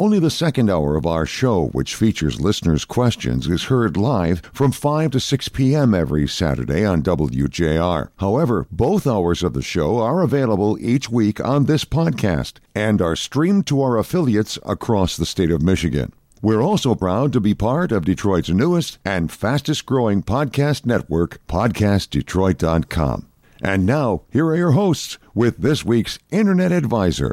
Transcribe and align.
Only 0.00 0.18
the 0.18 0.30
second 0.30 0.70
hour 0.70 0.96
of 0.96 1.04
our 1.04 1.26
show, 1.26 1.66
which 1.72 1.94
features 1.94 2.40
listeners' 2.40 2.86
questions, 2.86 3.46
is 3.46 3.64
heard 3.64 3.98
live 3.98 4.40
from 4.50 4.72
5 4.72 5.10
to 5.10 5.20
6 5.20 5.48
p.m. 5.50 5.92
every 5.92 6.26
Saturday 6.26 6.86
on 6.86 7.02
WJR. 7.02 8.08
However, 8.16 8.66
both 8.72 9.06
hours 9.06 9.42
of 9.42 9.52
the 9.52 9.60
show 9.60 9.98
are 9.98 10.22
available 10.22 10.78
each 10.80 11.10
week 11.10 11.38
on 11.38 11.66
this 11.66 11.84
podcast 11.84 12.60
and 12.74 13.02
are 13.02 13.14
streamed 13.14 13.66
to 13.66 13.82
our 13.82 13.98
affiliates 13.98 14.58
across 14.64 15.18
the 15.18 15.26
state 15.26 15.50
of 15.50 15.60
Michigan. 15.60 16.14
We're 16.40 16.62
also 16.62 16.94
proud 16.94 17.34
to 17.34 17.40
be 17.40 17.52
part 17.52 17.92
of 17.92 18.06
Detroit's 18.06 18.48
newest 18.48 18.96
and 19.04 19.30
fastest 19.30 19.84
growing 19.84 20.22
podcast 20.22 20.86
network, 20.86 21.46
PodcastDetroit.com. 21.46 23.26
And 23.60 23.84
now, 23.84 24.22
here 24.32 24.46
are 24.46 24.56
your 24.56 24.70
hosts 24.70 25.18
with 25.34 25.58
this 25.58 25.84
week's 25.84 26.18
Internet 26.30 26.72
Advisor. 26.72 27.32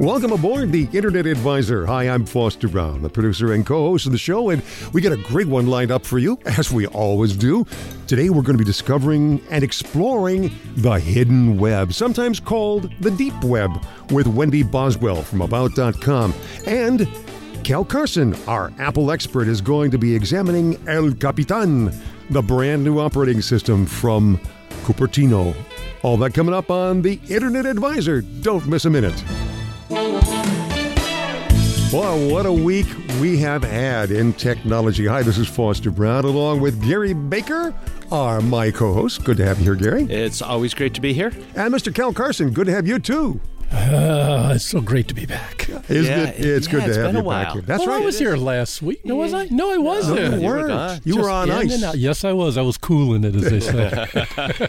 Welcome 0.00 0.32
aboard 0.32 0.72
the 0.72 0.86
Internet 0.92 1.24
Advisor. 1.24 1.86
Hi, 1.86 2.10
I'm 2.10 2.26
Foster 2.26 2.68
Brown, 2.68 3.00
the 3.00 3.08
producer 3.08 3.54
and 3.54 3.64
co 3.64 3.88
host 3.88 4.04
of 4.04 4.12
the 4.12 4.18
show, 4.18 4.50
and 4.50 4.62
we 4.92 5.00
got 5.00 5.12
a 5.12 5.16
great 5.16 5.46
one 5.46 5.68
lined 5.68 5.90
up 5.90 6.04
for 6.04 6.18
you, 6.18 6.38
as 6.44 6.70
we 6.70 6.86
always 6.88 7.34
do. 7.34 7.66
Today, 8.06 8.28
we're 8.28 8.42
going 8.42 8.58
to 8.58 8.62
be 8.62 8.64
discovering 8.64 9.40
and 9.50 9.64
exploring 9.64 10.54
the 10.76 11.00
hidden 11.00 11.56
web, 11.56 11.94
sometimes 11.94 12.38
called 12.40 12.92
the 13.00 13.10
deep 13.10 13.42
web, 13.42 13.70
with 14.10 14.26
Wendy 14.26 14.62
Boswell 14.62 15.22
from 15.22 15.40
About.com. 15.40 16.34
And 16.66 17.08
Cal 17.64 17.82
Carson, 17.82 18.36
our 18.46 18.74
Apple 18.78 19.10
expert, 19.10 19.48
is 19.48 19.62
going 19.62 19.90
to 19.92 19.98
be 19.98 20.14
examining 20.14 20.76
El 20.86 21.14
Capitan, 21.14 21.90
the 22.28 22.42
brand 22.42 22.84
new 22.84 22.98
operating 22.98 23.40
system 23.40 23.86
from 23.86 24.38
Cupertino. 24.84 25.56
All 26.02 26.18
that 26.18 26.34
coming 26.34 26.54
up 26.54 26.70
on 26.70 27.00
the 27.00 27.18
Internet 27.30 27.64
Advisor. 27.64 28.20
Don't 28.20 28.66
miss 28.66 28.84
a 28.84 28.90
minute. 28.90 29.24
Well, 29.88 30.58
what 32.30 32.44
a 32.46 32.52
week 32.52 32.86
we 33.20 33.38
have 33.38 33.62
had 33.62 34.10
in 34.10 34.32
technology. 34.32 35.06
Hi, 35.06 35.22
this 35.22 35.38
is 35.38 35.46
Foster 35.46 35.90
Brown 35.92 36.24
along 36.24 36.60
with 36.60 36.82
Gary 36.84 37.12
Baker, 37.12 37.72
our 38.10 38.40
my 38.40 38.70
co-host. 38.72 39.22
Good 39.24 39.36
to 39.36 39.44
have 39.46 39.58
you 39.58 39.64
here, 39.64 39.74
Gary. 39.76 40.02
It's 40.04 40.42
always 40.42 40.74
great 40.74 40.94
to 40.94 41.00
be 41.00 41.12
here. 41.12 41.32
And 41.54 41.72
Mr. 41.72 41.94
Cal 41.94 42.12
Carson, 42.12 42.50
good 42.50 42.66
to 42.66 42.72
have 42.72 42.86
you 42.88 42.98
too. 42.98 43.40
Uh, 43.72 44.52
it's 44.54 44.64
so 44.64 44.80
great 44.80 45.08
to 45.08 45.14
be 45.14 45.26
back. 45.26 45.68
Isn't 45.90 46.04
Yeah, 46.04 46.28
it? 46.28 46.44
It's 46.44 46.66
yeah, 46.66 46.72
good 46.72 46.80
to 46.82 46.86
it's 46.88 46.96
have 46.96 47.06
been 47.06 47.16
you 47.16 47.20
a 47.20 47.24
while. 47.24 47.44
back 47.44 47.52
here. 47.54 47.62
That's 47.62 47.80
well, 47.84 47.96
right. 47.96 48.02
I 48.02 48.06
was 48.06 48.16
here 48.18 48.36
last 48.36 48.80
week. 48.80 49.04
No, 49.04 49.16
was 49.16 49.34
I? 49.34 49.46
No, 49.46 49.72
I 49.72 49.78
wasn't. 49.78 50.18
you 50.20 50.40
you 50.40 50.46
were 50.48 50.68
weren't. 50.68 51.06
You 51.06 51.14
Just 51.14 51.24
were 51.24 51.30
on 51.30 51.50
ice. 51.50 51.94
Yes, 51.96 52.24
I 52.24 52.32
was. 52.32 52.56
I 52.56 52.62
was 52.62 52.76
cooling 52.78 53.24
it, 53.24 53.34
as 53.34 53.42
they 53.50 53.60
say. 53.60 54.06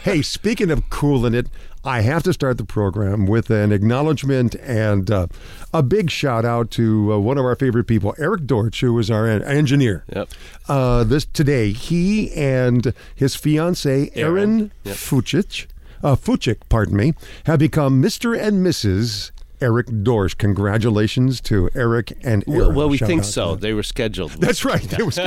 hey, 0.02 0.22
speaking 0.22 0.70
of 0.72 0.90
cooling 0.90 1.32
it, 1.34 1.46
I 1.84 2.00
have 2.00 2.22
to 2.24 2.32
start 2.32 2.58
the 2.58 2.64
program 2.64 3.26
with 3.26 3.50
an 3.50 3.72
acknowledgement 3.72 4.56
and 4.56 5.10
uh, 5.10 5.26
a 5.72 5.82
big 5.82 6.10
shout 6.10 6.44
out 6.44 6.70
to 6.72 7.12
uh, 7.14 7.18
one 7.18 7.38
of 7.38 7.44
our 7.44 7.54
favorite 7.54 7.84
people, 7.84 8.14
Eric 8.18 8.42
Dorsch, 8.42 8.80
who 8.80 8.98
is 8.98 9.10
our 9.10 9.26
en- 9.26 9.42
engineer. 9.44 10.04
Yep. 10.14 10.28
Uh, 10.68 11.04
this 11.04 11.24
today, 11.24 11.72
he 11.72 12.32
and 12.32 12.92
his 13.14 13.36
fiancee, 13.36 14.10
Erin 14.14 14.72
yep. 14.84 14.96
Fucic, 14.96 15.66
uh, 16.02 16.16
Fucic, 16.16 16.58
pardon 16.68 16.96
me, 16.96 17.14
have 17.44 17.60
become 17.60 18.02
Mr. 18.02 18.38
and 18.38 18.66
Mrs. 18.66 19.30
Eric 19.60 19.86
Dorsch. 19.86 20.36
Congratulations 20.36 21.40
to 21.42 21.70
Eric 21.74 22.12
and 22.22 22.44
Erin. 22.48 22.58
Well, 22.58 22.72
well, 22.72 22.88
we 22.88 22.96
Shout 22.96 23.08
think 23.08 23.24
so. 23.24 23.56
They 23.56 23.72
were 23.72 23.82
scheduled. 23.82 24.32
That's 24.32 24.64
right. 24.64 24.82
There 24.82 25.04
was, 25.04 25.18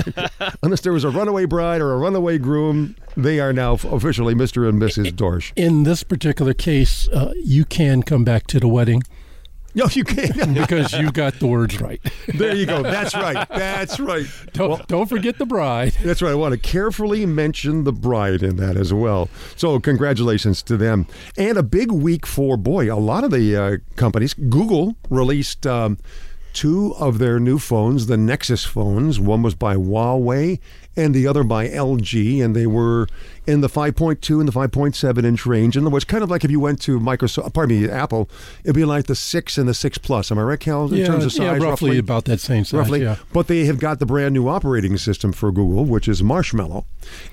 unless 0.63 0.81
there 0.81 0.93
was 0.93 1.03
a 1.03 1.09
runaway 1.09 1.45
bride 1.45 1.81
or 1.81 1.93
a 1.93 1.97
runaway 1.97 2.37
groom, 2.37 2.95
they 3.15 3.39
are 3.39 3.53
now 3.53 3.73
officially 3.73 4.33
Mr. 4.33 4.67
and 4.67 4.81
Mrs. 4.81 5.11
Dorsch. 5.11 5.51
In 5.55 5.83
this 5.83 6.03
particular 6.03 6.53
case, 6.53 7.07
uh, 7.09 7.33
you 7.43 7.65
can 7.65 8.03
come 8.03 8.23
back 8.23 8.47
to 8.47 8.59
the 8.59 8.67
wedding 8.67 9.03
No, 9.73 9.87
you 9.91 10.03
can't. 10.03 10.53
because 10.53 10.93
you 10.93 11.11
got 11.11 11.39
the 11.39 11.47
words 11.47 11.79
right. 11.79 12.01
there 12.27 12.55
you 12.55 12.65
go. 12.65 12.83
That's 12.83 13.15
right. 13.15 13.47
That's 13.49 13.99
right. 13.99 14.25
Don't, 14.53 14.85
don't 14.87 15.07
forget 15.07 15.37
the 15.37 15.45
bride. 15.45 15.93
That's 16.03 16.21
right. 16.21 16.31
I 16.31 16.35
want 16.35 16.53
to 16.53 16.59
carefully 16.59 17.25
mention 17.25 17.83
the 17.83 17.93
bride 17.93 18.43
in 18.43 18.57
that 18.57 18.75
as 18.75 18.93
well. 18.93 19.29
So, 19.55 19.79
congratulations 19.79 20.61
to 20.63 20.77
them. 20.77 21.07
And 21.37 21.57
a 21.57 21.63
big 21.63 21.91
week 21.91 22.25
for, 22.25 22.57
boy, 22.57 22.93
a 22.93 22.99
lot 22.99 23.23
of 23.23 23.31
the 23.31 23.55
uh, 23.55 23.77
companies. 23.95 24.33
Google 24.33 24.95
released 25.09 25.65
um, 25.65 25.97
two 26.53 26.93
of 26.99 27.17
their 27.17 27.39
new 27.39 27.59
phones, 27.59 28.07
the 28.07 28.17
Nexus 28.17 28.65
phones. 28.65 29.19
One 29.19 29.41
was 29.41 29.55
by 29.55 29.75
Huawei 29.75 30.59
and 30.95 31.13
the 31.13 31.27
other 31.27 31.43
by 31.43 31.67
LG. 31.67 32.43
And 32.43 32.55
they 32.55 32.67
were 32.67 33.07
in 33.47 33.61
the 33.61 33.69
5.2 33.69 34.39
and 34.39 34.47
the 34.47 34.51
5.7 34.51 35.23
inch 35.23 35.45
range. 35.45 35.75
In 35.75 35.83
other 35.83 35.91
words, 35.91 36.05
kind 36.05 36.23
of 36.23 36.29
like 36.29 36.43
if 36.43 36.51
you 36.51 36.59
went 36.59 36.81
to 36.81 36.99
Microsoft, 36.99 37.53
pardon 37.53 37.81
me, 37.81 37.89
Apple, 37.89 38.29
it'd 38.63 38.75
be 38.75 38.85
like 38.85 39.05
the 39.05 39.15
6 39.15 39.57
and 39.57 39.67
the 39.67 39.73
6 39.73 39.97
Plus. 39.99 40.31
Am 40.31 40.39
I 40.39 40.43
right, 40.43 40.59
Cal, 40.59 40.85
in 40.85 40.97
yeah, 40.97 41.05
terms 41.07 41.25
of 41.25 41.31
size? 41.31 41.59
yeah, 41.59 41.67
roughly, 41.67 41.97
about 41.97 42.25
that 42.25 42.39
same 42.39 42.63
size. 42.65 42.77
roughly. 42.77 43.01
Yeah. 43.01 43.17
But 43.33 43.47
they 43.47 43.65
have 43.65 43.79
got 43.79 43.99
the 43.99 44.05
brand 44.05 44.33
new 44.33 44.47
operating 44.47 44.97
system 44.97 45.31
for 45.31 45.51
Google, 45.51 45.85
which 45.85 46.07
is 46.07 46.21
Marshmallow, 46.21 46.85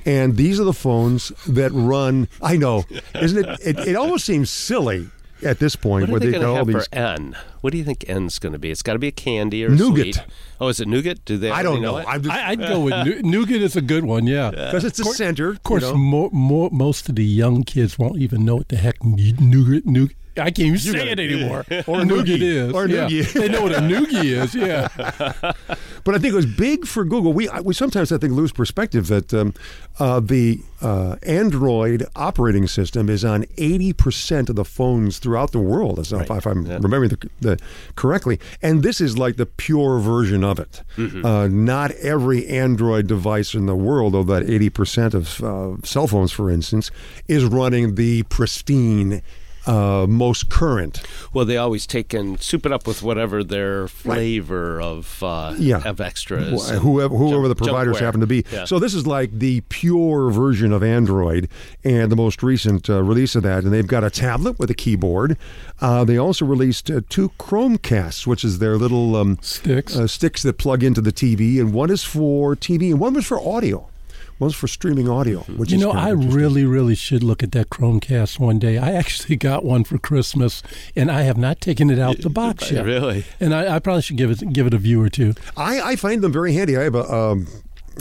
and 0.05 0.37
these 0.37 0.59
are 0.61 0.65
the 0.65 0.73
phones 0.73 1.29
that 1.47 1.73
run. 1.73 2.29
I 2.41 2.57
know, 2.57 2.85
isn't 3.21 3.45
it? 3.45 3.61
It, 3.65 3.79
it 3.89 3.97
almost 3.97 4.25
seems 4.25 4.51
silly 4.51 5.09
at 5.45 5.59
this 5.59 5.77
point 5.77 6.03
What 6.03 6.09
are 6.09 6.13
where 6.13 6.21
they 6.21 6.27
they 6.27 6.39
got 6.39 6.45
all 6.45 6.57
have 6.57 6.67
these. 6.67 6.87
for 6.89 6.95
N? 6.95 7.37
What 7.61 7.73
do 7.73 7.79
you 7.79 7.85
think 7.85 8.05
N's 8.09 8.39
going 8.39 8.53
to 8.53 8.59
be? 8.59 8.71
It's 8.71 8.83
got 8.83 8.93
to 8.95 8.99
be 8.99 9.09
a 9.09 9.13
candy 9.13 9.65
or 9.65 9.69
a 9.69 9.71
Nougat. 9.71 10.15
sweet. 10.15 10.25
Oh, 10.61 10.69
is 10.69 10.81
it 10.81 10.89
nougat? 10.89 11.25
Do 11.25 11.37
they? 11.39 11.51
I 11.51 11.63
don't 11.63 11.81
know. 11.83 11.97
it? 11.99 12.07
I'm 12.09 12.23
just 12.23 12.35
I, 12.35 12.51
I'd 12.51 12.59
go 12.61 12.81
with 12.81 13.25
nougat 13.25 13.63
is 13.63 13.77
a 13.77 13.81
good 13.81 14.05
one. 14.05 14.27
Yeah. 14.27 14.51
because 14.51 14.85
it's 14.85 14.99
the 14.99 15.05
center. 15.05 15.51
Of 15.51 15.63
course, 15.63 15.83
you 15.83 15.91
know. 15.91 15.97
more, 15.97 16.31
more, 16.33 16.71
most 16.73 17.09
of 17.09 17.15
the 17.17 17.25
young 17.25 17.63
kids 17.65 17.99
won't 17.99 18.19
even 18.19 18.45
know 18.45 18.57
what 18.57 18.69
the 18.69 18.77
heck 18.77 19.03
nougat. 19.05 19.87
nougat 19.87 20.15
I 20.39 20.51
can't 20.51 20.61
even 20.61 20.79
say 20.79 21.11
it 21.11 21.21
anymore. 21.21 21.65
Or 21.87 22.01
noogie. 22.03 22.41
is. 22.41 22.73
Or 22.73 22.85
a 22.85 22.89
yeah. 22.89 23.09
noogie. 23.09 23.33
they 23.33 23.49
know 23.49 23.63
what 23.63 23.73
a 23.73 23.79
noogie 23.79 24.25
is. 24.25 24.55
Yeah. 24.55 24.89
But 26.09 26.15
I 26.15 26.19
think 26.21 26.33
it 26.33 26.37
was 26.37 26.47
big 26.47 26.87
for 26.87 27.05
Google. 27.05 27.35
We 27.35 27.51
we 27.63 27.75
sometimes 27.75 28.13
I 28.13 28.17
think 28.17 28.33
lose 28.33 28.51
perspective 28.51 29.09
that 29.09 29.35
um, 29.35 29.53
uh, 29.99 30.21
the 30.21 30.61
uh, 30.81 31.17
Android 31.23 32.07
operating 32.17 32.67
system 32.67 33.11
is 33.11 33.27
on 33.27 33.45
eighty 33.59 33.93
percent 33.93 34.49
of 34.49 34.57
the 34.57 34.65
phones 34.65 35.19
throughout 35.19 35.53
the 35.53 35.59
world. 35.59 35.99
As 35.99 36.11
if 36.11 36.47
I'm 36.47 36.65
remembering 36.65 37.11
the, 37.11 37.31
the 37.43 37.59
correctly, 37.97 38.41
and 38.63 38.83
this 38.83 39.03
is 39.03 39.19
like 39.19 39.37
the 39.37 39.45
pure 39.45 39.99
version 39.99 40.45
of 40.45 40.59
it. 40.59 40.83
Uh, 40.97 41.47
not 41.49 41.91
every 41.91 42.47
Android 42.47 43.07
device 43.07 43.53
in 43.53 43.67
the 43.67 43.77
world, 43.77 44.15
though 44.15 44.23
that 44.23 44.49
eighty 44.49 44.71
percent 44.71 45.13
of 45.13 45.45
uh, 45.45 45.77
cell 45.85 46.07
phones, 46.07 46.33
for 46.33 46.51
instance, 46.51 46.91
is 47.27 47.45
running 47.45 47.97
the 47.97 48.23
pristine. 48.25 49.21
Uh, 49.69 50.07
most 50.09 50.49
current. 50.49 51.03
Well, 51.33 51.45
they 51.45 51.57
always 51.59 51.87
take 51.87 52.15
and 52.15 52.41
soup 52.43 52.65
it 52.67 52.73
up 52.73 52.87
with 52.87 53.03
whatever 53.03 53.45
their 53.45 53.87
flavor 53.87 54.81
of 54.81 55.23
uh, 55.23 55.55
Yeah. 55.59 55.83
of 55.85 56.01
extras. 56.01 56.71
Wh- 56.71 56.75
whoever, 56.81 57.15
whoever 57.15 57.49
the 57.49 57.55
providers 57.55 57.99
happen 58.01 58.21
to 58.21 58.27
be. 58.27 58.45
Yeah. 58.51 58.65
So 58.65 58.79
this 58.79 58.95
is 58.95 59.07
like 59.07 59.31
the 59.31 59.61
pure 59.69 60.31
version 60.31 60.73
of 60.73 60.83
Android 60.83 61.49
and 61.85 62.11
the 62.11 62.17
most 62.17 62.43
recent 62.43 62.89
uh, 62.89 63.03
release 63.03 63.35
of 63.37 63.43
that. 63.43 63.65
And 63.65 63.73
they've 63.73 63.87
got 63.87 64.05
a 64.05 64.11
tablet 64.11 64.59
with 64.59 64.71
a 64.71 64.75
keyboard. 64.75 65.37
Uh, 65.81 66.03
they 66.05 66.17
also 66.17 66.45
released 66.47 66.91
uh, 66.91 67.03
two 67.09 67.31
Chromecasts, 67.39 68.27
which 68.27 68.45
is 68.45 68.59
their 68.61 68.77
little 68.79 69.17
um, 69.17 69.39
Sticks. 69.43 69.97
uh, 69.97 70.07
sticks 70.07 70.43
that 70.43 70.59
plug 70.59 70.83
into 70.83 71.01
the 71.01 71.13
TV, 71.13 71.61
and 71.61 71.73
one 71.73 71.91
is 71.91 72.03
for 72.03 72.57
TV 72.57 72.91
and 72.91 72.99
one 73.01 73.13
was 73.15 73.27
for 73.27 73.39
audio. 73.39 73.87
One's 74.39 74.55
for 74.55 74.69
streaming 74.69 75.09
audio, 75.09 75.41
which 75.57 75.71
You 75.73 75.79
is 75.79 75.83
know, 75.83 75.91
I 75.91 76.11
really, 76.11 76.65
really 76.65 76.95
should 76.95 77.25
look 77.25 77.43
at 77.43 77.53
that 77.53 77.71
Chromecast 77.71 78.39
one 78.39 78.59
day. 78.59 78.79
I 78.79 78.93
actually 78.93 79.37
got 79.37 79.65
one 79.65 79.85
for 79.85 79.99
Christmas, 79.99 80.63
and 80.95 81.11
I 81.11 81.23
have 81.23 81.37
not 81.37 81.61
taken 81.61 81.91
it 81.91 81.99
out 81.99 82.21
the 82.21 82.31
box 82.43 82.71
yet. 82.71 82.85
Really? 82.85 83.25
And 83.41 83.53
I, 83.55 83.77
I 83.77 83.79
probably 83.81 84.03
should 84.03 84.17
give 84.17 84.31
it 84.31 84.53
give 84.53 84.67
it 84.67 84.75
a 84.75 84.79
view 84.79 85.03
or 85.03 85.09
two. 85.09 85.35
I, 85.57 85.81
I 85.81 85.97
find 85.97 86.23
them 86.23 86.33
very 86.33 86.53
handy. 86.53 86.77
I 86.77 86.83
have 86.85 86.95
a 86.95 87.13
um, 87.13 87.49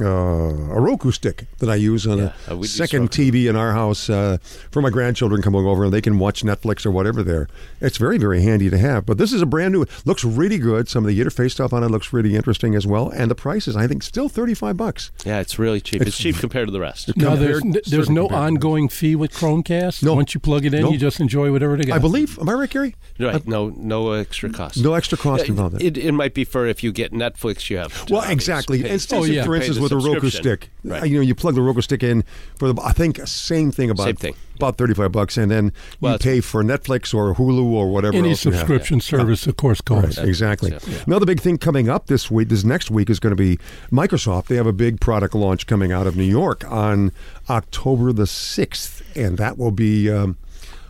uh, 0.02 0.06
a 0.06 0.80
Roku 0.82 1.12
stick 1.12 1.46
that 1.60 1.70
I 1.70 1.76
use 1.76 2.06
on 2.08 2.18
Yeah, 2.20 2.34
uh, 2.50 2.58
a 2.60 2.64
second 2.66 3.10
TV 3.12 3.50
in 3.50 3.56
our 3.56 3.74
house 3.74 4.10
uh, 4.10 4.38
for 4.72 4.82
my 4.82 4.90
grandchildren 4.90 5.42
coming 5.42 5.66
over 5.66 5.86
and 5.86 5.94
they 5.94 6.02
can 6.02 6.20
watch 6.20 6.44
Netflix 6.44 6.86
or 6.86 6.92
whatever 6.92 7.24
there. 7.24 7.48
It's 7.82 7.98
very, 7.98 8.18
very 8.18 8.42
handy 8.42 8.70
to 8.70 8.78
have. 8.78 9.06
But 9.06 9.18
this 9.18 9.34
is 9.34 9.42
a 9.42 9.46
brand 9.46 9.74
new, 9.74 9.86
looks 10.06 10.24
really 10.24 10.58
good. 10.58 10.88
Some 10.88 11.04
of 11.06 11.10
the 11.10 11.20
interface 11.20 11.52
stuff 11.52 11.74
on 11.74 11.84
it 11.84 11.90
looks 11.90 12.14
really 12.14 12.36
interesting 12.36 12.76
as 12.76 12.86
well. 12.86 13.10
And 13.10 13.30
the 13.32 13.36
price 13.36 13.68
is, 13.68 13.76
I 13.76 13.88
think, 13.88 14.04
still 14.04 14.30
35 14.30 14.78
bucks. 14.78 15.12
Yeah, 15.26 15.40
it's 15.40 15.58
really 15.60 15.82
cheap. 15.82 16.02
It's, 16.02 16.18
cheap 16.18 16.38
compared 16.38 16.68
to 16.68 16.72
the 16.72 16.80
rest. 16.80 17.16
No, 17.18 17.36
there's 17.36 17.60
Compared- 17.60 17.86
there's 17.86 18.10
no 18.10 18.28
ongoing 18.28 18.90
fee 18.90 19.16
with 19.16 19.32
Chromecast. 19.34 20.04
No. 20.04 20.16
Once 20.16 20.34
you 20.34 20.40
plug 20.40 20.66
it 20.66 20.74
in, 20.74 20.82
No. 20.84 20.92
you 20.92 20.98
just 20.98 21.20
enjoy 21.20 21.52
whatever 21.52 21.76
they 21.78 21.84
got. 21.86 21.96
I 21.96 22.00
believe, 22.00 22.38
am 22.40 22.50
I 22.50 22.54
right, 22.54 22.70
Gary? 22.70 22.96
Right. 23.20 23.46
No, 23.48 23.70
no 23.76 24.12
extra 24.12 24.50
cost. 24.50 24.78
No 24.84 24.94
extra 24.94 25.18
cost 25.18 25.44
Uh, 25.44 25.48
involved. 25.48 25.82
It, 25.82 25.98
it 25.98 26.12
might 26.12 26.34
be 26.34 26.44
for 26.44 26.66
if 26.68 26.84
you 26.84 26.92
get 26.92 27.12
Netflix, 27.14 27.70
you 27.70 27.78
have. 27.78 27.94
To 28.08 28.14
Well, 28.14 28.22
obviously 28.22 28.34
exactly. 28.34 28.84
pay- 28.84 28.90
And 28.90 29.08
Oh, 29.14 29.24
yeah. 29.24 29.44
for 29.46 29.56
instance, 29.56 29.78
the 29.80 29.87
with 29.96 30.06
a 30.06 30.10
Roku 30.10 30.30
stick, 30.30 30.70
Right. 30.84 31.10
you 31.10 31.16
know, 31.18 31.22
you 31.22 31.36
plug 31.36 31.56
the 31.56 31.62
Roku 31.62 31.82
stick 31.82 32.04
in 32.04 32.24
for 32.58 32.72
the, 32.74 32.82
I 32.82 32.92
think 32.94 33.20
same 33.28 33.72
thing 33.72 33.90
about 33.90 34.04
Same 34.06 34.16
thing. 34.16 34.36
about 34.56 34.78
thirty 34.78 34.94
five 34.94 35.12
bucks, 35.12 35.38
and 35.38 35.50
then 35.52 35.72
Well, 36.02 36.14
you 36.14 36.20
pay 36.20 36.42
for 36.42 36.64
Netflix 36.64 37.14
or 37.14 37.36
Hulu 37.36 37.64
or 37.72 37.90
whatever 37.90 38.16
Any 38.18 38.30
else 38.32 38.46
you 38.46 38.52
have. 38.52 38.60
subscription 38.62 39.02
service, 39.02 39.48
of 39.48 39.58
course, 39.58 39.80
Right, 39.90 40.04
costs. 40.04 40.18
exactly. 40.20 40.72
Yeah. 40.72 40.80
Another 41.06 41.26
big 41.26 41.40
thing 41.42 41.58
coming 41.58 41.90
up 41.90 42.08
this 42.08 42.30
week, 42.32 42.50
this 42.50 42.64
next 42.64 42.90
week, 42.92 43.10
is 43.10 43.20
going 43.20 43.36
to 43.36 43.42
be 43.42 43.58
Microsoft. 43.92 44.46
They 44.48 44.56
have 44.56 44.68
a 44.68 44.74
big 44.74 45.00
product 45.00 45.36
launch 45.36 45.68
coming 45.68 45.92
out 45.92 46.08
of 46.08 46.16
New 46.16 46.24
York 46.24 46.64
on 46.72 47.12
October 47.50 48.12
the 48.14 48.28
sixth, 48.28 49.02
and 49.16 49.38
that 49.38 49.58
will 49.58 49.72
be 49.72 50.10
um, 50.10 50.38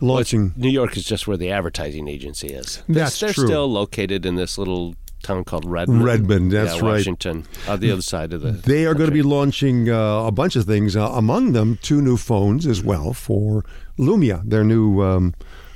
Well, 0.00 0.14
launching. 0.14 0.52
New 0.56 0.68
York 0.70 0.96
is 0.96 1.04
just 1.04 1.26
where 1.26 1.36
the 1.36 1.50
advertising 1.50 2.08
agency 2.08 2.48
is. 2.48 2.82
That's 2.88 3.18
they're 3.20 3.32
true. 3.32 3.46
still 3.46 3.70
located 3.70 4.24
in 4.26 4.36
this 4.36 4.58
little 4.58 4.94
town 5.28 5.44
called 5.44 5.64
Redmond. 5.64 6.04
Redmond, 6.04 6.52
that's 6.52 6.74
yeah, 6.76 6.80
right. 6.82 6.92
Washington, 6.96 7.44
on 7.68 7.80
the 7.80 7.90
other 7.90 8.02
side 8.02 8.32
of 8.32 8.40
the. 8.42 8.52
They 8.52 8.86
are 8.86 8.94
going 8.94 9.10
to 9.10 9.14
be 9.14 9.22
launching 9.22 9.88
uh, 9.90 10.24
a 10.26 10.32
bunch 10.32 10.56
of 10.56 10.64
things. 10.64 10.96
Uh, 10.96 11.08
among 11.12 11.52
them, 11.52 11.78
two 11.82 12.00
new 12.00 12.16
phones 12.16 12.66
as 12.66 12.82
well 12.82 13.12
for 13.12 13.64
Lumia, 13.98 14.42
their 14.48 14.64
new 14.64 15.02
um, 15.02 15.34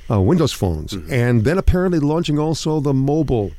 uh, 0.09 0.19
Windows 0.21 0.51
phones, 0.53 0.93
Mm-hmm. 0.93 1.13
and 1.13 1.43
then 1.45 1.57
apparently 1.57 1.99
launching 1.99 2.37
also 2.39 2.79
the 2.79 2.93
mobile, 2.93 3.51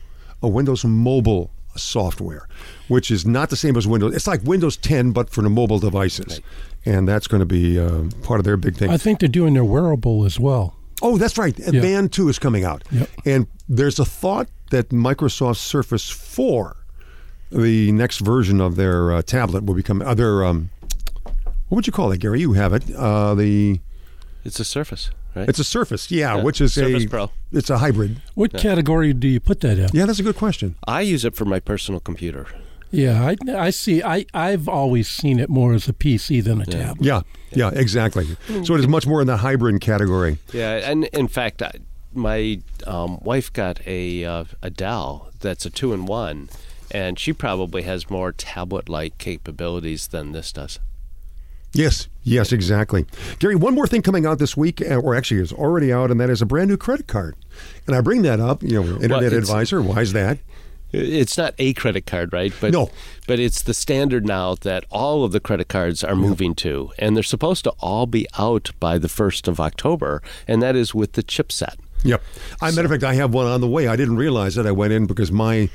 a 0.43 0.49
Windows 0.49 0.85
mobile 0.85 1.51
software, 1.77 2.47
which 2.89 3.11
is 3.11 3.25
not 3.27 3.51
the 3.51 3.57
same 3.57 3.77
as 3.77 3.87
Windows. 3.87 4.15
It's 4.15 4.27
like 4.27 4.43
Windows 4.45 4.77
10, 4.77 5.13
but 5.13 5.31
for 5.31 5.43
the 5.43 5.51
mobile 5.51 5.79
devices, 5.79 6.41
and 6.85 7.09
that's 7.09 7.27
going 7.27 7.41
to 7.41 7.47
be 7.47 7.79
uh, 7.79 8.03
part 8.23 8.41
of 8.41 8.45
their 8.45 8.57
big 8.57 8.77
thing. 8.77 8.91
I 8.91 8.97
think 8.97 9.21
they're 9.21 9.29
doing 9.29 9.55
their 9.55 9.65
wearable 9.65 10.25
as 10.25 10.39
well. 10.39 10.75
Oh, 11.03 11.19
that's 11.19 11.37
right. 11.39 11.59
And 11.59 11.75
Yeah. 11.75 11.81
Band 11.83 12.13
2 12.13 12.29
is 12.29 12.39
coming 12.39 12.65
out. 12.65 12.85
Yep. 12.91 13.09
And 13.27 13.47
there's 13.69 13.99
a 13.99 14.05
thought 14.05 14.49
that 14.75 14.89
Microsoft 14.89 15.59
Surface 15.59 16.11
4, 16.11 16.77
the 17.53 17.93
next 17.93 18.19
version 18.19 18.61
of 18.61 18.75
their 18.75 19.13
uh, 19.13 19.23
tablet, 19.23 19.65
will 19.65 19.75
become 19.75 20.03
other. 20.03 20.45
Um, 20.45 20.71
what 21.69 21.77
would 21.77 21.87
you 21.87 21.93
call 21.93 22.11
it, 22.11 22.19
Gary? 22.19 22.41
You 22.41 22.55
have 22.55 22.73
it. 22.73 22.83
Uh, 22.93 23.35
the 23.37 23.81
It's 24.45 24.59
a 24.59 24.65
Surface, 24.65 25.11
right? 25.37 25.49
it's 25.49 25.61
a 25.61 25.65
Surface, 25.65 26.11
yeah, 26.11 26.35
Yeah, 26.37 26.43
which 26.43 26.61
is 26.61 26.75
Surface 26.75 27.05
a 27.05 27.09
Pro. 27.09 27.31
It's 27.53 27.71
a 27.71 27.79
hybrid. 27.79 28.21
What 28.35 28.53
category 28.53 29.13
do 29.13 29.29
you 29.29 29.39
put 29.39 29.61
that 29.61 29.79
in? 29.79 29.89
Yeah, 29.93 30.07
that's 30.07 30.19
a 30.19 30.25
good 30.25 30.37
question. 30.37 30.75
I 30.89 31.03
use 31.03 31.25
it 31.25 31.37
for 31.37 31.45
my 31.45 31.61
personal 31.61 32.01
computer. 32.01 32.49
Yeah, 32.91 33.25
I, 33.25 33.37
I 33.57 33.71
see. 33.71 34.03
I, 34.03 34.27
I've 34.35 34.69
always 34.69 35.09
seen 35.09 35.39
it 35.39 35.49
more 35.49 35.73
as 35.75 35.89
a 35.89 35.93
PC 35.93 36.43
than 36.43 36.61
a 36.61 36.67
tablet. 36.67 37.05
Yeah, 37.05 37.23
yeah, 37.53 37.71
exactly. 37.73 38.27
So 38.65 38.75
it 38.75 38.81
is 38.81 38.89
much 38.89 39.07
more 39.07 39.21
in 39.21 39.27
the 39.29 39.37
hybrid 39.39 39.81
category. 39.81 40.39
Yeah, 40.53 40.91
and 40.91 41.05
in 41.07 41.29
fact, 41.29 41.63
I, 41.63 41.73
my 42.15 42.61
um, 42.87 43.19
wife 43.23 43.53
got 43.53 43.81
a 43.87 44.25
uh, 44.25 44.45
a 44.63 44.71
Dell 44.71 45.31
that's 45.41 45.67
a 45.67 45.71
two 45.71 45.93
in 45.93 46.07
one, 46.07 46.49
and 46.91 47.19
she 47.19 47.33
probably 47.33 47.83
has 47.83 48.09
more 48.11 48.33
tablet-like 48.33 49.19
capabilities 49.19 50.09
than 50.09 50.33
this 50.33 50.53
does. 50.53 50.79
Yes, 51.73 52.09
yes, 52.23 52.53
exactly. 52.53 53.05
Gary, 53.41 53.57
one 53.57 53.75
more 53.75 53.89
thing 53.89 54.01
coming 54.03 54.27
out 54.27 54.39
this 54.39 54.57
week, 54.57 54.81
uh, 54.81 54.95
or 54.95 55.15
actually 55.17 55.41
is 55.41 55.53
already 55.53 55.93
out, 55.93 56.11
and 56.13 56.21
that 56.21 56.31
is 56.31 56.41
a 56.41 56.47
brand 56.47 56.71
new 56.71 56.77
credit 56.77 57.09
card. 57.09 57.35
And 57.87 57.97
I 57.97 58.01
bring 58.01 58.23
that 58.23 58.39
up, 58.39 58.63
you 58.63 58.81
know, 58.81 58.95
Internet 58.95 59.25
it's- 59.25 59.49
Advisor. 59.49 59.83
Why 59.83 60.01
is 60.03 60.13
that? 60.13 60.39
It's 60.97 61.37
not 61.37 61.55
a 61.59 61.73
credit 61.73 62.07
card, 62.07 62.33
right? 62.33 62.53
But 62.61 62.73
No. 62.73 62.89
but 63.27 63.41
it's 63.41 63.61
the 63.63 63.75
standard 63.75 64.25
now 64.25 64.55
that 64.61 64.85
all 64.93 65.25
of 65.25 65.33
the 65.33 65.41
credit 65.41 65.67
cards 65.67 66.05
are 66.05 66.15
moving 66.15 66.55
to, 66.57 66.93
and 67.01 67.17
they're 67.17 67.25
supposed 67.25 67.65
to 67.65 67.71
all 67.81 68.07
be 68.07 68.29
out 68.39 68.71
by 68.79 68.99
the 68.99 69.09
first 69.09 69.49
of 69.49 69.59
October, 69.59 70.23
and 70.47 70.63
that 70.63 70.77
is 70.77 70.95
with 70.95 71.15
the 71.15 71.25
chipset. 71.25 71.75
Yep. 72.05 72.23
I 72.61 72.71
matter 72.71 72.85
of 72.85 72.91
fact, 72.91 73.03
I 73.03 73.15
have 73.15 73.33
one 73.35 73.47
on 73.47 73.61
the 73.61 73.67
way. 73.67 73.89
I 73.89 73.97
didn't 73.97 74.17
realize 74.17 74.55
that. 74.55 74.67
I 74.67 74.73
went 74.73 74.93
in 74.93 75.07
because 75.07 75.33
my, 75.33 75.71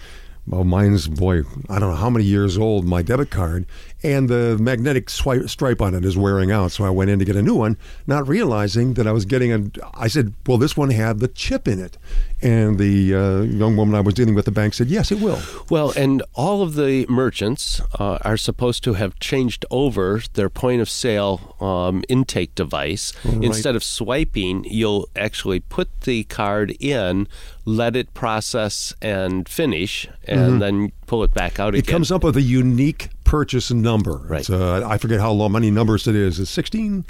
well, 0.49 0.63
mine's 0.63 1.07
boy, 1.07 1.43
I 1.69 1.79
don't 1.79 1.91
know 1.91 1.95
how 1.95 2.09
many 2.09 2.25
years 2.25 2.57
old. 2.57 2.85
My 2.85 3.03
debit 3.03 3.29
card 3.29 3.65
and 4.01 4.29
the 4.29 4.57
magnetic 4.59 5.09
swipe, 5.09 5.49
stripe 5.49 5.81
on 5.81 5.93
it 5.93 6.05
is 6.05 6.17
wearing 6.17 6.51
out. 6.51 6.71
So 6.71 6.85
I 6.85 6.89
went 6.89 7.11
in 7.11 7.19
to 7.19 7.25
get 7.25 7.35
a 7.35 7.41
new 7.41 7.55
one, 7.55 7.77
not 8.07 8.27
realizing 8.27 8.93
that 8.95 9.05
I 9.05 9.11
was 9.11 9.25
getting 9.25 9.53
a. 9.53 9.69
I 9.93 10.07
said, 10.07 10.33
"Well, 10.47 10.57
this 10.57 10.75
one 10.75 10.89
had 10.89 11.19
the 11.19 11.27
chip 11.27 11.67
in 11.67 11.79
it," 11.79 11.97
and 12.41 12.79
the 12.79 13.13
uh, 13.13 13.41
young 13.41 13.75
woman 13.75 13.95
I 13.95 13.99
was 13.99 14.13
dealing 14.13 14.35
with 14.35 14.43
at 14.43 14.45
the 14.45 14.51
bank 14.51 14.73
said, 14.73 14.87
"Yes, 14.87 15.11
it 15.11 15.19
will." 15.19 15.39
Well, 15.69 15.91
and 15.95 16.23
all 16.33 16.61
of 16.61 16.75
the 16.75 17.05
merchants 17.07 17.81
uh, 17.99 18.17
are 18.21 18.37
supposed 18.37 18.83
to 18.85 18.93
have 18.93 19.19
changed 19.19 19.65
over 19.69 20.21
their 20.33 20.49
point 20.49 20.81
of 20.81 20.89
sale 20.89 21.55
um, 21.59 22.03
intake 22.09 22.55
device. 22.55 23.13
Instead 23.23 23.75
of 23.75 23.83
swiping, 23.83 24.63
you'll 24.63 25.09
actually 25.15 25.59
put 25.59 26.01
the 26.01 26.23
card 26.23 26.75
in, 26.79 27.27
let 27.69 27.95
it 27.95 28.13
process 28.13 28.93
and 29.01 29.47
finish, 29.47 30.07
and 30.25 30.61
then 30.61 30.91
pull 31.05 31.23
it 31.23 31.33
back 31.33 31.59
out 31.59 31.73
Mm-hmm. 31.73 31.79
It 31.79 31.87
comes 31.87 32.11
up 32.11 32.23
with 32.23 32.35
a 32.35 32.41
unique 32.41 33.09
purchase 33.23 33.71
number. 33.71 34.17
Right. 34.17 34.49
Uh, 34.49 34.87
I 34.87 34.97
forget 34.97 35.19
how 35.19 35.31
long, 35.31 35.51
many 35.51 35.69
numbers 35.71 36.07
it 36.07 36.15
is. 36.15 36.39
It's 36.39 36.49
16? 36.51 37.05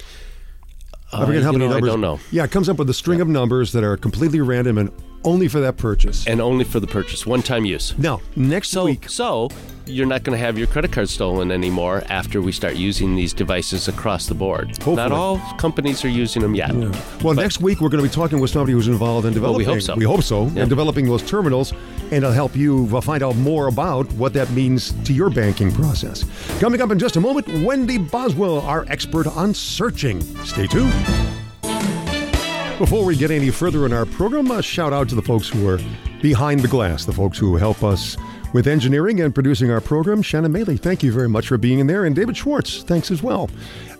I 1.11 1.25
forget 1.25 1.41
Uh, 1.41 1.45
how 1.45 1.51
many 1.53 1.65
know, 1.65 1.71
I 1.71 1.73
numbers. 1.75 1.89
don't 1.91 2.01
know. 2.01 2.19
Yeah, 2.31 2.43
it 2.43 2.51
comes 2.51 2.69
up 2.69 2.77
with 2.77 2.89
a 2.89 2.93
string 2.93 3.21
of 3.21 3.27
numbers 3.27 3.71
that 3.71 3.83
are 3.83 3.97
completely 3.97 4.41
random 4.41 4.77
and 4.77 4.91
only 5.23 5.47
for 5.47 5.59
that 5.59 5.77
purchase. 5.77 6.25
and 6.27 6.39
only 6.41 6.63
for 6.63 6.79
the 6.79 6.87
purchase, 6.87 7.25
one-time 7.25 7.65
use. 7.65 7.93
now, 7.97 8.21
next 8.35 8.69
So, 8.69 8.85
week, 8.85 9.09
so 9.09 9.49
you're 9.85 10.05
not 10.05 10.23
going 10.23 10.37
to 10.37 10.45
have 10.45 10.55
your 10.57 10.67
credit 10.67 10.91
card 10.91 11.09
stolen 11.09 11.51
anymore 11.51 12.03
after 12.09 12.41
we 12.43 12.51
start 12.51 12.75
using 12.75 13.15
these 13.15 13.33
devices 13.33 13.87
across 13.87 14.27
the 14.27 14.35
board. 14.35 14.67
Hopefully. 14.69 14.95
Not 14.97 15.11
all 15.11 15.39
companies 15.57 16.05
are 16.05 16.09
using 16.09 16.41
them 16.43 16.53
yet. 16.53 16.71
well, 17.23 17.33
next 17.33 17.59
week 17.59 17.81
we're 17.81 17.89
going 17.89 18.03
to 18.03 18.07
be 18.07 18.13
talking 18.13 18.39
with 18.39 18.51
somebody 18.51 18.73
who's 18.73 18.87
involved 18.87 19.25
in 19.25 19.33
Well, 19.33 19.53
developing. 19.53 19.67
we 19.67 19.73
hope 19.73 19.81
so. 19.81 19.95
We 19.95 20.05
hope 20.05 20.21
so. 20.23 20.45
Yeah. 20.47 20.63
In 20.63 20.69
developing 20.69 21.07
those 21.07 21.23
terminals, 21.23 21.71
and 22.11 22.13
it'll 22.13 22.31
help 22.31 22.55
you 22.55 22.87
uh, 22.95 23.01
find 23.01 23.23
out 23.23 23.35
more 23.37 23.67
about 23.67 24.11
what 24.13 24.33
that 24.33 24.49
means 24.51 24.91
to 25.05 25.13
your 25.13 25.29
banking 25.31 25.71
process. 25.71 26.23
Coming 26.59 26.81
up 26.81 26.91
in 26.91 26.99
just 26.99 27.15
a 27.15 27.19
moment, 27.19 27.47
Wendy 27.63 27.97
Boswell, 27.97 28.61
our 28.61 28.85
expert 28.89 29.25
on 29.25 29.53
searching. 29.55 30.21
Stay 30.45 30.67
tuned. 30.67 30.93
Before 32.79 33.03
we 33.03 33.17
get 33.17 33.29
any 33.29 33.49
further 33.49 33.85
in 33.85 33.91
our 33.91 34.05
program, 34.05 34.49
a 34.51 34.63
shout 34.63 34.93
out 34.93 35.09
to 35.09 35.15
the 35.15 35.21
folks 35.21 35.49
who 35.49 35.67
are 35.67 35.81
behind 36.21 36.61
the 36.61 36.69
glass, 36.69 37.03
the 37.03 37.11
folks 37.11 37.37
who 37.37 37.57
help 37.57 37.83
us 37.83 38.15
with 38.53 38.67
engineering 38.67 39.19
and 39.19 39.35
producing 39.35 39.69
our 39.69 39.81
program. 39.81 40.21
Shannon 40.21 40.53
Maley, 40.53 40.79
thank 40.79 41.03
you 41.03 41.11
very 41.11 41.27
much 41.27 41.49
for 41.49 41.57
being 41.57 41.79
in 41.79 41.87
there. 41.87 42.05
And 42.05 42.15
David 42.15 42.37
Schwartz, 42.37 42.81
thanks 42.83 43.11
as 43.11 43.21
well. 43.21 43.49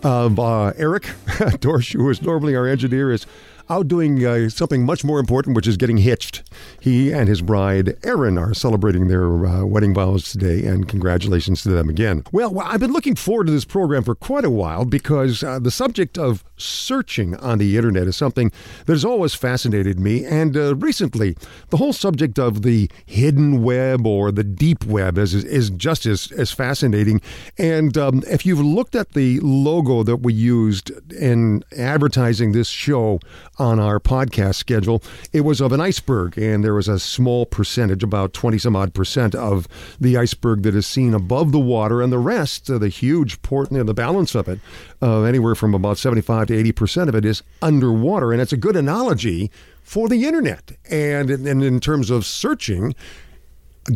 Uh, 0.02 0.28
uh, 0.34 0.72
Eric 0.78 1.02
Dorsch, 1.60 1.92
who 1.92 2.08
is 2.08 2.22
normally 2.22 2.56
our 2.56 2.66
engineer, 2.66 3.12
is 3.12 3.26
out 3.70 3.88
doing 3.88 4.24
uh, 4.26 4.48
something 4.48 4.84
much 4.84 5.04
more 5.04 5.20
important, 5.20 5.54
which 5.56 5.68
is 5.68 5.76
getting 5.76 5.98
hitched. 5.98 6.42
He 6.80 7.12
and 7.12 7.28
his 7.28 7.40
bride, 7.40 7.96
Erin, 8.04 8.36
are 8.36 8.52
celebrating 8.52 9.08
their 9.08 9.46
uh, 9.46 9.64
wedding 9.64 9.94
vows 9.94 10.32
today, 10.32 10.66
and 10.66 10.88
congratulations 10.88 11.62
to 11.62 11.70
them 11.70 11.88
again. 11.88 12.24
Well, 12.32 12.58
I've 12.60 12.80
been 12.80 12.92
looking 12.92 13.14
forward 13.14 13.46
to 13.46 13.52
this 13.52 13.64
program 13.64 14.02
for 14.02 14.14
quite 14.14 14.44
a 14.44 14.50
while 14.50 14.84
because 14.84 15.42
uh, 15.42 15.58
the 15.60 15.70
subject 15.70 16.18
of 16.18 16.44
searching 16.56 17.36
on 17.36 17.58
the 17.58 17.76
internet 17.76 18.06
is 18.06 18.16
something 18.16 18.50
that 18.86 18.92
has 18.92 19.04
always 19.04 19.34
fascinated 19.34 19.98
me. 19.98 20.24
And 20.24 20.56
uh, 20.56 20.74
recently, 20.76 21.36
the 21.68 21.76
whole 21.76 21.92
subject 21.92 22.38
of 22.38 22.62
the 22.62 22.90
hidden 23.06 23.62
web 23.62 24.06
or 24.06 24.32
the 24.32 24.44
deep 24.44 24.84
web 24.84 25.16
is, 25.16 25.32
is 25.32 25.70
just 25.70 26.06
as, 26.06 26.32
as 26.32 26.50
fascinating. 26.50 27.20
And 27.56 27.96
um, 27.96 28.22
if 28.26 28.44
you've 28.44 28.60
looked 28.60 28.94
at 28.94 29.12
the 29.12 29.40
logo 29.40 30.02
that 30.02 30.16
we 30.16 30.34
used 30.34 30.90
in 31.12 31.64
advertising 31.76 32.52
this 32.52 32.68
show 32.68 33.20
on 33.60 33.78
our 33.78 34.00
podcast 34.00 34.54
schedule, 34.54 35.02
it 35.32 35.42
was 35.42 35.60
of 35.60 35.70
an 35.70 35.80
iceberg, 35.80 36.38
and 36.38 36.64
there 36.64 36.74
was 36.74 36.88
a 36.88 36.98
small 36.98 37.44
percentage, 37.44 38.02
about 38.02 38.32
20 38.32 38.58
some 38.58 38.74
odd 38.74 38.94
percent 38.94 39.34
of 39.34 39.68
the 40.00 40.16
iceberg 40.16 40.62
that 40.62 40.74
is 40.74 40.86
seen 40.86 41.12
above 41.12 41.52
the 41.52 41.60
water, 41.60 42.00
and 42.00 42.10
the 42.10 42.18
rest, 42.18 42.70
uh, 42.70 42.78
the 42.78 42.88
huge 42.88 43.40
portion, 43.42 43.76
know, 43.76 43.84
the 43.84 43.94
balance 43.94 44.34
of 44.34 44.48
it, 44.48 44.58
uh, 45.02 45.22
anywhere 45.22 45.54
from 45.54 45.74
about 45.74 45.98
75 45.98 46.48
to 46.48 46.56
80 46.56 46.72
percent 46.72 47.08
of 47.08 47.14
it 47.14 47.24
is 47.24 47.42
underwater. 47.60 48.32
And 48.32 48.40
it's 48.40 48.52
a 48.52 48.56
good 48.56 48.76
analogy 48.76 49.50
for 49.82 50.08
the 50.08 50.24
internet. 50.24 50.72
And, 50.90 51.30
and 51.30 51.62
in 51.62 51.80
terms 51.80 52.10
of 52.10 52.24
searching, 52.24 52.94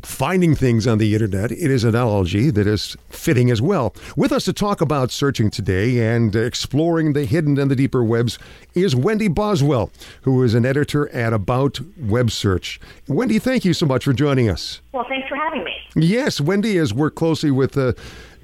finding 0.03 0.55
things 0.55 0.87
on 0.87 0.99
the 0.99 1.15
internet, 1.15 1.51
it 1.53 1.71
is 1.71 1.85
an 1.85 1.95
analogy 1.95 2.51
that 2.51 2.67
is 2.67 2.97
fitting 3.09 3.51
as 3.51 3.63
well. 3.63 3.95
With 4.17 4.33
us 4.33 4.45
to 4.47 4.53
talk 4.53 4.81
about 4.81 5.11
searching 5.11 5.51
today 5.51 6.15
and 6.15 6.35
exploring 6.35 7.13
the 7.13 7.25
hidden 7.25 7.59
and 7.59 7.71
the 7.71 7.77
deeper 7.77 8.03
webs 8.03 8.39
is 8.75 8.97
Wendy 8.97 9.29
Boswell, 9.29 9.91
who 10.23 10.43
is 10.43 10.55
an 10.55 10.67
editor 10.67 11.09
at 11.11 11.33
About 11.33 11.81
Web 11.99 12.31
Search. 12.31 12.81
Wendy, 13.09 13.39
thank 13.39 13.65
you 13.65 13.73
so 13.73 13.87
much 13.87 14.05
for 14.05 14.13
joining 14.13 14.49
us. 14.49 14.81
Well, 14.93 15.07
thanks 15.09 15.29
for 15.29 15.37
having 15.37 15.65
me. 15.65 15.73
Yes, 15.95 16.41
Wendy 16.41 16.77
has 16.77 16.93
worked 16.93 17.17
closely 17.17 17.51
with 17.51 17.77
uh, 17.77 17.93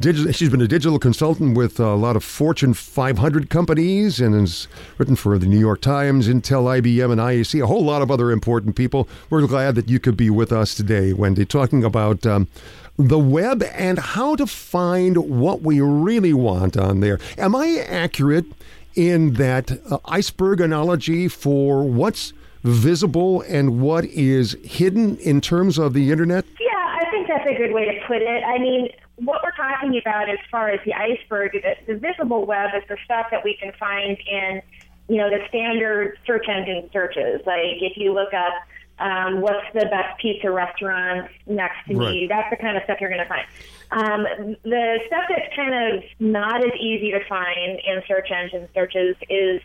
Digi- 0.00 0.34
she's 0.34 0.48
been 0.48 0.62
a 0.62 0.66
digital 0.66 0.98
consultant 0.98 1.54
with 1.58 1.78
a 1.78 1.94
lot 1.94 2.16
of 2.16 2.24
Fortune 2.24 2.72
500 2.72 3.50
companies 3.50 4.18
and 4.18 4.34
has 4.34 4.66
written 4.96 5.14
for 5.14 5.36
the 5.36 5.44
New 5.44 5.58
York 5.58 5.82
Times, 5.82 6.26
Intel, 6.26 6.80
IBM, 6.80 7.12
and 7.12 7.20
IAC, 7.20 7.62
a 7.62 7.66
whole 7.66 7.84
lot 7.84 8.00
of 8.00 8.10
other 8.10 8.30
important 8.30 8.76
people. 8.76 9.06
We're 9.28 9.46
glad 9.46 9.74
that 9.74 9.90
you 9.90 10.00
could 10.00 10.16
be 10.16 10.30
with 10.30 10.52
us 10.52 10.74
today, 10.74 11.12
Wendy, 11.12 11.44
talking 11.44 11.84
about 11.84 12.24
um, 12.24 12.48
the 12.96 13.18
web 13.18 13.62
and 13.74 13.98
how 13.98 14.36
to 14.36 14.46
find 14.46 15.18
what 15.18 15.60
we 15.60 15.82
really 15.82 16.32
want 16.32 16.78
on 16.78 17.00
there. 17.00 17.18
Am 17.36 17.54
I 17.54 17.84
accurate 17.86 18.46
in 18.94 19.34
that 19.34 19.70
uh, 19.90 19.98
iceberg 20.06 20.62
analogy 20.62 21.28
for 21.28 21.84
what's 21.84 22.32
visible 22.62 23.42
and 23.42 23.82
what 23.82 24.06
is 24.06 24.56
hidden 24.64 25.18
in 25.18 25.42
terms 25.42 25.76
of 25.76 25.92
the 25.92 26.10
internet? 26.10 26.46
Yeah, 26.58 26.68
I 26.74 27.10
think 27.10 27.28
that's 27.28 27.46
a 27.46 27.54
good 27.54 27.74
way 27.74 27.84
to 27.84 28.06
put 28.06 28.22
it. 28.22 28.42
I 28.44 28.58
mean, 28.58 28.88
what 29.24 29.42
we're 29.42 29.52
talking 29.52 29.98
about 30.00 30.28
as 30.28 30.38
far 30.50 30.70
as 30.70 30.80
the 30.84 30.94
iceberg, 30.94 31.52
the, 31.52 31.92
the 31.92 31.98
visible 31.98 32.46
web 32.46 32.70
is 32.76 32.82
the 32.88 32.96
stuff 33.04 33.26
that 33.30 33.44
we 33.44 33.56
can 33.56 33.72
find 33.78 34.16
in, 34.30 34.62
you 35.08 35.16
know, 35.16 35.28
the 35.28 35.40
standard 35.48 36.18
search 36.26 36.46
engine 36.48 36.88
searches. 36.92 37.40
Like 37.46 37.80
if 37.80 37.96
you 37.96 38.12
look 38.12 38.32
up 38.32 38.54
um, 39.00 39.40
what's 39.40 39.64
the 39.72 39.86
best 39.86 40.20
pizza 40.20 40.50
restaurant 40.50 41.30
next 41.46 41.86
to 41.88 41.96
Right. 41.96 42.12
me, 42.12 42.26
that's 42.28 42.50
the 42.50 42.56
kind 42.56 42.76
of 42.76 42.82
stuff 42.84 42.98
you're 43.00 43.08
going 43.10 43.22
to 43.22 43.28
find. 43.28 43.46
Um, 43.90 44.56
the 44.62 45.00
stuff 45.06 45.24
that's 45.28 45.56
kind 45.56 45.74
of 45.74 46.04
not 46.20 46.62
as 46.62 46.72
easy 46.78 47.10
to 47.10 47.20
find 47.26 47.80
in 47.80 48.02
search 48.06 48.30
engine 48.30 48.68
searches 48.74 49.16
is 49.28 49.60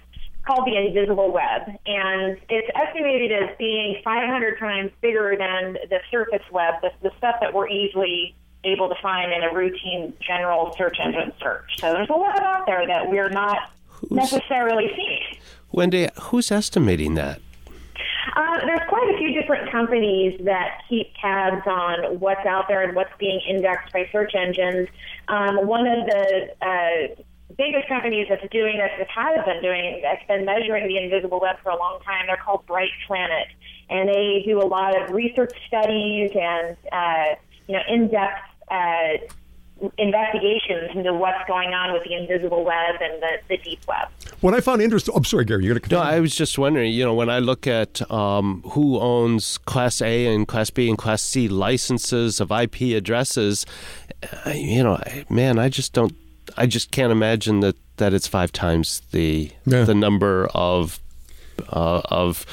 called 0.48 0.66
the 0.66 0.78
invisible 0.78 1.32
web, 1.32 1.68
and 1.86 2.38
it's 2.50 2.70
estimated 2.76 3.32
as 3.32 3.56
being 3.58 4.00
500 4.04 4.58
times 4.58 4.92
bigger 5.02 5.36
than 5.38 5.74
the 5.90 6.00
surface 6.10 6.46
web, 6.52 6.76
the, 6.82 6.92
the 7.02 7.12
stuff 7.18 7.36
that 7.42 7.54
we're 7.54 7.68
easily 7.68 8.36
able 8.66 8.90
to 8.90 8.96
find 9.02 9.32
in 9.32 9.44
a 9.44 9.54
routine 9.54 10.14
general 10.20 10.74
search 10.78 10.98
engine 11.00 11.32
search. 11.42 11.80
So 11.80 11.94
there's 11.94 12.10
a 12.10 12.14
lot 12.14 12.42
out 12.42 12.66
there 12.66 12.86
that 12.88 13.10
we're 13.10 13.30
not 13.30 13.72
necessarily 14.10 14.92
seeing. 14.96 15.40
Wendy, 15.72 16.10
who's 16.20 16.52
estimating 16.52 17.16
that? 17.16 17.40
Uh, 18.36 18.66
there's 18.66 18.82
quite 18.90 19.14
a 19.14 19.18
few 19.18 19.34
different 19.40 19.72
companies 19.72 20.40
that 20.44 20.82
keep 20.90 21.14
tabs 21.22 21.66
on 21.68 22.20
what's 22.20 22.46
out 22.46 22.68
there 22.68 22.84
and 22.84 22.96
what's 22.96 23.16
being 23.20 23.40
indexed 23.48 23.94
by 23.94 24.10
search 24.12 24.34
engines. 24.36 24.90
Um, 25.28 25.68
one 25.68 25.88
of 25.88 26.06
the 26.06 26.56
uh, 26.62 27.24
biggest 27.58 27.88
companies 27.88 28.28
that's 28.30 28.46
doing 28.52 28.78
this, 28.78 28.92
that 28.98 29.08
has 29.08 29.46
been 29.46 29.62
doing, 29.62 30.00
that's 30.02 30.26
been 30.28 30.44
measuring 30.44 30.88
the 30.88 30.98
invisible 30.98 31.40
web 31.40 31.58
for 31.64 31.70
a 31.70 31.78
long 31.78 32.00
time. 32.02 32.26
They're 32.28 32.38
called 32.38 32.66
Bright 32.66 32.90
Planet, 33.08 33.48
and 33.90 34.10
they 34.10 34.44
do 34.46 34.62
a 34.62 34.68
lot 34.68 35.00
of 35.00 35.12
research 35.12 35.54
studies 35.68 36.32
and 36.36 36.76
uh, 36.92 37.36
you 37.68 37.76
know 37.76 37.82
in-depth. 37.88 38.42
Uh, 38.70 39.18
investigations 39.98 40.92
into 40.96 41.14
what's 41.14 41.46
going 41.48 41.74
on 41.74 41.92
with 41.94 42.04
the 42.06 42.14
invisible 42.14 42.64
web 42.64 42.96
and 43.02 43.22
the, 43.22 43.30
the 43.50 43.58
deep 43.58 43.80
web. 43.88 44.08
What 44.40 44.54
I 44.54 44.62
found 44.62 44.82
interesting. 44.82 45.14
I'm 45.16 45.26
sorry, 45.26 45.44
Gary. 45.46 45.66
You're 45.66 45.74
going 45.78 45.90
to. 45.90 45.96
No, 45.96 46.02
I 46.02 46.20
was 46.22 46.34
just 46.36 46.58
wondering, 46.58 46.94
you 46.94 47.04
know, 47.04 47.14
when 47.14 47.30
I 47.30 47.40
look 47.40 47.68
at 47.68 48.10
um, 48.10 48.64
who 48.72 48.98
owns 49.00 49.58
Class 49.60 50.02
A 50.02 50.28
and 50.34 50.48
Class 50.48 50.70
B 50.70 50.88
and 50.88 50.98
Class 50.98 51.22
C 51.22 51.48
licenses 51.50 52.40
of 52.40 52.52
IP 52.52 52.96
addresses, 52.96 53.66
uh, 54.46 54.52
you 54.52 54.82
know, 54.82 54.96
I- 54.96 55.26
man, 55.30 55.60
I 55.60 55.68
just 55.70 55.92
don't, 55.94 56.16
I 56.58 56.68
just 56.68 56.92
can't 56.92 57.12
imagine 57.12 57.60
that, 57.60 57.76
that 57.98 58.14
it's 58.14 58.28
five 58.28 58.52
times 58.54 59.02
the 59.12 59.52
Yeah. 59.66 59.84
the 59.84 59.96
number 59.96 60.48
of 60.56 61.00
uh, 61.72 62.02
of 62.06 62.46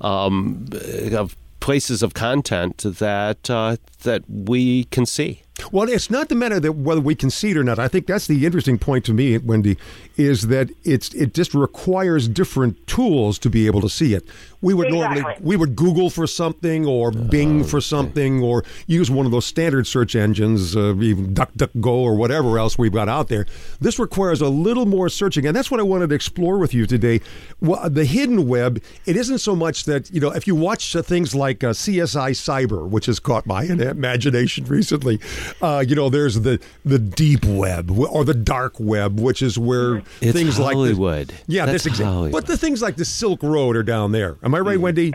um, 0.00 0.66
of 1.12 1.36
places 1.60 2.02
of 2.02 2.14
content 2.14 2.78
that 2.78 3.48
uh, 3.48 3.76
that 4.02 4.22
we 4.28 4.84
can 4.84 5.06
see. 5.06 5.42
Well, 5.72 5.88
it's 5.88 6.10
not 6.10 6.28
the 6.28 6.34
matter 6.34 6.60
that 6.60 6.72
whether 6.72 7.00
we 7.00 7.14
can 7.14 7.30
see 7.30 7.50
it 7.50 7.56
or 7.56 7.64
not. 7.64 7.78
I 7.78 7.88
think 7.88 8.06
that's 8.06 8.26
the 8.26 8.44
interesting 8.46 8.78
point 8.78 9.04
to 9.06 9.14
me, 9.14 9.38
Wendy, 9.38 9.76
is 10.16 10.48
that 10.48 10.70
it's 10.84 11.12
it 11.14 11.34
just 11.34 11.54
requires 11.54 12.28
different 12.28 12.86
tools 12.86 13.38
to 13.40 13.50
be 13.50 13.66
able 13.66 13.80
to 13.80 13.88
see 13.88 14.14
it. 14.14 14.26
We 14.60 14.72
would 14.72 14.90
normally 14.90 15.22
we 15.40 15.56
would 15.56 15.76
Google 15.76 16.10
for 16.10 16.26
something 16.26 16.86
or 16.86 17.10
Bing 17.10 17.64
for 17.64 17.80
something 17.80 18.42
or 18.42 18.64
use 18.86 19.10
one 19.10 19.26
of 19.26 19.32
those 19.32 19.44
standard 19.44 19.86
search 19.86 20.14
engines, 20.16 20.74
uh, 20.76 20.94
even 20.96 21.34
DuckDuckGo 21.34 21.86
or 21.86 22.16
whatever 22.16 22.58
else 22.58 22.78
we've 22.78 22.92
got 22.92 23.08
out 23.08 23.28
there. 23.28 23.46
This 23.80 23.98
requires 23.98 24.40
a 24.40 24.48
little 24.48 24.86
more 24.86 25.08
searching, 25.08 25.46
and 25.46 25.54
that's 25.54 25.70
what 25.70 25.80
I 25.80 25.82
wanted 25.82 26.08
to 26.10 26.14
explore 26.14 26.58
with 26.58 26.72
you 26.72 26.86
today. 26.86 27.20
Well, 27.60 27.90
the 27.90 28.04
hidden 28.04 28.48
web. 28.48 28.82
It 29.06 29.16
isn't 29.16 29.38
so 29.38 29.54
much 29.54 29.84
that 29.84 30.10
you 30.10 30.20
know 30.20 30.30
if 30.30 30.46
you 30.46 30.54
watch 30.54 30.96
uh, 30.96 31.02
things 31.02 31.34
like 31.34 31.62
uh, 31.62 31.70
CSI 31.70 32.30
Cyber, 32.30 32.88
which 32.88 33.06
has 33.06 33.20
caught 33.20 33.46
my 33.46 33.64
imagination 33.64 34.64
recently. 34.64 35.20
Uh, 35.62 35.84
you 35.86 35.94
know, 35.94 36.08
there's 36.10 36.40
the 36.40 36.60
the 36.84 36.98
deep 36.98 37.44
web 37.44 37.90
or 37.90 38.24
the 38.24 38.34
dark 38.34 38.74
web, 38.78 39.18
which 39.18 39.40
is 39.42 39.58
where 39.58 40.02
It's 40.20 40.32
things 40.32 40.58
like 40.58 40.74
Hollywood. 40.74 41.28
this, 41.28 41.44
yeah, 41.46 41.66
That's 41.66 41.84
this 41.84 41.92
exactly. 41.92 42.30
But 42.30 42.46
the 42.46 42.56
things 42.56 42.82
like 42.82 42.96
the 42.96 43.04
Silk 43.04 43.42
Road 43.42 43.76
are 43.76 43.82
down 43.82 44.12
there. 44.12 44.36
Am 44.42 44.54
I 44.54 44.60
right, 44.60 44.78
Wendy? 44.78 45.12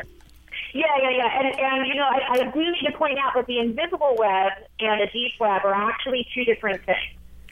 Yeah, 0.74 0.86
yeah, 1.02 1.10
yeah. 1.10 1.40
And, 1.40 1.60
and 1.60 1.88
you 1.88 1.96
know, 1.96 2.04
I, 2.08 2.40
I 2.48 2.52
do 2.52 2.60
need 2.60 2.82
to 2.86 2.92
point 2.98 3.18
out 3.20 3.34
that 3.36 3.48
the 3.48 3.60
invisible 3.60 4.16
web 4.18 4.52
and 4.80 5.02
the 5.02 5.08
deep 5.12 5.34
web 5.40 5.64
are 5.66 5.74
actually 5.74 6.28
two 6.34 6.46
different 6.46 6.84
things. 6.86 6.98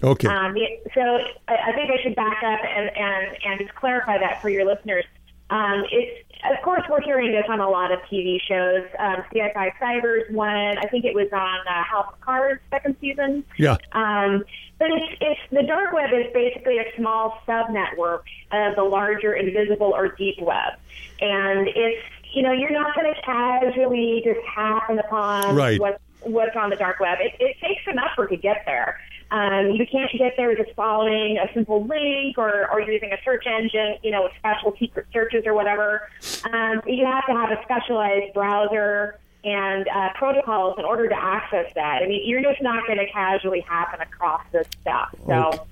Okay. 0.03 0.27
Um, 0.27 0.56
so 0.94 1.01
I, 1.48 1.56
I 1.67 1.72
think 1.74 1.89
I 1.89 2.01
should 2.03 2.15
back 2.15 2.44
up 2.44 2.60
and, 2.63 2.96
and, 2.96 3.38
and 3.44 3.60
just 3.60 3.74
clarify 3.75 4.20
that 4.20 4.41
for 4.41 4.50
your 4.50 4.65
listeners. 4.65 5.06
Um, 5.50 5.86
it's 5.91 6.26
of 6.51 6.62
course 6.63 6.84
we're 6.89 7.01
hearing 7.01 7.32
this 7.32 7.46
on 7.50 7.60
a 7.60 7.70
lot 7.70 7.91
of 7.91 8.00
TV 8.12 8.39
shows. 8.48 8.86
Um, 9.00 9.17
CSI 9.34 9.72
Cyber's 9.79 10.32
one. 10.32 10.77
I 10.77 10.88
think 10.88 11.06
it 11.06 11.13
was 11.15 11.27
on 11.34 11.60
uh, 11.67 11.84
House 11.84 12.08
of 12.13 12.22
Cards 12.22 12.62
second 12.70 12.96
season. 13.01 13.44
Yeah. 13.58 13.77
Um, 13.94 14.44
but 14.79 14.89
it's, 14.91 15.17
it's 15.22 15.39
the 15.51 15.63
dark 15.63 15.94
web 15.94 16.12
is 16.13 16.32
basically 16.34 16.77
a 16.77 16.86
small 16.96 17.39
subnetwork 17.48 18.22
of 18.51 18.75
the 18.75 18.84
larger 18.84 19.34
invisible 19.34 19.91
or 19.96 20.10
deep 20.10 20.39
web, 20.39 20.74
and 21.20 21.67
it's 21.67 22.03
you 22.34 22.44
know 22.44 22.51
you're 22.51 22.72
not 22.72 22.96
going 22.96 23.12
to 23.13 23.22
casually 23.22 24.22
just 24.24 24.39
happen 24.46 25.00
upon 25.00 25.56
Right. 25.56 25.79
what 25.79 26.00
what's 26.22 26.56
on 26.56 26.70
the 26.70 26.75
dark 26.75 27.00
web. 27.00 27.17
It, 27.22 27.34
it 27.39 27.58
takes 27.60 27.82
an 27.88 27.98
effort 28.00 28.27
to 28.29 28.38
get 28.38 28.63
there. 28.65 29.00
Um, 29.29 29.72
you 29.72 29.86
can't 29.86 30.12
get 30.17 30.36
there 30.38 30.55
just 30.55 30.74
following 30.75 31.38
a 31.38 31.51
simple 31.53 31.86
link 31.86 32.38
or, 32.38 32.69
or 32.72 32.81
using 32.81 33.12
a 33.12 33.17
search 33.25 33.46
engine, 33.46 33.98
you 34.03 34.12
know, 34.12 34.24
with 34.24 34.31
special 34.38 34.74
secret 34.79 35.05
searches 35.12 35.43
or 35.46 35.53
whatever. 35.53 36.10
Um, 36.51 36.81
you 36.86 37.05
have 37.05 37.25
to 37.25 37.34
have 37.34 37.51
a 37.51 37.62
specialized 37.63 38.34
browser 38.34 39.19
and 39.43 39.88
uh, 39.88 40.10
protocols 40.15 40.75
in 40.77 40.86
order 40.86 41.07
to 41.07 41.15
access 41.15 41.72
that. 41.75 42.01
I 42.03 42.07
mean, 42.07 42.27
you're 42.27 42.41
just 42.41 42.62
not 42.62 42.86
going 42.88 43.00
to 43.00 43.07
casually 43.12 43.62
happen 43.62 44.01
across 44.01 44.43
this 44.51 44.67
stuff. 44.81 45.13
So 45.25 45.67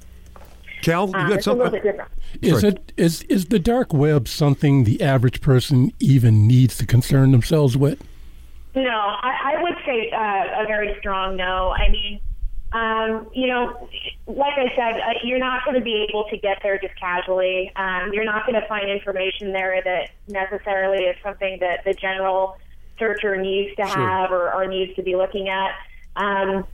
Cal, 0.81 1.07
you 1.07 1.15
um, 1.15 1.29
got 1.29 1.37
it's 1.37 1.47
a 1.47 1.53
little 1.53 1.71
something? 1.71 1.99
Is 2.41 2.61
Sorry. 2.61 2.73
it 2.73 2.93
is 2.97 3.21
is 3.23 3.45
the 3.45 3.59
dark 3.59 3.93
web 3.93 4.27
something 4.27 4.83
the 4.83 5.01
average 5.01 5.41
person 5.41 5.91
even 5.99 6.47
needs 6.47 6.77
to 6.77 6.85
concern 6.85 7.31
themselves 7.31 7.75
with? 7.75 8.03
No, 8.75 8.89
I, 8.89 9.55
I 9.55 9.63
would 9.63 9.75
say 9.85 10.11
uh, 10.11 10.63
a 10.63 10.67
very 10.67 10.95
strong 10.99 11.37
no. 11.37 11.71
I 11.71 11.89
mean, 11.89 12.19
um, 12.75 13.27
you 13.33 13.47
know, 13.47 13.87
like 14.27 14.57
I 14.57 14.67
said, 14.75 14.99
uh, 14.99 15.13
you're 15.23 15.39
not 15.39 15.63
going 15.63 15.77
to 15.77 15.83
be 15.83 16.05
able 16.09 16.25
to 16.25 16.37
get 16.37 16.57
there 16.61 16.77
just 16.77 16.93
casually. 16.99 17.71
Um, 17.77 18.11
you're 18.11 18.25
not 18.25 18.45
going 18.45 18.59
to 18.59 18.67
find 18.67 18.89
information 18.89 19.53
there 19.53 19.81
that 19.81 20.09
necessarily 20.27 21.05
is 21.05 21.15
something 21.23 21.59
that 21.61 21.85
the 21.85 21.93
general 21.93 22.57
searcher 22.99 23.37
needs 23.37 23.73
to 23.77 23.85
have 23.85 24.31
or, 24.31 24.53
or 24.53 24.67
needs 24.67 24.93
to 24.97 25.03
be 25.03 25.15
looking 25.15 25.47
at. 25.47 25.71
Um, 26.17 26.67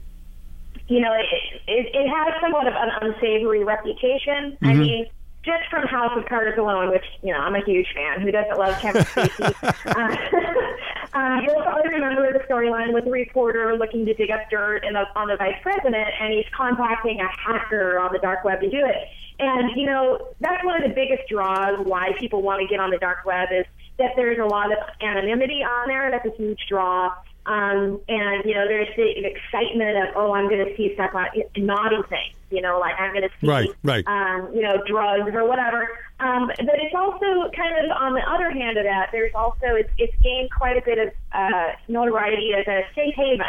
you 0.88 0.98
know, 0.98 1.12
it, 1.14 1.26
it, 1.68 1.94
it 1.94 2.08
has 2.08 2.34
somewhat 2.40 2.66
of 2.66 2.74
an 2.74 2.90
unsavory 3.00 3.62
reputation. 3.62 4.58
I 4.60 4.74
mean, 4.74 5.06
just 5.44 5.62
from 5.70 5.86
House 5.86 6.16
of 6.16 6.26
Cards 6.26 6.58
alone, 6.58 6.90
which 6.90 7.04
you 7.22 7.32
know 7.32 7.38
I'm 7.38 7.54
a 7.54 7.64
huge 7.64 7.86
fan. 7.94 8.20
Who 8.20 8.32
doesn't 8.32 8.58
love 8.58 8.76
Kevin 8.80 9.02
Spacey? 9.02 9.54
uh, 9.86 10.16
uh, 11.14 11.40
you'll 11.44 11.62
probably 11.62 11.90
remember 11.90 12.32
the 12.32 12.40
storyline 12.40 12.92
with 12.92 13.04
the 13.04 13.10
reporter 13.10 13.76
looking 13.76 14.06
to 14.06 14.14
dig 14.14 14.30
up 14.30 14.48
dirt 14.50 14.82
the, 14.82 15.04
on 15.14 15.28
the 15.28 15.36
vice 15.36 15.58
president, 15.62 16.08
and 16.20 16.32
he's 16.32 16.46
contacting 16.56 17.20
a 17.20 17.28
hacker 17.38 17.98
on 17.98 18.12
the 18.12 18.18
dark 18.18 18.44
web 18.44 18.60
to 18.60 18.70
do 18.70 18.84
it. 18.84 19.08
And 19.38 19.76
you 19.76 19.86
know 19.86 20.28
that's 20.40 20.64
one 20.64 20.82
of 20.82 20.88
the 20.88 20.94
biggest 20.94 21.28
draws 21.28 21.84
why 21.84 22.12
people 22.18 22.42
want 22.42 22.60
to 22.62 22.66
get 22.66 22.80
on 22.80 22.90
the 22.90 22.98
dark 22.98 23.24
web 23.24 23.48
is 23.52 23.66
that 23.98 24.12
there's 24.16 24.38
a 24.38 24.44
lot 24.44 24.72
of 24.72 24.78
anonymity 25.00 25.62
on 25.62 25.88
there. 25.88 26.10
That's 26.10 26.26
a 26.26 26.36
huge 26.36 26.60
draw. 26.68 27.12
Um, 27.46 28.00
and 28.08 28.44
you 28.44 28.54
know, 28.54 28.66
there's 28.68 28.88
the 28.96 29.24
excitement 29.26 29.96
of, 29.98 30.16
oh, 30.16 30.32
I'm 30.32 30.48
going 30.48 30.64
to 30.64 30.76
see 30.76 30.94
stuff 30.94 31.14
on 31.14 31.26
naughty 31.56 31.96
things. 32.08 32.34
You 32.50 32.60
know, 32.60 32.78
like 32.78 32.94
I'm 33.00 33.12
going 33.12 33.22
to 33.22 33.30
see, 33.40 33.46
Right, 33.46 33.68
right. 33.82 34.04
Um, 34.06 34.50
you 34.54 34.60
know, 34.62 34.82
drugs 34.86 35.34
or 35.34 35.48
whatever. 35.48 35.88
Um, 36.20 36.46
but 36.48 36.74
it's 36.80 36.94
also 36.94 37.50
kind 37.56 37.84
of 37.84 37.90
on 37.96 38.12
the 38.14 38.20
other 38.30 38.50
hand 38.50 38.76
of 38.76 38.84
that. 38.84 39.08
There's 39.10 39.32
also 39.34 39.66
it's, 39.74 39.90
it's 39.98 40.14
gained 40.22 40.50
quite 40.50 40.76
a 40.76 40.82
bit 40.82 40.98
of 40.98 41.08
uh, 41.32 41.72
notoriety 41.88 42.52
as 42.54 42.66
a 42.68 42.82
safe 42.94 43.14
haven 43.16 43.46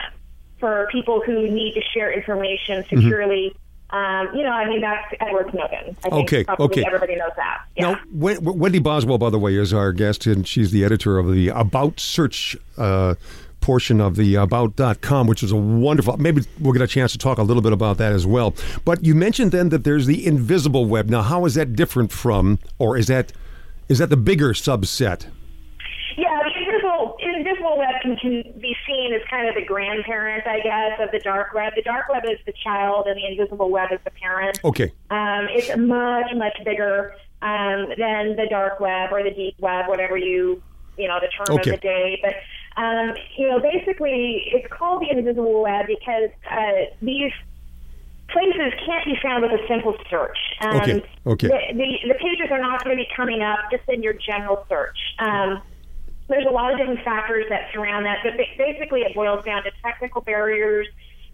for 0.60 0.88
people 0.92 1.22
who 1.26 1.50
need 1.50 1.74
to 1.74 1.82
share 1.94 2.12
information 2.14 2.84
Mm-hmm. 2.84 2.96
securely. 3.02 3.56
Um, 3.90 4.30
you 4.34 4.42
know, 4.42 4.50
I 4.52 4.68
mean, 4.68 4.82
that's 4.82 5.14
Edward 5.20 5.52
Snowden. 5.52 5.96
I 6.04 6.10
think 6.10 6.34
Okay, 6.34 6.46
okay. 6.64 6.84
Everybody 6.84 7.16
knows 7.16 7.30
that. 7.36 7.60
Yeah. 7.76 7.92
Now, 7.92 8.00
Wen- 8.12 8.44
Wendy 8.44 8.80
Boswell, 8.80 9.20
by 9.20 9.30
the 9.30 9.38
way, 9.38 9.56
is 9.56 9.72
our 9.72 9.92
guest, 9.94 10.26
and 10.26 10.48
she's 10.48 10.72
the 10.72 10.84
editor 10.84 11.20
of 11.20 11.32
the 11.32 11.50
About 11.50 12.00
Search 12.00 12.58
uh, 12.76 13.14
portion 13.64 14.02
of 14.02 14.16
the 14.18 14.36
about.com, 14.36 15.26
which 15.26 15.42
is 15.42 15.52
a 15.52 15.56
wonderful. 15.56 16.18
Maybe 16.18 16.44
we'll 16.60 16.74
get 16.74 16.82
a 16.82 16.88
chance 16.88 17.14
to 17.14 17.18
talk 17.18 17.38
a 17.38 17.44
little 17.44 17.64
bit 17.64 17.72
about 17.74 17.98
that 17.98 18.12
as 18.12 18.28
well. 18.28 18.54
But 18.86 19.04
you 19.06 19.16
mentioned 19.16 19.52
then 19.54 19.70
that 19.70 19.84
there's 19.86 20.06
the 20.06 20.26
invisible 20.28 20.86
web. 20.86 21.10
Now, 21.10 21.22
how 21.22 21.46
is 21.46 21.56
that 21.56 21.74
different 21.76 22.12
from, 22.12 22.60
or 22.78 22.98
is 22.98 23.08
that 23.08 23.32
is 23.90 24.00
that 24.00 24.10
the 24.10 24.18
bigger 24.18 24.50
subset? 24.54 25.28
Yeah, 26.18 26.42
the 26.44 26.52
invisible, 26.60 27.18
invisible 27.22 27.78
web 27.78 27.96
can, 28.02 28.16
can 28.18 28.44
be 28.60 28.76
seen 28.86 29.14
as 29.14 29.22
kind 29.30 29.48
of 29.50 29.56
the 29.56 29.66
grandparent, 29.66 30.46
I 30.46 30.60
guess, 30.60 31.00
of 31.00 31.10
the 31.12 31.20
dark 31.20 31.54
web. 31.54 31.74
The 31.76 31.82
dark 31.82 32.08
web 32.10 32.24
is 32.26 32.38
the 32.46 32.54
child, 32.64 33.08
and 33.08 33.18
the 33.18 33.26
invisible 33.26 33.72
web 33.72 33.92
is 33.92 34.00
the 34.04 34.12
parent. 34.12 34.60
Okay. 34.64 34.92
Um, 35.10 35.48
it's 35.50 35.76
much, 35.78 36.28
much 36.36 36.58
bigger 36.66 37.16
um, 37.42 37.88
than 37.98 38.36
the 38.36 38.46
dark 38.50 38.80
web 38.80 39.12
or 39.12 39.24
the 39.24 39.32
deep 39.32 39.56
web, 39.60 39.88
whatever 39.88 40.16
you, 40.18 40.62
you 40.98 41.08
know, 41.08 41.20
the 41.20 41.30
term 41.30 41.58
Okay. 41.58 41.72
of 41.72 41.78
the 41.78 41.82
day. 41.82 42.20
But 42.22 42.36
um, 42.78 43.14
you 43.38 43.48
know, 43.48 43.60
basically, 43.60 44.44
it's 44.48 44.72
called 44.72 45.02
the 45.02 45.10
invisible 45.16 45.62
web 45.62 45.86
because 45.88 46.30
uh, 46.50 46.96
these 47.02 47.32
places 48.30 48.74
can't 48.86 49.06
be 49.06 49.16
found 49.22 49.44
with 49.44 49.52
a 49.52 49.68
simple 49.68 49.96
search. 50.10 50.38
Um, 50.62 50.78
Okay, 50.78 51.04
okay. 51.28 51.48
The, 51.48 51.74
the, 51.74 52.08
the 52.10 52.16
pages 52.16 52.48
are 52.52 52.60
not 52.60 52.84
going 52.84 52.98
to 52.98 53.04
be 53.04 53.08
coming 53.16 53.42
up 53.42 53.60
just 53.72 53.84
in 53.88 54.02
your 54.02 54.14
general 54.14 54.66
search. 54.68 54.98
Um, 55.20 55.62
there's 56.30 56.46
a 56.48 56.52
lot 56.52 56.72
of 56.72 56.80
different 56.80 57.04
factors 57.04 57.46
that 57.50 57.70
surround 57.74 58.06
that, 58.06 58.20
but 58.24 58.34
basically 58.58 59.02
it 59.02 59.14
boils 59.14 59.44
down 59.46 59.64
to 59.64 59.72
technical 59.84 60.22
barriers 60.22 60.88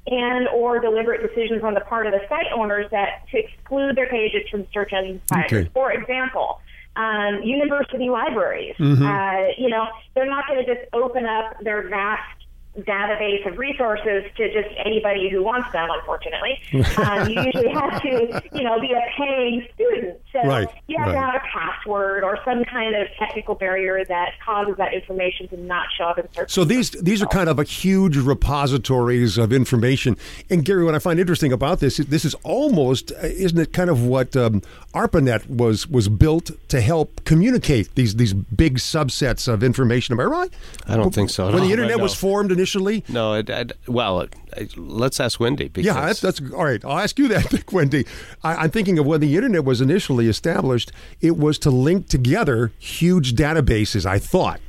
and 0.08 0.48
or 0.50 0.79
deliberate 0.79 1.22
decisions 1.22 1.63
on 1.63 1.74
the 1.74 1.81
part 1.81 2.08
of 2.08 2.13
the 2.13 2.22
site 2.27 2.48
owners 2.53 2.89
that 2.91 3.25
to 3.31 3.38
exclude 3.38 3.96
their 3.96 4.10
pages 4.10 4.41
from 4.50 4.65
search 4.74 4.91
engine 4.91 5.22
providers. 5.27 5.67
Okay. 5.67 5.69
For 5.74 5.91
example, 5.91 6.60
um, 7.00 7.41
university 7.44 8.10
libraries, 8.10 8.75
Mm-hmm. 8.79 9.06
uh, 9.06 9.41
you 9.58 9.70
know, 9.70 9.86
they're 10.13 10.29
not 10.36 10.44
going 10.48 10.60
to 10.65 10.68
just 10.74 10.86
open 10.94 11.25
up 11.25 11.48
their 11.63 11.82
vast 11.89 12.38
database 12.80 13.46
of 13.52 13.58
resources 13.58 14.24
to 14.38 14.54
just 14.54 14.70
anybody 14.86 15.30
who 15.30 15.44
wants 15.44 15.72
them, 15.72 15.90
unfortunately. 15.92 16.58
um, 16.98 17.28
you 17.30 17.42
usually 17.42 17.70
have 17.70 18.02
to, 18.02 18.42
you 18.54 18.64
know, 18.64 18.80
be 18.80 18.92
a 18.94 19.02
paying 19.18 19.68
student. 19.74 20.18
So 20.32 20.40
Right, 20.48 20.68
you 20.88 20.98
have 20.98 21.08
right. 21.08 21.14
to 21.14 21.20
have 21.20 21.36
a 21.36 21.40
password 21.52 22.24
or 22.24 22.38
some 22.46 22.64
kind 22.66 22.96
of 22.96 23.08
technical 23.18 23.56
barrier 23.56 24.06
that 24.06 24.34
causes 24.46 24.76
that 24.78 24.94
information 24.94 25.48
to 25.50 25.58
not 25.58 25.88
show 25.98 26.06
up 26.06 26.20
in 26.20 26.32
search. 26.32 26.52
So 26.52 26.64
these 26.64 26.92
these 26.92 27.22
are 27.24 27.28
kind 27.28 27.50
of 27.50 27.58
a 27.60 27.64
huge 27.64 28.16
repositories 28.18 29.38
of 29.38 29.52
information. 29.52 30.16
And 30.50 30.64
Gary, 30.64 30.84
what 30.86 30.96
I 30.96 31.00
find 31.00 31.20
interesting 31.20 31.52
about 31.52 31.80
this, 31.80 31.98
this 31.98 32.24
is 32.26 32.36
almost, 32.44 33.12
isn't 33.24 33.58
it, 33.58 33.74
kind 33.74 33.90
of 33.90 34.06
what 34.06 34.36
um, 34.36 34.62
ARPANET 34.94 35.48
was 35.50 35.88
was 35.88 36.08
built 36.10 36.52
to 36.70 36.82
help 36.82 37.24
communicate 37.26 37.96
these 37.96 38.16
these 38.16 38.34
big 38.34 38.78
subsets 38.78 39.48
of 39.52 39.64
information. 39.64 40.14
Am 40.14 40.20
I 40.20 40.24
right? 40.26 40.54
I 40.88 40.96
don't 40.96 41.14
think 41.14 41.30
so 41.32 41.48
at 41.48 41.54
When 41.54 41.64
the 41.64 41.68
all. 41.68 41.72
internet 41.72 41.98
No. 41.98 42.04
was 42.04 42.14
formed 42.14 42.52
initially. 42.60 43.04
No, 43.08 43.34
it, 43.34 43.50
it, 43.50 43.72
well, 43.88 44.22
it, 44.22 44.36
I, 44.56 44.68
let's 44.75 45.20
ask 45.20 45.39
Wendy. 45.39 45.70
Because 45.70 45.86
Yeah, 45.86 46.06
that's, 46.06 46.20
that's 46.22 46.42
all 46.54 46.66
right. 46.66 46.84
I'll 46.84 47.00
ask 47.00 47.18
you 47.18 47.28
that, 47.30 47.63
Wendy. 47.72 48.06
I, 48.44 48.56
I'm 48.56 48.72
thinking 48.72 49.00
of 49.00 49.06
when 49.06 49.22
the 49.22 49.36
internet 49.36 49.63
was 49.63 49.82
initially 49.82 50.28
established. 50.28 50.92
It 51.22 51.38
was 51.38 51.58
to 51.60 51.70
link 51.72 52.08
together 52.10 52.72
huge 52.78 53.34
databases. 53.34 54.06
I 54.06 54.20
thought. 54.20 54.60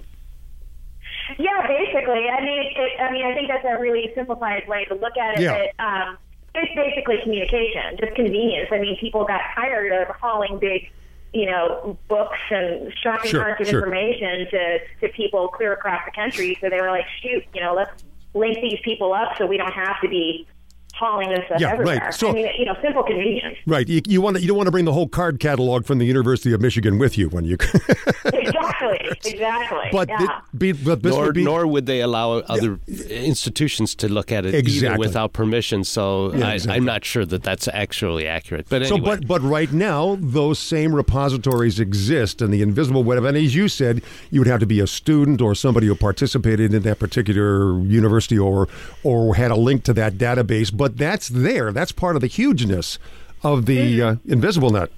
Yeah, 1.39 1.67
basically. 1.67 2.29
I 2.29 2.41
mean, 2.41 2.73
it, 2.77 3.01
I 3.01 3.13
mean, 3.13 3.25
I 3.25 3.35
think 3.35 3.49
that's 3.49 3.65
a 3.65 3.81
really 3.81 4.11
simplified 4.15 4.67
way 4.69 4.85
to 4.87 4.95
look 4.95 5.17
at 5.17 5.39
it. 5.39 5.43
Yeah. 5.43 5.67
But, 5.77 5.85
um, 5.85 6.19
it's 6.53 6.75
basically 6.75 7.19
communication, 7.23 7.97
just 8.01 8.15
convenience. 8.17 8.69
I 8.73 8.79
mean, 8.79 8.97
people 9.01 9.25
got 9.25 9.41
tired 9.55 9.93
of 9.93 10.15
hauling 10.17 10.59
big, 10.59 10.91
you 11.33 11.47
know, 11.47 11.97
books 12.09 12.39
and 12.51 12.93
shopping 13.03 13.31
Sure, 13.31 13.43
carts 13.45 13.61
of 13.61 13.69
sure. 13.69 13.79
information 13.81 14.47
to 14.51 14.79
to 15.01 15.09
people 15.15 15.49
clear 15.49 15.73
across 15.73 16.01
the 16.05 16.13
country. 16.13 16.57
So 16.61 16.69
they 16.71 16.81
were 16.81 16.91
like, 16.91 17.07
shoot, 17.23 17.45
you 17.55 17.61
know, 17.61 17.75
let's 17.75 18.03
link 18.35 18.59
these 18.61 18.81
people 18.85 19.13
up 19.13 19.37
so 19.39 19.47
we 19.47 19.57
don't 19.57 19.73
have 19.73 20.01
to 20.03 20.09
be 20.09 20.47
hauling 20.95 21.31
this 21.31 21.45
stuff 21.47 21.61
Yeah, 21.61 21.69
right. 21.69 21.81
everywhere. 21.81 22.13
So- 22.13 22.31
I 22.31 22.33
mean, 22.33 22.49
you 22.59 22.65
know, 22.67 22.77
simple 22.83 23.03
convenience. 23.03 23.57
Right. 23.67 23.89
You, 23.89 24.03
you 24.07 24.21
want 24.21 24.37
to, 24.37 24.43
you 24.43 24.49
don't 24.49 24.57
want 24.57 24.67
to 24.67 24.71
bring 24.73 24.85
the 24.85 24.93
whole 24.93 25.09
card 25.09 25.41
catalog 25.41 25.87
from 25.87 25.99
the 25.99 26.05
University 26.05 26.53
of 26.53 26.61
Michigan 26.61 26.99
with 26.99 27.17
you 27.17 27.29
when 27.31 27.45
you. 27.45 27.55
exactly, 28.25 28.51
exactly. 29.25 29.89
but 29.93 30.09
yeah. 30.09 30.41
it, 30.53 30.59
be, 30.59 30.73
but 30.73 31.03
this 31.03 31.15
nor, 31.15 31.27
would 31.27 31.35
be 31.35 31.45
nor 31.45 31.67
would 31.67 31.87
they 31.87 32.01
allow 32.01 32.39
other 32.39 32.79
institutions 32.87 33.95
to 33.97 34.09
look 34.09 34.33
at 34.33 34.47
it 34.47 34.55
Exactly. 34.55 34.89
either 34.89 34.99
without 34.99 35.33
permission. 35.33 35.85
So 35.85 36.35
Yeah, 36.35 36.49
I, 36.49 36.55
exactly. 36.55 36.77
I'm 36.77 36.85
not 36.85 37.05
sure 37.05 37.25
that 37.25 37.43
that's 37.43 37.69
actually 37.69 38.27
accurate. 38.27 38.67
But 38.69 38.87
So, 38.87 38.99
but 38.99 39.27
but 39.27 39.43
right 39.43 39.73
now, 39.73 40.17
those 40.21 40.59
same 40.59 40.95
repositories 40.95 41.81
exist, 41.81 42.43
and 42.43 42.53
the 42.53 42.63
invisible 42.63 43.05
web. 43.05 43.25
And 43.25 43.37
as 43.37 43.55
you 43.55 43.69
said, 43.69 44.03
you 44.31 44.41
would 44.41 44.49
have 44.49 44.61
to 44.61 44.67
be 44.67 44.81
a 44.81 44.87
student 44.87 45.41
or 45.41 45.55
somebody 45.55 45.87
who 45.87 45.95
participated 45.95 46.75
in 46.75 46.83
that 46.83 46.99
particular 46.99 47.79
university 47.81 48.39
or 48.39 48.69
or 49.03 49.35
had 49.35 49.51
a 49.51 49.57
link 49.57 49.85
to 49.85 49.93
that 49.95 50.15
database. 50.15 50.75
But 50.75 50.97
that's 50.97 51.29
there. 51.29 51.73
That's 51.73 51.93
part 51.93 52.17
of 52.17 52.21
the 52.21 52.29
hugeness 52.29 52.99
of 53.43 53.67
the 53.67 54.03
uh, 54.03 54.17
invisible 54.27 54.71
net. 54.71 54.91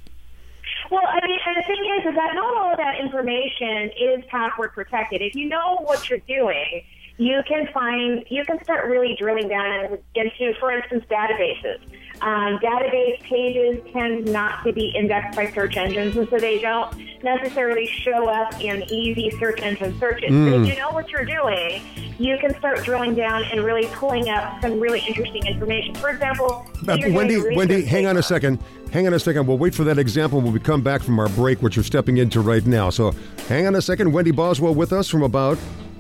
Well, 0.91 1.03
I 1.07 1.27
mean, 1.27 1.39
and 1.47 1.52
the 1.63 1.75
thing 1.75 1.85
is, 1.99 2.07
is 2.07 2.15
that 2.15 2.35
not 2.35 2.57
all 2.57 2.73
of 2.73 2.79
that 2.79 3.01
information 3.01 3.91
is 3.99 4.25
password 4.29 4.73
protected. 4.73 5.23
If 5.23 5.35
you 5.35 5.49
know 5.49 5.79
what 5.83 6.09
you're 6.09 6.19
doing, 6.21 6.83
you 7.19 7.43
can 7.47 7.69
find, 7.73 8.25
you 8.29 8.45
can 8.45 8.63
start 8.65 8.89
really 8.89 9.17
drilling 9.19 9.49
down 9.49 9.99
into, 10.15 10.55
for 10.59 10.73
instance, 10.73 11.05
databases. 11.11 11.79
Um, 12.23 12.59
database 12.59 13.21
pages 13.23 13.83
tend 13.93 14.27
not 14.33 14.63
to 14.65 14.73
be 14.73 14.93
indexed 14.97 15.37
by 15.37 15.51
search 15.51 15.77
engines, 15.77 16.17
and 16.17 16.29
so 16.31 16.39
they 16.39 16.61
don't 16.61 16.95
necessarily 17.25 17.87
show 17.87 18.29
up 18.29 18.61
in 18.63 18.85
easy 18.93 19.31
search 19.41 19.61
engine 19.61 19.99
searches. 19.99 20.31
But 20.31 20.61
if 20.61 20.67
you 20.69 20.77
know 20.77 20.91
what 20.91 21.11
you're 21.11 21.25
doing, 21.25 21.83
you 22.19 22.39
can 22.39 22.57
start 22.59 22.85
drilling 22.85 23.17
down 23.17 23.43
and 23.45 23.65
really 23.65 23.87
pulling 23.93 24.29
up 24.29 24.61
some 24.63 24.79
really 24.79 25.01
interesting 25.01 25.45
information. 25.47 25.97
For 25.97 26.11
example, 26.11 26.65
Uh, 26.87 26.97
Wendy, 27.11 27.43
Wendy, 27.57 27.85
hang 27.85 28.07
on 28.07 28.17
a 28.17 28.23
second. 28.23 28.61
Hang 28.93 29.07
on 29.07 29.15
a 29.15 29.19
second. 29.19 29.47
We'll 29.47 29.59
wait 29.59 29.75
for 29.75 29.85
that 29.85 29.99
example 29.99 30.41
when 30.41 30.53
we 30.53 30.61
come 30.61 30.83
back 30.83 31.03
from 31.03 31.19
our 31.19 31.29
break, 31.31 31.61
which 31.61 31.75
you're 31.77 31.85
stepping 31.85 32.19
into 32.19 32.41
right 32.41 32.65
now. 32.65 32.91
So 32.91 33.15
hang 33.49 33.67
on 33.67 33.75
a 33.75 33.83
second. 33.83 34.13
Wendy 34.13 34.31
Boswell 34.31 34.75
with 34.75 34.93
us 34.93 35.09
from 35.09 35.23
About, 35.23 35.59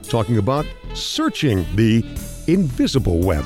talking 0.08 0.38
about 0.38 0.66
searching 0.94 1.64
the 1.74 2.04
invisible 2.46 3.18
web. 3.20 3.44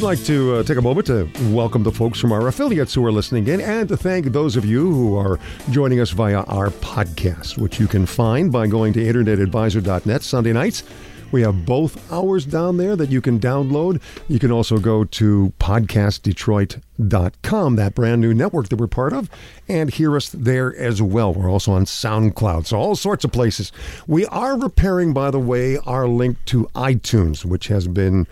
We'd 0.00 0.06
like 0.06 0.24
to 0.24 0.54
uh, 0.54 0.62
take 0.62 0.78
a 0.78 0.80
moment 0.80 1.08
to 1.08 1.28
welcome 1.50 1.82
the 1.82 1.92
folks 1.92 2.18
from 2.18 2.32
our 2.32 2.48
affiliates 2.48 2.94
who 2.94 3.04
are 3.04 3.12
listening 3.12 3.46
in 3.48 3.60
and 3.60 3.86
to 3.90 3.98
thank 3.98 4.24
those 4.24 4.56
of 4.56 4.64
you 4.64 4.90
who 4.90 5.14
are 5.14 5.38
joining 5.72 6.00
us 6.00 6.08
via 6.08 6.40
our 6.44 6.70
podcast, 6.70 7.58
which 7.58 7.78
you 7.78 7.86
can 7.86 8.06
find 8.06 8.50
by 8.50 8.66
going 8.66 8.94
to 8.94 9.00
internetadvisor.net 9.00 10.22
Sunday 10.22 10.54
nights. 10.54 10.84
We 11.32 11.42
have 11.42 11.66
both 11.66 12.10
hours 12.10 12.46
down 12.46 12.78
there 12.78 12.96
that 12.96 13.10
you 13.10 13.20
can 13.20 13.38
download. 13.38 14.00
You 14.26 14.38
can 14.38 14.50
also 14.50 14.78
go 14.78 15.04
to 15.04 15.52
podcastdetroit.com, 15.60 17.76
that 17.76 17.94
brand 17.94 18.20
new 18.20 18.34
network 18.34 18.68
that 18.70 18.76
we're 18.76 18.88
part 18.88 19.12
of, 19.12 19.28
and 19.68 19.90
hear 19.90 20.16
us 20.16 20.30
there 20.30 20.74
as 20.76 21.02
well. 21.02 21.34
We're 21.34 21.50
also 21.50 21.72
on 21.72 21.84
SoundCloud, 21.84 22.66
so 22.66 22.78
all 22.78 22.96
sorts 22.96 23.24
of 23.24 23.32
places. 23.32 23.70
We 24.06 24.24
are 24.26 24.58
repairing, 24.58 25.12
by 25.12 25.30
the 25.30 25.38
way, 25.38 25.76
our 25.84 26.08
link 26.08 26.38
to 26.46 26.64
iTunes, 26.74 27.44
which 27.44 27.68
has 27.68 27.86
been 27.86 28.26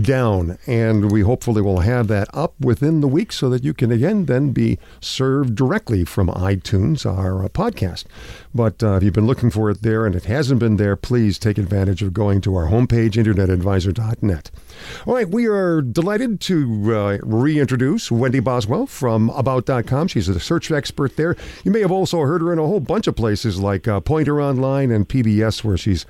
down, 0.00 0.58
and 0.66 1.12
we 1.12 1.20
hopefully 1.20 1.60
will 1.60 1.80
have 1.80 2.08
that 2.08 2.28
up 2.32 2.58
within 2.60 3.00
the 3.00 3.08
week 3.08 3.32
so 3.32 3.50
that 3.50 3.64
you 3.64 3.74
can 3.74 3.92
again 3.92 4.26
then 4.26 4.52
be 4.52 4.78
served 5.00 5.54
directly 5.54 6.04
from 6.04 6.28
iTunes, 6.28 7.04
our 7.04 7.44
uh, 7.44 7.48
podcast. 7.48 8.04
But 8.54 8.82
uh, 8.82 8.96
if 8.96 9.02
you've 9.02 9.12
been 9.12 9.26
looking 9.26 9.50
for 9.50 9.70
it 9.70 9.82
there 9.82 10.06
and 10.06 10.14
it 10.14 10.24
hasn't 10.24 10.60
been 10.60 10.76
there, 10.76 10.96
please 10.96 11.38
take 11.38 11.58
advantage 11.58 12.02
of 12.02 12.12
going 12.12 12.40
to 12.42 12.54
our 12.54 12.68
homepage, 12.68 13.12
internetadvisor.net. 13.12 14.50
All 15.06 15.14
right, 15.14 15.28
we 15.28 15.46
are 15.46 15.82
delighted 15.82 16.40
to 16.42 16.94
uh, 16.94 17.18
reintroduce 17.22 18.10
Wendy 18.10 18.40
Boswell 18.40 18.86
from 18.86 19.30
About.com. 19.30 20.08
She's 20.08 20.28
a 20.28 20.40
search 20.40 20.70
expert 20.70 21.16
there. 21.16 21.36
You 21.64 21.70
may 21.70 21.80
have 21.80 21.92
also 21.92 22.20
heard 22.20 22.40
her 22.40 22.52
in 22.52 22.58
a 22.58 22.66
whole 22.66 22.80
bunch 22.80 23.06
of 23.06 23.16
places 23.16 23.60
like 23.60 23.88
uh, 23.88 24.00
Poynter 24.00 24.40
Online 24.40 24.90
and 24.90 25.08
PBS, 25.08 25.64
where 25.64 25.76
she's 25.76 26.06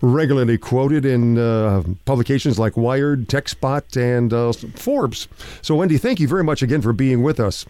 regularly 0.00 0.58
quoted 0.58 1.04
in 1.04 1.38
uh, 1.38 1.82
publications 2.04 2.58
like 2.58 2.76
Wired, 2.76 3.28
TechSpot, 3.28 3.96
and 3.96 4.32
uh, 4.32 4.52
Forbes. 4.52 5.28
So, 5.62 5.76
Wendy, 5.76 5.98
thank 5.98 6.20
you 6.20 6.28
very 6.28 6.44
much 6.44 6.62
again 6.62 6.82
for 6.82 6.92
being 6.92 7.22
with 7.22 7.40
us. 7.40 7.66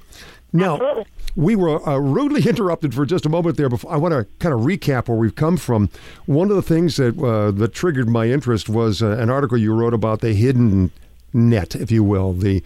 Now, 0.52 0.74
Absolutely. 0.74 1.04
we 1.36 1.56
were 1.56 1.88
uh, 1.88 1.98
rudely 1.98 2.42
interrupted 2.48 2.94
for 2.94 3.04
just 3.04 3.26
a 3.26 3.28
moment 3.28 3.56
there. 3.56 3.68
Before 3.68 3.92
I 3.92 3.96
want 3.96 4.12
to 4.12 4.24
kind 4.38 4.54
of 4.54 4.60
recap 4.60 5.08
where 5.08 5.18
we've 5.18 5.34
come 5.34 5.56
from. 5.56 5.90
One 6.26 6.50
of 6.50 6.56
the 6.56 6.62
things 6.62 6.96
that 6.96 7.18
uh, 7.18 7.50
that 7.50 7.74
triggered 7.74 8.08
my 8.08 8.28
interest 8.28 8.68
was 8.68 9.02
uh, 9.02 9.16
an 9.18 9.30
article 9.30 9.58
you 9.58 9.74
wrote 9.74 9.94
about 9.94 10.20
the 10.20 10.32
hidden 10.32 10.92
net, 11.32 11.74
if 11.74 11.90
you 11.90 12.04
will, 12.04 12.32
the 12.32 12.62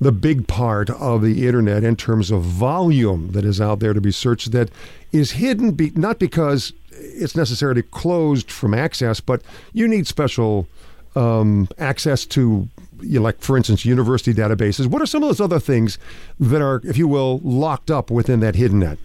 the 0.00 0.12
big 0.12 0.48
part 0.48 0.90
of 0.90 1.22
the 1.22 1.46
internet 1.46 1.84
in 1.84 1.94
terms 1.94 2.30
of 2.30 2.42
volume 2.42 3.30
that 3.32 3.44
is 3.44 3.60
out 3.60 3.78
there 3.78 3.92
to 3.92 4.00
be 4.00 4.10
searched 4.10 4.50
that 4.50 4.68
is 5.12 5.32
hidden 5.32 5.72
be, 5.72 5.92
not 5.94 6.18
because 6.18 6.72
it's 7.02 7.36
necessarily 7.36 7.82
closed 7.82 8.50
from 8.50 8.74
access, 8.74 9.20
but 9.20 9.42
you 9.72 9.88
need 9.88 10.06
special 10.06 10.66
um, 11.14 11.68
access 11.78 12.24
to, 12.26 12.68
you 13.00 13.18
know, 13.18 13.22
like 13.22 13.40
for 13.40 13.56
instance, 13.56 13.84
university 13.84 14.32
databases. 14.32 14.86
What 14.86 15.02
are 15.02 15.06
some 15.06 15.22
of 15.22 15.28
those 15.28 15.40
other 15.40 15.60
things 15.60 15.98
that 16.40 16.62
are, 16.62 16.80
if 16.84 16.96
you 16.96 17.08
will, 17.08 17.40
locked 17.42 17.90
up 17.90 18.10
within 18.10 18.40
that 18.40 18.54
hidden 18.54 18.80
net? 18.80 18.98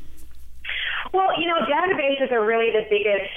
Well, 1.14 1.40
you 1.40 1.48
know, 1.48 1.58
databases 1.70 2.32
are 2.32 2.46
really 2.46 2.72
the 2.72 2.86
biggest 2.90 3.32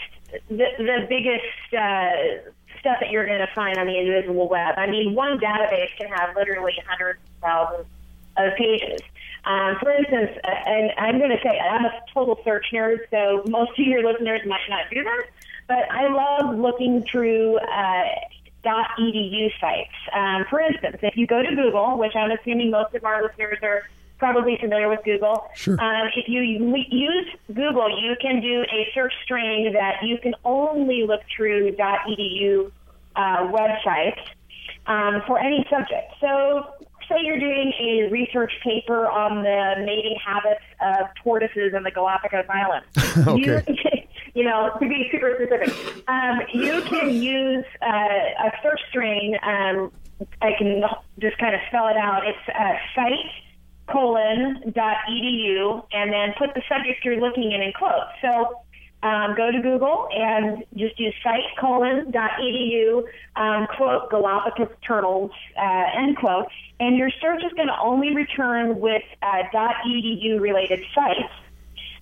the, 0.49 0.67
the 0.79 1.07
biggest 1.09 1.75
uh, 1.77 2.51
stuff 2.79 2.97
that 3.01 3.11
you're 3.11 3.27
going 3.27 3.41
to 3.41 3.53
find 3.55 3.79
on 3.79 3.87
the 3.87 3.99
invisible 3.99 4.49
web. 4.49 4.75
I 4.77 4.87
mean, 4.87 5.15
one 5.15 5.39
database 5.39 5.91
can 5.99 6.09
have 6.09 6.37
literally 6.37 6.75
hundreds 6.87 7.19
of 7.19 7.43
thousands 7.43 7.87
of 8.37 8.57
pages. 8.57 9.01
Um, 9.45 9.77
for 9.81 9.91
instance, 9.91 10.31
uh, 10.45 10.51
and 10.67 10.93
I'm 10.99 11.19
going 11.19 11.31
to 11.31 11.39
say 11.43 11.59
I'm 11.59 11.85
a 11.85 11.93
total 12.13 12.39
search 12.45 12.67
nerd, 12.73 12.99
so 13.11 13.43
most 13.49 13.79
of 13.79 13.87
your 13.87 14.05
listeners 14.05 14.41
might 14.47 14.61
not 14.69 14.91
do 14.93 15.03
that, 15.03 15.25
but 15.67 15.91
I 15.91 16.09
love 16.09 16.59
looking 16.59 17.03
through 17.11 17.59
uh, 17.59 18.05
.edu 18.65 19.51
sites. 19.61 19.95
Um, 20.13 20.45
for 20.51 20.61
instance, 20.61 20.99
if 21.03 21.17
you 21.17 21.27
go 21.27 21.43
to 21.43 21.55
Google, 21.55 21.99
which 21.99 22.15
I'm 22.15 22.31
assuming 22.31 22.71
most 22.71 22.95
of 22.95 23.05
our 23.05 23.23
listeners 23.23 23.59
are 23.63 23.83
probably 24.19 24.59
familiar 24.61 24.89
with 24.89 25.01
Google. 25.05 25.49
Sure. 25.55 25.81
Um, 25.81 26.11
if 26.15 26.29
you 26.29 26.43
use 26.43 27.27
Google, 27.49 27.89
you 28.03 28.15
can 28.21 28.41
do 28.41 28.63
a 28.63 28.89
search 28.95 29.15
string 29.25 29.73
that 29.73 30.05
you 30.05 30.19
can 30.19 30.35
only 30.45 31.05
look 31.07 31.23
through 31.35 31.73
.edu 31.73 32.71
uh, 33.17 33.51
websites 33.51 34.21
um, 34.87 35.23
for 35.27 35.39
any 35.39 35.67
subject. 35.71 36.13
So, 36.21 36.67
say 37.11 37.17
you're 37.23 37.41
doing 37.41 37.73
a 37.81 38.09
research 38.11 38.53
paper 38.63 39.07
on 39.09 39.43
the 39.43 39.85
mating 39.85 40.17
habits 40.25 40.63
of 40.81 41.09
tortoises 41.23 41.75
in 41.75 41.83
the 41.83 41.91
Galapagos 41.91 42.47
Islands. 42.49 42.87
Okay. 43.27 43.65
You, 43.67 44.43
you 44.43 44.45
know, 44.45 44.71
to 44.81 44.89
be 44.89 45.09
super 45.11 45.35
specific, 45.37 46.09
um, 46.09 46.41
you 46.55 46.81
can 46.83 47.11
use 47.11 47.65
uh, 47.83 48.47
a 48.47 48.53
search 48.63 48.81
string. 48.89 49.37
Um, 49.43 49.93
I 50.41 50.53
can 50.57 50.83
just 51.19 51.37
kind 51.39 51.55
of 51.55 51.61
spell 51.69 51.89
it 51.89 51.97
out. 51.97 52.23
It's 52.27 52.39
uh, 52.49 52.75
site 52.95 53.31
colon 53.91 54.73
dot 54.75 54.97
edu 55.11 55.85
and 55.93 56.13
then 56.13 56.33
put 56.39 56.55
the 56.55 56.63
subject 56.69 57.05
you're 57.05 57.21
looking 57.21 57.53
in 57.53 57.61
in 57.61 57.73
quotes. 57.73 58.13
So 58.23 58.61
um, 59.03 59.35
go 59.37 59.51
to 59.51 59.61
Google 59.63 60.09
and 60.13 60.65
just 60.77 60.99
use 60.99 61.15
site 61.23 61.45
colon 61.59 62.11
dot 62.11 62.33
edu 62.41 63.05
um, 63.37 63.67
quote 63.77 64.11
Galapagos 64.11 64.69
turtles 64.87 65.31
uh, 65.57 65.85
end 65.97 66.17
quote, 66.17 66.47
and 66.79 66.97
your 66.97 67.11
search 67.21 67.43
is 67.45 67.53
going 67.55 67.69
to 67.69 67.79
only 67.81 68.15
return 68.15 68.79
with 68.79 69.03
uh, 69.23 69.43
dot 69.53 69.75
edu 69.87 70.41
related 70.41 70.81
sites 70.95 71.33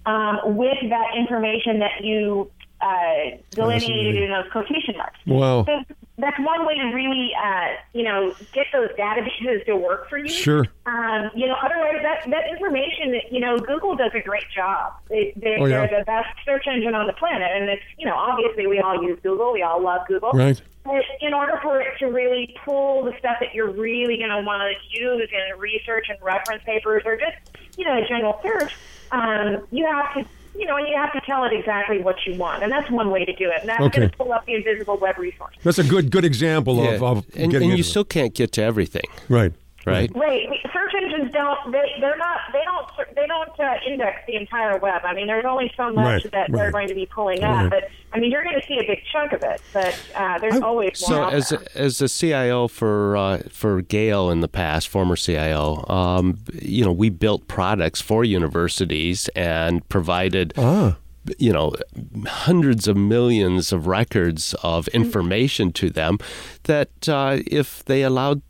um, 0.06 0.56
with 0.56 0.78
that 0.90 1.16
information 1.16 1.78
that 1.80 2.02
you 2.02 2.50
uh, 2.80 3.37
delineated 3.50 4.22
in 4.22 4.30
those 4.30 4.50
quotation 4.50 4.96
marks. 4.96 5.18
Wow. 5.26 5.64
So 5.64 5.94
that's 6.18 6.38
one 6.40 6.66
way 6.66 6.74
to 6.74 6.85
really, 6.94 7.31
uh, 7.42 7.68
you 7.92 8.02
know, 8.02 8.35
get 8.52 8.66
those 8.72 8.90
databases 8.98 9.64
to 9.66 9.76
work 9.76 10.09
for 10.09 10.18
you. 10.18 10.28
Sure. 10.28 10.66
Um, 10.87 11.31
you 11.35 11.46
know, 11.46 11.54
otherwise 11.62 12.00
that 12.02 12.28
that 12.31 12.48
information, 12.50 13.20
you 13.31 13.40
know, 13.40 13.57
Google 13.59 13.94
does 13.96 14.11
a 14.14 14.20
great 14.20 14.44
job. 14.54 14.94
They, 15.09 15.33
they're, 15.37 15.59
Oh, 15.61 15.66
yeah. 15.66 15.87
they're 15.87 16.00
the 16.00 16.04
best 16.04 16.28
search 16.44 16.66
engine 16.66 16.94
on 16.94 17.07
the 17.07 17.12
planet, 17.12 17.48
and 17.54 17.68
it's 17.70 17.83
you 17.98 18.07
know 18.07 18.14
obviously 18.16 18.66
we 18.66 18.81
all 18.81 19.02
use 19.02 19.18
Google, 19.22 19.52
we 19.52 19.62
all 19.62 19.81
love 19.83 20.07
Google. 20.09 20.33
Right. 20.33 20.61
But 20.85 21.04
in 21.20 21.35
order 21.35 21.59
for 21.62 21.81
it 21.81 21.98
to 21.98 22.07
really 22.07 22.57
pull 22.64 23.04
the 23.04 23.12
stuff 23.18 23.37
that 23.40 23.54
you're 23.54 23.70
really 23.70 24.16
going 24.16 24.31
to 24.31 24.40
want 24.40 24.62
to 24.62 24.98
use 25.00 25.28
in 25.31 25.59
research 25.59 26.07
and 26.09 26.18
reference 26.22 26.62
papers, 26.64 27.02
or 27.07 27.16
just 27.16 27.37
you 27.76 27.85
know 27.85 27.96
a 28.02 28.07
general 28.09 28.40
search, 28.42 28.74
um, 29.12 29.66
you 29.70 29.87
have 29.87 30.14
to. 30.14 30.24
You 30.56 30.66
know, 30.66 30.76
and 30.76 30.88
you 30.88 30.96
have 30.96 31.12
to 31.12 31.20
tell 31.20 31.44
it 31.44 31.52
exactly 31.52 31.98
what 32.00 32.16
you 32.26 32.34
want, 32.37 32.62
and 32.62 32.70
that's 32.72 32.90
one 32.90 33.11
way 33.11 33.24
to 33.24 33.32
do 33.34 33.48
it. 33.50 33.61
And 33.61 33.68
that's 33.68 33.80
Okay. 33.82 33.98
going 33.98 34.11
to 34.11 34.16
pull 34.16 34.32
up 34.32 34.44
the 34.46 34.54
invisible 34.54 34.96
web 34.98 35.16
resource. 35.18 35.54
That's 35.62 35.78
a 35.78 35.84
good 35.84 36.11
good 36.11 36.24
example 36.24 36.80
of, 36.80 37.00
Yeah. 37.00 37.06
of 37.08 37.26
and 37.37 37.50
getting 37.52 37.70
and 37.70 37.78
you 37.78 37.82
it. 37.82 37.87
still 37.87 38.04
can't 38.04 38.34
get 38.34 38.52
to 38.52 38.62
everything, 38.62 39.04
right. 39.28 39.52
Right? 39.88 40.11
Right. 40.14 40.46
Search 40.72 40.92
engines 41.03 41.33
don't. 41.33 41.72
They, 41.72 41.85
they're 42.01 42.16
not. 42.16 42.38
They 42.53 42.62
don't. 42.64 43.14
They 43.14 43.27
don't 43.27 43.61
uh, 43.61 43.74
index 43.87 44.18
the 44.27 44.37
entire 44.37 44.79
web. 44.79 45.03
I 45.05 45.14
mean, 45.14 45.27
there's 45.27 45.44
only 45.44 45.72
so 45.77 45.92
much 45.92 46.24
Right, 46.24 46.33
that 46.33 46.38
right. 46.38 46.53
they're 46.53 46.70
going 46.72 46.88
to 46.88 46.94
be 46.94 47.07
pulling 47.07 47.42
Right. 47.42 47.64
up. 47.66 47.70
But 47.70 47.85
I 48.12 48.20
mean, 48.20 48.31
you're 48.31 48.42
going 48.44 48.61
to 48.61 48.66
see 48.66 48.79
a 48.79 48.87
big 48.87 49.01
chunk 49.12 49.33
of 49.33 49.42
it. 49.42 49.61
But 49.72 49.98
uh, 50.14 50.38
there's 50.38 50.55
I- 50.57 50.61
always 50.61 51.01
more. 51.09 51.18
So 51.18 51.22
out 51.24 51.33
as 51.35 51.48
there. 51.51 51.61
a, 51.74 51.79
as 51.79 52.01
a 52.01 52.09
CIO 52.09 52.68
for 52.68 53.16
uh, 53.16 53.38
for 53.51 53.83
Gale 53.83 54.31
in 54.31 54.40
the 54.40 54.48
past, 54.48 54.88
former 54.88 55.16
CIO, 55.16 55.85
um, 55.88 56.38
you 56.62 56.85
know, 56.85 56.92
we 56.92 57.11
built 57.11 57.48
products 57.48 58.01
for 58.01 58.24
universities 58.24 59.29
and 59.35 59.87
provided. 59.88 60.53
Ah. 60.57 60.96
You 61.38 61.53
know, 61.53 61.74
hundreds 62.27 62.88
of 62.88 62.96
millions 62.96 63.70
of 63.70 63.87
records 63.87 64.55
of 64.62 64.88
information 64.88 65.72
to 65.72 65.90
them 65.90 66.16
that 66.62 67.07
uh, 67.07 67.40
if 67.46 67.85
they 67.85 68.03
allowed 68.03 68.40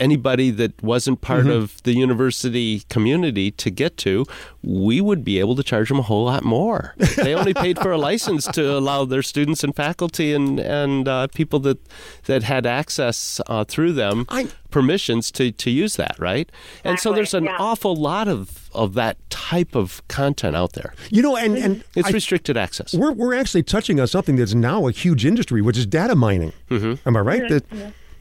anybody 0.00 0.50
that 0.50 0.80
wasn't 0.82 1.20
part 1.20 1.38
Mm-hmm. 1.44 1.50
of 1.62 1.82
the 1.84 1.92
university 1.94 2.82
community 2.88 3.50
to 3.52 3.70
get 3.70 3.96
to, 3.98 4.24
we 4.62 5.00
would 5.00 5.22
be 5.24 5.38
able 5.40 5.54
to 5.56 5.62
charge 5.62 5.88
them 5.88 5.98
a 5.98 6.02
whole 6.02 6.24
lot 6.24 6.42
more. 6.44 6.94
They 7.16 7.34
only 7.34 7.54
paid 7.54 7.78
for 7.78 7.92
a 7.92 7.98
license 7.98 8.46
to 8.48 8.76
allow 8.76 9.04
their 9.04 9.22
students 9.22 9.62
and 9.64 9.74
faculty 9.74 10.32
and 10.32 10.58
and 10.60 11.06
uh, 11.08 11.26
people 11.28 11.58
that 11.60 11.78
that 12.24 12.42
had 12.42 12.66
access 12.66 13.40
uh, 13.46 13.64
through 13.64 13.92
them 13.92 14.24
I- 14.28 14.48
permissions 14.70 15.30
to, 15.32 15.50
to 15.52 15.70
use 15.70 15.96
that, 15.96 16.16
right? 16.18 16.50
And 16.84 16.98
so 17.00 17.12
there's 17.12 17.32
an 17.34 17.44
yeah. 17.44 17.56
awful 17.58 17.96
lot 17.96 18.28
of, 18.28 18.68
of 18.74 18.92
that 18.94 19.16
type 19.30 19.74
of 19.74 20.02
content 20.08 20.54
out 20.56 20.72
there. 20.74 20.92
You 21.10 21.22
know, 21.22 21.36
and 21.36 21.56
and 21.56 21.84
It's 21.96 22.08
I- 22.08 22.12
restricted 22.12 22.56
access. 22.56 22.94
we're 22.94 23.12
we're 23.12 23.34
actually 23.34 23.62
touching 23.62 23.98
on 24.00 24.06
something 24.06 24.36
that's 24.36 24.54
now 24.54 24.86
a 24.88 24.92
huge 24.92 25.24
industry, 25.24 25.62
which 25.62 25.78
is 25.78 25.86
data 25.86 26.14
mining. 26.14 26.52
Mm-hmm. 26.70 27.08
Am 27.08 27.16
I 27.16 27.20
right? 27.20 27.48
That 27.48 27.64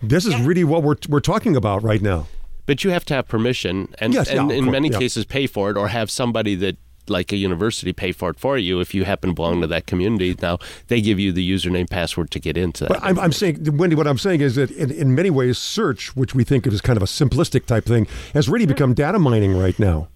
this 0.02 0.26
is 0.26 0.40
really 0.42 0.64
what 0.64 0.84
we're 0.84 0.96
we're 1.10 1.20
talking 1.20 1.56
about 1.56 1.84
right 1.84 2.02
now. 2.02 2.28
But 2.66 2.84
you 2.84 2.90
have 2.92 3.06
to 3.06 3.14
have 3.14 3.28
permission, 3.30 3.94
and, 4.00 4.14
Yes, 4.14 4.30
and 4.30 4.52
of 4.52 4.58
in 4.58 4.66
course, 4.66 4.72
many 4.74 4.90
yeah. 4.90 5.00
cases 5.00 5.24
pay 5.24 5.48
for 5.48 5.72
it, 5.72 5.78
or 5.78 5.88
have 5.88 6.12
somebody 6.12 6.54
that, 6.56 6.76
like 7.08 7.32
a 7.32 7.38
university, 7.38 7.94
pay 7.94 8.12
for 8.12 8.30
it 8.30 8.38
for 8.38 8.58
you 8.58 8.82
if 8.82 8.94
you 8.94 9.06
happen 9.06 9.30
to 9.30 9.34
belong 9.34 9.62
to 9.62 9.68
that 9.68 9.88
community. 9.88 10.36
Now 10.42 10.60
they 10.90 11.00
give 11.00 11.18
you 11.18 11.32
the 11.32 11.50
username, 11.50 11.90
password 11.90 12.30
to 12.32 12.40
get 12.40 12.58
into 12.58 12.84
that. 12.84 12.90
But 12.90 13.04
I'm, 13.04 13.18
I'm 13.18 13.32
saying, 13.32 13.78
Wendy, 13.78 13.96
what 13.96 14.06
I'm 14.06 14.18
saying 14.18 14.42
is 14.42 14.56
that 14.56 14.70
in, 14.72 14.92
in 14.92 15.16
many 15.16 15.30
ways, 15.30 15.58
search, 15.58 16.14
which 16.18 16.36
we 16.36 16.44
think 16.44 16.66
of 16.66 16.74
as 16.74 16.82
kind 16.82 16.98
of 16.98 17.04
a 17.04 17.06
simplistic 17.06 17.66
type 17.66 17.86
thing, 17.86 18.06
has 18.34 18.50
really 18.50 18.66
mm-hmm. 18.66 18.74
become 18.74 18.94
data 18.94 19.20
mining 19.20 19.58
right 19.58 19.80
now. 19.80 20.10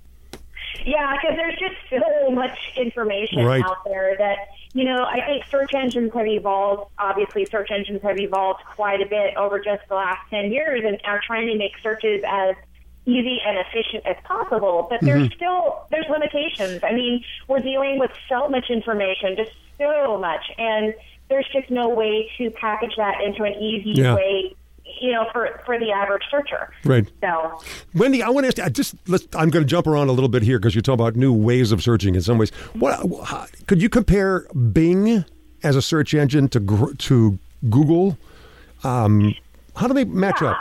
Yeah, 0.86 1.16
because 1.16 1.38
there's 1.38 1.58
just 1.58 1.76
so 1.90 2.32
much 2.32 2.58
information 2.76 3.46
Right. 3.46 3.64
out 3.64 3.78
there 3.86 4.16
that 4.18 4.50
you 4.74 4.84
know. 4.84 5.04
I 5.04 5.22
think 5.26 5.46
search 5.46 5.74
engines 5.74 6.14
have 6.14 6.28
evolved. 6.28 6.92
Obviously, 6.98 7.46
search 7.46 7.72
engines 7.72 8.02
have 8.04 8.20
evolved 8.20 8.62
quite 8.76 9.02
a 9.02 9.06
bit 9.06 9.36
over 9.36 9.60
just 9.60 9.88
the 9.90 9.96
last 9.96 10.30
ten 10.30 10.52
years, 10.52 10.84
and 10.86 11.00
are 11.06 11.22
trying 11.26 11.48
to 11.48 11.58
make 11.58 11.74
searches 11.82 12.24
as 12.28 12.56
easy 13.06 13.40
and 13.46 13.58
efficient 13.58 14.06
as 14.06 14.16
possible. 14.24 14.88
But 14.90 15.02
there's 15.02 15.28
mm-hmm. 15.28 15.36
still 15.36 15.88
there's 15.90 16.06
limitations. 16.10 16.84
I 16.84 16.94
mean, 16.94 17.24
we're 17.48 17.60
dealing 17.60 18.00
with 18.00 18.12
so 18.30 18.48
much 18.50 18.70
information, 18.70 19.36
just 19.36 19.52
so 19.78 20.18
much, 20.20 20.44
and 20.58 20.94
there's 21.30 21.48
just 21.54 21.70
no 21.72 21.90
way 21.90 22.30
to 22.38 22.52
package 22.52 22.96
that 22.98 23.22
into 23.22 23.44
an 23.44 23.54
easy 23.54 23.92
Yeah. 23.92 24.16
way. 24.16 24.56
You 25.02 25.14
know, 25.14 25.28
for 25.32 25.62
for 25.66 25.80
the 25.80 25.92
average 25.92 26.24
searcher. 26.30 26.72
Right. 26.86 27.08
So. 27.22 27.62
Wendy, 27.96 28.22
I 28.22 28.30
want 28.30 28.44
to 28.46 28.48
ask. 28.48 28.60
I 28.60 28.70
just 28.70 28.96
let's, 29.08 29.28
I'm 29.34 29.50
going 29.50 29.66
to 29.66 29.70
jump 29.70 29.88
around 29.88 30.10
a 30.10 30.12
little 30.12 30.30
bit 30.30 30.44
here 30.44 30.60
because 30.60 30.76
you 30.76 30.82
talk 30.82 30.96
about 30.96 31.16
new 31.16 31.34
ways 31.34 31.72
of 31.72 31.82
searching. 31.82 32.16
In 32.16 32.22
some 32.22 32.38
ways, 32.38 32.52
what 32.74 33.00
how, 33.26 33.46
could 33.68 33.82
you 33.82 33.90
compare 33.90 34.42
Bing 34.74 35.26
as 35.64 35.76
a 35.76 35.82
search 35.82 36.14
engine 36.14 36.48
to 36.50 36.94
to 36.98 37.40
Google? 37.70 38.18
Um, 38.84 39.36
how 39.76 39.88
do 39.88 39.94
they 39.94 40.06
match 40.06 40.42
up? 40.42 40.58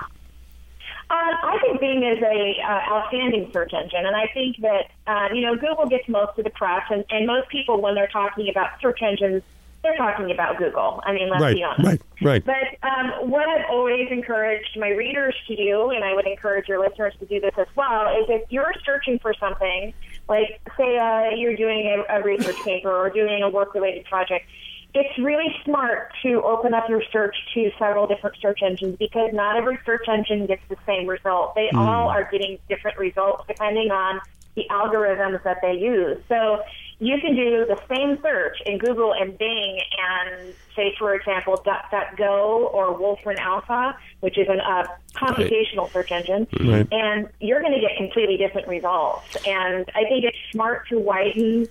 Um, 1.10 1.18
I 1.42 1.58
think 1.60 1.80
Bing 1.80 2.04
is 2.04 2.22
a 2.22 2.62
uh, 2.62 2.94
outstanding 2.94 3.50
search 3.52 3.72
engine, 3.72 4.06
and 4.06 4.14
I 4.14 4.28
think 4.32 4.58
that 4.60 4.90
uh, 5.08 5.34
you 5.34 5.40
know 5.40 5.56
Google 5.56 5.86
gets 5.86 6.08
most 6.08 6.38
of 6.38 6.44
the 6.44 6.50
press, 6.50 6.82
and, 6.88 7.04
and 7.10 7.26
most 7.26 7.48
people 7.48 7.80
when 7.80 7.96
they're 7.96 8.06
talking 8.06 8.48
about 8.48 8.80
search 8.80 9.02
engines, 9.02 9.42
they're 9.82 9.96
talking 9.96 10.30
about 10.30 10.58
Google. 10.58 11.02
I 11.04 11.12
mean, 11.12 11.30
let's 11.30 11.42
Right, 11.42 11.56
be 11.56 11.62
honest. 11.62 11.84
right, 11.86 12.00
right. 12.22 12.44
But 12.44 12.88
um, 12.88 13.30
what 13.30 13.48
I've 13.48 13.64
always 13.70 14.08
encouraged 14.10 14.78
my 14.78 14.90
readers 14.90 15.34
to 15.48 15.56
do, 15.56 15.90
and 15.90 16.04
I 16.04 16.14
would 16.14 16.26
encourage 16.26 16.68
your 16.68 16.80
listeners 16.80 17.14
to 17.20 17.26
do 17.26 17.40
this 17.40 17.54
as 17.56 17.66
well, 17.76 18.08
is 18.20 18.26
if 18.28 18.42
you're 18.50 18.74
searching 18.84 19.18
for 19.18 19.32
something, 19.34 19.94
like 20.28 20.60
say 20.76 20.98
uh, 20.98 21.34
you're 21.34 21.56
doing 21.56 21.86
a, 21.86 22.18
a 22.18 22.22
research 22.22 22.56
paper 22.62 22.90
or 22.90 23.10
doing 23.10 23.42
a 23.42 23.48
work-related 23.48 24.04
project, 24.04 24.46
it's 24.92 25.18
really 25.18 25.54
smart 25.64 26.12
to 26.22 26.42
open 26.42 26.74
up 26.74 26.88
your 26.88 27.02
search 27.12 27.36
to 27.54 27.70
several 27.78 28.06
different 28.06 28.36
search 28.42 28.60
engines 28.62 28.96
because 28.98 29.30
not 29.32 29.56
every 29.56 29.78
search 29.86 30.08
engine 30.08 30.46
gets 30.46 30.62
the 30.68 30.76
same 30.84 31.06
result. 31.06 31.54
They 31.54 31.70
all 31.74 32.08
are 32.08 32.28
getting 32.30 32.58
different 32.68 32.98
results 32.98 33.44
depending 33.46 33.90
on 33.90 34.20
the 34.56 34.66
algorithms 34.70 35.42
that 35.44 35.58
they 35.62 35.74
use. 35.74 36.18
So 36.28 36.62
you 37.00 37.18
can 37.18 37.34
do 37.34 37.64
the 37.66 37.80
same 37.88 38.18
search 38.22 38.58
in 38.66 38.76
Google 38.78 39.14
and 39.14 39.36
Bing 39.38 39.80
and 39.98 40.54
say, 40.76 40.94
for 40.98 41.14
example, 41.14 41.56
DuckDuckGo 41.66 42.72
or 42.72 42.92
Wolfram 42.96 43.38
Alpha, 43.38 43.96
which 44.20 44.36
is 44.36 44.46
a 44.48 44.56
uh, 44.56 44.86
computational 45.14 45.90
search 45.90 46.12
engine, 46.12 46.46
Right. 46.60 46.86
and 46.92 47.28
you're 47.40 47.60
going 47.60 47.72
to 47.72 47.80
get 47.80 47.96
completely 47.96 48.36
different 48.36 48.68
results. 48.68 49.36
And 49.46 49.90
I 49.94 50.04
think 50.04 50.24
it's 50.24 50.36
smart 50.52 50.88
to 50.88 50.98
widen 50.98 51.66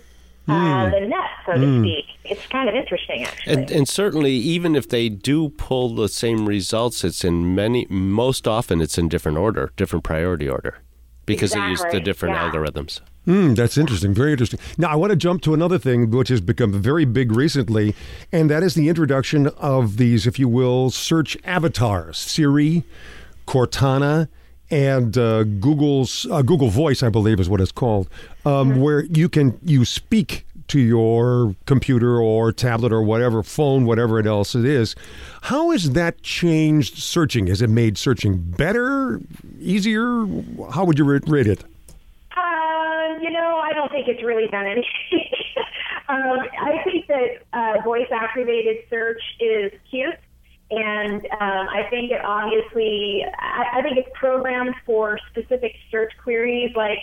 uh, 0.47 0.89
the 0.89 1.01
net, 1.01 1.29
so 1.45 1.53
to 1.53 1.79
speak. 1.81 2.05
It's 2.25 2.45
kind 2.47 2.67
of 2.67 2.73
interesting, 2.73 3.23
actually. 3.23 3.53
And, 3.53 3.71
and 3.71 3.87
certainly, 3.87 4.31
even 4.31 4.75
if 4.75 4.89
they 4.89 5.09
do 5.09 5.49
pull 5.49 5.93
the 5.93 6.09
same 6.09 6.47
results, 6.47 7.03
it's 7.03 7.23
in 7.23 7.53
many, 7.53 7.85
most 7.87 8.47
often, 8.47 8.81
it's 8.81 8.97
in 8.97 9.09
different 9.09 9.37
order, 9.37 9.71
different 9.77 10.03
priority 10.03 10.49
order, 10.49 10.79
because 11.27 11.51
exactly. 11.51 11.65
they 11.65 11.69
use 11.69 11.93
the 11.93 11.99
different 11.99 12.33
yeah. 12.33 12.49
algorithms. 12.49 13.01
Mm, 13.29 13.55
that's 13.55 13.77
interesting. 13.77 14.11
Very 14.11 14.31
interesting. 14.31 14.59
Now, 14.79 14.89
I 14.89 14.95
want 14.95 15.11
to 15.11 15.15
jump 15.15 15.43
to 15.43 15.53
another 15.53 15.77
thing 15.77 16.09
which 16.09 16.29
has 16.29 16.41
become 16.41 16.73
very 16.73 17.05
big 17.05 17.31
recently, 17.31 17.93
and 18.31 18.49
that 18.49 18.63
is 18.63 18.73
the 18.73 18.89
introduction 18.89 19.47
of 19.57 19.97
these, 19.97 20.25
if 20.25 20.39
you 20.39 20.49
will, 20.49 20.89
search 20.89 21.37
avatars 21.43 22.17
Siri, 22.17 22.83
Cortana, 23.45 24.29
and 24.71 25.15
uh, 25.15 25.43
Google's 25.43 26.25
uh, 26.31 26.41
Google 26.41 26.69
Voice, 26.69 27.03
I 27.03 27.09
believe, 27.09 27.39
is 27.39 27.47
what 27.47 27.61
it's 27.61 27.71
called, 27.71 28.09
um, 28.45 28.71
mm-hmm. 28.71 28.81
where 28.81 29.03
you 29.05 29.29
can 29.29 29.59
you 29.63 29.85
speak 29.85 30.47
to 30.69 30.79
your 30.79 31.55
computer 31.67 32.19
or 32.19 32.51
tablet 32.51 32.91
or 32.91 33.03
whatever 33.03 33.43
phone, 33.43 33.85
whatever 33.85 34.19
it 34.19 34.25
else 34.25 34.55
it 34.55 34.65
is. 34.65 34.95
How 35.41 35.69
has 35.69 35.91
that 35.91 36.23
changed 36.23 36.97
searching? 36.97 37.45
Has 37.45 37.61
it 37.61 37.69
made 37.69 37.95
searching 37.99 38.39
better, 38.39 39.21
easier? 39.59 40.25
How 40.71 40.83
would 40.85 40.97
you 40.97 41.05
rate 41.05 41.47
it? 41.47 41.63
Uh, 42.37 43.17
you 43.19 43.31
know, 43.31 43.59
I 43.63 43.73
don't 43.73 43.91
think 43.91 44.07
it's 44.07 44.18
really 44.29 44.47
done 44.47 44.65
anything. 44.65 45.29
um, 46.09 46.39
I 46.61 46.81
think 46.83 47.07
that 47.07 47.43
uh, 47.53 47.81
voice 47.83 48.07
activated 48.11 48.77
search 48.89 49.21
is 49.39 49.71
cute. 49.89 50.15
And 50.71 51.25
um, 51.41 51.67
I 51.69 51.87
think 51.89 52.11
it 52.11 52.23
obviously, 52.23 53.25
I, 53.39 53.79
I 53.79 53.81
think 53.81 53.97
it's 53.97 54.09
programmed 54.13 54.75
for 54.85 55.19
specific 55.31 55.75
search 55.89 56.13
queries 56.23 56.75
like 56.75 56.99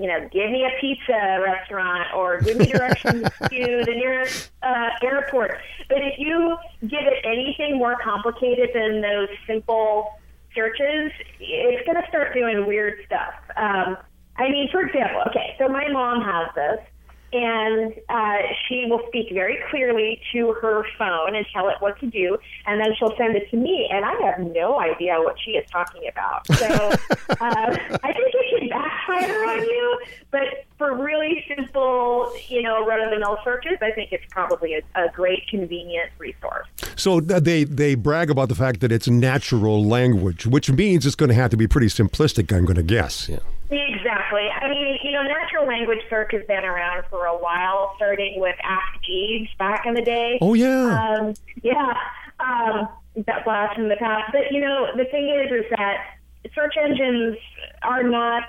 you 0.00 0.06
know, 0.06 0.26
give 0.32 0.50
me 0.50 0.64
a 0.64 0.80
pizza 0.80 1.42
restaurant 1.44 2.08
or 2.14 2.40
give 2.40 2.56
me 2.56 2.64
directions 2.64 3.22
to 3.50 3.82
the 3.84 3.94
nearest 3.94 4.50
uh, 4.62 4.88
airport. 5.02 5.58
But 5.90 5.98
if 5.98 6.18
you 6.18 6.56
give 6.80 7.02
it 7.02 7.22
anything 7.22 7.76
more 7.76 7.96
complicated 8.02 8.70
than 8.72 9.02
those 9.02 9.28
simple 9.46 10.08
searches, 10.54 11.12
it's 11.38 11.86
going 11.86 12.02
to 12.02 12.08
start 12.08 12.32
doing 12.32 12.66
weird 12.66 12.94
stuff. 13.04 13.34
Um, 13.56 13.98
I 14.36 14.48
mean, 14.48 14.68
for 14.70 14.80
example, 14.80 15.22
okay, 15.28 15.54
so 15.58 15.68
my 15.68 15.88
mom 15.88 16.22
has 16.22 16.54
this 16.54 16.86
and 17.32 17.94
uh, 18.08 18.38
she 18.66 18.86
will 18.88 19.00
speak 19.08 19.28
very 19.32 19.58
clearly 19.70 20.20
to 20.32 20.52
her 20.60 20.84
phone 20.98 21.36
and 21.36 21.46
tell 21.52 21.68
it 21.68 21.76
what 21.78 21.98
to 22.00 22.06
do, 22.06 22.36
and 22.66 22.80
then 22.80 22.88
she'll 22.98 23.16
send 23.16 23.36
it 23.36 23.48
to 23.50 23.56
me, 23.56 23.88
and 23.90 24.04
I 24.04 24.14
have 24.22 24.40
no 24.40 24.80
idea 24.80 25.14
what 25.18 25.36
she 25.44 25.52
is 25.52 25.68
talking 25.70 26.02
about. 26.08 26.46
So 26.56 26.66
uh, 26.66 27.76
I 28.02 28.12
think 28.12 28.34
it 28.34 28.58
can 28.58 28.68
backfire 28.68 29.44
on 29.48 29.62
you, 29.62 30.00
but 30.30 30.66
for 30.76 30.96
really 30.96 31.44
simple, 31.56 32.32
you 32.48 32.62
know, 32.62 32.84
run-of-the-mill 32.84 33.38
searches, 33.44 33.78
I 33.80 33.92
think 33.92 34.12
it's 34.12 34.24
probably 34.30 34.74
a, 34.74 34.82
a 34.96 35.08
great, 35.12 35.46
convenient 35.48 36.10
resource. 36.18 36.66
So 36.96 37.20
they 37.20 37.64
they 37.64 37.94
brag 37.94 38.30
about 38.30 38.48
the 38.48 38.54
fact 38.54 38.80
that 38.80 38.90
it's 38.90 39.08
natural 39.08 39.84
language, 39.84 40.46
which 40.46 40.70
means 40.70 41.06
it's 41.06 41.14
going 41.14 41.28
to 41.28 41.34
have 41.34 41.50
to 41.50 41.56
be 41.56 41.68
pretty 41.68 41.88
simplistic. 41.88 42.54
I'm 42.54 42.64
going 42.64 42.76
to 42.76 42.82
guess. 42.82 43.28
Yeah. 43.28 43.38
Exactly. 43.70 44.48
I 44.48 44.68
mean, 44.68 44.98
you 45.02 45.12
know, 45.12 45.22
natural 45.22 45.66
language 45.66 46.00
search 46.10 46.32
has 46.32 46.44
been 46.46 46.64
around 46.64 47.04
for 47.08 47.26
a 47.26 47.36
while, 47.36 47.92
starting 47.96 48.40
with 48.40 48.56
Ask 48.64 49.02
Jeeves 49.04 49.48
back 49.58 49.86
in 49.86 49.94
the 49.94 50.02
day. 50.02 50.38
Oh 50.40 50.54
yeah. 50.54 51.18
Um, 51.20 51.34
yeah. 51.62 51.94
Um, 52.40 52.88
that 53.26 53.44
blast 53.44 53.78
in 53.78 53.88
the 53.88 53.96
past. 53.96 54.32
But 54.32 54.50
you 54.50 54.60
know, 54.60 54.88
the 54.96 55.04
thing 55.04 55.28
is, 55.28 55.52
is 55.52 55.70
that 55.76 56.16
search 56.54 56.74
engines 56.76 57.36
are 57.82 58.02
not. 58.02 58.42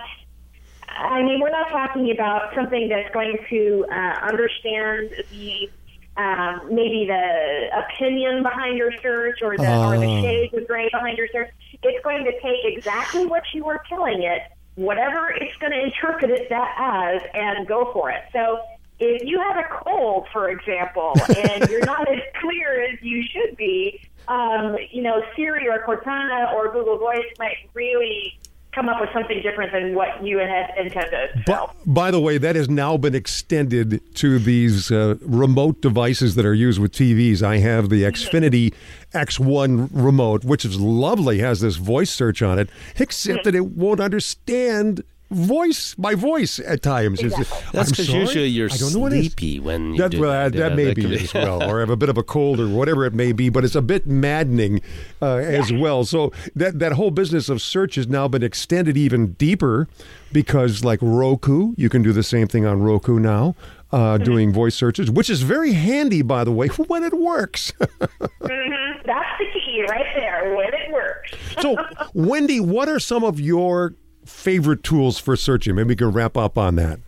I 0.90 1.22
mean, 1.22 1.40
we're 1.40 1.52
not 1.52 1.70
talking 1.70 2.12
about 2.12 2.54
something 2.54 2.90
that's 2.90 3.14
going 3.14 3.38
to 3.50 3.86
uh, 3.90 4.28
understand 4.28 5.12
the 5.30 5.70
um, 6.18 6.68
maybe 6.70 7.06
the 7.06 7.70
opinion 7.78 8.44
behind 8.44 8.78
your 8.78 8.92
search 9.02 9.40
or 9.42 9.56
the, 9.56 9.72
uh. 9.72 9.88
or 9.88 9.98
the 9.98 10.08
ah. 10.08 10.22
shades 10.22 10.54
of 10.54 10.68
gray 10.68 10.90
behind 10.92 11.18
your 11.18 11.28
search. 11.32 11.50
It's 11.84 12.04
going 12.04 12.26
to 12.26 12.32
take 12.42 12.66
exactly 12.66 13.26
what 13.28 13.44
you 13.54 13.68
are 13.68 13.82
telling 13.88 14.24
it 14.24 14.42
whatever 14.82 15.30
it's 15.30 15.56
going 15.58 15.72
to 15.72 15.80
interpret 15.80 16.32
it 16.32 16.50
that 16.50 16.76
as 16.78 17.22
and 17.34 17.68
go 17.68 17.92
for 17.94 18.10
it. 18.10 18.24
So 18.34 18.60
if 19.00 19.24
you 19.24 19.40
have 19.40 19.58
a 19.58 19.68
cold, 19.70 20.28
for 20.34 20.50
example, 20.50 21.14
and 21.38 21.70
you're 21.70 21.86
not 21.86 22.12
as 22.12 22.20
clear 22.42 22.84
as 22.84 23.00
you 23.02 23.24
should 23.24 23.56
be, 23.58 24.02
um, 24.28 24.78
you 24.92 25.04
know, 25.04 25.22
Siri 25.36 25.68
or 25.68 25.84
Cortana 25.86 26.54
or 26.54 26.72
Google 26.72 26.98
Voice 26.98 27.26
might 27.38 27.58
really 27.74 28.40
come 28.74 28.88
up 28.88 29.02
with 29.02 29.10
something 29.14 29.42
different 29.42 29.74
than 29.74 29.96
what 29.96 30.24
you 30.24 30.38
had 30.38 30.72
intended. 30.78 31.30
So. 31.46 31.54
By, 31.54 31.68
by, 31.86 32.12
the 32.12 32.22
way, 32.22 32.38
that 32.38 32.56
has 32.56 32.70
now 32.70 32.96
been 32.96 33.14
extended 33.14 34.02
to 34.16 34.40
these 34.40 34.92
uh, 34.92 35.16
remote 35.22 35.82
devices 35.82 36.36
that 36.36 36.46
are 36.46 36.54
used 36.54 36.80
with 36.80 36.94
TVs. 36.94 37.44
I 37.44 37.58
have 37.58 37.90
the 37.90 38.04
Xfinity 38.04 38.74
X1 39.14 39.90
remote, 39.92 40.44
which 40.44 40.66
is 40.66 40.80
lovely, 40.80 41.40
has 41.40 41.60
this 41.60 41.76
voice 41.76 42.10
search 42.10 42.42
on 42.42 42.60
it, 42.60 42.70
except 42.98 43.44
that 43.44 43.56
it 43.56 43.66
won't 43.66 44.00
understand 44.00 45.04
voice, 45.32 45.96
my 45.98 46.14
voice 46.14 46.60
at 46.60 46.82
times. 46.82 47.22
Exactly. 47.22 47.58
That's 47.72 47.90
because 47.90 48.10
usually 48.10 48.48
you're 48.48 48.70
I 48.72 48.78
don't 48.78 48.94
know 48.94 49.10
sleepy 49.10 49.60
when 49.60 49.94
you 49.94 49.98
that, 49.98 50.12
do 50.12 50.22
well, 50.22 50.32
that. 50.32 50.54
that 50.58 50.76
may 50.76 50.94
be 50.94 51.16
as 51.16 51.34
well, 51.34 51.64
or 51.64 51.80
have 51.80 51.90
a 51.90 51.96
bit 51.96 52.10
of 52.10 52.18
a 52.18 52.24
cold 52.24 52.60
or 52.60 52.68
whatever 52.68 53.06
it 53.06 53.14
may 53.14 53.32
be. 53.32 53.50
But 53.50 53.64
it's 53.64 53.76
a 53.76 53.82
bit 53.82 54.06
maddening 54.06 54.82
uh, 55.22 55.38
as 55.38 55.72
well. 55.72 56.04
So 56.04 56.32
that 56.56 56.80
that 56.80 56.94
whole 56.94 57.12
business 57.12 57.50
of 57.50 57.62
search 57.62 57.96
has 57.96 58.08
now 58.08 58.28
been 58.28 58.44
extended 58.44 58.98
even 58.98 59.34
deeper 59.34 59.88
because, 60.32 60.84
like 60.84 61.00
Roku, 61.02 61.74
you 61.78 61.90
can 61.90 62.04
do 62.04 62.12
the 62.12 62.24
same 62.24 62.48
thing 62.48 62.66
on 62.66 62.82
Roku 62.82 63.20
now. 63.20 63.56
Uh, 63.94 64.16
mm-hmm. 64.16 64.24
doing 64.24 64.54
voice 64.54 64.74
searches, 64.74 65.12
which 65.12 65.30
is 65.30 65.42
very 65.42 65.74
handy, 65.74 66.22
by 66.22 66.46
the 66.46 66.52
way, 66.52 66.68
when 66.88 67.04
it 67.04 67.14
works. 67.14 67.74
mm-hmm. 67.82 69.02
That's 69.06 69.38
the 69.38 69.60
key 69.60 69.86
right 69.90 70.06
there, 70.16 70.56
when 70.56 70.74
it 70.74 70.94
works. 70.94 71.34
so, 71.60 71.76
Wendy, 72.14 72.62
what 72.62 72.88
are 72.88 73.02
some 73.02 73.26
of 73.26 73.42
your 73.42 73.94
favorite 74.26 74.84
tools 74.84 75.20
for 75.20 75.36
searching? 75.36 75.76
Maybe 75.76 75.90
we 75.90 75.96
can 75.96 76.12
wrap 76.12 76.38
up 76.38 76.58
on 76.58 76.76
that. 76.76 77.00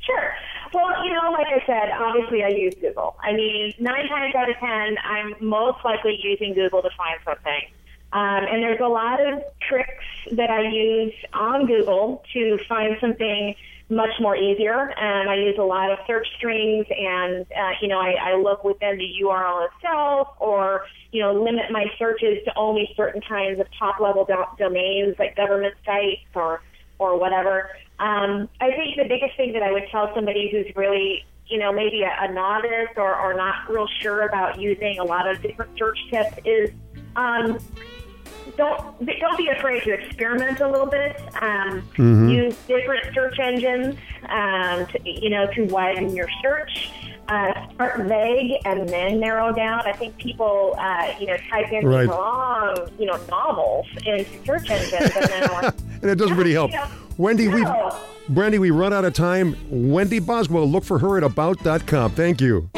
Sure. 0.00 0.34
Well, 0.72 1.04
you 1.04 1.12
know, 1.12 1.30
like 1.30 1.46
I 1.46 1.64
said, 1.66 1.90
obviously 1.90 2.42
I 2.42 2.48
use 2.48 2.74
Google. 2.80 3.16
I 3.22 3.32
mean, 3.32 3.74
nine 3.78 4.08
times 4.08 4.34
out 4.34 4.48
of 4.48 4.56
ten, 4.56 4.96
I'm 5.04 5.34
most 5.40 5.84
likely 5.84 6.18
using 6.22 6.54
Google 6.54 6.82
to 6.82 6.90
find 6.96 7.18
something. 7.24 7.62
Um, 8.12 8.44
and 8.48 8.62
there's 8.62 8.80
a 8.80 8.88
lot 8.88 9.20
of 9.20 9.42
tricks 9.60 10.04
that 10.32 10.48
I 10.48 10.68
use 10.68 11.12
on 11.32 11.66
Google 11.66 12.24
to 12.32 12.58
find 12.68 12.96
something 13.00 13.56
much 13.88 14.10
more 14.20 14.36
easier. 14.36 14.92
And 14.96 15.28
I 15.28 15.36
use 15.36 15.56
a 15.58 15.64
lot 15.64 15.90
of 15.90 15.98
search 16.06 16.26
strings, 16.36 16.86
and 16.90 17.46
uh, 17.52 17.72
you 17.80 17.88
know, 17.88 17.98
I, 17.98 18.14
I 18.20 18.36
look 18.36 18.64
within 18.64 18.98
the 18.98 19.10
URL 19.22 19.68
itself, 19.68 20.28
or 20.40 20.86
you 21.12 21.20
know, 21.20 21.32
limit 21.32 21.70
my 21.70 21.86
searches 21.98 22.38
to 22.44 22.52
only 22.56 22.92
certain 22.96 23.20
kinds 23.20 23.60
of 23.60 23.66
top 23.78 24.00
level 24.00 24.24
do- 24.24 24.44
domains 24.58 25.16
like 25.18 25.36
government 25.36 25.74
sites 25.84 26.22
or 26.34 26.62
or 26.98 27.18
whatever. 27.18 27.70
Um, 27.98 28.48
I 28.60 28.70
think 28.72 28.96
the 28.96 29.08
biggest 29.08 29.36
thing 29.36 29.52
that 29.52 29.62
I 29.62 29.72
would 29.72 29.84
tell 29.90 30.12
somebody 30.14 30.48
who's 30.50 30.74
really 30.74 31.24
you 31.46 31.58
know 31.58 31.72
maybe 31.72 32.02
a, 32.02 32.12
a 32.20 32.32
novice 32.32 32.94
or, 32.96 33.14
or 33.14 33.34
not 33.34 33.68
real 33.68 33.86
sure 34.00 34.22
about 34.22 34.58
using 34.58 34.98
a 34.98 35.04
lot 35.04 35.28
of 35.28 35.42
different 35.42 35.78
search 35.78 35.98
tips 36.10 36.38
is 36.44 36.70
um, 37.16 37.58
don't 38.56 39.06
don't 39.20 39.38
be 39.38 39.48
afraid 39.48 39.82
to 39.84 39.92
experiment 39.92 40.60
a 40.60 40.68
little 40.68 40.86
bit. 40.86 41.20
Um, 41.42 41.82
mm-hmm. 41.96 42.28
Use 42.28 42.56
different 42.66 43.14
search 43.14 43.38
engines, 43.38 43.96
um, 44.28 44.86
to, 44.86 45.00
you 45.04 45.30
know, 45.30 45.46
to 45.52 45.64
widen 45.64 46.14
your 46.14 46.28
search. 46.42 46.90
Uh, 47.26 47.72
start 47.72 48.00
vague 48.02 48.52
and 48.66 48.86
then 48.86 49.18
narrow 49.18 49.50
down. 49.50 49.80
I 49.86 49.92
think 49.92 50.14
people, 50.18 50.74
uh, 50.78 51.14
you 51.18 51.26
know, 51.26 51.38
type 51.48 51.72
in 51.72 51.86
right. 51.86 52.06
long, 52.06 52.90
you 52.98 53.06
know, 53.06 53.18
novels 53.30 53.86
in 54.04 54.26
search 54.44 54.68
engines, 54.68 55.16
and 55.16 55.50
like, 55.52 55.74
and 56.02 56.10
it 56.10 56.16
doesn't 56.16 56.36
really 56.36 56.52
help. 56.52 56.70
You 56.70 56.76
know, 56.78 56.88
Wendy, 57.16 57.48
no. 57.48 57.54
we 57.54 57.64
Brandy, 58.28 58.58
we 58.58 58.70
run 58.70 58.92
out 58.92 59.04
of 59.04 59.12
time. 59.12 59.56
Wendy 59.70 60.18
Boswell, 60.18 60.66
look 60.66 60.84
for 60.84 60.98
her 60.98 61.16
at 61.16 61.24
about.com. 61.24 62.12
Thank 62.12 62.40
you. 62.40 62.70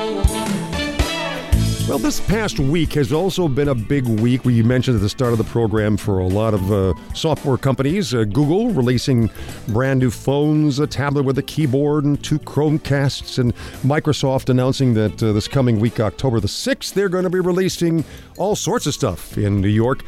Well, 1.88 1.98
this 1.98 2.18
past 2.18 2.58
week 2.58 2.94
has 2.94 3.12
also 3.12 3.46
been 3.46 3.68
a 3.68 3.74
big 3.74 4.08
week. 4.08 4.44
We 4.44 4.60
mentioned 4.60 4.96
at 4.96 5.02
the 5.02 5.08
start 5.08 5.30
of 5.30 5.38
the 5.38 5.44
program 5.44 5.96
for 5.96 6.18
a 6.18 6.26
lot 6.26 6.52
of 6.52 6.72
uh, 6.72 6.94
software 7.14 7.56
companies. 7.56 8.12
Uh, 8.12 8.24
Google 8.24 8.70
releasing 8.70 9.30
brand 9.68 10.00
new 10.00 10.10
phones, 10.10 10.80
a 10.80 10.88
tablet 10.88 11.22
with 11.22 11.38
a 11.38 11.44
keyboard, 11.44 12.04
and 12.04 12.20
two 12.24 12.40
Chromecasts, 12.40 13.38
and 13.38 13.54
Microsoft 13.84 14.48
announcing 14.48 14.94
that 14.94 15.22
uh, 15.22 15.32
this 15.32 15.46
coming 15.46 15.78
week, 15.78 16.00
October 16.00 16.40
the 16.40 16.48
6th, 16.48 16.92
they're 16.92 17.08
going 17.08 17.22
to 17.22 17.30
be 17.30 17.38
releasing 17.38 18.04
all 18.36 18.56
sorts 18.56 18.86
of 18.86 18.92
stuff 18.92 19.38
in 19.38 19.60
New 19.60 19.68
York. 19.68 20.04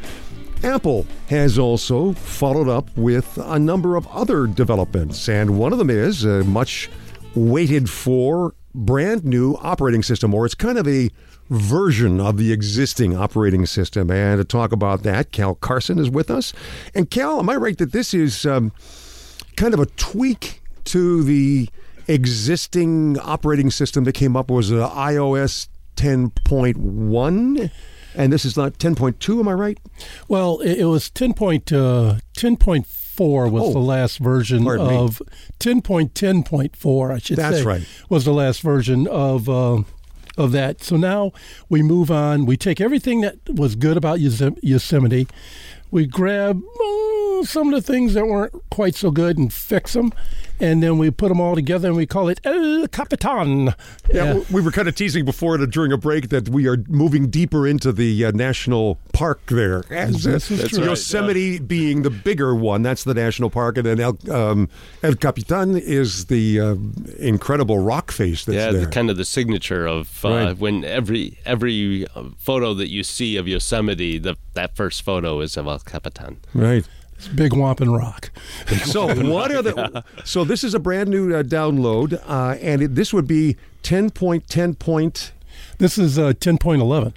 Apple 0.65 1.07
has 1.29 1.57
also 1.57 2.11
followed 2.11 2.67
up 2.67 2.89
with 2.97 3.37
a 3.37 3.57
number 3.57 3.95
of 3.95 4.05
other 4.07 4.47
developments, 4.47 5.29
and 5.29 5.57
one 5.57 5.71
of 5.71 5.79
them 5.79 5.89
is 5.89 6.25
a 6.25 6.43
much 6.43 6.89
waited 7.35 7.89
for 7.89 8.53
brand 8.75 9.23
new 9.23 9.53
operating 9.61 10.03
system, 10.03 10.33
or 10.33 10.45
it's 10.45 10.55
kind 10.55 10.77
of 10.77 10.85
a 10.85 11.09
version 11.49 12.19
of 12.19 12.37
the 12.37 12.51
existing 12.51 13.15
operating 13.15 13.65
system. 13.65 14.11
And 14.11 14.39
to 14.39 14.43
talk 14.45 14.71
about 14.71 15.03
that, 15.03 15.31
Cal 15.31 15.55
Carson 15.55 15.99
is 15.99 16.09
with 16.09 16.29
us. 16.29 16.53
And 16.93 17.09
Cal, 17.09 17.39
am 17.39 17.49
I 17.49 17.55
right 17.55 17.77
that 17.77 17.91
this 17.91 18.13
is 18.13 18.45
um, 18.45 18.71
kind 19.55 19.73
of 19.73 19.79
a 19.79 19.85
tweak 19.85 20.61
to 20.85 21.23
the 21.23 21.69
existing 22.07 23.19
operating 23.19 23.71
system 23.71 24.03
that 24.05 24.13
came 24.13 24.35
up 24.35 24.49
was 24.49 24.71
uh, 24.71 24.89
iOS 24.91 25.67
10.1? 25.95 27.71
And 28.15 28.33
this 28.33 28.43
is 28.43 28.57
not 28.57 28.73
10.2, 28.79 29.39
am 29.39 29.47
I 29.47 29.53
right? 29.53 29.79
Well, 30.27 30.59
it, 30.59 30.83
was 30.85 31.09
10. 31.11 31.31
Uh, 31.31 31.33
10.4 31.35 32.85
10.4 33.19 33.51
was 33.51 33.63
Oh, 33.63 33.73
the 33.73 33.79
last 33.79 34.17
version 34.19 34.67
of 34.67 35.21
10.10.4, 35.59 37.13
I 37.13 37.17
should 37.19 37.37
That's 37.37 37.57
say. 37.57 37.63
right. 37.63 37.87
Was 38.09 38.25
the 38.25 38.33
last 38.33 38.61
version 38.61 39.07
of 39.07 39.49
uh, 39.49 39.83
of 40.39 40.51
that. 40.53 40.81
So 40.81 40.95
now 40.97 41.31
we 41.67 41.83
move 41.83 42.09
on. 42.09 42.45
We 42.45 42.57
take 42.57 42.81
everything 42.81 43.21
that 43.21 43.37
was 43.47 43.75
good 43.75 43.97
about 43.97 44.19
Yosem- 44.19 44.57
Yosemite. 44.63 45.27
We 45.91 46.05
grab 46.05 46.61
uh, 46.63 47.43
some 47.43 47.73
of 47.73 47.73
the 47.73 47.81
things 47.81 48.13
that 48.13 48.25
weren't 48.25 48.53
quite 48.69 48.95
so 48.95 49.11
good 49.11 49.37
and 49.37 49.51
fix 49.51 49.93
them, 49.93 50.13
and 50.59 50.81
then 50.83 50.97
we 50.97 51.11
put 51.11 51.29
them 51.29 51.39
all 51.39 51.55
together 51.55 51.87
and 51.89 51.97
we 51.97 52.05
call 52.05 52.27
it 52.29 52.39
El 52.43 52.87
Capitan. 52.87 53.73
Yeah, 54.13 54.25
w- 54.33 54.45
we 54.51 54.61
were 54.61 54.71
kind 54.71 54.87
of 54.87 54.95
teasing 54.95 55.25
before 55.25 55.57
the, 55.57 55.67
during 55.67 55.91
a 55.91 55.97
break 55.97 56.29
that 56.29 56.49
we 56.49 56.67
are 56.67 56.77
moving 56.87 57.29
deeper 57.29 57.67
into 57.67 57.91
the 57.91 58.25
uh, 58.25 58.31
national 58.31 58.99
park 59.13 59.45
there. 59.47 59.83
As, 59.91 60.25
uh, 60.27 60.31
is 60.31 60.47
That's 60.49 60.69
true. 60.69 60.79
right, 60.79 60.87
Yosemite 60.89 61.59
being 61.59 62.01
the 62.03 62.09
bigger 62.09 62.55
one, 62.55 62.81
that's 62.81 63.03
the 63.03 63.13
national 63.13 63.49
park, 63.49 63.77
and 63.77 63.85
then 63.85 63.99
El, 63.99 64.17
um, 64.31 64.69
El 65.03 65.15
Capitan 65.15 65.77
is 65.77 66.25
the 66.25 66.59
uh, 66.59 66.75
incredible 67.17 67.79
rock 67.79 68.11
face 68.11 68.45
that's 68.45 68.55
yeah, 68.55 68.71
there. 68.71 68.81
the, 68.81 68.87
kind 68.87 69.09
of 69.09 69.17
the 69.17 69.25
signature 69.25 69.85
of 69.87 70.23
uh, 70.25 70.29
Right. 70.29 70.57
when 70.57 70.83
every 70.85 71.37
every 71.45 72.07
uh, 72.15 72.23
photo 72.37 72.73
that 72.75 72.89
you 72.89 73.03
see 73.03 73.37
of 73.37 73.47
Yosemite, 73.47 74.17
the 74.19 74.35
that 74.53 74.75
first 74.75 75.01
photo 75.03 75.39
is 75.41 75.57
of 75.57 75.67
El 75.67 75.79
Capitan. 75.79 76.37
right. 76.53 76.87
It's 77.19 77.27
Big 77.27 77.53
Wampin 77.53 77.91
Rock. 77.91 78.31
So 78.85 79.07
what 79.29 79.51
are 79.51 79.61
the? 79.61 80.03
So 80.23 80.45
this 80.45 80.63
is 80.63 80.73
a 80.73 80.79
brand 80.79 81.09
new 81.09 81.35
uh, 81.35 81.43
download, 81.43 82.13
uh, 82.25 82.55
and 82.61 82.81
it, 82.81 82.95
this 82.95 83.13
would 83.13 83.27
be 83.27 83.57
ten 83.83 84.09
point 84.09 84.47
ten 84.47 84.73
point. 84.73 85.33
This 85.79 85.97
is 85.97 86.17
uh, 86.17 86.31
10.11. 86.33 87.13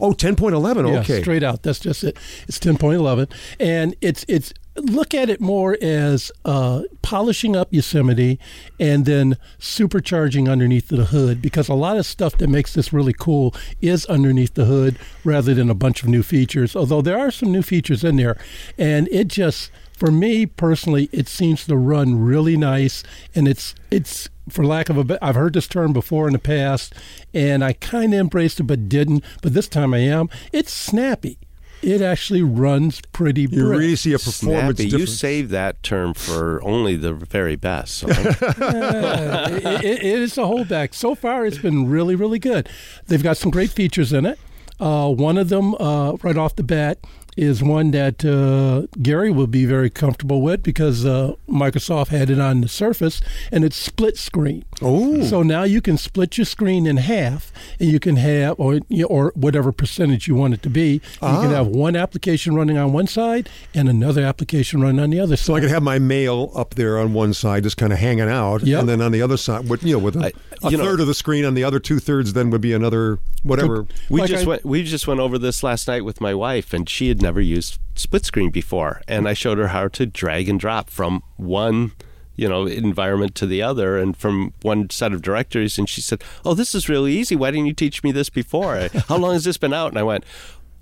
Oh, 0.00 0.12
10.11. 0.12 0.92
Yeah, 0.92 1.00
Okay. 1.00 1.22
straight 1.22 1.42
out. 1.42 1.62
That's 1.62 1.78
just 1.78 2.04
it. 2.04 2.18
It's 2.46 2.58
ten 2.58 2.76
point 2.76 2.96
eleven, 2.96 3.26
and 3.58 3.94
it's 4.02 4.26
it's 4.28 4.52
look 4.80 5.14
at 5.14 5.30
it 5.30 5.40
more 5.40 5.76
as 5.80 6.30
uh, 6.44 6.82
polishing 7.02 7.56
up 7.56 7.68
Yosemite 7.70 8.38
and 8.78 9.04
then 9.04 9.36
supercharging 9.58 10.50
underneath 10.50 10.88
the 10.88 11.06
hood 11.06 11.40
because 11.40 11.68
a 11.68 11.74
lot 11.74 11.96
of 11.96 12.06
stuff 12.06 12.36
that 12.38 12.48
makes 12.48 12.74
this 12.74 12.92
really 12.92 13.12
cool 13.12 13.54
is 13.80 14.06
underneath 14.06 14.54
the 14.54 14.64
hood 14.64 14.98
rather 15.24 15.54
than 15.54 15.70
a 15.70 15.74
bunch 15.74 16.02
of 16.02 16.08
new 16.08 16.22
features. 16.22 16.74
Although 16.74 17.02
there 17.02 17.18
are 17.18 17.30
some 17.30 17.52
new 17.52 17.62
features 17.62 18.04
in 18.04 18.16
there, 18.16 18.36
and 18.76 19.08
it 19.08 19.28
just 19.28 19.70
for 19.98 20.12
me 20.12 20.46
personally, 20.46 21.08
it 21.10 21.26
seems 21.28 21.66
to 21.66 21.76
run 21.76 22.20
really 22.20 22.56
nice, 22.56 23.02
and 23.34 23.48
it's 23.48 23.74
it's 23.90 24.28
for 24.48 24.64
lack 24.64 24.88
of 24.88 25.10
a 25.10 25.24
I've 25.24 25.34
heard 25.34 25.54
this 25.54 25.66
term 25.66 25.92
before 25.92 26.28
in 26.28 26.34
the 26.34 26.38
past, 26.38 26.94
and 27.34 27.64
I 27.64 27.72
kind 27.72 28.14
of 28.14 28.20
embraced 28.20 28.60
it 28.60 28.64
but 28.64 28.88
didn't. 28.88 29.24
But 29.42 29.54
this 29.54 29.66
time 29.66 29.92
I 29.92 29.98
am. 29.98 30.28
It's 30.52 30.72
snappy. 30.72 31.38
It 31.82 32.00
actually 32.02 32.42
runs 32.42 33.00
pretty. 33.12 33.42
You 33.42 33.48
brisk. 33.48 33.70
really 33.70 33.96
see 33.96 34.12
a 34.12 34.18
performance 34.18 34.78
Snappy, 34.78 34.84
you 34.84 34.98
difference. 34.98 35.18
saved 35.18 35.50
that 35.50 35.82
term 35.82 36.12
for 36.14 36.62
only 36.64 36.96
the 36.96 37.12
very 37.14 37.56
best. 37.56 37.94
So 37.98 38.08
Uh, 38.08 39.48
it, 39.50 39.84
it- 39.84 39.98
it 39.98 40.04
is 40.04 40.36
a 40.38 40.42
holdback. 40.42 40.94
So 40.94 41.14
far, 41.14 41.46
it's 41.46 41.58
been 41.58 41.88
really, 41.88 42.14
really 42.14 42.38
good. 42.38 42.68
They've 43.06 43.22
got 43.22 43.36
some 43.36 43.50
great 43.50 43.70
features 43.70 44.12
in 44.12 44.26
it. 44.26 44.38
Uh, 44.80 45.10
one 45.12 45.38
of 45.38 45.48
them, 45.48 45.74
uh, 45.76 46.12
right 46.22 46.36
off 46.36 46.56
the 46.56 46.62
bat, 46.62 46.98
is 47.38 47.62
one 47.62 47.92
that 47.92 48.24
uh, 48.24 48.86
Gary 49.00 49.30
will 49.30 49.46
be 49.46 49.64
very 49.64 49.88
comfortable 49.90 50.42
with 50.42 50.62
because 50.62 51.06
uh, 51.06 51.34
Microsoft 51.48 52.08
had 52.08 52.30
it 52.30 52.40
on 52.40 52.60
the 52.62 52.68
Surface, 52.68 53.20
and 53.52 53.64
it's 53.64 53.76
split 53.76 54.16
screen. 54.18 54.64
Oh. 54.82 55.22
So 55.22 55.42
now 55.42 55.62
you 55.62 55.80
can 55.80 55.96
split 55.96 56.36
your 56.36 56.44
screen 56.44 56.86
in 56.86 56.96
half, 56.96 57.52
and 57.78 57.88
you 57.90 58.00
can 58.00 58.16
have, 58.16 58.56
or 58.58 58.80
or 59.06 59.32
whatever 59.36 59.70
percentage 59.72 60.26
you 60.26 60.34
want 60.34 60.54
it 60.54 60.62
to 60.62 60.70
be. 60.70 61.00
Ah. 61.22 61.36
You 61.36 61.46
can 61.48 61.54
have 61.54 61.68
one 61.68 61.94
application 61.96 62.54
running 62.54 62.76
on 62.76 62.92
one 62.92 63.06
side 63.06 63.48
and 63.74 63.88
another 63.88 64.22
application 64.24 64.80
running 64.80 65.00
on 65.00 65.10
the 65.10 65.20
other 65.20 65.36
side. 65.36 65.44
So 65.46 65.54
I 65.54 65.60
could 65.60 65.70
have 65.70 65.82
my 65.82 65.98
mail 65.98 66.50
up 66.56 66.74
there 66.74 66.98
on 66.98 67.12
one 67.14 67.32
side, 67.34 67.62
just 67.62 67.76
kind 67.76 67.92
of 67.92 67.98
hanging 68.00 68.28
out, 68.28 68.62
Yep. 68.64 68.80
and 68.80 68.88
then 68.88 69.00
on 69.00 69.12
the 69.12 69.22
other 69.22 69.36
side, 69.36 69.68
with 69.68 69.84
you 69.84 69.92
know, 69.94 69.98
with 70.00 70.16
a, 70.16 70.26
I- 70.26 70.32
a 70.66 70.70
you 70.70 70.76
know- 70.76 70.84
third 70.84 71.00
of 71.00 71.06
the 71.06 71.14
screen 71.14 71.44
on 71.44 71.54
the 71.54 71.62
other 71.64 71.78
two 71.78 72.00
thirds, 72.00 72.32
then 72.32 72.50
would 72.50 72.60
be 72.60 72.72
another 72.72 73.18
whatever. 73.44 73.86
we 74.10 74.20
Like 74.20 74.30
just 74.30 74.44
I- 74.44 74.48
went 74.48 74.64
we 74.64 74.82
just 74.82 75.06
went 75.06 75.20
over 75.20 75.38
this 75.38 75.62
last 75.62 75.86
night 75.86 76.04
with 76.04 76.20
my 76.20 76.34
wife, 76.34 76.72
and 76.72 76.88
she 76.88 77.08
had 77.08 77.22
never 77.28 77.40
used 77.42 77.78
split 77.94 78.24
screen 78.24 78.50
before, 78.50 79.02
and 79.06 79.28
I 79.28 79.34
showed 79.34 79.58
her 79.58 79.68
how 79.68 79.88
to 79.88 80.06
drag 80.06 80.48
and 80.48 80.58
drop 80.58 80.88
from 80.88 81.22
one. 81.36 81.92
You 82.36 82.48
know, 82.48 82.66
environment 82.66 83.34
to 83.34 83.46
the 83.46 83.60
other, 83.62 83.98
and 83.98 84.16
from 84.16 84.54
one 84.62 84.88
set 84.90 85.12
of 85.12 85.20
directories. 85.22 85.76
And 85.76 85.88
she 85.88 86.00
said, 86.00 86.22
"Oh, 86.44 86.54
this 86.54 86.72
is 86.74 86.88
really 86.88 87.12
easy. 87.12 87.34
Why 87.36 87.50
didn't 87.50 87.66
you 87.66 87.74
teach 87.74 88.02
me 88.04 88.12
this 88.12 88.30
before? 88.30 88.88
How 89.08 89.16
long 89.18 89.32
has 89.32 89.42
this 89.44 89.58
been 89.58 89.74
out?" 89.74 89.88
And 89.88 89.98
I 89.98 90.04
went, 90.04 90.24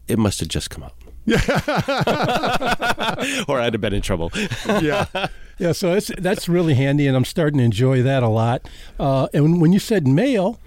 "It 0.07 0.19
must 0.19 0.39
have 0.41 0.51
just 0.51 0.69
come 0.71 0.85
out." 0.85 0.93
Yeah, 1.25 1.41
or 3.49 3.59
I'd 3.59 3.73
have 3.75 3.81
been 3.81 3.95
in 3.95 4.03
trouble. 4.03 4.31
yeah. 4.67 5.07
Yeah, 5.59 5.73
so 5.73 5.95
it's, 5.95 6.11
that's 6.19 6.51
really 6.51 6.75
handy, 6.75 7.07
and 7.07 7.17
I'm 7.17 7.25
starting 7.25 7.57
to 7.61 7.65
enjoy 7.65 8.03
that 8.03 8.23
a 8.23 8.29
lot. 8.29 8.69
Uh, 9.01 9.29
and 9.33 9.59
when 9.59 9.73
you 9.73 9.79
said 9.79 10.07
mail, 10.07 10.61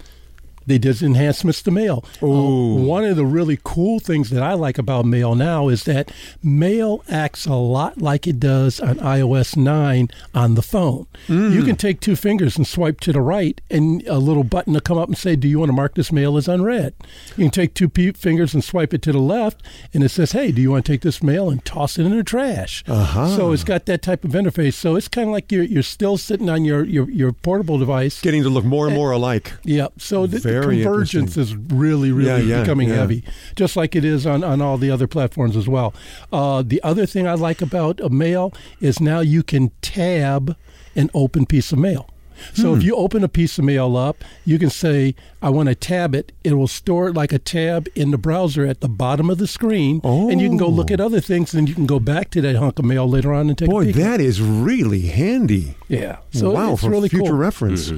they 0.66 0.78
did 0.78 1.02
enhancements 1.02 1.62
to 1.62 1.70
mail. 1.70 2.04
Uh, 2.22 2.26
one 2.26 3.04
of 3.04 3.16
the 3.16 3.24
really 3.24 3.58
cool 3.62 3.98
things 3.98 4.30
that 4.30 4.42
I 4.42 4.54
like 4.54 4.78
about 4.78 5.04
mail 5.04 5.34
now 5.34 5.68
is 5.68 5.84
that 5.84 6.12
mail 6.42 7.02
acts 7.08 7.46
a 7.46 7.54
lot 7.54 8.00
like 8.00 8.26
it 8.26 8.38
does 8.40 8.80
on 8.80 8.96
iOS 8.96 9.56
9 9.56 10.08
on 10.34 10.54
the 10.54 10.62
phone. 10.62 11.06
You 11.28 11.62
can 11.62 11.76
take 11.76 12.00
two 12.00 12.16
fingers 12.16 12.56
and 12.56 12.66
swipe 12.66 13.00
to 13.00 13.12
the 13.12 13.20
right, 13.20 13.60
and 13.70 14.06
a 14.06 14.18
little 14.18 14.44
button 14.44 14.72
will 14.74 14.80
come 14.80 14.98
up 14.98 15.08
and 15.08 15.16
say, 15.16 15.36
Do 15.36 15.48
you 15.48 15.58
want 15.58 15.70
to 15.70 15.74
mark 15.74 15.94
this 15.94 16.12
mail 16.12 16.36
as 16.36 16.48
unread? 16.48 16.94
You 17.36 17.44
can 17.44 17.50
take 17.50 17.74
two 17.74 17.88
fingers 18.12 18.54
and 18.54 18.62
swipe 18.62 18.92
it 18.94 19.02
to 19.02 19.12
the 19.12 19.18
left, 19.18 19.62
and 19.94 20.02
it 20.02 20.08
says, 20.10 20.32
Hey, 20.32 20.52
do 20.52 20.60
you 20.60 20.70
want 20.72 20.84
to 20.86 20.92
take 20.92 21.02
this 21.02 21.22
mail 21.22 21.50
and 21.50 21.64
toss 21.64 21.98
it 21.98 22.06
in 22.06 22.16
the 22.16 22.24
trash? 22.24 22.84
Uh-huh. 22.86 23.36
So 23.36 23.52
it's 23.52 23.64
got 23.64 23.86
that 23.86 24.02
type 24.02 24.24
of 24.24 24.32
interface. 24.32 24.74
So 24.74 24.96
it's 24.96 25.08
kind 25.08 25.28
of 25.28 25.32
like 25.32 25.50
you're, 25.52 25.64
you're 25.64 25.82
still 25.82 26.16
sitting 26.16 26.48
on 26.48 26.64
your, 26.64 26.84
your, 26.84 27.08
your 27.10 27.32
portable 27.32 27.78
device. 27.78 28.20
Getting 28.20 28.42
to 28.42 28.50
look 28.50 28.64
more 28.64 28.86
and 28.86 28.94
more 28.94 29.12
alike. 29.12 29.52
Yeah. 29.64 29.88
So 29.98 30.26
the 30.26 30.49
Very 30.50 30.82
convergence 30.82 31.36
is 31.36 31.54
really, 31.56 32.12
really 32.12 32.28
Yeah, 32.28 32.56
yeah, 32.56 32.60
becoming 32.62 32.88
yeah. 32.88 32.96
heavy, 32.96 33.24
just 33.56 33.76
like 33.76 33.94
it 33.96 34.04
is 34.04 34.26
on, 34.26 34.42
on 34.44 34.60
all 34.60 34.78
the 34.78 34.90
other 34.90 35.06
platforms 35.06 35.56
as 35.56 35.68
well. 35.68 35.94
Uh, 36.32 36.62
the 36.66 36.82
other 36.82 37.06
thing 37.06 37.26
I 37.26 37.34
like 37.34 37.60
about 37.62 38.00
a 38.00 38.08
mail 38.08 38.52
is 38.80 39.00
now 39.00 39.20
you 39.20 39.42
can 39.42 39.70
tab 39.82 40.56
an 40.96 41.10
open 41.14 41.46
piece 41.46 41.72
of 41.72 41.78
mail. 41.78 42.08
So 42.54 42.72
Hmm. 42.72 42.78
if 42.78 42.84
you 42.84 42.96
open 42.96 43.22
a 43.22 43.28
piece 43.28 43.58
of 43.58 43.66
mail 43.66 43.98
up, 43.98 44.24
you 44.46 44.58
can 44.58 44.70
say, 44.70 45.14
I 45.42 45.50
want 45.50 45.68
to 45.68 45.74
tab 45.74 46.14
it. 46.14 46.32
It 46.42 46.54
will 46.54 46.68
store 46.68 47.08
it 47.08 47.14
like 47.14 47.34
a 47.34 47.38
tab 47.38 47.86
in 47.94 48.12
the 48.12 48.16
browser 48.16 48.64
at 48.64 48.80
the 48.80 48.88
bottom 48.88 49.28
of 49.28 49.36
the 49.36 49.46
screen. 49.46 50.00
Oh. 50.02 50.30
And 50.30 50.40
you 50.40 50.48
can 50.48 50.56
go 50.56 50.66
look 50.70 50.90
at 50.90 51.00
other 51.02 51.20
things, 51.20 51.52
and 51.52 51.68
you 51.68 51.74
can 51.74 51.84
go 51.84 52.00
back 52.00 52.30
to 52.30 52.40
that 52.40 52.56
hunk 52.56 52.78
of 52.78 52.86
mail 52.86 53.06
later 53.06 53.34
on 53.34 53.50
and 53.50 53.58
take 53.58 53.68
a 53.68 53.70
Boy, 53.70 53.92
that 53.92 54.22
is 54.22 54.40
really 54.40 55.02
handy. 55.02 55.74
yeah. 55.88 56.16
So 56.30 56.52
wow, 56.52 56.72
it's 56.72 56.80
for 56.80 56.88
really 56.88 57.10
future 57.10 57.32
cool. 57.32 57.36
reference. 57.38 57.92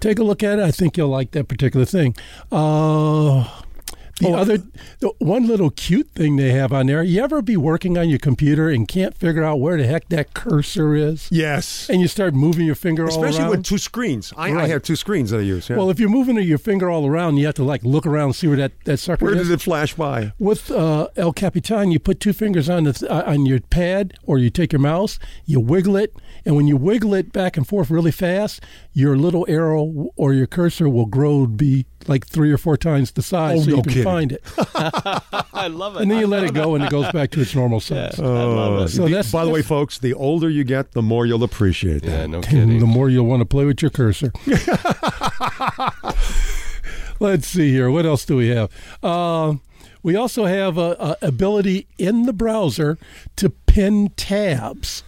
Take 0.00 0.18
a 0.18 0.24
look 0.24 0.42
at 0.42 0.58
it. 0.58 0.62
I 0.62 0.70
think 0.70 0.96
you'll 0.96 1.08
like 1.08 1.32
that 1.32 1.48
particular 1.48 1.84
thing. 1.86 2.14
Uh, 2.52 3.48
the 4.20 4.26
Oh, 4.30 4.34
other, 4.34 4.58
the 4.98 5.12
one 5.20 5.46
little 5.46 5.70
cute 5.70 6.08
thing 6.10 6.34
they 6.34 6.50
have 6.50 6.72
on 6.72 6.86
there. 6.86 7.04
You 7.04 7.22
ever 7.22 7.40
be 7.40 7.56
working 7.56 7.96
on 7.96 8.08
your 8.08 8.18
computer 8.18 8.68
and 8.68 8.88
can't 8.88 9.16
figure 9.16 9.44
out 9.44 9.60
where 9.60 9.76
the 9.76 9.86
heck 9.86 10.08
that 10.08 10.34
cursor 10.34 10.96
is, 10.96 11.28
Yes. 11.30 11.88
and 11.88 12.00
you 12.00 12.08
start 12.08 12.34
moving 12.34 12.66
your 12.66 12.74
finger 12.74 13.04
all 13.04 13.10
Especially 13.10 13.48
with 13.48 13.62
two 13.64 13.78
screens. 13.78 14.32
I, 14.36 14.52
I 14.52 14.66
have 14.66 14.82
two 14.82 14.96
screens 14.96 15.30
that 15.30 15.38
I 15.38 15.42
use. 15.42 15.68
Yeah. 15.70 15.76
well, 15.76 15.88
if 15.88 16.00
you're 16.00 16.08
moving 16.08 16.36
your 16.40 16.58
finger 16.58 16.90
all 16.90 17.06
around, 17.06 17.36
you 17.36 17.46
have 17.46 17.54
to 17.56 17.62
like 17.62 17.84
look 17.84 18.06
around 18.06 18.24
and 18.30 18.34
see 18.34 18.48
where 18.48 18.56
that 18.56 18.72
that 18.86 18.96
sucker 18.96 19.24
Where 19.24 19.36
is. 19.36 19.46
did 19.46 19.54
it 19.54 19.60
flash 19.60 19.94
by? 19.94 20.32
With 20.40 20.68
uh, 20.72 21.06
El 21.16 21.32
Capitan, 21.32 21.92
you 21.92 22.00
put 22.00 22.18
two 22.18 22.32
fingers 22.32 22.68
on 22.68 22.82
the 22.84 22.94
th- 22.94 23.08
uh, 23.08 23.22
on 23.24 23.46
your 23.46 23.60
pad, 23.60 24.14
or 24.24 24.38
you 24.38 24.50
take 24.50 24.72
your 24.72 24.80
mouse, 24.80 25.20
you 25.46 25.60
wiggle 25.60 25.96
it, 25.96 26.12
and 26.44 26.56
when 26.56 26.66
you 26.66 26.76
wiggle 26.76 27.14
it 27.14 27.32
back 27.32 27.56
and 27.56 27.68
forth 27.68 27.88
really 27.88 28.10
fast, 28.10 28.60
your 28.98 29.16
little 29.16 29.46
arrow 29.48 30.10
or 30.16 30.32
your 30.34 30.46
cursor 30.48 30.88
will 30.88 31.06
grow 31.06 31.42
to 31.46 31.48
be 31.52 31.86
like 32.08 32.26
three 32.26 32.50
or 32.50 32.58
four 32.58 32.76
times 32.76 33.12
the 33.12 33.22
size, 33.22 33.60
Oh, 33.60 33.62
so 33.62 33.70
no 33.70 33.76
you 33.76 33.82
can 33.82 33.92
kidding. 33.92 34.04
find 34.04 34.32
it. 34.32 34.42
I 35.54 35.68
love 35.68 35.94
it. 35.96 36.02
And 36.02 36.10
then 36.10 36.18
you 36.18 36.26
let 36.26 36.42
it 36.42 36.52
go, 36.52 36.74
and 36.74 36.82
it 36.82 36.90
goes 36.90 37.10
back 37.12 37.30
to 37.32 37.40
its 37.40 37.54
normal 37.54 37.78
size. 37.80 38.18
I 38.18 38.24
love 38.24 38.86
it. 38.86 38.88
So 38.88 39.04
The- 39.06 39.14
that's 39.14 39.30
by 39.30 39.44
the 39.44 39.50
way, 39.50 39.62
folks, 39.62 39.98
the 39.98 40.14
older 40.14 40.50
you 40.50 40.64
get, 40.64 40.92
the 40.92 41.02
more 41.02 41.26
you'll 41.26 41.44
appreciate 41.44 42.02
that. 42.02 42.10
yeah, 42.10 42.26
no 42.26 42.38
And 42.38 42.46
kidding. 42.46 42.78
the 42.80 42.86
more 42.86 43.08
you'll 43.08 43.26
want 43.26 43.40
to 43.40 43.46
play 43.46 43.64
with 43.66 43.80
your 43.82 43.90
cursor. 43.92 44.32
Let's 47.20 47.48
see 47.48 47.70
here. 47.72 47.90
What 47.90 48.06
else 48.06 48.24
do 48.24 48.36
we 48.36 48.48
have? 48.48 48.70
Uh, 49.02 49.54
we 50.02 50.14
also 50.16 50.44
have 50.46 50.78
a, 50.78 50.96
a 51.00 51.26
ability 51.26 51.88
in 51.98 52.26
the 52.26 52.32
browser 52.32 52.96
to 53.36 53.50
pin 53.50 54.10
tabs 54.16 55.02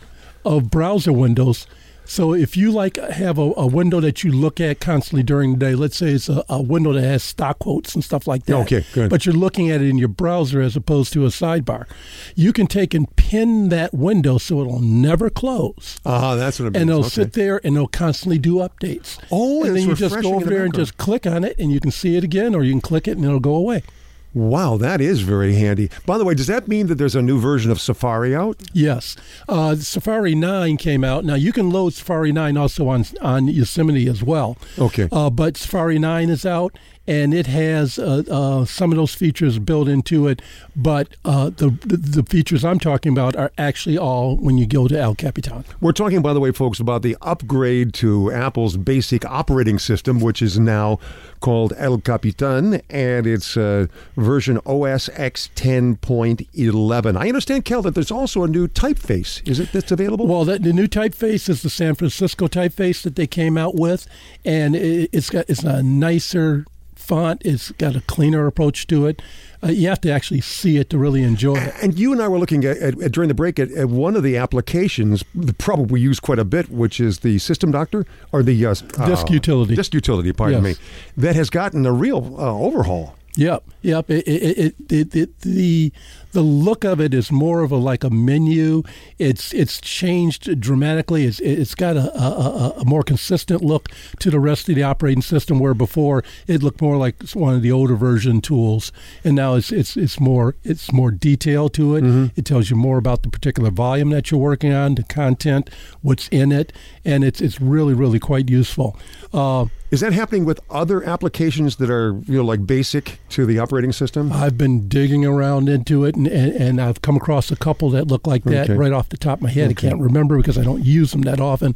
of 0.44 0.70
browser 0.70 1.12
windows. 1.12 1.66
So 2.10 2.34
if 2.34 2.56
you 2.56 2.72
like 2.72 2.96
have 2.96 3.38
a, 3.38 3.52
a 3.56 3.68
window 3.68 4.00
that 4.00 4.24
you 4.24 4.32
look 4.32 4.58
at 4.58 4.80
constantly 4.80 5.22
during 5.22 5.52
the 5.52 5.58
day, 5.58 5.74
let's 5.76 5.96
say 5.96 6.08
it's 6.10 6.28
a, 6.28 6.44
a 6.48 6.60
window 6.60 6.92
that 6.92 7.02
has 7.02 7.22
stock 7.22 7.60
quotes 7.60 7.94
and 7.94 8.02
stuff 8.02 8.26
like 8.26 8.46
that. 8.46 8.56
Okay, 8.62 8.84
good. 8.92 9.10
But 9.10 9.24
you're 9.24 9.34
looking 9.34 9.70
at 9.70 9.80
it 9.80 9.88
in 9.88 9.96
your 9.96 10.08
browser 10.08 10.60
as 10.60 10.74
opposed 10.74 11.12
to 11.12 11.24
a 11.24 11.28
sidebar. 11.28 11.86
You 12.34 12.52
can 12.52 12.66
take 12.66 12.94
and 12.94 13.14
pin 13.14 13.68
that 13.68 13.94
window 13.94 14.38
so 14.38 14.60
it'll 14.60 14.80
never 14.80 15.30
close 15.30 16.00
Ah, 16.04 16.34
that's 16.34 16.58
what 16.58 16.66
it 16.66 16.72
means. 16.72 16.80
and 16.82 16.90
it'll 16.90 17.00
okay. 17.02 17.10
sit 17.10 17.34
there 17.34 17.60
and 17.62 17.76
it'll 17.76 17.86
constantly 17.86 18.38
do 18.38 18.56
updates. 18.56 19.16
Oh, 19.30 19.62
and 19.62 19.76
then 19.76 19.88
you 19.88 19.94
just 19.94 20.20
go 20.20 20.34
over 20.34 20.46
the 20.46 20.50
there 20.50 20.64
and 20.64 20.74
just 20.74 20.96
click 20.96 21.28
on 21.28 21.44
it, 21.44 21.56
and 21.60 21.70
you 21.70 21.78
can 21.78 21.92
see 21.92 22.16
it 22.16 22.24
again, 22.24 22.56
or 22.56 22.64
you 22.64 22.72
can 22.72 22.80
click 22.80 23.06
it 23.06 23.18
and 23.18 23.24
it'll 23.24 23.38
go 23.38 23.54
away. 23.54 23.84
Wow, 24.32 24.76
that 24.76 25.00
is 25.00 25.22
very 25.22 25.54
handy. 25.54 25.90
By 26.06 26.16
the 26.16 26.24
way, 26.24 26.34
does 26.34 26.46
that 26.46 26.68
mean 26.68 26.86
that 26.86 26.96
there's 26.96 27.16
a 27.16 27.22
new 27.22 27.40
version 27.40 27.70
of 27.70 27.80
Safari 27.80 28.34
out? 28.34 28.62
Yes. 28.72 29.16
Uh, 29.48 29.74
Safari 29.74 30.34
9 30.36 30.76
came 30.76 31.02
out. 31.02 31.24
Now, 31.24 31.34
you 31.34 31.52
can 31.52 31.70
load 31.70 31.94
Safari 31.94 32.30
9 32.30 32.56
also 32.56 32.88
on, 32.88 33.04
on 33.20 33.48
Yosemite 33.48 34.06
as 34.08 34.22
well. 34.22 34.56
Okay. 34.78 35.08
Uh, 35.10 35.30
but 35.30 35.56
Safari 35.56 35.98
9 35.98 36.30
is 36.30 36.46
out, 36.46 36.78
and 37.10 37.34
it 37.34 37.48
has 37.48 37.98
uh, 37.98 38.22
uh, 38.30 38.64
some 38.64 38.92
of 38.92 38.96
those 38.96 39.16
features 39.16 39.58
built 39.58 39.88
into 39.88 40.28
it. 40.28 40.40
But 40.76 41.08
uh, 41.24 41.50
the, 41.50 41.70
the, 41.84 42.22
features 42.22 42.64
I'm 42.64 42.78
talking 42.78 43.10
about 43.10 43.34
are 43.34 43.50
actually 43.58 43.98
all 43.98 44.36
when 44.36 44.56
you 44.58 44.64
go 44.64 44.86
to 44.86 44.96
El 44.96 45.16
Capitan. 45.16 45.64
We're 45.80 45.90
talking, 45.90 46.22
by 46.22 46.32
the 46.32 46.38
way, 46.38 46.52
folks, 46.52 46.78
about 46.78 47.02
the 47.02 47.16
upgrade 47.20 47.92
to 47.94 48.30
Apple's 48.30 48.76
basic 48.76 49.24
operating 49.24 49.80
system, 49.80 50.20
which 50.20 50.40
is 50.40 50.60
now 50.60 51.00
called 51.40 51.72
El 51.76 51.98
Capitan, 51.98 52.80
and 52.88 53.26
it's 53.26 53.56
uh, 53.56 53.86
version 54.16 54.60
OS 54.64 55.10
X 55.14 55.50
10.11. 55.56 57.16
I 57.16 57.26
understand, 57.26 57.64
Kel, 57.64 57.82
that 57.82 57.96
there's 57.96 58.12
also 58.12 58.44
a 58.44 58.48
new 58.48 58.68
typeface. 58.68 59.46
Is 59.48 59.58
it 59.58 59.72
that's 59.72 59.90
available? 59.90 60.28
Well, 60.28 60.44
the, 60.44 60.60
the 60.60 60.72
new 60.72 60.86
typeface 60.86 61.48
is 61.48 61.62
the 61.62 61.70
San 61.70 61.96
Francisco 61.96 62.46
typeface 62.46 63.02
that 63.02 63.16
they 63.16 63.26
came 63.26 63.58
out 63.58 63.74
with, 63.74 64.06
and 64.44 64.76
it, 64.76 65.10
it's 65.12 65.28
got 65.28 65.50
it's 65.50 65.64
a 65.64 65.82
nicer 65.82 66.66
font. 67.00 67.42
It's 67.44 67.72
got 67.72 67.96
a 67.96 68.00
cleaner 68.02 68.46
approach 68.46 68.86
to 68.88 69.06
it. 69.06 69.22
Uh, 69.62 69.68
you 69.68 69.88
have 69.88 70.00
to 70.02 70.10
actually 70.10 70.40
see 70.40 70.78
it 70.78 70.88
to 70.90 70.98
really 70.98 71.22
enjoy 71.22 71.56
it. 71.56 71.74
And 71.82 71.98
you 71.98 72.12
and 72.12 72.22
I 72.22 72.28
were 72.28 72.38
looking 72.38 72.64
at, 72.64 72.78
at, 72.78 73.00
at 73.02 73.12
during 73.12 73.28
the 73.28 73.34
break 73.34 73.58
at, 73.58 73.70
at, 73.72 73.88
one 73.88 74.16
of 74.16 74.22
the 74.22 74.36
applications, 74.36 75.22
that 75.34 75.58
probably 75.58 76.00
used 76.00 76.22
quite 76.22 76.38
a 76.38 76.44
bit, 76.44 76.70
which 76.70 77.00
is 77.00 77.18
the 77.18 77.38
System 77.38 77.70
Doctor 77.70 78.06
or 78.32 78.42
the 78.42 78.64
uh, 78.64 78.74
disk 79.06 79.28
utility. 79.30 79.74
Disk 79.74 79.92
utility, 79.92 80.32
pardon 80.32 80.64
Yes. 80.64 80.78
me, 80.78 80.84
that 81.16 81.36
has 81.36 81.50
gotten 81.50 81.84
a 81.84 81.92
real 81.92 82.36
uh, 82.38 82.58
overhaul. 82.58 83.16
Yep, 83.36 83.64
yep. 83.82 84.10
It, 84.10 84.26
it, 84.26 84.58
it, 84.58 84.74
it, 84.90 85.16
it, 85.16 85.40
the 85.40 85.92
the 86.32 86.42
look 86.42 86.84
of 86.84 87.00
it 87.00 87.12
is 87.14 87.30
more 87.32 87.62
of 87.62 87.72
a 87.72 87.76
like 87.76 88.04
a 88.04 88.10
menu. 88.10 88.82
It's 89.18 89.52
it's 89.52 89.80
changed 89.80 90.60
dramatically. 90.60 91.24
It's 91.24 91.40
it's 91.40 91.74
got 91.74 91.96
a, 91.96 92.12
a, 92.20 92.74
a- 92.80 92.84
more 92.84 93.02
consistent 93.02 93.62
look 93.62 93.88
to 94.20 94.30
the 94.30 94.40
rest 94.40 94.68
of 94.68 94.74
the 94.74 94.82
operating 94.82 95.22
system. 95.22 95.58
Where 95.58 95.74
before 95.74 96.22
it 96.46 96.62
looked 96.62 96.80
more 96.80 96.96
like 96.96 97.22
one 97.34 97.54
of 97.54 97.62
the 97.62 97.72
older 97.72 97.96
version 97.96 98.40
tools, 98.40 98.92
and 99.24 99.34
now 99.36 99.54
it's 99.54 99.70
it's 99.72 99.96
it's 99.96 100.18
more 100.20 100.54
it's 100.64 100.92
more 100.92 101.10
detail 101.10 101.68
to 101.70 101.96
it. 101.96 102.30
It 102.36 102.44
tells 102.44 102.70
you 102.70 102.76
more 102.76 102.98
about 102.98 103.22
the 103.22 103.28
particular 103.28 103.70
volume 103.70 104.10
that 104.10 104.30
you're 104.30 104.40
working 104.40 104.72
on, 104.72 104.94
the 104.94 105.02
content, 105.02 105.70
what's 106.02 106.28
in 106.28 106.52
it, 106.52 106.72
and 107.04 107.24
it's 107.24 107.40
it's 107.40 107.60
really 107.60 107.94
really 107.94 108.18
quite 108.20 108.48
useful. 108.48 108.96
Uh, 109.32 109.66
Is 109.90 110.00
that 110.00 110.12
happening 110.12 110.44
with 110.44 110.60
other 110.70 111.02
applications 111.04 111.76
that 111.76 111.90
are 111.90 112.12
you 112.26 112.36
know 112.38 112.44
like 112.44 112.66
basic 112.66 113.18
to 113.30 113.46
the 113.46 113.58
operating 113.58 113.92
system? 113.92 114.32
I've 114.32 114.56
been 114.56 114.88
digging 114.88 115.24
around 115.26 115.68
into 115.68 116.04
it, 116.04 116.16
and, 116.26 116.52
and, 116.54 116.80
I've 116.80 117.02
come 117.02 117.16
across 117.16 117.50
a 117.50 117.56
couple 117.56 117.90
that 117.90 118.06
look 118.08 118.26
like 118.26 118.44
that 118.44 118.64
Okay. 118.70 118.74
right 118.74 118.92
off 118.92 119.08
the 119.08 119.16
top 119.16 119.38
of 119.38 119.42
my 119.42 119.50
head. 119.50 119.70
I 119.70 119.74
can't 119.74 120.00
remember 120.00 120.36
because 120.36 120.58
I 120.58 120.62
don't 120.64 120.84
use 120.84 121.12
them 121.12 121.22
that 121.22 121.40
often, 121.40 121.74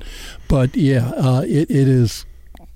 but 0.49 0.75
yeah, 0.77 1.11
uh, 1.11 1.43
it, 1.43 1.71
it 1.71 1.89
is 1.89 2.25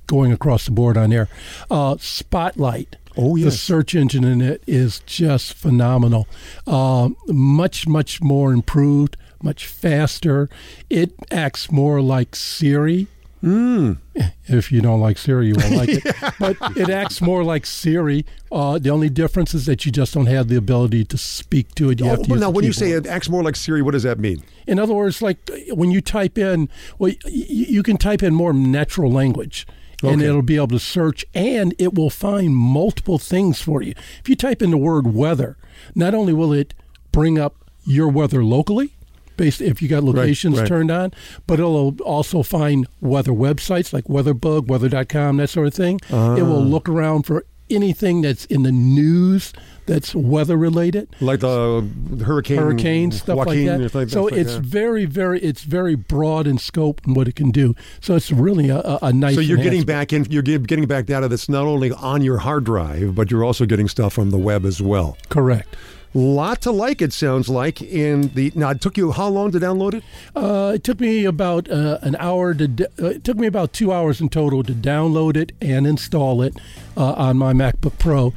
going 0.07 0.33
across 0.33 0.65
the 0.65 0.71
board 0.71 0.97
on 0.97 1.11
there. 1.11 1.29
Uh, 1.71 1.97
Spotlight. 1.99 2.97
Oh, 3.17 3.37
The 3.37 3.45
yes. 3.45 3.61
search 3.61 3.95
engine 3.95 4.25
in 4.25 4.41
it 4.41 4.63
is 4.67 5.01
just 5.01 5.55
phenomenal. 5.55 6.29
Uh, 6.67 7.11
much, 7.27 7.87
much 7.89 8.23
more 8.23 8.53
improved, 8.53 9.17
much 9.43 9.67
faster. 9.67 10.49
It 10.89 11.13
acts 11.31 11.71
more 11.73 12.01
like 12.01 12.37
Siri. 12.37 13.09
If 13.43 14.73
you 14.73 14.81
don't 14.81 15.01
like 15.01 15.19
Siri, 15.19 15.49
you 15.49 15.55
won't 15.57 15.75
like 15.77 15.89
it. 15.91 16.05
But 16.39 16.57
it 16.77 16.89
acts 16.91 17.21
more 17.21 17.45
like 17.45 17.67
Siri. 17.67 18.25
Uh, 18.51 18.79
the 18.79 18.91
only 18.91 19.09
difference 19.11 19.55
is 19.55 19.67
that 19.67 19.85
you 19.87 19.93
just 19.93 20.15
don't 20.15 20.27
have 20.27 20.49
the 20.49 20.57
ability 20.57 21.05
to 21.07 21.19
speak 21.19 21.75
to 21.77 21.91
it. 21.91 22.01
You 22.01 22.07
have 22.07 22.21
Oh, 22.21 22.23
to 22.25 22.31
well, 22.31 22.41
now, 22.41 22.47
the 22.51 22.57
when 22.57 22.65
you 22.65 22.73
say 22.73 22.93
it 22.93 23.07
acts 23.07 23.29
more 23.29 23.43
like 23.43 23.57
Siri, 23.57 23.83
what 23.83 23.93
does 23.93 24.03
that 24.05 24.19
mean? 24.19 24.43
in 24.67 24.79
other 24.79 24.93
words, 24.95 25.23
like 25.23 25.39
when 25.71 25.91
you 25.91 26.01
type 26.01 26.37
in, 26.39 26.69
well, 26.99 27.13
y- 27.25 27.31
you 27.49 27.83
can 27.83 27.97
type 27.97 28.23
in 28.23 28.35
more 28.35 28.53
natural 28.53 29.11
language. 29.11 29.67
And 30.01 30.23
it'll 30.23 30.43
be 30.43 30.55
able 30.55 30.69
to 30.69 30.79
search, 30.79 31.25
and 31.35 31.75
it 31.77 31.93
will 31.95 32.09
find 32.09 32.55
multiple 32.55 33.19
things 33.19 33.61
for 33.61 33.83
you. 33.83 33.95
If 34.21 34.29
you 34.29 34.37
type 34.37 34.63
in 34.63 34.71
the 34.71 34.77
word 34.77 35.13
weather, 35.13 35.57
not 35.93 36.15
only 36.15 36.33
will 36.33 36.53
it 36.53 36.73
bring 37.11 37.37
up 37.37 37.65
your 37.85 38.07
weather 38.07 38.45
locally, 38.45 38.93
based 39.39 39.63
if 39.63 39.81
you 39.81 39.89
got 39.89 40.05
locations 40.05 40.59
right. 40.59 40.69
turned 40.69 40.91
on, 40.91 41.13
but 41.47 41.59
it'll 41.59 41.97
also 42.03 42.43
find 42.43 42.87
weather 43.01 43.33
websites 43.33 43.95
like 43.95 44.05
WeatherBug, 44.05 44.67
Weather.com, 44.67 45.39
that 45.39 45.49
sort 45.49 45.67
of 45.69 45.73
thing. 45.75 45.99
It 46.11 46.13
will 46.43 46.57
Ah. 46.63 46.73
look 46.75 46.87
around 46.91 47.23
for 47.25 47.47
anything 47.71 48.23
that's 48.23 48.45
in 48.47 48.63
the 48.63 48.73
news 48.73 49.53
that's 49.85 50.15
weather 50.15 50.57
related 50.57 51.07
Like 51.21 51.41
the 51.41 51.87
hurricane, 52.25 52.57
hurricanes, 52.59 53.19
stuff 53.21 53.37
Joaquin, 53.37 53.83
like 53.83 53.93
that. 53.93 54.11
so 54.11 54.25
like 54.25 54.33
it's 54.35 54.55
that. 54.55 54.63
very, 54.63 55.05
very, 55.05 55.39
it's 55.41 55.63
very 55.63 55.95
broad 55.95 56.47
in 56.47 56.57
scope 56.59 57.01
and 57.07 57.15
what 57.17 57.29
it 57.29 57.37
can 57.37 57.51
do. 57.51 57.75
So 58.01 58.15
it's 58.17 58.31
really 58.33 58.69
a, 58.71 58.79
a, 58.79 58.99
a 59.03 59.13
nice. 59.13 59.35
So 59.35 59.41
you're 59.43 59.57
getting 59.59 59.85
back 59.85 60.13
in. 60.15 60.27
You're 60.31 60.43
getting 60.43 60.87
back 60.87 61.07
data 61.07 61.29
that's 61.29 61.49
not 61.49 61.65
only 61.67 61.91
on 61.93 62.23
your 62.23 62.39
hard 62.39 62.65
drive, 62.65 63.15
but 63.15 63.31
you're 63.31 63.45
also 63.45 63.65
getting 63.67 63.89
stuff 63.89 64.13
from 64.15 64.31
the 64.31 64.39
web 64.39 64.65
as 64.67 64.81
well. 64.83 65.17
correct. 65.29 65.75
Lot 66.15 66.63
to 66.63 66.71
like. 66.73 67.03
It 67.03 67.13
sounds 67.13 67.49
like 67.49 67.83
in 67.83 68.29
the. 68.35 68.51
Now 68.55 68.71
it 68.71 68.81
took 68.81 68.97
you 68.97 69.13
how 69.13 69.29
long 69.29 69.51
to 69.53 69.61
download 69.61 69.95
it? 69.95 70.05
Uh, 70.35 70.73
it 70.75 70.83
took 70.85 71.01
me 71.01 71.25
about 71.25 71.71
uh, 71.71 71.99
an 72.03 72.17
hour 72.19 72.55
to. 72.55 72.67
d- 72.69 72.87
Uh, 73.01 73.07
it 73.07 73.25
took 73.25 73.37
me 73.37 73.47
about 73.47 73.73
two 73.73 73.93
hours 73.93 74.21
in 74.21 74.29
total 74.29 74.63
to 74.63 74.73
download 74.73 75.37
it 75.37 75.53
and 75.61 75.87
install 75.87 76.41
it 76.43 76.57
uh, 76.97 77.13
on 77.13 77.37
my 77.37 77.53
MacBook 77.53 77.99
Pro. 77.99 78.33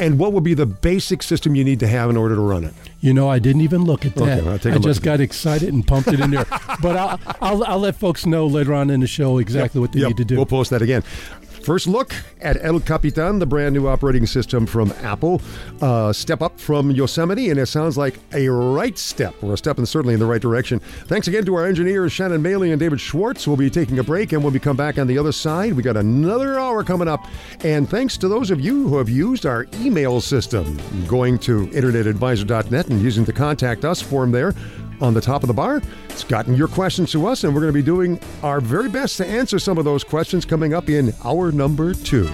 And 0.00 0.16
what 0.16 0.32
would 0.32 0.44
be 0.44 0.54
the 0.54 0.64
basic 0.64 1.24
system 1.24 1.56
you 1.56 1.64
need 1.64 1.80
to 1.80 1.88
have 1.88 2.08
in 2.08 2.16
order 2.16 2.36
to 2.36 2.40
run 2.40 2.62
it? 2.62 2.72
You 3.00 3.12
know, 3.12 3.28
I 3.28 3.40
didn't 3.40 3.62
even 3.62 3.82
look 3.82 4.06
at 4.06 4.14
that. 4.14 4.38
Okay, 4.38 4.48
I'll 4.48 4.58
take 4.60 4.72
a 4.74 4.76
I 4.76 4.78
just 4.78 5.02
got 5.02 5.20
excited 5.20 5.72
and 5.74 5.84
pumped 5.84 6.08
it 6.12 6.20
in 6.20 6.30
there. 6.30 6.46
But 6.80 6.96
I'll, 6.96 7.18
I'll, 7.42 7.64
I'll 7.64 7.78
let 7.80 7.96
folks 7.96 8.24
know 8.24 8.46
later 8.46 8.72
on 8.74 8.90
in 8.90 9.00
the 9.00 9.08
show 9.08 9.38
exactly 9.38 9.80
what 9.80 9.90
they 9.92 9.98
Yep, 10.00 10.08
need 10.10 10.16
to 10.18 10.24
do. 10.24 10.36
We'll 10.36 10.46
post 10.46 10.70
that 10.70 10.82
again. 10.82 11.02
First 11.62 11.86
look 11.86 12.14
at 12.40 12.62
El 12.64 12.80
Capitan, 12.80 13.38
the 13.38 13.46
brand 13.46 13.74
new 13.74 13.88
operating 13.88 14.26
system 14.26 14.66
from 14.66 14.92
Apple. 15.02 15.40
Uh, 15.80 16.12
step 16.12 16.42
up 16.42 16.58
from 16.58 16.90
Yosemite, 16.90 17.50
and 17.50 17.58
it 17.58 17.66
sounds 17.66 17.96
like 17.98 18.18
a 18.32 18.48
right 18.48 18.96
step, 18.96 19.34
or 19.42 19.54
a 19.54 19.56
step 19.56 19.78
in 19.78 19.86
certainly 19.86 20.14
in 20.14 20.20
the 20.20 20.26
right 20.26 20.40
direction. 20.40 20.78
Thanks 21.06 21.28
again 21.28 21.44
to 21.44 21.54
our 21.54 21.66
engineers, 21.66 22.12
Shannon 22.12 22.42
Maley 22.42 22.70
and 22.70 22.80
David 22.80 23.00
Schwartz. 23.00 23.46
We'll 23.46 23.56
be 23.56 23.70
taking 23.70 23.98
a 23.98 24.04
break, 24.04 24.32
and 24.32 24.42
when 24.42 24.52
we 24.52 24.58
come 24.58 24.76
back 24.76 24.98
on 24.98 25.06
the 25.06 25.18
other 25.18 25.32
side, 25.32 25.74
we 25.74 25.82
got 25.82 25.96
another 25.96 26.58
hour 26.58 26.82
coming 26.84 27.08
up. 27.08 27.26
And 27.64 27.88
thanks 27.88 28.16
to 28.18 28.28
those 28.28 28.50
of 28.50 28.60
you 28.60 28.88
who 28.88 28.98
have 28.98 29.08
used 29.08 29.46
our 29.46 29.66
email 29.80 30.20
system, 30.20 30.78
going 31.06 31.38
to 31.40 31.66
internetadvisor.net 31.68 32.88
and 32.88 33.02
using 33.02 33.24
the 33.24 33.32
contact 33.32 33.84
us 33.84 34.00
form 34.00 34.30
there 34.30 34.54
on 35.00 35.14
the 35.14 35.20
top 35.20 35.42
of 35.42 35.48
the 35.48 35.54
bar. 35.54 35.82
It's 36.08 36.24
gotten 36.24 36.54
your 36.54 36.68
questions 36.68 37.12
to 37.12 37.26
us, 37.26 37.44
and 37.44 37.54
we're 37.54 37.60
going 37.60 37.72
to 37.72 37.78
be 37.78 37.82
doing 37.82 38.20
our 38.42 38.60
very 38.60 38.88
best 38.88 39.16
to 39.18 39.26
answer 39.26 39.58
some 39.58 39.78
of 39.78 39.84
those 39.84 40.04
questions 40.04 40.44
coming 40.44 40.74
up 40.74 40.88
in 40.88 41.12
hour 41.24 41.52
number 41.52 41.94
two. 41.94 42.30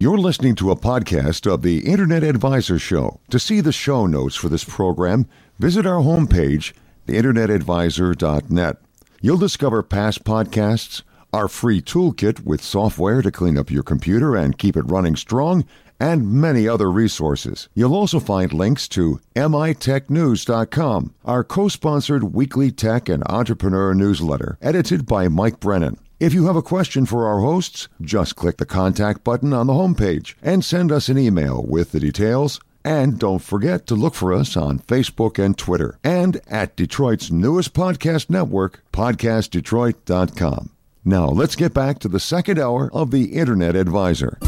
You're 0.00 0.18
listening 0.18 0.54
to 0.56 0.70
a 0.70 0.76
podcast 0.76 1.52
of 1.52 1.62
the 1.62 1.80
Internet 1.80 2.22
Advisor 2.22 2.78
Show. 2.78 3.18
To 3.30 3.38
see 3.40 3.60
the 3.60 3.72
show 3.72 4.06
notes 4.06 4.36
for 4.36 4.48
this 4.48 4.62
program, 4.62 5.26
visit 5.58 5.86
our 5.86 6.00
homepage, 6.02 6.72
theinternetadvisor.net. 7.08 8.76
You'll 9.20 9.38
discover 9.38 9.82
past 9.82 10.22
podcasts, 10.22 11.02
our 11.32 11.48
free 11.48 11.82
toolkit 11.82 12.44
with 12.44 12.62
software 12.62 13.22
to 13.22 13.32
clean 13.32 13.58
up 13.58 13.72
your 13.72 13.82
computer 13.82 14.36
and 14.36 14.56
keep 14.56 14.76
it 14.76 14.82
running 14.82 15.16
strong, 15.16 15.64
and 16.00 16.32
many 16.32 16.68
other 16.68 16.90
resources. 16.90 17.68
You'll 17.74 17.94
also 17.94 18.20
find 18.20 18.52
links 18.52 18.88
to 18.88 19.20
mitechnews.com, 19.34 21.14
our 21.24 21.44
co-sponsored 21.44 22.34
weekly 22.34 22.70
tech 22.70 23.08
and 23.08 23.22
entrepreneur 23.26 23.94
newsletter, 23.94 24.58
edited 24.60 25.06
by 25.06 25.28
Mike 25.28 25.60
Brennan. 25.60 25.98
If 26.20 26.34
you 26.34 26.46
have 26.46 26.56
a 26.56 26.62
question 26.62 27.06
for 27.06 27.28
our 27.28 27.40
hosts, 27.40 27.88
just 28.00 28.34
click 28.34 28.56
the 28.56 28.66
contact 28.66 29.22
button 29.22 29.52
on 29.52 29.68
the 29.68 29.72
homepage 29.72 30.34
and 30.42 30.64
send 30.64 30.90
us 30.90 31.08
an 31.08 31.16
email 31.16 31.62
with 31.62 31.92
the 31.92 32.00
details. 32.00 32.60
And 32.84 33.18
don't 33.18 33.40
forget 33.40 33.86
to 33.86 33.94
look 33.94 34.14
for 34.14 34.32
us 34.32 34.56
on 34.56 34.78
Facebook 34.80 35.42
and 35.42 35.56
Twitter 35.56 35.98
and 36.02 36.40
at 36.48 36.74
Detroit's 36.74 37.30
newest 37.30 37.72
podcast 37.72 38.30
network, 38.30 38.80
podcastdetroit.com. 38.92 40.70
Now, 41.04 41.28
let's 41.28 41.56
get 41.56 41.72
back 41.72 42.00
to 42.00 42.08
the 42.08 42.20
second 42.20 42.58
hour 42.58 42.90
of 42.92 43.10
the 43.10 43.36
Internet 43.36 43.76
Advisor. 43.76 44.38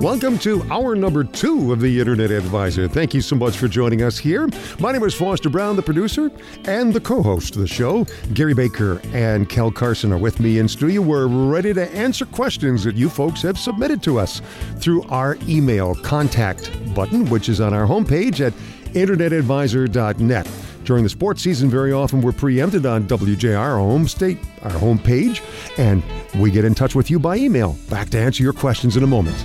Welcome 0.00 0.38
to 0.38 0.62
hour 0.70 0.94
number 0.94 1.24
two 1.24 1.72
of 1.72 1.80
the 1.80 1.98
Internet 1.98 2.30
Advisor. 2.30 2.86
Thank 2.86 3.14
you 3.14 3.20
so 3.20 3.34
much 3.34 3.56
for 3.56 3.66
joining 3.66 4.02
us 4.04 4.16
here. 4.16 4.48
My 4.78 4.92
name 4.92 5.02
is 5.02 5.12
Foster 5.12 5.48
Brown, 5.48 5.74
the 5.74 5.82
producer 5.82 6.30
and 6.66 6.92
the 6.92 7.00
co 7.00 7.20
host 7.20 7.56
of 7.56 7.62
the 7.62 7.66
show. 7.66 8.06
Gary 8.32 8.54
Baker 8.54 9.00
and 9.12 9.48
Kel 9.48 9.72
Carson 9.72 10.12
are 10.12 10.18
with 10.18 10.38
me 10.38 10.60
in 10.60 10.68
studio. 10.68 11.02
We're 11.02 11.26
ready 11.26 11.74
to 11.74 11.92
answer 11.92 12.26
questions 12.26 12.84
that 12.84 12.94
you 12.94 13.08
folks 13.08 13.42
have 13.42 13.58
submitted 13.58 14.00
to 14.04 14.20
us 14.20 14.40
through 14.76 15.02
our 15.08 15.36
email 15.48 15.96
contact 15.96 16.70
button, 16.94 17.28
which 17.28 17.48
is 17.48 17.60
on 17.60 17.74
our 17.74 17.84
homepage 17.84 18.38
at 18.38 18.52
internetadvisor.net. 18.94 20.48
During 20.84 21.02
the 21.02 21.10
sports 21.10 21.42
season, 21.42 21.68
very 21.68 21.92
often 21.92 22.22
we're 22.22 22.30
preempted 22.30 22.86
on 22.86 23.08
WJR, 23.08 23.58
our 23.58 23.78
home 23.78 24.06
state, 24.06 24.38
our 24.62 24.70
homepage, 24.70 25.42
and 25.76 26.04
we 26.40 26.52
get 26.52 26.64
in 26.64 26.76
touch 26.76 26.94
with 26.94 27.10
you 27.10 27.18
by 27.18 27.36
email. 27.36 27.76
Back 27.90 28.10
to 28.10 28.18
answer 28.18 28.44
your 28.44 28.52
questions 28.52 28.96
in 28.96 29.02
a 29.02 29.08
moment. 29.08 29.44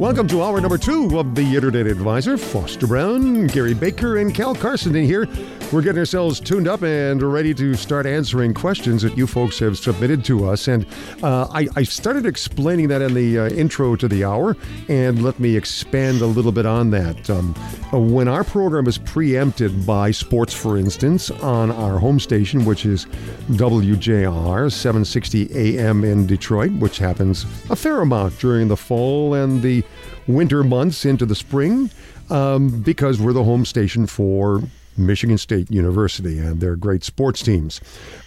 Welcome 0.00 0.28
to 0.28 0.42
hour 0.42 0.58
number 0.62 0.78
two 0.78 1.18
of 1.18 1.34
the 1.34 1.42
Internet 1.42 1.86
Advisor. 1.86 2.38
Foster 2.38 2.86
Brown, 2.86 3.48
Gary 3.48 3.74
Baker, 3.74 4.16
and 4.16 4.34
Cal 4.34 4.54
Carson 4.54 4.96
in 4.96 5.04
here. 5.04 5.28
We're 5.72 5.82
getting 5.82 6.00
ourselves 6.00 6.40
tuned 6.40 6.66
up 6.66 6.82
and 6.82 7.22
ready 7.22 7.54
to 7.54 7.74
start 7.76 8.04
answering 8.04 8.54
questions 8.54 9.02
that 9.02 9.16
you 9.16 9.28
folks 9.28 9.60
have 9.60 9.78
submitted 9.78 10.24
to 10.24 10.48
us. 10.48 10.66
And 10.66 10.84
uh, 11.22 11.46
I, 11.52 11.68
I, 11.76 11.84
started 11.84 12.26
explaining 12.26 12.88
that 12.88 13.00
in 13.00 13.14
the 13.14 13.38
uh, 13.38 13.48
intro 13.50 13.94
to 13.94 14.08
the 14.08 14.24
hour, 14.24 14.56
and 14.88 15.22
let 15.22 15.38
me 15.38 15.56
expand 15.56 16.22
a 16.22 16.26
little 16.26 16.50
bit 16.50 16.66
on 16.66 16.90
that. 16.90 17.30
Um, 17.30 17.54
when 17.92 18.26
our 18.26 18.42
program 18.42 18.88
is 18.88 18.98
preempted 18.98 19.86
by 19.86 20.10
sports, 20.10 20.52
for 20.52 20.76
instance, 20.76 21.30
on 21.30 21.70
our 21.70 22.00
home 22.00 22.18
station, 22.18 22.64
which 22.64 22.84
is 22.84 23.06
WJR 23.50 24.72
760 24.72 25.50
AM 25.54 26.02
in 26.02 26.26
Detroit, 26.26 26.72
which 26.72 26.98
happens 26.98 27.44
a 27.70 27.76
fair 27.76 28.00
amount 28.00 28.36
during 28.40 28.66
the 28.66 28.76
fall 28.76 29.34
and 29.34 29.62
the 29.62 29.84
winter 30.26 30.64
months 30.64 31.04
into 31.04 31.24
the 31.24 31.36
spring 31.36 31.90
um, 32.28 32.82
because 32.82 33.20
we're 33.20 33.32
the 33.32 33.44
home 33.44 33.64
station 33.64 34.08
for 34.08 34.62
Michigan 35.06 35.38
State 35.38 35.70
University 35.70 36.38
and 36.38 36.60
their 36.60 36.76
great 36.76 37.04
sports 37.04 37.42
teams. 37.42 37.80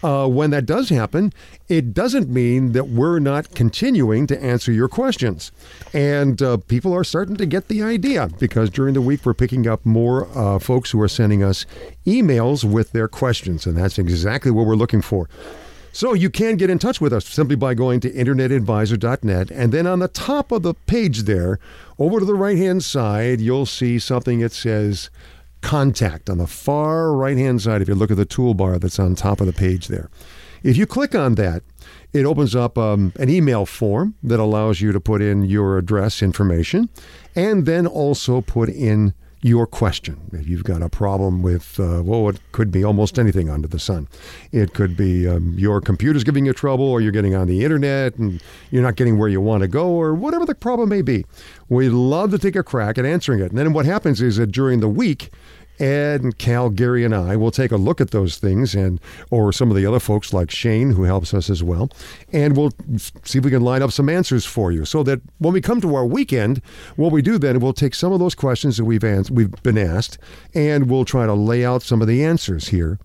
Uh, 0.03 0.27
when 0.27 0.49
that 0.51 0.65
does 0.65 0.89
happen, 0.89 1.33
it 1.69 1.93
doesn't 1.93 2.29
mean 2.29 2.73
that 2.73 2.89
we're 2.89 3.19
not 3.19 3.53
continuing 3.55 4.27
to 4.27 4.43
answer 4.43 4.71
your 4.71 4.87
questions. 4.87 5.51
And 5.93 6.41
uh, 6.41 6.57
people 6.57 6.93
are 6.93 7.03
starting 7.03 7.37
to 7.37 7.45
get 7.45 7.67
the 7.67 7.81
idea 7.83 8.29
because 8.39 8.69
during 8.69 8.93
the 8.93 9.01
week 9.01 9.25
we're 9.25 9.33
picking 9.33 9.67
up 9.67 9.85
more 9.85 10.27
uh, 10.37 10.59
folks 10.59 10.91
who 10.91 11.01
are 11.01 11.07
sending 11.07 11.43
us 11.43 11.65
emails 12.05 12.63
with 12.63 12.91
their 12.91 13.07
questions, 13.07 13.65
and 13.65 13.77
that's 13.77 13.97
exactly 13.97 14.51
what 14.51 14.65
we're 14.65 14.75
looking 14.75 15.01
for. 15.01 15.29
So 15.95 16.15
you 16.15 16.31
can 16.31 16.57
get 16.57 16.71
in 16.71 16.79
touch 16.79 16.99
with 16.99 17.13
us 17.13 17.23
simply 17.23 17.55
by 17.55 17.75
going 17.75 17.99
to 17.99 18.09
internetadvisor.net. 18.09 19.51
And 19.51 19.71
then 19.71 19.85
on 19.85 19.99
the 19.99 20.07
top 20.07 20.51
of 20.51 20.63
the 20.63 20.73
page 20.73 21.21
there, 21.21 21.59
over 21.99 22.19
to 22.19 22.25
the 22.25 22.33
right 22.33 22.57
hand 22.57 22.83
side, 22.83 23.39
you'll 23.39 23.67
see 23.67 23.99
something 23.99 24.39
that 24.39 24.53
says 24.53 25.11
contact 25.63 26.29
on 26.29 26.37
the 26.37 26.47
far 26.47 27.13
right 27.13 27.37
hand 27.37 27.61
side. 27.61 27.81
If 27.81 27.87
you 27.87 27.95
look 27.95 28.11
at 28.11 28.17
the 28.17 28.25
toolbar 28.25 28.79
that's 28.79 28.99
on 28.99 29.15
top 29.15 29.41
of 29.41 29.47
the 29.47 29.53
page 29.53 29.87
there, 29.87 30.09
if 30.61 30.77
you 30.77 30.85
click 30.85 31.15
on 31.15 31.35
that, 31.35 31.63
it 32.13 32.25
opens 32.25 32.55
up 32.55 32.77
um, 32.77 33.11
an 33.19 33.29
email 33.29 33.65
form 33.65 34.15
that 34.21 34.39
allows 34.39 34.79
you 34.79 34.91
to 34.91 34.99
put 34.99 35.21
in 35.21 35.43
your 35.43 35.77
address 35.77 36.21
information 36.21 36.89
and 37.35 37.65
then 37.65 37.87
also 37.87 38.41
put 38.41 38.69
in 38.69 39.13
your 39.43 39.67
question. 39.67 40.17
If 40.31 40.47
you've 40.47 40.63
got 40.63 40.81
a 40.81 40.89
problem 40.89 41.41
with, 41.41 41.79
uh, 41.79 42.01
well, 42.03 42.29
it 42.29 42.39
could 42.53 42.71
be 42.71 42.83
almost 42.83 43.19
anything 43.19 43.49
under 43.49 43.67
the 43.67 43.77
sun. 43.77 44.07
It 44.51 44.73
could 44.73 44.95
be 44.95 45.27
um, 45.27 45.53
your 45.57 45.81
computer's 45.81 46.23
giving 46.23 46.45
you 46.45 46.53
trouble, 46.53 46.85
or 46.85 47.01
you're 47.01 47.11
getting 47.11 47.35
on 47.35 47.47
the 47.47 47.63
internet 47.63 48.15
and 48.15 48.41
you're 48.71 48.81
not 48.81 48.95
getting 48.95 49.19
where 49.19 49.29
you 49.29 49.41
want 49.41 49.61
to 49.61 49.67
go, 49.67 49.89
or 49.89 50.13
whatever 50.13 50.45
the 50.45 50.55
problem 50.55 50.89
may 50.89 51.01
be. 51.01 51.25
We'd 51.67 51.89
love 51.89 52.31
to 52.31 52.39
take 52.39 52.55
a 52.55 52.63
crack 52.63 52.97
at 52.97 53.05
answering 53.05 53.41
it. 53.41 53.49
And 53.49 53.57
then 53.57 53.73
what 53.73 53.85
happens 53.85 54.21
is 54.21 54.37
that 54.37 54.47
during 54.47 54.79
the 54.79 54.87
week, 54.87 55.29
Ed 55.79 56.21
and 56.21 56.37
Cal, 56.37 56.69
Gary, 56.69 57.03
and 57.03 57.15
I 57.15 57.35
will 57.35 57.51
take 57.51 57.71
a 57.71 57.77
look 57.77 57.99
at 57.99 58.11
those 58.11 58.37
things, 58.37 58.75
and 58.75 58.99
or 59.31 59.51
some 59.51 59.69
of 59.69 59.77
the 59.77 59.85
other 59.85 59.99
folks 59.99 60.33
like 60.33 60.51
Shane, 60.51 60.91
who 60.91 61.03
helps 61.03 61.33
us 61.33 61.49
as 61.49 61.63
well, 61.63 61.89
and 62.31 62.55
we'll 62.55 62.71
see 63.23 63.39
if 63.39 63.45
we 63.45 63.51
can 63.51 63.63
line 63.63 63.81
up 63.81 63.91
some 63.91 64.09
answers 64.09 64.45
for 64.45 64.71
you. 64.71 64.85
So 64.85 65.03
that 65.03 65.21
when 65.39 65.53
we 65.53 65.61
come 65.61 65.81
to 65.81 65.95
our 65.95 66.05
weekend, 66.05 66.61
what 66.95 67.11
we 67.11 67.21
do 67.21 67.37
then, 67.37 67.59
we'll 67.59 67.73
take 67.73 67.95
some 67.95 68.13
of 68.13 68.19
those 68.19 68.35
questions 68.35 68.77
that 68.77 68.85
we've 68.85 69.03
ans- 69.03 69.31
we've 69.31 69.51
been 69.63 69.77
asked, 69.77 70.17
and 70.53 70.89
we'll 70.89 71.05
try 71.05 71.25
to 71.25 71.33
lay 71.33 71.65
out 71.65 71.81
some 71.81 72.01
of 72.01 72.07
the 72.07 72.23
answers 72.23 72.69
here 72.69 72.99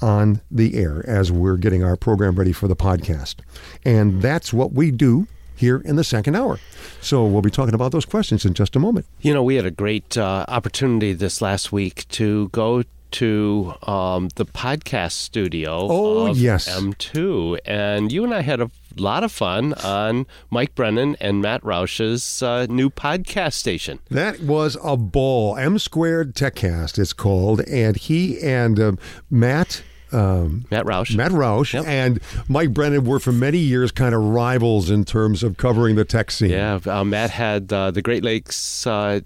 on 0.00 0.40
the 0.50 0.76
air 0.76 1.08
as 1.08 1.30
we're 1.30 1.56
getting 1.56 1.84
our 1.84 1.96
program 1.96 2.34
ready 2.36 2.52
for 2.52 2.68
the 2.68 2.76
podcast. 2.76 3.36
And 3.84 4.20
that's 4.20 4.52
what 4.52 4.72
we 4.72 4.90
do 4.90 5.26
here 5.54 5.78
in 5.78 5.96
the 5.96 6.04
second 6.04 6.36
hour. 6.36 6.58
So 7.00 7.24
we'll 7.24 7.42
be 7.42 7.50
talking 7.50 7.74
about 7.74 7.92
those 7.92 8.04
questions 8.04 8.44
in 8.44 8.54
just 8.54 8.76
a 8.76 8.78
moment. 8.78 9.06
You 9.20 9.34
know, 9.34 9.42
we 9.42 9.56
had 9.56 9.66
a 9.66 9.70
great 9.70 10.16
uh, 10.16 10.44
opportunity 10.48 11.12
this 11.12 11.40
last 11.42 11.72
week 11.72 12.08
to 12.08 12.48
go 12.48 12.84
to 13.14 13.74
um, 13.84 14.28
the 14.34 14.44
podcast 14.44 15.12
studio 15.12 15.86
oh, 15.88 16.26
of 16.26 16.38
yes. 16.38 16.68
M2. 16.68 17.60
And 17.64 18.10
you 18.10 18.24
and 18.24 18.34
I 18.34 18.40
had 18.40 18.60
a 18.60 18.70
lot 18.96 19.22
of 19.22 19.30
fun 19.30 19.72
on 19.74 20.26
Mike 20.50 20.74
Brennan 20.74 21.16
and 21.20 21.40
Matt 21.40 21.62
Roush's 21.64 22.42
uh, 22.42 22.66
new 22.68 22.90
podcast 22.90 23.52
station. 23.52 24.00
That 24.10 24.40
was 24.40 24.76
a 24.82 24.96
ball. 24.96 25.56
M 25.56 25.78
Squared 25.78 26.34
Techcast, 26.34 26.98
it's 26.98 27.12
called. 27.12 27.60
And 27.68 27.96
he 27.96 28.40
and 28.40 28.80
uh, 28.80 28.92
Matt 29.30 29.82
um, 30.14 30.64
Matt 30.70 30.86
Roush. 30.86 31.16
Matt 31.16 31.32
Roush 31.32 31.74
yep. 31.74 31.86
and 31.86 32.20
Mike 32.48 32.72
Brennan 32.72 33.04
were 33.04 33.18
for 33.18 33.32
many 33.32 33.58
years 33.58 33.90
kind 33.90 34.14
of 34.14 34.22
rivals 34.22 34.90
in 34.90 35.04
terms 35.04 35.42
of 35.42 35.56
covering 35.56 35.96
the 35.96 36.04
tech 36.04 36.30
scene. 36.30 36.50
Yeah, 36.50 36.78
uh, 36.86 37.04
Matt 37.04 37.30
had 37.30 37.72
uh, 37.72 37.90
the 37.90 38.02
Great 38.02 38.24
Lakes 38.24 38.86
uh, 38.86 39.20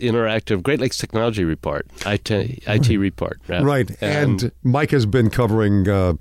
Interactive 0.00 0.62
Great 0.62 0.80
Lakes 0.80 0.98
Technology 0.98 1.44
Report, 1.44 1.86
IT, 2.06 2.30
IT 2.30 2.98
report. 2.98 3.40
Right, 3.48 3.90
and, 4.00 4.42
and, 4.42 4.52
Mike 4.62 4.90
has 4.90 5.06
been 5.06 5.30
covering 5.30 5.88
uh, 5.88 6.14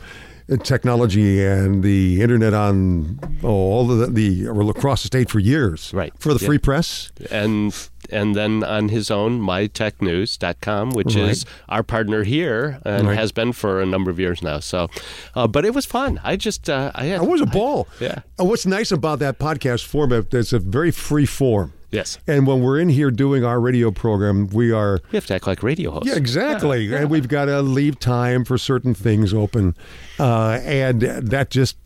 technology 0.63 1.43
and 1.43 1.83
the 1.83 2.21
internet 2.21 2.53
on 2.53 3.19
oh, 3.43 3.47
all 3.47 3.87
the, 3.87 4.07
the 4.07 4.47
across 4.69 5.03
the 5.03 5.07
state 5.07 5.29
for 5.29 5.39
years. 5.39 5.93
Right. 5.93 6.13
For 6.17 6.33
the 6.33 6.39
yeah. 6.39 6.47
free 6.47 6.57
press. 6.57 7.11
And 7.31 7.73
and 8.13 8.35
then 8.35 8.63
on 8.63 8.89
his 8.89 9.11
own, 9.11 9.41
mitechnews.com, 9.41 10.91
which 10.91 11.15
right. 11.15 11.29
is 11.29 11.45
our 11.69 11.83
partner 11.83 12.23
here 12.23 12.79
and 12.85 13.07
right. 13.07 13.17
has 13.17 13.31
been 13.31 13.51
for 13.51 13.81
a 13.81 13.85
number 13.85 14.11
of 14.11 14.19
years 14.19 14.41
now. 14.41 14.59
So, 14.59 14.89
uh, 15.35 15.47
but 15.47 15.65
it 15.65 15.73
was 15.73 15.85
fun. 15.85 16.21
I 16.23 16.35
just, 16.35 16.69
uh, 16.69 16.91
I 16.95 17.05
had, 17.05 17.21
It 17.21 17.27
was 17.27 17.41
a 17.41 17.45
ball. 17.45 17.87
I, 17.99 18.03
yeah. 18.03 18.19
And 18.39 18.47
what's 18.47 18.65
nice 18.65 18.91
about 18.91 19.19
that 19.19 19.39
podcast 19.39 19.85
format, 19.85 20.33
it's 20.33 20.53
a 20.53 20.59
very 20.59 20.91
free 20.91 21.25
form. 21.25 21.73
Yes. 21.93 22.17
And 22.25 22.47
when 22.47 22.61
we're 22.61 22.79
in 22.79 22.89
here 22.89 23.11
doing 23.11 23.45
our 23.45 23.59
radio 23.59 23.91
program, 23.91 24.47
we 24.47 24.71
are. 24.71 24.99
We 25.11 25.17
have 25.17 25.27
to 25.27 25.35
act 25.35 25.45
like 25.45 25.61
radio 25.61 25.91
hosts. 25.91 26.09
Yeah, 26.09 26.15
exactly. 26.15 26.85
Yeah. 26.85 27.01
And 27.01 27.09
we've 27.09 27.27
got 27.27 27.45
to 27.45 27.61
leave 27.61 27.99
time 27.99 28.45
for 28.45 28.57
certain 28.57 28.95
things 28.95 29.31
open. 29.31 29.75
Uh, 30.19 30.59
and 30.63 31.01
that 31.01 31.51
just 31.51 31.77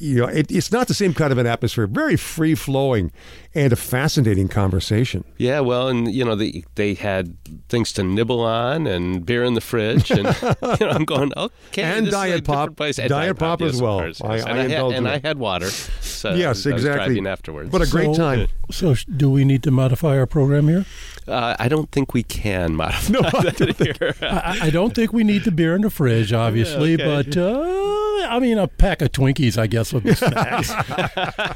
you 0.00 0.16
know, 0.16 0.26
it, 0.26 0.50
it's 0.50 0.72
not 0.72 0.88
the 0.88 0.94
same 0.94 1.12
kind 1.12 1.30
of 1.30 1.38
an 1.38 1.46
atmosphere. 1.46 1.86
Very 1.86 2.16
free 2.16 2.54
flowing 2.54 3.12
and 3.54 3.72
a 3.72 3.76
fascinating 3.76 4.48
conversation. 4.48 5.24
Yeah, 5.36 5.60
well, 5.60 5.88
and 5.88 6.12
you 6.12 6.24
know, 6.24 6.34
they 6.34 6.64
they 6.74 6.94
had 6.94 7.36
things 7.68 7.92
to 7.92 8.02
nibble 8.02 8.40
on 8.40 8.86
and 8.86 9.24
beer 9.24 9.44
in 9.44 9.54
the 9.54 9.60
fridge, 9.60 10.10
and 10.10 10.26
you 10.80 10.86
know, 10.86 10.92
I'm 10.92 11.04
going 11.04 11.32
okay, 11.36 11.82
and 11.82 12.10
diet 12.10 12.44
pop. 12.44 12.80
And 12.80 13.08
diet, 13.08 13.38
pop, 13.38 13.60
as 13.60 13.80
well. 13.80 14.00
Course, 14.00 14.22
I, 14.22 14.38
and, 14.38 14.48
I, 14.48 14.64
I 14.64 14.68
had, 14.68 14.84
and 14.92 15.08
I 15.08 15.18
had 15.18 15.38
water. 15.38 15.68
So 16.20 16.34
yes, 16.34 16.66
exactly. 16.66 17.26
afterwards, 17.26 17.70
but 17.70 17.80
a 17.80 17.86
great 17.86 18.14
so, 18.14 18.22
time. 18.22 18.48
So, 18.70 18.94
do 19.16 19.30
we 19.30 19.46
need 19.46 19.62
to 19.62 19.70
modify 19.70 20.18
our 20.18 20.26
program 20.26 20.68
here? 20.68 20.84
Uh, 21.26 21.56
I 21.58 21.68
don't 21.68 21.90
think 21.90 22.12
we 22.12 22.22
can 22.22 22.74
modify 22.74 23.12
no, 23.12 23.22
that 23.22 23.76
here. 23.78 24.14
I, 24.22 24.66
I, 24.66 24.70
don't 24.70 24.94
think 24.94 25.14
we 25.14 25.24
need 25.24 25.44
the 25.44 25.50
beer 25.50 25.74
in 25.74 25.80
the 25.80 25.88
fridge, 25.88 26.32
obviously, 26.32 26.96
yeah, 26.96 27.06
okay. 27.06 27.30
but 27.30 27.36
uh, 27.38 28.26
I 28.28 28.38
mean, 28.38 28.58
a 28.58 28.68
pack 28.68 29.00
of 29.00 29.12
Twinkies, 29.12 29.56
I 29.56 29.66
guess, 29.66 29.92
would 29.92 30.04
be 30.04 30.14
snacks. 30.14 30.72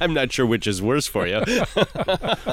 I'm 0.01 0.15
not 0.15 0.33
sure 0.33 0.47
which 0.47 0.67
is 0.67 0.81
worse 0.81 1.07
for 1.07 1.27
you. 1.27 1.43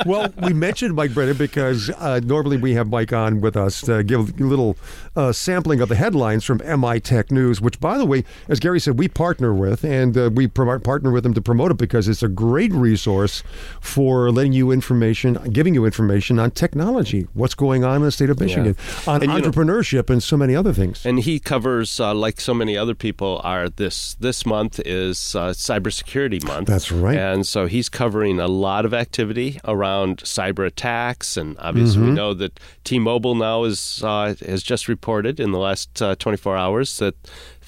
well, 0.06 0.34
we 0.42 0.54
mentioned 0.54 0.96
Mike 0.96 1.14
Brennan 1.14 1.38
because 1.38 1.90
uh, 1.92 2.20
normally 2.24 2.58
we 2.58 2.74
have 2.74 2.90
Mike 2.90 3.14
on 3.14 3.40
with 3.42 3.56
us 3.56 3.82
to 3.82 4.04
give 4.04 4.40
a 4.40 4.44
little 4.44 4.78
uh, 5.16 5.32
sampling 5.32 5.82
of 5.82 5.90
the 5.90 5.96
headlines 5.96 6.44
from 6.44 6.62
MI 6.80 7.00
Tech 7.00 7.32
News, 7.32 7.62
which, 7.62 7.80
by 7.80 7.98
the 7.98 8.06
way, 8.06 8.24
as 8.48 8.60
Gary 8.60 8.80
said, 8.80 9.00
we 9.00 9.08
partner 9.08 9.54
with, 9.54 9.84
and 9.84 10.18
uh, 10.18 10.30
we 10.34 10.48
partner 10.48 11.12
with 11.12 11.24
them 11.24 11.34
to 11.34 11.42
promote 11.42 11.72
it 11.72 11.78
because 11.78 12.01
it's 12.08 12.24
a 12.24 12.28
great 12.28 12.72
resource 12.74 13.44
for 13.80 14.32
letting 14.32 14.54
you 14.54 14.72
information, 14.72 15.34
giving 15.52 15.74
you 15.74 15.86
information 15.86 16.40
on 16.40 16.52
technology, 16.52 17.28
what's 17.34 17.56
going 17.56 17.84
on 17.84 17.98
in 17.98 18.02
the 18.04 18.12
state 18.12 18.30
of 18.30 18.40
Michigan, 18.40 18.76
yeah. 18.78 19.14
on 19.14 19.24
and, 19.24 19.32
entrepreneurship, 19.32 20.10
know, 20.10 20.14
and 20.14 20.24
so 20.24 20.38
many 20.38 20.56
other 20.56 20.74
things. 20.74 21.06
And 21.06 21.20
he 21.20 21.40
covers, 21.40 22.00
uh, 22.00 22.14
like 22.14 22.40
so 22.40 22.54
many 22.54 22.78
other 22.78 22.96
people, 22.96 23.42
are 23.44 23.70
this 23.70 24.16
this 24.16 24.46
month 24.46 24.80
is 24.86 25.36
uh, 25.36 25.50
cybersecurity 25.50 26.44
month. 26.44 26.68
That's 26.68 26.92
right. 26.92 27.18
And 27.18 27.46
so 27.46 27.66
he's 27.66 27.90
covering 27.90 28.40
a 28.40 28.48
lot 28.48 28.86
of 28.86 28.94
activity 28.94 29.60
around 29.66 30.18
cyber 30.20 30.66
attacks, 30.66 31.38
and 31.38 31.58
obviously 31.60 32.02
mm-hmm. 32.02 32.10
we 32.10 32.16
know 32.16 32.34
that 32.34 32.60
T-Mobile 32.84 33.36
now 33.36 33.64
is 33.64 34.02
uh, 34.04 34.36
has 34.46 34.64
just 34.64 34.88
reported 34.88 35.40
in 35.40 35.52
the 35.52 35.60
last 35.60 36.02
uh, 36.02 36.16
24 36.16 36.58
hours 36.58 36.98
that 37.00 37.16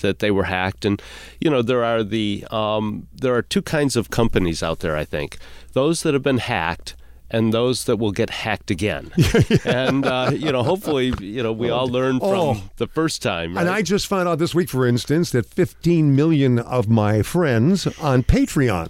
that 0.03 0.19
they 0.19 0.29
were 0.29 0.43
hacked. 0.43 0.85
And 0.85 1.01
you 1.41 1.49
know 1.49 1.63
there 1.63 1.83
are 1.83 2.03
the 2.03 2.45
um, 2.51 3.07
there 3.11 3.33
are 3.33 3.41
two 3.41 3.63
kinds 3.63 3.95
of 3.95 4.11
companies 4.11 4.61
out 4.61 4.79
there. 4.79 4.95
I 4.95 5.05
think 5.05 5.39
those 5.73 6.03
that 6.03 6.13
have 6.13 6.21
been 6.21 6.37
hacked 6.37 6.95
and 7.33 7.51
those 7.51 7.85
that 7.85 7.97
will 7.97 8.11
get 8.11 8.29
hacked 8.29 8.69
again. 8.69 9.11
and 9.65 10.05
uh, 10.05 10.31
you 10.33 10.51
know, 10.51 10.61
hopefully, 10.61 11.13
you 11.19 11.41
know, 11.41 11.51
we 11.51 11.69
all 11.69 11.87
learn 11.87 12.19
from 12.19 12.29
oh. 12.29 12.63
the 12.77 12.87
first 12.87 13.23
time. 13.23 13.55
Right? 13.55 13.61
And 13.61 13.69
I 13.69 13.81
just 13.81 14.05
found 14.05 14.29
out 14.29 14.37
this 14.37 14.53
week, 14.53 14.69
for 14.69 14.85
instance, 14.85 15.31
that 15.31 15.47
15 15.47 16.15
million 16.15 16.59
of 16.59 16.87
my 16.87 17.23
friends 17.23 17.87
on 17.99 18.21
Patreon 18.21 18.89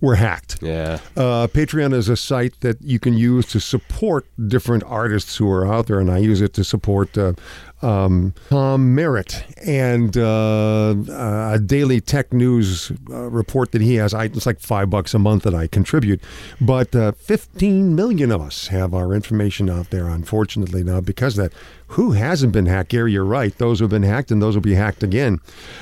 were 0.00 0.16
hacked. 0.16 0.58
Yeah. 0.62 0.98
Uh, 1.16 1.46
Patreon 1.46 1.92
is 1.92 2.08
a 2.08 2.16
site 2.16 2.60
that 2.60 2.80
you 2.82 2.98
can 2.98 3.14
use 3.14 3.46
to 3.46 3.60
support 3.60 4.26
different 4.48 4.84
artists 4.84 5.36
who 5.36 5.50
are 5.50 5.66
out 5.66 5.86
there, 5.86 6.00
and 6.00 6.10
I 6.10 6.18
use 6.18 6.40
it 6.40 6.54
to 6.54 6.64
support 6.64 7.16
uh, 7.16 7.34
um, 7.84 8.34
Tom 8.48 8.94
Merritt 8.94 9.44
and 9.64 10.16
uh, 10.16 10.94
a 11.08 11.58
daily 11.58 12.00
tech 12.00 12.32
news 12.32 12.90
uh, 13.10 13.30
report 13.30 13.72
that 13.72 13.82
he 13.82 13.96
has. 13.96 14.14
I, 14.14 14.24
it's 14.24 14.46
like 14.46 14.60
five 14.60 14.90
bucks 14.90 15.14
a 15.14 15.18
month 15.18 15.42
that 15.42 15.54
I 15.54 15.66
contribute, 15.66 16.20
but 16.60 16.94
uh, 16.96 17.12
15 17.12 17.94
million 17.94 18.32
of 18.32 18.40
us 18.40 18.68
have 18.68 18.94
our 18.94 19.12
information 19.12 19.68
out 19.68 19.90
there. 19.90 20.08
Unfortunately, 20.08 20.82
now 20.82 21.00
because 21.00 21.38
of 21.38 21.50
that, 21.50 21.58
who 21.88 22.12
hasn't 22.12 22.52
been 22.52 22.66
hacked? 22.66 22.90
Gary, 22.90 23.12
you're 23.12 23.24
right. 23.24 23.56
Those 23.58 23.80
who've 23.80 23.90
been 23.90 24.02
hacked 24.02 24.30
and 24.30 24.42
those 24.42 24.54
will 24.54 24.62
be 24.62 24.74
hacked 24.74 25.02
again. 25.02 25.40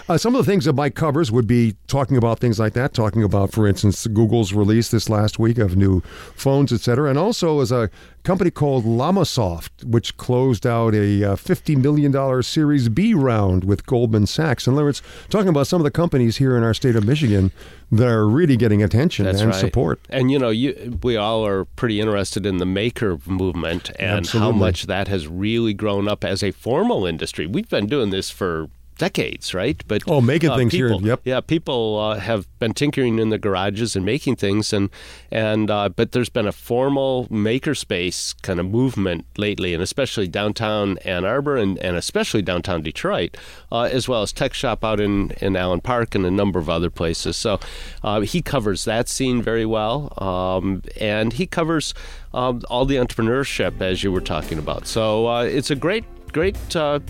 Uh, 0.09 0.19
some 0.19 0.35
of 0.35 0.45
the 0.45 0.51
things 0.51 0.65
that 0.65 0.75
Mike 0.75 0.95
covers 0.95 1.31
would 1.31 1.47
be 1.47 1.77
talking 1.87 2.17
about 2.17 2.39
things 2.39 2.59
like 2.59 2.73
that, 2.75 2.93
talking 2.93 3.23
about, 3.23 3.53
for 3.53 3.67
instance, 3.67 4.07
Google's 4.07 4.53
release 4.53 4.91
this 4.91 5.09
last 5.09 5.39
week 5.39 5.59
of 5.59 5.77
new 5.77 6.01
phones, 6.35 6.73
etc., 6.73 7.09
and 7.09 7.19
also 7.19 7.61
as 7.61 7.73
a 7.73 7.91
company 8.25 8.51
called 8.51 8.85
LLamasoft, 8.85 9.85
which 9.85 10.17
closed 10.17 10.67
out 10.67 10.95
a 10.95 11.25
uh, 11.25 11.37
$50 11.37 11.77
million 11.77 12.43
Series 12.43 12.89
B 12.89 13.15
round 13.15 13.65
with 13.65 13.87
Goldman 13.87 14.27
Sachs. 14.27 14.67
In 14.67 14.75
other 14.75 14.85
words, 14.85 15.03
talking 15.29 15.49
about 15.49 15.67
some 15.67 15.81
of 15.81 15.85
the 15.85 15.91
companies 15.91 16.37
here 16.37 16.57
in 16.57 16.63
our 16.63 16.75
state 16.75 16.97
of 16.97 17.05
Michigan 17.07 17.51
that 17.93 18.09
are 18.09 18.27
really 18.27 18.57
getting 18.57 18.83
attention 18.83 19.27
That's 19.27 19.43
and 19.43 19.51
right. 19.51 19.61
support. 19.61 20.01
And 20.09 20.31
you 20.31 20.39
know, 20.39 20.49
you, 20.49 20.99
we 21.03 21.17
all 21.17 21.47
are 21.47 21.67
pretty 21.67 22.01
interested 22.01 22.47
in 22.47 22.57
the 22.57 22.65
maker 22.65 23.19
movement 23.27 23.91
and 23.99 24.21
Absolutely. 24.21 24.53
how 24.53 24.59
much 24.59 24.85
that 24.85 25.09
has 25.09 25.29
really 25.29 25.75
grown 25.75 26.09
up 26.09 26.25
as 26.25 26.43
a 26.43 26.53
formal 26.53 27.05
industry. 27.05 27.47
We've 27.47 27.69
been 27.69 27.87
doing 27.87 28.09
this 28.09 28.31
for 28.31 28.71
decades, 29.03 29.53
right? 29.53 29.83
But 29.89 30.03
Oh, 30.07 30.21
making 30.21 30.51
uh, 30.51 30.57
things 30.57 30.73
here, 30.73 30.93
yep. 30.93 31.23
Yeah, 31.25 31.41
people 31.41 31.99
uh, 31.99 32.21
have 32.21 32.47
been 32.61 32.73
tinkering 32.73 33.19
in 33.19 33.31
the 33.31 33.39
garages 33.39 33.97
and 33.97 34.05
making 34.05 34.37
things, 34.37 34.73
and 34.73 34.91
and 35.33 35.71
uh, 35.73 35.89
but 35.89 36.13
there's 36.13 36.29
been 36.29 36.47
a 36.47 36.53
formal 36.53 37.27
makerspace 37.27 38.41
kind 38.43 38.61
of 38.61 38.67
movement 38.67 39.27
lately, 39.37 39.75
and 39.75 39.83
especially 39.83 40.29
downtown 40.29 40.99
Ann 40.99 41.25
Arbor 41.25 41.57
and, 41.57 41.79
and 41.79 41.97
especially 41.97 42.43
downtown 42.43 42.81
Detroit, 42.83 43.37
uh, 43.73 43.89
as 43.99 44.09
well 44.09 44.23
as 44.23 44.33
TechShop 44.33 44.85
out 44.85 45.01
in 45.01 45.33
in 45.41 45.57
Allen 45.57 45.81
Park 45.81 46.15
and 46.15 46.25
a 46.25 46.31
number 46.31 46.61
of 46.61 46.71
other 46.71 46.91
places. 46.91 47.37
So 47.37 47.59
uh, 48.05 48.21
he 48.21 48.41
covers 48.41 48.85
that 48.85 49.09
scene 49.09 49.43
very 49.43 49.67
well, 49.67 50.15
um, 50.19 50.83
and 51.01 51.33
he 51.33 51.47
covers 51.49 51.93
um, 52.33 52.63
all 52.71 52.85
the 52.87 52.97
entrepreneurship 52.97 53.81
as 53.81 54.05
you 54.05 54.13
were 54.13 54.21
talking 54.21 54.59
about. 54.59 54.87
So 54.87 55.27
uh, 55.27 55.43
it's 55.43 55.73
a 55.73 55.77
great 55.77 56.05
great 56.33 56.57
uh, 56.77 57.01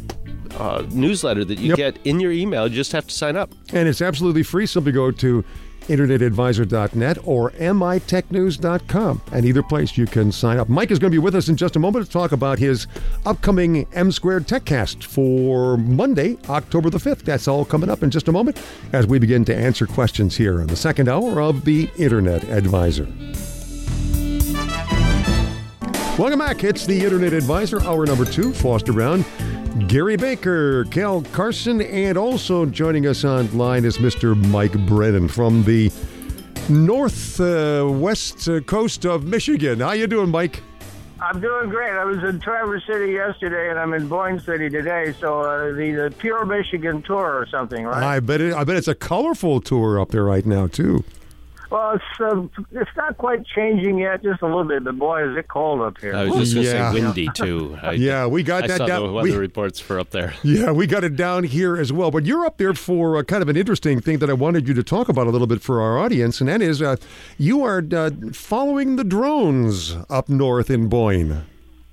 uh, 0.58 0.84
newsletter 0.90 1.44
that 1.44 1.58
you 1.58 1.68
Yep. 1.70 1.76
get 1.76 1.98
in 2.04 2.20
your 2.20 2.32
email. 2.32 2.66
You 2.68 2.74
just 2.76 2.92
have 2.92 3.06
to 3.06 3.14
sign 3.14 3.36
up. 3.36 3.50
And 3.72 3.88
it's 3.88 4.02
absolutely 4.02 4.42
free. 4.42 4.66
Simply 4.66 4.92
go 4.92 5.10
to 5.10 5.44
internetadvisor.net 5.88 7.18
or 7.24 7.50
mitechnews.com. 7.52 9.20
And 9.32 9.44
either 9.44 9.62
place 9.62 9.96
you 9.96 10.06
can 10.06 10.30
sign 10.30 10.58
up. 10.58 10.68
Mike 10.68 10.90
is 10.90 10.98
going 10.98 11.10
to 11.10 11.14
be 11.14 11.18
with 11.22 11.34
us 11.34 11.48
in 11.48 11.56
just 11.56 11.74
a 11.76 11.78
moment 11.78 12.06
to 12.06 12.12
talk 12.12 12.32
about 12.32 12.58
his 12.58 12.86
upcoming 13.26 13.86
M 13.92 14.12
Squared 14.12 14.46
TechCast 14.46 15.02
for 15.04 15.76
Monday, 15.76 16.36
October 16.48 16.90
the 16.90 16.98
5th. 16.98 17.22
That's 17.22 17.48
all 17.48 17.64
coming 17.64 17.90
up 17.90 18.02
in 18.02 18.10
just 18.10 18.28
a 18.28 18.32
moment 18.32 18.62
as 18.92 19.06
we 19.06 19.18
begin 19.18 19.44
to 19.46 19.54
answer 19.56 19.86
questions 19.86 20.36
here 20.36 20.60
in 20.60 20.66
the 20.68 20.76
second 20.76 21.08
hour 21.08 21.40
of 21.40 21.64
the 21.64 21.90
Internet 21.98 22.44
Advisor. 22.44 23.06
Welcome 26.18 26.40
back. 26.40 26.62
It's 26.62 26.84
the 26.84 27.02
Internet 27.02 27.32
Advisor, 27.32 27.82
hour 27.84 28.04
number 28.04 28.26
two. 28.26 28.52
Foster 28.52 28.92
Brown, 28.92 29.24
Gary 29.88 30.18
Baker, 30.18 30.84
Cal 30.84 31.22
Carson, 31.32 31.80
and 31.80 32.18
also 32.18 32.66
joining 32.66 33.06
us 33.06 33.24
online 33.24 33.86
is 33.86 33.96
Mr. 33.96 34.36
Mike 34.48 34.78
Brennan 34.86 35.26
from 35.26 35.64
the 35.64 35.90
northwest 36.68 38.46
uh, 38.46 38.52
uh, 38.52 38.60
coast 38.60 39.06
of 39.06 39.24
Michigan. 39.24 39.80
How 39.80 39.92
you 39.92 40.06
doing, 40.06 40.28
Mike? 40.28 40.62
I'm 41.18 41.40
doing 41.40 41.70
great. 41.70 41.92
I 41.92 42.04
was 42.04 42.22
in 42.22 42.40
Traverse 42.40 42.86
City 42.86 43.12
yesterday, 43.12 43.70
and 43.70 43.78
I'm 43.78 43.94
in 43.94 44.06
Boyne 44.06 44.38
City 44.38 44.68
today. 44.68 45.14
So 45.18 45.40
uh, 45.40 45.72
the, 45.72 45.92
the 45.92 46.14
Pure 46.18 46.44
Michigan 46.44 47.00
tour 47.00 47.38
or 47.38 47.46
something, 47.46 47.86
right? 47.86 48.02
I 48.02 48.20
bet 48.20 48.42
it, 48.42 48.52
I 48.52 48.64
bet 48.64 48.76
it's 48.76 48.86
a 48.86 48.94
colorful 48.94 49.62
tour 49.62 49.98
up 49.98 50.10
there 50.10 50.24
right 50.24 50.44
now 50.44 50.66
too. 50.66 51.04
Well, 51.72 51.92
it's 51.94 52.20
uh, 52.20 52.42
it's 52.72 52.90
not 52.96 53.16
quite 53.18 53.44
changing 53.46 53.98
yet, 53.98 54.22
just 54.22 54.42
a 54.42 54.46
little 54.46 54.64
bit. 54.64 54.84
But 54.84 54.98
boy, 54.98 55.28
is 55.30 55.36
it 55.38 55.48
cold 55.48 55.80
up 55.80 55.98
here. 56.00 56.14
I 56.14 56.26
was 56.26 56.52
just 56.52 56.54
going 56.54 56.66
to 56.66 56.72
Yeah. 56.72 56.92
say 56.92 57.00
windy 57.00 57.28
too. 57.34 57.78
I, 57.82 57.92
Yeah, 57.92 58.26
we 58.26 58.42
got 58.42 58.64
I 58.64 58.66
that 58.68 58.76
saw 58.78 58.86
down. 58.86 59.06
the 59.06 59.12
weather 59.12 59.30
We- 59.30 59.36
reports 59.36 59.80
for 59.80 59.98
up 59.98 60.10
there. 60.10 60.34
Yeah, 60.44 60.70
we 60.72 60.86
got 60.86 61.02
it 61.04 61.16
down 61.16 61.44
here 61.44 61.76
as 61.76 61.92
well. 61.92 62.10
But 62.10 62.26
you're 62.26 62.44
up 62.44 62.58
there 62.58 62.74
for 62.74 63.16
uh, 63.16 63.22
kind 63.22 63.42
of 63.42 63.48
an 63.48 63.56
interesting 63.56 64.00
thing 64.00 64.18
that 64.18 64.28
I 64.30 64.34
wanted 64.34 64.68
you 64.68 64.74
to 64.74 64.82
talk 64.82 65.08
about 65.08 65.26
a 65.26 65.30
little 65.30 65.46
bit 65.46 65.62
for 65.62 65.80
our 65.80 65.98
audience, 65.98 66.40
and 66.40 66.48
that 66.48 66.60
is 66.62 66.82
uh, 66.82 66.96
you 67.38 67.64
are 67.64 67.82
uh, 67.94 68.10
following 68.32 68.96
the 68.96 69.04
drones 69.04 69.96
up 70.10 70.28
north 70.28 70.70
in 70.70 70.88
Boyne. 70.88 71.44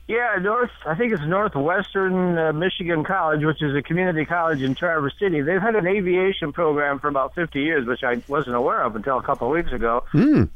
Yeah, 0.09 0.39
North. 0.41 0.71
I 0.87 0.95
think 0.95 1.13
it's 1.13 1.21
Northwestern 1.21 2.35
uh, 2.35 2.51
Michigan 2.51 3.03
College, 3.03 3.45
which 3.45 3.61
is 3.61 3.75
a 3.75 3.83
community 3.83 4.25
college 4.25 4.63
in 4.63 4.73
Traverse 4.73 5.13
City. 5.19 5.41
They've 5.41 5.61
had 5.61 5.75
an 5.75 5.85
aviation 5.85 6.51
program 6.51 6.97
for 6.97 7.09
about 7.09 7.35
50 7.35 7.61
years, 7.61 7.85
which 7.85 8.03
I 8.03 8.19
wasn't 8.27 8.55
aware 8.55 8.81
of 8.81 8.95
until 8.95 9.19
a 9.19 9.21
couple 9.21 9.49
of 9.49 9.53
weeks 9.53 9.71
ago. 9.71 10.03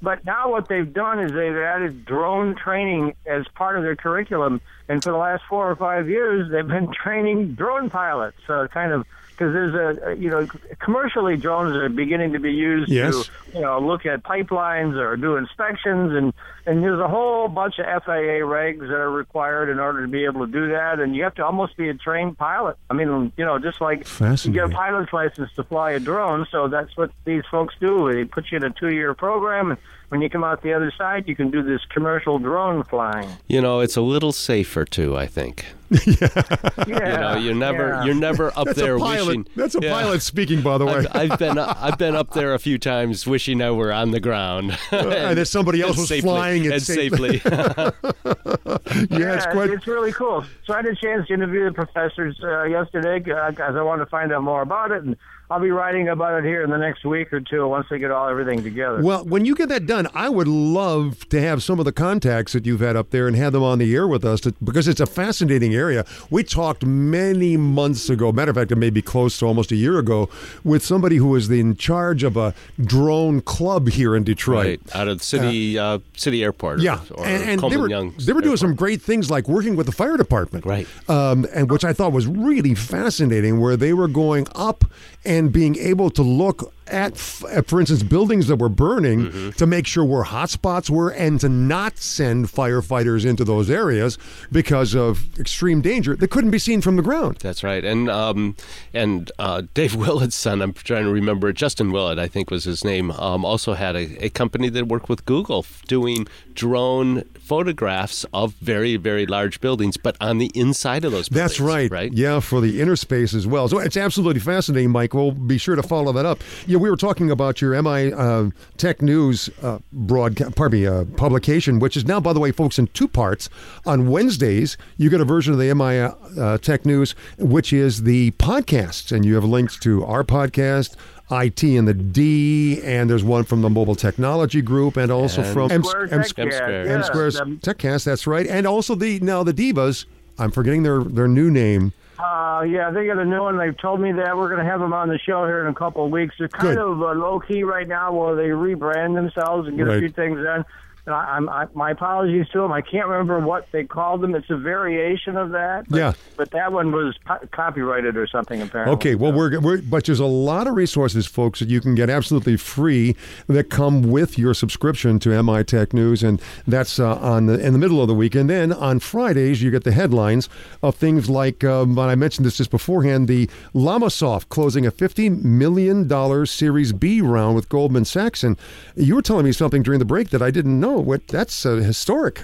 But 0.01 0.26
now 0.26 0.49
what 0.49 0.70
they've 0.70 0.91
done 0.91 1.20
is 1.20 1.34
they've 1.34 1.56
added 1.56 2.04
drone 2.04 2.56
training 2.56 3.14
as 3.28 3.47
part 3.54 3.78
of 3.78 3.84
their 3.84 3.95
curriculum, 3.95 4.60
and 4.89 5.04
for 5.04 5.12
the 5.12 5.20
last 5.20 5.43
four 5.47 5.70
or 5.70 5.76
five 5.76 6.10
years, 6.10 6.49
they've 6.51 6.68
been 6.68 6.91
training 7.04 7.54
drone 7.54 7.91
pilots. 7.91 8.38
So 8.47 8.68
kind 8.70 8.91
of 8.91 9.06
because 9.36 9.53
there's 9.53 9.73
a 10.01 10.15
you 10.15 10.29
know 10.29 10.47
commercially 10.79 11.38
drones 11.38 11.75
are 11.75 11.89
beginning 11.89 12.34
to 12.34 12.39
be 12.39 12.51
used 12.51 12.91
Yes. 12.91 13.13
to 13.13 13.31
you 13.57 13.61
know 13.61 13.79
look 13.79 14.05
at 14.05 14.23
pipelines 14.23 14.95
or 14.95 15.17
do 15.17 15.36
inspections 15.38 16.13
and 16.13 16.34
and 16.65 16.81
there's 16.81 16.99
a 16.99 17.07
whole 17.07 17.47
bunch 17.49 17.77
of 17.79 17.86
FAA 18.03 18.39
regs 18.47 18.79
that 18.79 18.91
are 18.95 19.11
required 19.11 19.69
in 19.69 19.79
order 19.79 20.01
to 20.03 20.07
be 20.07 20.23
able 20.25 20.45
to 20.45 20.51
do 20.51 20.69
that 20.69 20.99
and 20.99 21.15
you 21.15 21.23
have 21.23 21.36
to 21.36 21.45
almost 21.45 21.75
be 21.75 21.89
a 21.89 21.93
trained 21.93 22.38
pilot. 22.38 22.77
I 22.89 22.93
mean 22.93 23.31
you 23.38 23.45
know 23.45 23.59
just 23.59 23.81
like 23.81 24.07
you 24.45 24.51
get 24.51 24.65
a 24.65 24.69
pilot's 24.69 25.11
license 25.13 25.51
to 25.55 25.63
fly 25.63 25.91
a 25.91 25.99
drone, 25.99 26.45
so 26.51 26.67
that's 26.67 26.95
what 26.95 27.11
these 27.25 27.43
folks 27.51 27.75
do. 27.79 28.11
They 28.13 28.25
put 28.25 28.51
you 28.51 28.57
in 28.57 28.63
a 28.63 28.69
two-year 28.69 29.13
program. 29.13 29.71
and 29.71 29.79
When 30.09 30.21
you 30.21 30.29
come 30.29 30.43
out 30.43 30.61
the 30.61 30.73
other 30.73 30.91
side, 30.97 31.27
you 31.27 31.36
can 31.36 31.49
do 31.51 31.61
this 31.63 31.81
commercial 31.89 32.39
drone 32.39 32.84
flying. 32.84 33.29
You 33.47 33.61
know, 33.61 33.79
it's 33.79 33.97
a 33.97 34.01
little 34.01 34.31
safer 34.31 34.86
too. 34.86 35.17
I 35.17 35.25
think. 35.27 35.65
Yeah, 36.06 36.86
You 36.88 36.94
know, 36.96 37.36
you're 37.38 37.56
never 37.56 37.89
yeah. 37.89 38.04
you're 38.06 38.16
never 38.16 38.48
up 38.58 38.66
That's 38.66 38.80
there 38.80 38.96
a 38.96 39.00
pilot. 39.00 39.28
wishing. 39.28 39.48
That's 39.56 39.76
a 39.76 39.80
Yeah. 39.82 39.91
pilot 39.94 40.22
speaking, 40.22 40.62
by 40.62 40.78
the 40.78 40.86
way. 40.86 41.06
I've, 41.12 41.32
I've 41.32 41.39
been 41.39 41.58
I've 41.58 41.98
been 41.98 42.16
up 42.16 42.34
there 42.34 42.54
a 42.54 42.60
few 42.60 42.78
times, 42.78 43.26
wishing 43.28 43.62
I 43.62 43.72
were 43.72 43.91
on 43.91 44.12
the 44.12 44.20
ground 44.20 44.78
and 44.91 45.38
that 45.38 45.48
somebody 45.48 45.82
else 45.82 45.91
and 45.98 46.00
was 46.00 46.08
safely, 46.10 46.30
flying 46.30 46.66
it 46.66 46.82
safely. 46.82 47.39
safely. 47.39 47.52
yeah, 49.10 49.36
it's 49.36 49.46
quite. 49.48 49.70
it's 49.70 49.88
really 49.88 50.12
cool. 50.12 50.44
So 50.66 50.74
I 50.74 50.78
had 50.78 50.86
a 50.86 50.96
chance 50.96 51.28
to 51.28 51.34
interview 51.34 51.66
the 51.66 51.72
professors 51.74 52.39
uh, 52.44 52.64
yesterday 52.64 53.20
because 53.20 53.76
I 53.76 53.82
wanted 53.82 54.06
to 54.06 54.10
find 54.10 54.32
out 54.32 54.44
more 54.44 54.62
about 54.62 54.91
it, 54.91 55.04
and 55.04 55.16
I'll 55.50 55.60
be 55.60 55.72
writing 55.72 56.08
about 56.10 56.39
it 56.39 56.46
here 56.46 56.64
in 56.64 56.70
the 56.70 56.78
next 56.78 57.06
week 57.06 57.32
or 57.34 57.39
two 57.41 57.68
once 57.68 57.86
they 57.89 58.00
get 58.00 58.12
all 58.12 58.28
everything 58.30 58.64
together. 58.64 59.02
Well, 59.04 59.24
when 59.26 59.46
you 59.46 59.56
get 59.56 59.70
that 59.70 59.86
done, 59.86 60.08
I 60.14 60.30
would 60.30 60.48
love 60.48 61.28
to 61.30 61.39
have 61.41 61.62
some 61.64 61.80
of 61.80 61.86
the 61.86 61.91
contacts 61.91 62.54
that 62.54 62.66
you've 62.66 62.80
had 62.80 62.96
up 62.96 63.12
there 63.12 63.28
and 63.28 63.36
have 63.36 63.54
them 63.54 63.64
on 63.64 63.80
the 63.80 63.94
air 63.94 64.08
with 64.08 64.26
us 64.26 64.41
to, 64.41 64.54
because 64.64 64.88
it's 64.88 65.02
a 65.02 65.06
fascinating 65.06 65.76
area. 65.76 65.82
We 66.29 66.43
talked 66.43 66.86
many 66.86 67.57
months 67.57 68.09
ago, 68.09 68.31
matter 68.31 68.51
of 68.51 68.57
fact, 68.57 68.71
it 68.71 68.77
may 68.77 68.89
be 68.89 69.01
close 69.01 69.38
to 69.39 69.45
almost 69.45 69.71
a 69.71 69.75
year 69.75 69.97
ago, 69.99 70.29
with 70.63 70.84
somebody 70.84 71.17
who 71.17 71.27
was 71.27 71.49
in 71.49 71.75
charge 71.75 72.23
of 72.23 72.38
a 72.38 72.53
drone 72.79 73.41
club 73.41 73.89
here 73.89 74.15
in 74.15 74.23
Detroit. 74.23 74.65
right 74.65 74.95
out 74.95 75.07
of 75.07 75.19
the 75.19 75.23
city 75.23 75.77
uh, 75.77 75.99
city 76.15 76.43
airport. 76.43 76.79
Yeah, 76.79 76.99
or, 77.13 77.25
and, 77.25 77.61
and 77.61 77.71
they 77.71 77.77
were 77.77 77.89
Young 77.89 78.13
they 78.17 78.34
were 78.34 78.41
doing 78.41 78.51
Airport. 78.53 78.59
some 78.59 78.75
great 78.75 79.01
things 79.01 79.29
like 79.29 79.47
working 79.47 79.75
with 79.75 79.86
the 79.86 79.91
fire 79.91 80.17
department, 80.17 80.65
Right. 80.65 80.88
Um, 81.09 81.45
and 81.53 81.69
which 81.69 81.84
I 81.84 81.93
thought 81.93 82.11
was 82.11 82.27
really 82.27 82.75
fascinating, 82.75 83.59
where 83.59 83.77
they 83.77 83.93
were 83.93 84.07
going 84.07 84.47
up 84.55 84.86
and 85.25 85.51
being 85.51 85.77
able 85.77 86.09
to 86.11 86.21
look 86.23 86.72
at, 86.88 87.13
at, 87.51 87.67
for 87.67 87.79
instance, 87.79 88.03
buildings 88.03 88.47
that 88.47 88.57
were 88.57 88.69
burning 88.69 89.03
Mm-hmm. 89.03 89.49
to 89.51 89.65
make 89.67 89.86
sure 89.88 90.03
where 90.03 90.23
hotspots 90.23 90.89
were, 90.89 91.09
and 91.09 91.39
to 91.41 91.49
not 91.49 91.97
send 91.97 92.47
firefighters 92.47 93.25
into 93.25 93.43
those 93.43 93.69
areas 93.69 94.17
because 94.51 94.95
of 94.95 95.27
extreme 95.39 95.81
danger 95.81 96.15
that 96.15 96.29
couldn't 96.29 96.51
be 96.51 96.59
seen 96.59 96.81
from 96.81 96.95
the 96.95 97.01
ground. 97.01 97.38
That's 97.41 97.63
right, 97.63 97.84
and 97.84 98.09
um, 98.09 98.55
and 98.93 99.31
uh, 99.39 99.63
Dave 99.73 99.95
Willett's 99.95 100.36
son. 100.36 100.61
I'm 100.61 100.73
trying 100.73 101.03
to 101.05 101.11
remember. 101.11 101.51
Justin 101.53 101.91
Willett, 101.91 102.19
I 102.19 102.27
think, 102.27 102.49
was 102.51 102.63
his 102.63 102.84
name. 102.84 103.11
Um, 103.11 103.45
also 103.45 103.73
had 103.73 103.95
a, 103.95 104.25
a 104.25 104.29
company 104.29 104.69
that 104.69 104.88
worked 104.88 105.09
with 105.09 105.25
Google, 105.25 105.65
doing 105.88 106.27
drone 106.53 107.23
photographs 107.39 108.25
of 108.34 108.53
very 108.55 108.95
very 108.97 109.25
large 109.25 109.61
buildings, 109.61 109.95
but 109.97 110.15
on 110.19 110.38
the 110.38 110.51
inside 110.55 111.05
of 111.05 111.11
those. 111.11 111.27
That's 111.29 111.57
buildings, 111.57 111.91
right. 111.91 111.91
Right. 111.91 112.13
Yeah, 112.13 112.39
for 112.39 112.61
the 112.61 112.81
inner 112.81 112.95
space 112.95 113.34
as 113.34 113.45
well. 113.47 113.67
So 113.67 113.79
it's 113.79 113.97
absolutely 113.97 114.39
fascinating, 114.41 114.91
Mike. 114.91 115.13
We'll 115.13 115.31
be 115.31 115.57
sure 115.57 115.75
to 115.75 115.84
follow 115.84 116.11
that 116.13 116.25
up. 116.25 116.39
Yeah, 116.74 116.80
we 116.80 116.89
were 116.89 116.97
talking 116.97 117.30
about 117.30 117.61
your 117.61 117.80
MI 117.84 118.11
uh, 118.11 118.49
Tech 118.78 119.03
News 119.03 119.47
uh, 119.61 119.78
broadcast, 119.91 120.55
pardon 120.55 120.82
me, 120.82 120.88
uh, 120.88 121.05
publication, 121.17 121.78
which 121.78 121.95
is 121.95 122.05
now, 122.05 122.19
by 122.19 122.34
the 122.34 122.39
way, 122.39 122.51
folks, 122.51 122.80
in 122.80 122.88
two 122.88 123.07
parts. 123.07 123.47
On 123.86 124.09
Wednesdays, 124.09 124.76
you 124.97 125.11
get 125.11 125.21
a 125.21 125.24
version 125.24 125.53
of 125.53 125.59
the 125.59 125.71
MI 125.76 125.99
uh, 126.41 126.57
Tech 126.57 126.84
News, 126.84 127.13
which 127.38 127.74
is 127.74 128.01
the 128.01 128.32
podcasts, 128.32 129.11
and 129.11 129.24
you 129.24 129.36
have 129.36 129.43
links 129.43 129.78
to 129.82 130.03
our 130.03 130.24
podcast. 130.24 130.95
IT 131.30 131.61
and 131.61 131.88
the 131.88 131.93
D, 131.93 132.82
and 132.82 133.07
there's 133.07 133.24
one 133.24 133.43
from 133.43 133.61
the 133.61 133.69
Mobile 133.69 133.93
Technology 133.93 134.63
Group, 134.63 134.97
and 134.97 135.11
also 135.11 135.43
And 135.43 135.53
from 135.53 135.71
M, 135.71 135.84
Square 135.84 136.03
M, 136.11 136.24
Tech 136.24 136.39
M 136.39 136.47
Cast, 136.49 136.57
Square. 136.57 136.88
M 136.88 137.03
Square's 137.03 137.39
TechCast. 137.39 138.03
That's 138.05 138.26
right, 138.26 138.47
and 138.47 138.65
also 138.65 138.95
the 138.95 139.19
now 139.19 139.43
the 139.43 139.53
Divas. 139.53 140.05
I'm 140.39 140.49
forgetting 140.49 140.82
their 140.82 141.03
their 141.03 141.28
new 141.28 141.51
name. 141.51 141.93
Uh, 142.20 142.61
yeah, 142.68 142.91
they 142.91 143.05
got 143.07 143.18
a 143.18 143.26
new 143.26 143.41
one. 143.41 143.57
They've 143.57 143.78
told 143.78 143.99
me 143.99 144.11
that 144.14 144.38
we're 144.38 144.49
going 144.49 144.64
to 144.64 144.70
have 144.70 144.80
them 144.80 144.93
on 144.93 145.09
the 145.09 145.18
show 145.18 145.45
here 145.45 145.61
in 145.61 145.68
a 145.68 145.74
couple 145.74 146.05
of 146.05 146.11
weeks. 146.11 146.36
They're 146.38 146.47
kind 146.47 146.76
Good. 146.76 146.78
of 146.78 147.01
uh, 147.01 147.14
low 147.14 147.39
key 147.39 147.64
right 147.64 147.88
now, 147.88 148.14
while 148.14 148.36
they 148.36 148.49
rebrand 148.49 149.16
themselves 149.16 149.68
and 149.68 149.78
get 149.78 149.88
Right. 149.88 149.97
a 149.97 149.99
few 149.99 150.09
things 150.09 150.38
done. 150.43 150.64
And 151.06 151.14
I, 151.14 151.20
I'm, 151.36 151.49
I, 151.49 151.68
my 151.74 151.91
apologies 151.91 152.47
to 152.54 152.60
them. 152.62 152.72
I 152.72 152.80
can't 152.82 153.08
remember 153.08 153.39
what 153.39 153.68
they 153.72 153.84
called 153.84 154.22
them. 154.22 154.36
It's 154.36 154.49
a 154.49 154.56
variation 154.56 155.36
of 155.36 155.51
that. 155.51 155.89
But, 155.89 155.97
Yeah. 155.97 156.14
But 156.38 156.51
that 156.51 156.72
one 156.72 156.93
was 156.93 157.18
po- 157.26 157.45
copyrighted 157.51 158.16
or 158.16 158.26
something, 158.26 158.62
apparently. 158.62 158.95
Okay, 158.95 159.16
well, 159.16 159.34
we're, 159.34 159.60
we're 159.60 159.82
but 159.82 160.06
there's 160.06 160.22
a 160.22 160.26
lot 160.26 160.66
of 160.66 160.76
resources, 160.76 161.28
folks, 161.28 161.60
that 161.60 161.70
you 161.70 161.82
can 161.82 161.93
get 161.93 162.10
absolutely 162.10 162.56
free 162.56 163.18
that 163.47 163.70
come 163.70 164.04
with 164.04 164.38
your 164.38 164.54
subscription 164.54 165.20
to 165.20 165.43
MI 165.43 165.64
Tech 165.66 165.93
News, 165.93 166.24
and 166.24 166.41
that's 166.66 166.99
uh, 166.99 167.18
on 167.18 167.47
the, 167.47 167.60
in 167.60 167.74
the 167.74 167.80
middle 167.80 168.01
of 168.01 168.08
the 168.08 168.16
week. 168.16 168.34
And 168.34 168.49
then 168.49 168.72
on 168.72 168.99
Fridays, 168.99 169.62
you 169.62 169.72
get 169.72 169.84
the 169.84 169.91
headlines 169.91 170.47
of 170.82 170.95
things 170.95 171.30
like, 171.30 171.66
um, 171.66 171.99
I 171.99 172.16
mentioned 172.16 172.45
this 172.45 172.58
just 172.58 172.72
beforehand, 172.72 173.28
the 173.28 173.47
LLamasoft 173.76 174.47
closing 174.47 174.86
a 174.86 174.91
fifty 174.91 175.30
million 175.30 176.08
dollar 176.08 176.45
Series 176.45 176.93
B 176.93 177.20
round 177.20 177.56
with 177.56 177.68
Goldman 177.68 178.06
Sachs, 178.06 178.43
and 178.43 178.58
you 178.95 179.16
were 179.16 179.22
telling 179.22 179.45
me 179.45 179.51
something 179.51 179.84
during 179.84 179.99
the 179.99 180.06
break 180.06 180.30
that 180.30 180.41
I 180.41 180.49
didn't 180.49 180.80
know. 180.80 180.93
What 181.02 181.28
that's 181.28 181.66
uh, 181.66 181.76
historic. 181.76 182.44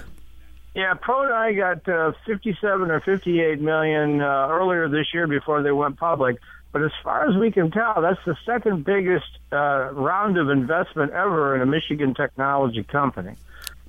Yeah, 0.74 0.94
Pro 0.94 1.24
and 1.24 1.32
I 1.32 1.52
got 1.52 1.88
uh, 1.88 2.12
57 2.26 2.90
or 2.90 3.00
58 3.00 3.60
million 3.60 4.20
uh, 4.20 4.48
earlier 4.50 4.88
this 4.88 5.12
year 5.12 5.26
before 5.26 5.62
they 5.62 5.72
went 5.72 5.96
public. 5.96 6.38
But 6.72 6.82
as 6.82 6.92
far 7.02 7.28
as 7.28 7.36
we 7.36 7.50
can 7.50 7.72
tell, 7.72 8.00
that's 8.00 8.24
the 8.24 8.36
second 8.46 8.84
biggest 8.84 9.26
uh, 9.52 9.90
round 9.92 10.38
of 10.38 10.48
investment 10.48 11.12
ever 11.12 11.56
in 11.56 11.62
a 11.62 11.66
Michigan 11.66 12.14
technology 12.14 12.84
company. 12.84 13.34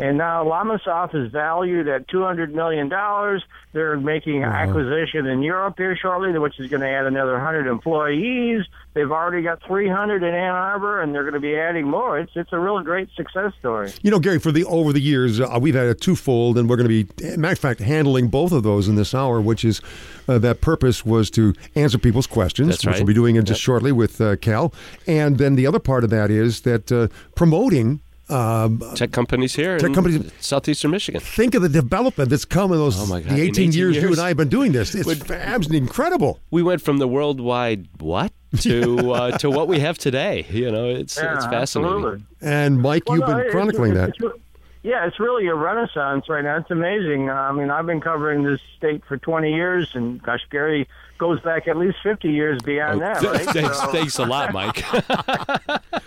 And 0.01 0.17
now 0.17 0.43
LLamasoft 0.43 1.13
is 1.13 1.31
valued 1.31 1.87
at 1.87 2.07
$200 2.07 2.51
million. 2.53 2.89
They're 3.71 3.99
making 3.99 4.43
an 4.43 4.49
acquisition 4.49 5.27
in 5.27 5.43
Europe 5.43 5.75
here 5.77 5.95
shortly, 5.95 6.37
which 6.39 6.59
is 6.59 6.71
going 6.71 6.81
to 6.81 6.89
add 6.89 7.05
another 7.05 7.33
100 7.33 7.67
employees. 7.67 8.63
They've 8.93 9.11
already 9.11 9.43
got 9.43 9.61
300 9.63 10.23
in 10.23 10.33
Ann 10.33 10.55
Arbor, 10.55 11.01
and 11.01 11.13
they're 11.13 11.21
going 11.21 11.35
to 11.35 11.39
be 11.39 11.55
adding 11.55 11.87
more. 11.87 12.19
It's, 12.19 12.31
it's 12.35 12.51
a 12.51 12.57
real 12.57 12.81
great 12.81 13.09
success 13.15 13.53
story. 13.59 13.93
You 14.01 14.09
know, 14.11 14.19
Gary, 14.19 14.39
for 14.39 14.51
the 14.51 14.65
over 14.65 14.91
the 14.91 14.99
years, 14.99 15.39
uh, 15.39 15.59
we've 15.61 15.75
had 15.75 15.87
a 15.87 15.93
twofold, 15.93 16.57
and 16.57 16.67
we're 16.67 16.77
going 16.77 16.89
to 16.89 17.05
be, 17.05 17.37
matter 17.37 17.53
of 17.53 17.59
fact, 17.59 17.79
handling 17.79 18.27
both 18.27 18.51
of 18.51 18.63
those 18.63 18.87
in 18.87 18.95
this 18.95 19.13
hour. 19.13 19.39
Which 19.39 19.63
is 19.63 19.81
uh, 20.27 20.39
that 20.39 20.61
purpose 20.61 21.05
was 21.05 21.29
to 21.31 21.53
answer 21.75 21.97
people's 21.97 22.27
questions, 22.27 22.69
That's 22.69 22.85
which 22.85 22.93
right. 22.93 22.99
we'll 22.99 23.07
be 23.07 23.13
doing 23.13 23.35
in 23.35 23.45
just 23.45 23.61
shortly 23.61 23.91
with 23.91 24.19
uh, 24.19 24.35
Cal, 24.37 24.73
and 25.05 25.37
then 25.37 25.55
the 25.55 25.67
other 25.67 25.79
part 25.79 26.03
of 26.03 26.09
that 26.09 26.31
is 26.31 26.61
that 26.61 26.91
uh, 26.91 27.07
promoting. 27.35 28.01
Um, 28.32 28.82
Tech 28.95 29.11
companies 29.11 29.55
here 29.55 29.77
Tech 29.77 29.89
in 29.89 29.93
companies- 29.95 30.32
southeastern 30.39 30.91
Michigan. 30.91 31.19
think 31.21 31.53
of 31.55 31.61
the 31.61 31.69
development 31.69 32.29
that's 32.29 32.45
come 32.45 32.71
in 32.71 32.77
those 32.77 32.99
Oh, 32.99 33.05
my 33.05 33.19
God. 33.21 33.29
the 33.32 33.36
In 33.36 33.39
18, 33.41 33.69
18 33.69 33.71
years, 33.73 33.95
you 33.97 34.07
and 34.09 34.19
I 34.19 34.29
have 34.29 34.38
been 34.38 34.49
doing 34.49 34.71
this. 34.71 34.95
It's 34.95 35.05
Would- 35.05 35.29
absolutely 35.29 35.77
incredible. 35.79 36.39
We 36.49 36.63
went 36.63 36.82
from 36.82 36.97
the 36.97 37.07
worldwide 37.07 37.88
what 37.99 38.32
to 38.61 39.11
uh, 39.13 39.38
to 39.39 39.49
what 39.49 39.67
we 39.67 39.79
have 39.79 39.97
today. 39.97 40.45
You 40.49 40.71
know, 40.71 40.86
it's 40.86 41.17
Yeah, 41.17 41.36
it's 41.36 41.45
fascinating. 41.45 41.93
absolutely. 41.95 42.25
And 42.41 42.82
Mike, 42.82 43.03
Well, 43.07 43.17
you've 43.17 43.27
no, 43.27 43.34
been 43.34 43.39
it's- 43.39 43.51
chronicling 43.51 43.91
it's- 43.91 44.11
that. 44.19 44.25
it's- 44.25 44.39
Yeah, 44.84 45.05
it's 45.05 45.19
really 45.19 45.45
a 45.47 45.53
renaissance 45.53 46.27
right 46.27 46.43
now. 46.43 46.57
It's 46.57 46.71
amazing. 46.71 47.29
Uh, 47.29 47.34
I 47.34 47.51
mean, 47.51 47.69
I've 47.69 47.86
been 47.86 48.01
covering 48.01 48.43
this 48.43 48.59
state 48.77 49.03
for 49.05 49.15
20 49.17 49.53
years, 49.53 49.91
and 49.93 50.21
gosh, 50.23 50.41
Gary 50.49 50.88
goes 51.19 51.39
back 51.41 51.67
at 51.67 51.77
least 51.77 51.97
50 52.01 52.32
years 52.32 52.59
beyond 52.63 53.01
that, 53.01 53.19
th- 53.19 53.32
right? 53.32 53.45
thanks, 53.49 53.79
So- 53.79 53.88
thanks 53.91 54.17
a 54.17 54.25
lot, 54.25 54.53
Mike. 54.53 54.84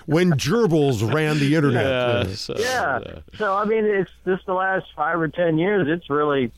When 0.07 0.33
gerbils 0.33 1.01
ran 1.15 1.39
the 1.39 1.55
internet. 1.55 2.27
yeah, 2.29 2.35
so, 2.35 2.55
Yeah. 2.59 2.83
uh, 3.07 3.21
So, 3.39 3.55
I 3.57 3.65
mean, 3.65 3.87
it's 3.87 4.11
just 4.27 4.45
the 4.45 4.53
last 4.53 4.85
five 4.95 5.19
or 5.19 5.29
10 5.29 5.57
years, 5.57 5.89
it's 5.89 6.11
really, 6.11 6.53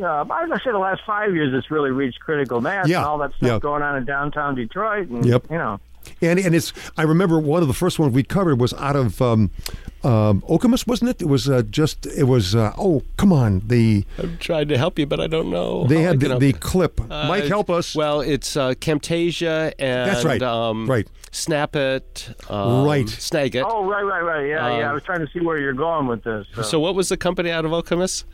uh, 0.00 0.24
I 0.30 0.44
would 0.46 0.62
say 0.62 0.70
the 0.70 0.78
last 0.78 1.00
five 1.04 1.34
years, 1.34 1.52
it's 1.52 1.68
really 1.68 1.90
reached 1.90 2.20
critical 2.20 2.60
mass 2.60 2.86
Yeah, 2.86 2.98
and 2.98 3.06
all 3.06 3.18
that 3.18 3.30
stuff 3.34 3.48
yeah. 3.48 3.58
going 3.58 3.82
on 3.82 3.96
in 3.96 4.04
downtown 4.04 4.54
Detroit. 4.54 5.08
And, 5.08 5.24
Yep. 5.26 5.46
You 5.50 5.58
know, 5.58 5.80
And 6.20 6.38
and 6.38 6.54
it's 6.54 6.72
I 6.96 7.02
remember 7.02 7.38
one 7.38 7.62
of 7.62 7.68
the 7.68 7.74
first 7.74 7.98
ones 7.98 8.12
we 8.14 8.22
covered 8.22 8.60
was 8.60 8.72
out 8.74 8.96
of 8.96 9.20
um, 9.22 9.50
um, 10.04 10.42
Okemos, 10.42 10.86
wasn't 10.86 11.10
it? 11.10 11.22
It 11.22 11.28
was 11.28 11.48
uh, 11.48 11.62
just 11.62 12.06
it 12.06 12.24
was 12.24 12.54
uh, 12.54 12.72
oh 12.78 13.02
come 13.16 13.32
on 13.32 13.60
the 13.66 14.04
I'm 14.18 14.36
trying 14.38 14.68
to 14.68 14.78
help 14.78 14.98
you, 14.98 15.06
but 15.06 15.20
I 15.20 15.26
don't 15.26 15.50
know. 15.50 15.86
they 15.86 16.02
had 16.02 16.20
the, 16.20 16.38
the 16.38 16.52
clip. 16.54 17.00
Uh, 17.00 17.28
Mike, 17.28 17.44
help 17.44 17.70
us. 17.70 17.94
Well, 17.94 18.20
it's 18.20 18.56
uh, 18.56 18.70
Camtasia 18.74 19.72
and 19.78 20.10
That's 20.10 20.24
right. 20.24 20.42
Um, 20.42 20.86
Right. 20.86 21.08
Snap 21.34 21.74
it, 21.76 22.28
um, 22.50 22.84
Right. 22.84 23.06
Snagit. 23.06 23.64
oh, 23.66 23.86
right, 23.86 24.02
right, 24.02 24.20
right. 24.22 24.46
Yeah, 24.46 24.68
yeah. 24.78 24.84
I 24.86 24.88
Um, 24.88 24.94
was 24.94 25.02
trying 25.02 25.20
to 25.20 25.28
see 25.32 25.40
where 25.40 25.58
you're 25.58 25.72
going 25.72 26.06
with 26.06 26.24
this. 26.24 26.46
So, 26.54 26.62
So, 26.62 26.78
what 26.80 26.94
was 26.94 27.08
the 27.08 27.16
company 27.16 27.50
out 27.50 27.64
of 27.64 27.70
Okemos? 27.70 28.24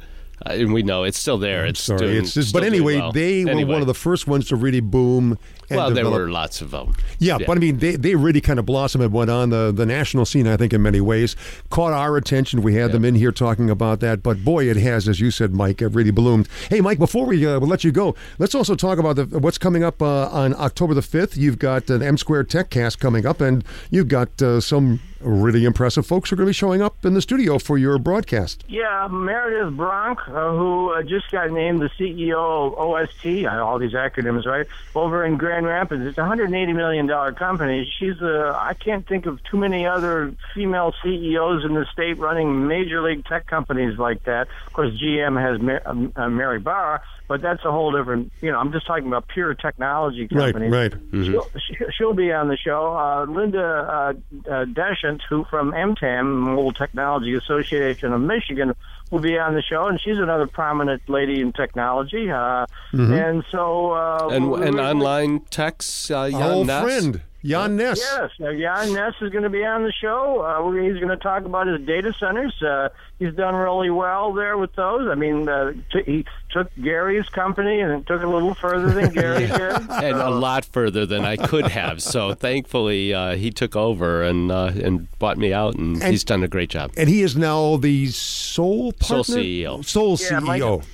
Uh, 0.45 0.51
and 0.55 0.73
we 0.73 0.83
know 0.83 1.05
it's 1.05 1.19
still 1.19 1.39
there. 1.39 1.65
it's 1.65 1.81
Sorry, 1.81 1.99
doing, 1.99 2.17
it's 2.17 2.35
just, 2.35 2.49
still 2.51 2.61
but 2.61 2.65
doing 2.69 2.75
anyway, 2.75 2.99
well. 2.99 3.13
they 3.13 3.45
were 3.45 3.67
one 3.67 3.81
of 3.81 3.87
the 3.87 3.95
first 3.95 4.27
ones 4.27 4.49
to 4.49 4.57
really 4.57 4.81
boom. 4.81 5.39
And 5.71 5.77
Well, 5.77 5.89
there 5.91 6.05
develop. 6.05 6.21
were 6.21 6.31
lots 6.31 6.61
of 6.63 6.71
them. 6.71 6.95
Yeah, 7.19 7.39
but 7.47 7.57
I 7.57 7.61
mean, 7.61 7.79
they, 7.79 7.97
they 7.97 8.15
really 8.15 8.41
kind 8.41 8.59
of 8.59 8.65
blossomed 8.67 9.05
and 9.05 9.13
went 9.13 9.31
on 9.31 9.51
the, 9.51 9.71
the 9.71 9.85
national 9.85 10.25
scene, 10.25 10.47
I 10.47 10.57
think, 10.57 10.73
in 10.73 10.83
many 10.83 11.01
ways. 11.01 11.37
Caught 11.71 11.93
our 11.93 12.17
attention. 12.17 12.63
We 12.63 12.75
had 12.75 12.93
them 12.93 13.05
in 13.05 13.15
here 13.15 13.33
talking 13.33 13.69
about 13.69 14.01
that. 14.01 14.23
But 14.23 14.45
boy, 14.45 14.69
it 14.71 14.77
has, 14.79 15.09
as 15.09 15.21
you 15.21 15.31
said, 15.31 15.53
Mike, 15.55 15.83
it 15.83 15.89
really 15.89 16.11
bloomed. 16.11 16.49
Hey, 16.71 16.81
Mike, 16.81 16.99
before 16.99 17.27
we 17.27 17.47
uh, 17.47 17.59
let 17.61 17.85
you 17.85 17.93
go, 17.93 18.15
let's 18.39 18.55
also 18.55 18.75
talk 18.75 18.99
about 18.99 19.17
the, 19.17 19.25
what's 19.39 19.59
coming 19.59 19.83
up 19.85 20.01
uh, 20.01 20.29
on 20.29 20.55
October 20.55 20.95
the 20.95 21.01
5th. 21.03 21.37
You've 21.37 21.59
got 21.59 21.91
an 21.91 22.03
M 22.03 22.17
Square 22.17 22.45
Tech 22.45 22.71
Cast 22.71 22.99
coming 22.99 23.27
up, 23.27 23.41
and 23.41 23.65
you've 23.91 24.09
got 24.09 24.41
uh, 24.41 24.61
some 24.61 25.01
really 25.21 25.65
impressive 25.65 26.07
folks 26.07 26.31
who 26.31 26.35
are 26.35 26.37
going 26.37 26.47
to 26.47 26.51
be 26.51 26.55
showing 26.55 26.81
up 26.81 27.05
in 27.05 27.13
the 27.15 27.21
studio 27.21 27.59
for 27.59 27.77
your 27.77 27.99
broadcast. 27.99 28.63
Yeah, 28.69 29.09
Meredith 29.11 29.77
Bronk, 29.77 30.21
uh, 30.29 30.53
who 30.53 30.93
uh, 30.93 31.03
just 31.03 31.29
got 31.33 31.51
named 31.51 31.81
the 31.83 31.91
CEO 31.99 32.37
of 32.39 32.75
OST, 32.79 33.45
uh, 33.45 33.65
all 33.65 33.81
these 33.81 33.95
acronyms, 33.95 34.47
right, 34.47 34.67
over 34.95 35.25
in 35.25 35.37
Grand 35.37 35.58
Rapids. 35.65 36.05
It's 36.05 36.19
a 36.19 36.23
$180 36.23 36.75
million 36.75 37.35
company. 37.35 37.91
She's, 37.99 38.21
uh, 38.21 38.57
I 38.59 38.75
can't 38.75 39.07
think 39.07 39.27
of 39.27 39.43
too 39.45 39.57
many 39.57 39.87
other 39.87 40.35
female 40.55 40.95
CEOs 41.03 41.65
in 41.65 41.75
the 41.75 41.87
state 41.93 42.19
running 42.19 42.67
major 42.67 43.03
league 43.03 43.25
tech 43.25 43.47
companies 43.47 43.99
like 43.99 44.25
that. 44.25 44.49
Of 44.67 44.73
course, 44.73 44.95
GM 45.01 45.41
has 45.41 46.13
uh, 46.17 46.29
Mary 46.29 46.59
Barra, 46.59 47.03
but 47.29 47.41
that's 47.43 47.65
a 47.65 47.71
whole 47.71 47.93
different, 47.93 48.33
you 48.41 48.51
know, 48.51 48.59
I'm 48.59 48.73
just 48.73 48.87
talking 48.87 49.07
about 49.07 49.29
pure 49.29 49.55
technology 49.55 50.27
Right, 50.33 50.53
companies. 50.53 50.73
right. 50.73 50.93
She'll, 51.13 51.47
she- 51.59 51.77
she'll 51.97 52.15
be 52.15 52.33
on 52.33 52.49
the 52.49 52.57
show. 52.57 52.97
Uh, 52.97 53.27
Linda 53.29 53.63
uh, 53.63 54.13
uh, 54.51 54.65
Daichendt, 54.65 55.21
who 55.29 55.45
from 55.45 55.73
MTAM, 55.73 56.25
Mobile 56.27 56.73
Technology 56.73 57.35
Association 57.35 58.13
of 58.13 58.21
Michigan, 58.21 58.75
will 59.11 59.21
be 59.21 59.39
on 59.39 59.55
the 59.55 59.63
show, 59.63 59.87
and 59.87 60.01
she's 60.01 60.19
another 60.19 60.47
prominent 60.47 61.03
lady 61.09 61.41
in 61.41 61.53
technology. 61.53 62.31
Uh, 62.31 62.67
And 62.93 63.45
so, 63.51 63.93
uh, 63.93 64.29
And, 64.33 64.51
we- 64.51 64.63
and 64.67 64.75
we- 64.77 64.81
online 64.83 65.41
techs, 65.51 66.11
uh, 66.11 66.25
Yan 66.31 66.43
old 66.43 66.67
Ness. 66.67 66.83
friend, 66.85 67.21
Yan 67.43 67.77
Ness. 67.77 67.99
Yes, 67.99 68.31
uh, 68.41 68.49
Yan 68.51 68.93
Ness 68.93 69.15
is 69.21 69.31
going 69.31 69.45
to 69.45 69.51
be 69.51 69.65
on 69.65 69.85
the 69.85 69.93
show. 69.93 70.43
Uh, 70.45 70.63
we're- 70.65 70.85
he's 70.89 70.97
going 70.99 71.09
to 71.17 71.17
talk 71.17 71.45
about 71.45 71.67
his 71.69 71.81
data 71.87 72.13
centers. 72.19 72.61
Uh, 72.63 72.89
he's 73.19 73.33
done 73.35 73.55
really 73.55 73.91
well 73.91 74.33
there 74.33 74.59
with 74.59 74.75
those. 74.75 75.09
I 75.09 75.15
mean, 75.15 75.49
uh, 75.49 75.73
t- 75.93 76.03
he 76.05 76.25
took 76.63 76.71
Gary's 76.83 77.29
company 77.29 77.81
and 77.81 77.93
it 77.93 78.07
took 78.07 78.23
a 78.23 78.27
little 78.27 78.55
further 78.55 78.91
than 78.91 79.13
Gary 79.15 79.47
did. 79.47 79.51
and 79.53 80.17
a 80.17 80.31
lot 80.31 80.65
further 80.65 81.07
than 81.07 81.25
I 81.25 81.37
could 81.37 81.67
have. 81.69 82.03
So 82.03 82.35
thankfully, 82.49 83.15
uh, 83.15 83.37
he 83.37 83.51
took 83.51 83.77
over 83.77 84.23
and 84.23 84.51
uh, 84.51 84.73
and 84.83 85.09
bought 85.19 85.39
me 85.39 85.53
out, 85.53 85.75
and, 85.77 86.03
And- 86.03 86.11
he's 86.13 86.25
done 86.25 86.43
a 86.43 86.49
great 86.49 86.71
job. 86.71 86.93
And 86.97 87.09
he 87.09 87.23
is 87.23 87.37
now 87.37 87.77
the 87.77 88.07
sole 88.09 88.93
partner? 88.93 89.23
Sole? 89.25 89.37
CEO. 89.37 89.85
Sole 89.85 90.19
Yeah, 90.31 90.41
Mike- 90.41 90.63
CEO. 90.63 90.85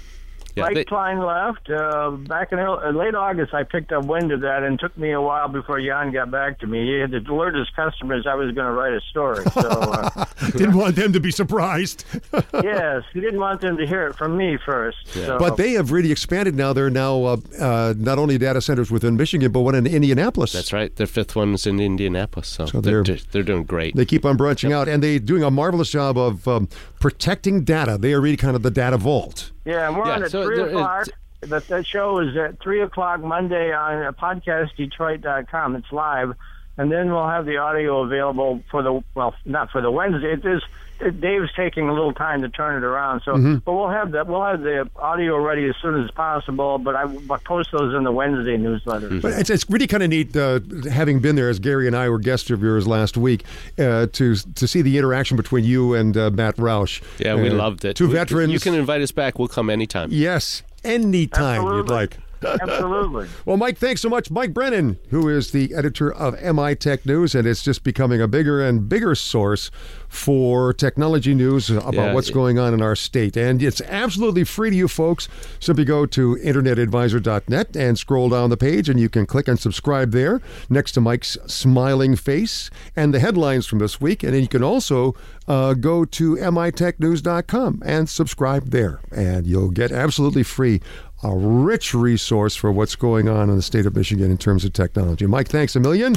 Yeah, 0.57 0.65
Mike 0.65 0.75
they- 0.75 0.85
Klein 0.85 1.19
left 1.19 1.69
uh, 1.69 2.11
back 2.13 2.53
in 2.53 2.61
early, 2.61 2.85
uh, 2.85 2.91
late 2.93 3.15
August. 3.17 3.53
I 3.53 3.65
picked 3.65 3.91
up 3.91 4.05
wind 4.05 4.31
of 4.31 4.41
that, 4.43 4.63
and 4.63 4.75
it 4.75 4.81
took 4.81 4.97
me 4.97 5.11
a 5.11 5.21
while 5.21 5.49
before 5.49 5.81
Yan 5.81 6.13
got 6.13 6.31
back 6.31 6.61
to 6.61 6.67
me. 6.69 6.85
He 6.87 7.01
had 7.01 7.11
to 7.11 7.19
alert 7.33 7.57
his 7.57 7.69
customers 7.75 8.25
I 8.25 8.35
was 8.37 8.53
going 8.55 8.67
to 8.67 8.73
write 8.73 8.93
a 8.93 9.01
story. 9.11 9.45
So, 9.53 9.69
uh, 9.69 10.25
Didn't 10.53 10.77
want 10.77 10.95
them 10.95 11.13
to 11.13 11.19
be 11.19 11.33
surprised. 11.33 12.05
yes, 12.63 13.03
he 13.13 13.21
didn't 13.21 13.41
want 13.41 13.63
them 13.63 13.77
to 13.79 13.87
hear 13.87 14.07
it 14.07 14.15
from 14.17 14.37
me 14.37 14.57
first. 14.65 14.99
So, 15.09 15.39
But 15.39 15.57
they 15.57 15.73
have 15.73 15.91
really 15.91 16.13
expanded 16.13 16.55
now. 16.55 16.73
They're 16.73 16.89
now 16.91 17.25
uh, 17.25 17.37
uh, 17.59 17.95
not 17.97 18.19
only 18.21 18.39
data 18.39 18.61
centers 18.61 18.93
within 18.93 19.17
Michigan, 19.17 19.51
but 19.51 19.61
one 19.61 19.75
in 19.75 19.87
Indianapolis. 19.89 20.53
That's 20.53 20.73
right. 20.73 20.95
Their 20.95 21.09
fifth 21.09 21.35
one's 21.35 21.67
in 21.67 21.81
Indianapolis, 21.81 22.47
so, 22.47 22.67
So 22.67 22.81
they're 22.81 23.03
they're- 23.03 23.19
they're, 23.33 23.43
doing 23.43 23.65
great. 23.65 23.97
They 23.97 24.05
keep 24.05 24.25
on 24.25 24.37
branching 24.37 24.73
out, 24.73 24.87
and 24.89 25.03
they're 25.03 25.19
doing 25.19 25.43
a 25.43 25.51
marvelous 25.51 25.91
job 25.91 26.17
of 26.17 26.47
um, 26.47 26.69
protecting 27.01 27.65
data. 27.65 27.99
They 27.99 28.13
are 28.13 28.21
really 28.21 28.37
kind 28.37 28.55
of 28.57 28.63
the 28.63 28.71
data 28.71 28.97
vault. 28.97 29.51
Yeah, 29.65 29.89
and 29.89 29.97
we're 29.97 30.07
Yeah, 30.07 30.13
on 30.15 30.23
at 30.25 30.31
so 30.31 30.45
three 30.45 30.57
there- 30.57 30.69
o'clock. 30.69 31.07
The, 31.41 31.61
that 31.61 31.87
show 31.87 32.21
is 32.21 32.35
at 32.39 32.59
three 32.63 32.81
o'clock 32.81 33.21
Monday 33.21 33.71
on 33.73 34.03
uh, 34.03 34.13
podcastdetroit.com. 34.13 35.77
It's 35.77 35.93
live, 35.93 36.33
and 36.79 36.91
then 36.91 37.13
we'll 37.13 37.29
have 37.29 37.45
the 37.47 37.59
audio 37.59 38.01
available 38.03 38.63
for 38.71 38.83
the 38.83 39.03
well, 39.15 39.35
not 39.45 39.71
for 39.71 39.81
the 39.83 39.91
Wednesday. 39.91 40.33
It 40.33 40.45
is. 40.47 40.63
It, 41.01 41.21
Dave's 41.21 41.51
taking 41.57 41.89
a 41.89 41.93
little 41.93 42.13
time 42.13 42.43
to 42.43 42.49
turn 42.49 42.77
it 42.83 42.87
around, 42.87 43.23
so 43.25 43.33
Mm-hmm. 43.35 43.57
but 43.65 43.73
we'll 43.75 43.89
have 43.91 44.13
that. 44.13 44.27
We'll 44.27 44.43
have 44.45 44.63
the 44.63 44.89
audio 44.97 45.37
ready 45.39 45.69
as 45.69 45.75
soon 45.83 46.03
as 46.03 46.11
possible. 46.13 46.79
But 46.79 46.95
I 46.95 47.05
will 47.05 47.21
post 47.39 47.71
those 47.73 47.95
in 47.95 48.05
the 48.05 48.13
Wednesday 48.13 48.57
newsletter. 48.57 49.09
But 49.21 49.33
it's, 49.39 49.51
it's 49.51 49.69
really 49.69 49.87
kind 49.89 50.03
of 50.05 50.11
neat, 50.11 50.37
uh, 50.37 50.61
having 50.91 51.19
been 51.21 51.35
there, 51.37 51.49
as 51.51 51.59
Gary 51.59 51.87
and 51.87 51.97
I 51.97 52.09
were 52.09 52.19
guest 52.19 52.49
reviewers 52.49 52.87
last 52.87 53.17
week, 53.17 53.45
uh, 53.79 54.07
to 54.13 54.35
to 54.37 54.69
see 54.69 54.83
the 54.83 54.97
interaction 54.99 55.37
between 55.37 55.65
you 55.65 55.95
and 55.95 56.17
uh, 56.17 56.31
Matt 56.31 56.57
Roush. 56.57 57.03
yeah, 57.19 57.35
we 57.35 57.49
Uh, 57.51 57.55
loved 57.55 57.85
it. 57.85 57.97
Two 57.97 58.07
We- 58.09 58.15
veterans. 58.15 58.53
You 58.53 58.61
can 58.61 58.75
invite 58.75 59.03
us 59.03 59.11
back. 59.13 59.39
We'll 59.39 59.49
come 59.49 59.71
anytime. 59.71 60.09
Yes, 60.13 60.63
anytime 60.85 61.63
you'd 61.65 61.89
like. 61.89 62.19
Absolutely. 62.43 63.29
Well, 63.45 63.57
Mike, 63.59 63.77
thanks 63.79 64.01
so 64.01 64.09
much. 64.09 64.31
Mike 64.31 64.55
Brennan, 64.55 64.99
who 65.11 65.29
is 65.29 65.51
the 65.51 65.75
editor 65.75 66.13
of 66.13 66.41
MI 66.43 66.75
Tech 66.75 67.05
News, 67.05 67.35
and 67.35 67.47
it's 67.47 67.63
just 67.63 67.85
becoming 67.85 68.21
a 68.21 68.27
bigger 68.29 68.63
and 68.67 68.89
bigger 68.89 69.15
source 69.15 69.71
for 70.09 70.73
technology 70.73 71.35
news 71.35 71.69
about 71.71 71.93
Yeah, 71.95 72.15
what's 72.15 72.31
it- 72.31 72.33
going 72.33 72.59
on 72.59 72.73
in 72.73 72.81
our 72.81 72.97
state. 72.97 73.37
And 73.37 73.63
it's 73.63 73.81
absolutely 73.83 74.45
free 74.45 74.71
to 74.71 74.77
you 74.77 74.89
folks. 74.89 75.29
Simply 75.61 75.85
go 75.85 76.07
to 76.07 76.37
internetadvisor.net 76.43 77.77
and 77.77 77.99
scroll 77.99 78.29
down 78.31 78.51
the 78.51 78.57
page, 78.57 78.89
and 78.89 78.99
you 78.99 79.09
can 79.09 79.27
click 79.27 79.49
and 79.49 79.59
subscribe 79.59 80.13
there 80.13 80.41
next 80.71 80.93
to 80.93 81.01
Mike's 81.01 81.37
smiling 81.47 82.17
face 82.17 82.71
and 82.97 83.13
the 83.13 83.21
headlines 83.21 83.67
from 83.67 83.79
this 83.79 84.01
week. 84.01 84.23
And 84.23 84.35
then 84.35 84.43
you 84.43 84.49
can 84.49 84.63
also 84.63 85.15
uh, 85.49 85.75
go 85.75 86.05
to 86.07 86.37
mitechnews.com 86.37 87.83
and 87.85 88.09
subscribe 88.09 88.71
there, 88.71 89.01
and 89.11 89.47
you'll 89.47 89.71
get 89.71 89.93
absolutely 89.93 90.43
free 90.43 90.81
a 91.25 91.35
rich 91.37 91.95
resource 91.95 92.55
for 92.55 92.71
what's 92.71 92.95
going 92.95 93.29
on 93.29 93.49
in 93.51 93.57
the 93.57 93.63
state 93.63 93.87
of 93.87 93.97
Michigan 93.97 94.31
in 94.31 94.39
terms 94.39 94.65
of 94.65 94.73
technology. 94.73 95.27
Mike, 95.27 95.49
thanks 95.49 95.75
a 95.75 95.81
million. 95.81 96.17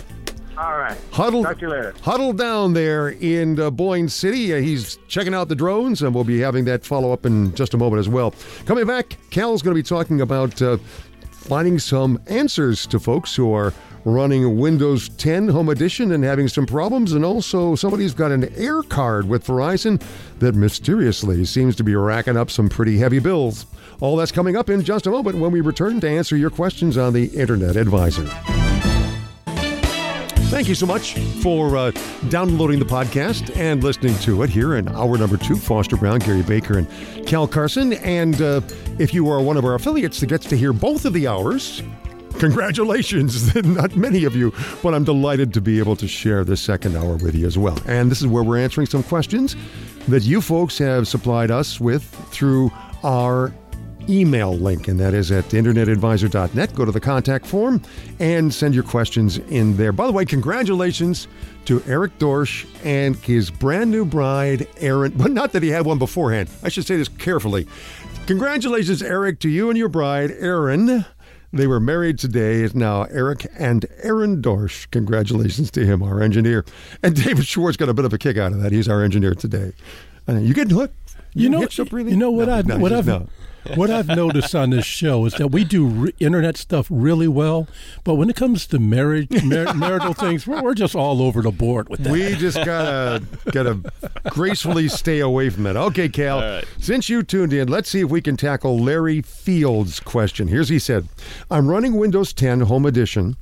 All 0.58 0.78
right. 0.78 0.97
Huddle, 1.12 1.43
Talk 1.43 1.55
to 1.60 1.62
you 1.62 1.70
later. 1.70 1.93
huddle 2.01 2.34
down 2.34 2.74
there 2.74 3.10
in 3.10 3.60
uh, 3.60 3.70
Boyne 3.70 4.10
City. 4.10 4.53
Uh, 4.53 4.58
he's 4.58 4.97
checking 5.08 5.34
out 5.36 5.49
the 5.49 5.55
drones, 5.55 6.01
and 6.01 6.16
we'll 6.16 6.24
be 6.24 6.39
having 6.39 6.66
that 6.66 6.84
follow 6.84 7.12
up 7.14 7.26
in 7.28 7.53
just 7.53 7.74
a 7.76 7.78
moment 7.78 7.99
as 7.99 8.10
well. 8.10 8.34
Coming 8.66 8.88
back, 8.88 9.18
Cal's 9.30 9.62
going 9.62 9.76
to 9.76 9.80
be 9.80 9.88
talking 9.88 10.20
about 10.22 10.60
uh, 10.62 10.78
finding 11.47 11.79
some 11.79 12.21
answers 12.27 12.85
to 12.85 12.99
folks 12.99 13.33
who 13.33 13.53
are 13.53 13.73
running 14.03 14.57
Windows 14.59 15.07
10 15.09 15.47
Home 15.47 15.69
Edition 15.69 16.11
and 16.11 16.23
having 16.23 16.49
some 16.49 16.65
problems, 16.65 17.13
and 17.13 17.23
also 17.23 17.73
somebody's 17.75 18.13
got 18.13 18.31
an 18.31 18.53
air 18.55 18.83
card 18.83 19.29
with 19.29 19.45
Verizon 19.45 20.01
that 20.39 20.55
mysteriously 20.55 21.45
seems 21.45 21.75
to 21.77 21.85
be 21.85 21.95
racking 21.95 22.35
up 22.35 22.51
some 22.51 22.67
pretty 22.67 22.97
heavy 22.97 23.19
bills. 23.19 23.65
All 24.01 24.17
that's 24.17 24.31
coming 24.31 24.57
up 24.57 24.69
in 24.69 24.83
just 24.83 25.07
a 25.07 25.11
moment 25.11 25.37
when 25.37 25.51
we 25.51 25.61
return 25.61 26.01
to 26.01 26.09
answer 26.09 26.35
your 26.35 26.49
questions 26.49 26.97
on 26.97 27.13
the 27.13 27.27
Internet 27.27 27.77
Advisor. 27.77 28.57
Thank 30.49 30.69
you 30.69 30.75
so 30.75 30.85
much 30.85 31.13
for 31.43 31.75
uh, 31.75 31.91
downloading 32.29 32.79
the 32.79 32.85
podcast 32.85 33.55
and 33.57 33.83
listening 33.83 34.15
to 34.19 34.43
it 34.43 34.49
here 34.49 34.77
in 34.77 34.87
hour 34.87 35.17
number 35.17 35.35
two. 35.35 35.57
Foster 35.57 35.97
Brown, 35.97 36.19
Gary 36.19 36.41
Baker, 36.41 36.77
and 36.77 36.87
Cal 37.27 37.47
Carson. 37.47 37.93
And 37.93 38.41
uh, 38.41 38.61
if 38.97 39.13
you 39.13 39.29
are 39.29 39.41
one 39.41 39.57
of 39.57 39.65
our 39.65 39.75
affiliates 39.75 40.21
that 40.21 40.27
gets 40.27 40.47
to 40.47 40.55
hear 40.55 40.71
both 40.71 41.03
of 41.03 41.11
the 41.11 41.27
hours, 41.27 41.83
congratulations. 42.39 43.53
Not 43.63 43.97
many 43.97 44.23
of 44.23 44.37
you, 44.37 44.53
but 44.81 44.93
I'm 44.93 45.03
delighted 45.03 45.53
to 45.53 45.61
be 45.61 45.79
able 45.79 45.97
to 45.97 46.07
share 46.07 46.45
this 46.45 46.61
second 46.61 46.95
hour 46.95 47.17
with 47.17 47.35
you 47.35 47.45
as 47.45 47.57
well. 47.57 47.77
And 47.85 48.09
this 48.09 48.21
is 48.21 48.27
where 48.27 48.41
we're 48.41 48.57
answering 48.57 48.87
some 48.87 49.03
questions 49.03 49.55
that 50.07 50.23
you 50.23 50.41
folks 50.41 50.77
have 50.77 51.09
supplied 51.09 51.51
us 51.51 51.79
with 51.81 52.03
through 52.31 52.71
our 53.03 53.53
email 54.10 54.53
link, 54.58 54.88
and 54.88 54.99
that 54.99 55.14
is 55.14 55.32
at 55.32 55.45
internetadvisor.net. 55.45 56.76
Go 56.76 56.86
to 56.86 56.91
the 56.91 56.99
contact 56.99 57.45
form 57.45 57.82
and 58.20 58.53
send 58.53 58.74
your 58.74 58.84
questions 58.84 59.38
in 59.38 59.78
there. 59.78 59.91
By 59.91 60.08
the 60.08 60.14
way, 60.14 60.26
congratulations 60.26 61.28
to 61.66 61.82
Eric 61.88 62.18
Dorsch 62.20 62.66
and 62.84 63.16
his 63.18 63.49
brand 63.51 63.91
new 63.91 64.05
bride, 64.05 64.68
Erin. 64.78 65.14
But 65.16 65.32
not 65.32 65.51
that 65.53 65.64
he 65.64 65.70
had 65.70 65.86
one 65.86 65.97
beforehand. 65.99 66.49
I 66.64 66.70
should 66.70 66.86
say 66.86 66.97
this 66.97 67.08
carefully. 67.10 67.68
Congratulations, 68.26 69.01
Eric, 69.01 69.39
to 69.41 69.49
you 69.49 69.70
and 69.70 69.78
your 69.78 69.89
bride, 69.89 70.32
Erin. 70.32 71.05
They 71.53 71.66
were 71.66 71.80
married 71.80 72.20
today. 72.20 72.62
It's 72.62 72.76
now 72.76 73.03
Eric 73.03 73.47
and 73.58 73.86
Erin 74.03 74.41
Dorsch. 74.41 74.89
Congratulations 74.91 75.72
to 75.72 75.86
him, 75.86 76.03
our 76.03 76.22
engineer. 76.22 76.66
And 77.01 77.16
David 77.16 77.45
Schwartz 77.45 77.78
got 77.78 77.88
a 77.88 77.93
bit 77.93 78.03
of 78.05 78.14
a 78.14 78.18
kick 78.18 78.38
out 78.38 78.51
of 78.51 78.62
that. 78.62 78.72
He's 78.74 78.89
our 78.89 79.01
engineer 79.01 79.34
today. 79.34 79.72
Uh, 80.28 80.34
you 80.34 80.53
getting 80.53 80.76
hooked? 80.76 80.93
You 81.34 81.49
know, 81.49 81.64
up 81.64 81.91
really? 81.91 82.12
you 82.12 82.18
know 82.18 82.32
what 82.32 82.47
No, 82.47 82.55
I've 82.55 82.66
no, 82.66 82.78
what 82.80 82.91
I've 82.91 83.08
no. 83.08 83.30
What 83.76 83.89
I've 83.89 84.07
noticed 84.07 84.55
on 84.55 84.70
this 84.70 84.86
show 84.86 85.26
is 85.26 85.34
that 85.34 85.49
we 85.49 85.63
do 85.63 85.86
re- 85.86 86.13
internet 86.20 86.57
stuff 86.57 86.88
really 86.89 87.28
well, 87.28 87.68
but 88.03 88.15
when 88.15 88.30
it 88.30 88.36
comes 88.36 88.68
to 88.68 88.80
marriage, 88.80 89.43
mar- 89.43 89.74
marital 89.76 90.13
things, 90.13 90.47
we're, 90.47 90.61
we're 90.61 90.74
just 90.74 90.95
all 90.95 91.22
over 91.22 91.41
the 91.41 91.51
board 91.51 91.89
with 91.89 92.03
that. 92.03 92.11
We 92.11 92.36
just 92.36 92.57
gotta 92.57 93.24
gotta 93.51 93.80
gracefully 94.30 94.88
stay 94.88 95.20
away 95.20 95.49
from 95.49 95.63
that. 95.63 95.78
Okay, 95.78 96.09
Cal. 96.09 96.38
All 96.39 96.43
right. 96.43 96.65
Since 96.80 97.09
you 97.09 97.24
tuned 97.24 97.53
in, 97.53 97.68
let's 97.68 97.89
see 97.89 98.01
if 98.01 98.09
we 98.09 98.22
can 98.22 98.38
tackle 98.38 98.78
Larry 98.78 99.22
Fields' 99.22 99.99
question. 99.99 100.47
Here's 100.47 100.70
he 100.70 100.80
said: 100.80 101.07
I'm 101.51 101.68
running 101.68 101.95
Windows 101.95 102.34
10 102.34 102.61
Home 102.61 102.86
Edition, 102.86 103.38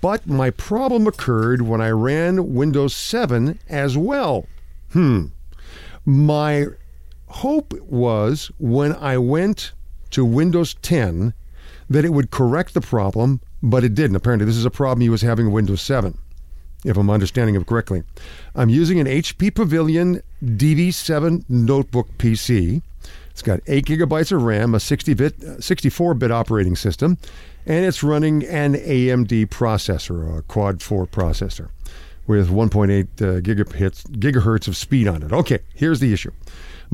but 0.00 0.26
my 0.26 0.50
problem 0.50 1.06
occurred 1.06 1.62
when 1.62 1.80
I 1.80 1.90
ran 1.90 2.54
Windows 2.54 2.94
7 2.94 3.58
as 3.68 3.96
well. 3.96 4.46
Hmm. 4.92 5.26
My 6.06 6.66
hope 7.34 7.74
was 7.82 8.50
when 8.58 8.94
I 8.94 9.18
went 9.18 9.72
to 10.10 10.24
Windows 10.24 10.74
10 10.82 11.34
that 11.90 12.04
it 12.04 12.10
would 12.10 12.30
correct 12.30 12.74
the 12.74 12.80
problem, 12.80 13.40
but 13.62 13.84
it 13.84 13.94
didn't. 13.94 14.16
Apparently, 14.16 14.46
this 14.46 14.56
is 14.56 14.64
a 14.64 14.70
problem 14.70 15.00
he 15.00 15.08
was 15.08 15.22
having 15.22 15.46
in 15.46 15.52
Windows 15.52 15.82
7 15.82 16.18
if 16.84 16.96
I'm 16.96 17.10
understanding 17.10 17.54
it 17.54 17.66
correctly. 17.66 18.02
I'm 18.54 18.68
using 18.68 19.00
an 19.00 19.06
HP 19.06 19.54
Pavilion 19.54 20.20
DV7 20.44 21.44
notebook 21.48 22.08
PC. 22.18 22.82
It's 23.30 23.42
got 23.42 23.60
8 23.66 23.86
gigabytes 23.86 24.30
of 24.30 24.42
RAM, 24.42 24.74
a 24.74 24.78
60-bit, 24.78 25.40
64-bit 25.40 26.30
operating 26.30 26.76
system, 26.76 27.18
and 27.66 27.84
it's 27.84 28.02
running 28.02 28.44
an 28.44 28.74
AMD 28.74 29.46
processor, 29.46 30.38
a 30.38 30.42
quad 30.42 30.82
4 30.82 31.06
processor 31.06 31.70
with 32.26 32.50
1.8 32.50 33.02
uh, 33.02 33.40
gigahertz, 33.40 34.04
gigahertz 34.18 34.68
of 34.68 34.76
speed 34.76 35.08
on 35.08 35.22
it. 35.22 35.32
Okay, 35.32 35.58
here's 35.74 36.00
the 36.00 36.12
issue. 36.12 36.30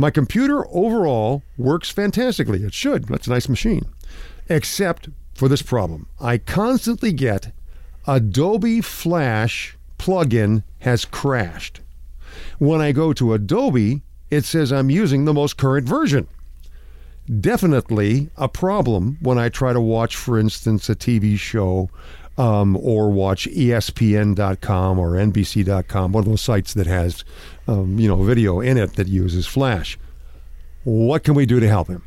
My 0.01 0.11
computer 0.11 0.67
overall 0.69 1.43
works 1.59 1.91
fantastically. 1.91 2.65
It 2.65 2.73
should. 2.73 3.05
That's 3.05 3.27
a 3.27 3.31
nice 3.31 3.51
machine. 3.51 3.85
Except 4.49 5.11
for 5.35 5.47
this 5.47 5.61
problem. 5.61 6.07
I 6.19 6.39
constantly 6.39 7.13
get 7.13 7.53
Adobe 8.07 8.81
Flash 8.81 9.77
plugin 9.99 10.63
has 10.79 11.05
crashed. 11.05 11.83
When 12.59 12.81
I 12.81 12.93
go 12.93 13.13
to 13.13 13.35
Adobe, 13.35 14.01
it 14.31 14.47
says 14.47 14.73
I'm 14.73 14.89
using 14.89 15.27
the 15.27 15.35
most 15.35 15.59
current 15.59 15.87
version. 15.87 16.27
Definitely 17.39 18.31
a 18.39 18.49
problem 18.49 19.19
when 19.21 19.37
I 19.37 19.51
try 19.51 19.75
to 19.75 19.83
watch, 19.83 20.17
for 20.17 20.39
instance, 20.39 20.89
a 20.89 20.97
TV 20.97 21.39
show 21.39 21.91
um, 22.41 22.75
or 22.79 23.11
watch 23.11 23.47
ESPN.com 23.49 24.99
or 24.99 25.11
NBC.com, 25.11 26.13
one 26.13 26.23
of 26.23 26.29
those 26.29 26.41
sites 26.41 26.73
that 26.73 26.87
has, 26.87 27.23
um, 27.69 27.99
you 27.99 28.09
know, 28.09 28.23
video 28.23 28.61
in 28.61 28.79
it 28.79 28.95
that 28.95 29.09
uses 29.09 29.47
Flash. 29.47 29.99
What 30.85 31.23
can 31.23 31.35
we 31.35 31.45
do 31.45 31.61
to 31.61 31.69
help 31.69 31.89
him? 31.89 32.03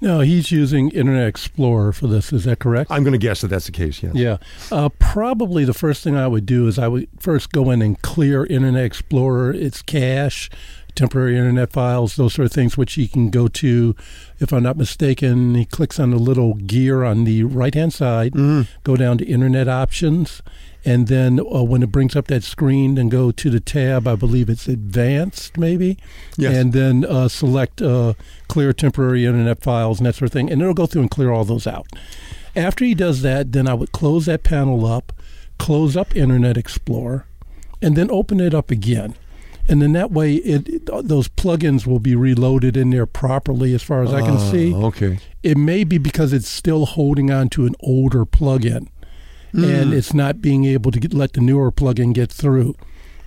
No, 0.00 0.20
he's 0.20 0.52
using 0.52 0.90
Internet 0.90 1.26
Explorer 1.26 1.92
for 1.94 2.06
this. 2.06 2.32
Is 2.34 2.44
that 2.44 2.58
correct? 2.58 2.90
I'm 2.90 3.02
going 3.02 3.12
to 3.12 3.18
guess 3.18 3.40
that 3.40 3.48
that's 3.48 3.64
the 3.64 3.72
case. 3.72 4.02
Yes. 4.02 4.14
Yeah. 4.14 4.36
Uh, 4.70 4.90
probably 4.98 5.64
the 5.64 5.74
first 5.74 6.04
thing 6.04 6.14
I 6.14 6.28
would 6.28 6.44
do 6.44 6.68
is 6.68 6.78
I 6.78 6.86
would 6.86 7.08
first 7.18 7.50
go 7.50 7.70
in 7.70 7.80
and 7.80 8.00
clear 8.02 8.44
Internet 8.44 8.84
Explorer, 8.84 9.54
its 9.54 9.80
cache, 9.80 10.50
temporary 10.98 11.36
internet 11.38 11.70
files, 11.72 12.16
those 12.16 12.34
sort 12.34 12.46
of 12.46 12.52
things, 12.52 12.76
which 12.76 12.94
he 12.94 13.06
can 13.08 13.30
go 13.30 13.46
to. 13.48 13.94
If 14.40 14.52
I'm 14.52 14.64
not 14.64 14.76
mistaken, 14.76 15.54
he 15.54 15.64
clicks 15.64 15.98
on 16.00 16.10
the 16.10 16.16
little 16.18 16.54
gear 16.54 17.04
on 17.04 17.24
the 17.24 17.44
right 17.44 17.74
hand 17.74 17.92
side, 17.92 18.34
go 18.84 18.96
down 18.96 19.18
to 19.18 19.24
Internet 19.26 19.68
Options, 19.68 20.42
and 20.84 21.06
then 21.08 21.38
uh, 21.40 21.62
when 21.62 21.82
it 21.82 21.92
brings 21.92 22.16
up 22.16 22.26
that 22.28 22.42
screen, 22.44 22.94
then 22.96 23.08
go 23.08 23.30
to 23.30 23.50
the 23.50 23.60
tab, 23.60 24.06
I 24.08 24.14
believe 24.16 24.48
it's 24.48 24.68
Advanced, 24.68 25.56
maybe, 25.58 25.98
Yes. 26.36 26.56
and 26.56 26.72
then 26.72 27.04
uh, 27.04 27.28
select 27.28 27.80
uh, 27.82 28.14
Clear 28.48 28.72
Temporary 28.72 29.24
Internet 29.24 29.62
Files 29.62 29.98
and 29.98 30.06
that 30.06 30.14
sort 30.16 30.28
of 30.28 30.32
thing, 30.32 30.50
and 30.50 30.60
it'll 30.60 30.74
go 30.74 30.86
through 30.86 31.02
and 31.02 31.10
clear 31.10 31.30
all 31.30 31.44
those 31.44 31.66
out. 31.66 31.86
After 32.56 32.84
he 32.84 32.94
does 32.94 33.22
that, 33.22 33.52
then 33.52 33.68
I 33.68 33.74
would 33.74 33.92
close 33.92 34.26
that 34.26 34.42
panel 34.42 34.84
up, 34.86 35.12
close 35.58 35.96
up 35.96 36.16
Internet 36.16 36.56
Explorer, 36.56 37.26
and 37.82 37.94
then 37.96 38.10
open 38.10 38.40
it 38.40 38.54
up 38.54 38.70
again. 38.72 39.14
And 39.68 39.82
then 39.82 39.92
that 39.92 40.10
way, 40.10 40.34
it, 40.36 40.86
those 40.86 41.28
plugins 41.28 41.86
will 41.86 41.98
be 42.00 42.14
reloaded 42.16 42.76
in 42.76 42.88
there 42.90 43.04
properly, 43.06 43.74
as 43.74 43.82
far 43.82 44.02
as 44.02 44.12
I 44.14 44.22
can 44.22 44.38
see. 44.38 44.72
Ah, 44.74 44.86
Okay. 44.86 45.18
It 45.42 45.56
may 45.58 45.84
be 45.84 45.98
because 45.98 46.32
it's 46.32 46.48
still 46.48 46.86
holding 46.86 47.30
on 47.30 47.48
to 47.50 47.66
an 47.66 47.74
older 47.80 48.24
plugin, 48.24 48.88
and 49.52 49.92
it's 49.92 50.12
not 50.14 50.40
being 50.40 50.64
able 50.64 50.90
to 50.90 50.98
get, 50.98 51.12
let 51.14 51.34
the 51.34 51.40
newer 51.40 51.70
plugin 51.70 52.12
get 52.14 52.30
through. 52.32 52.74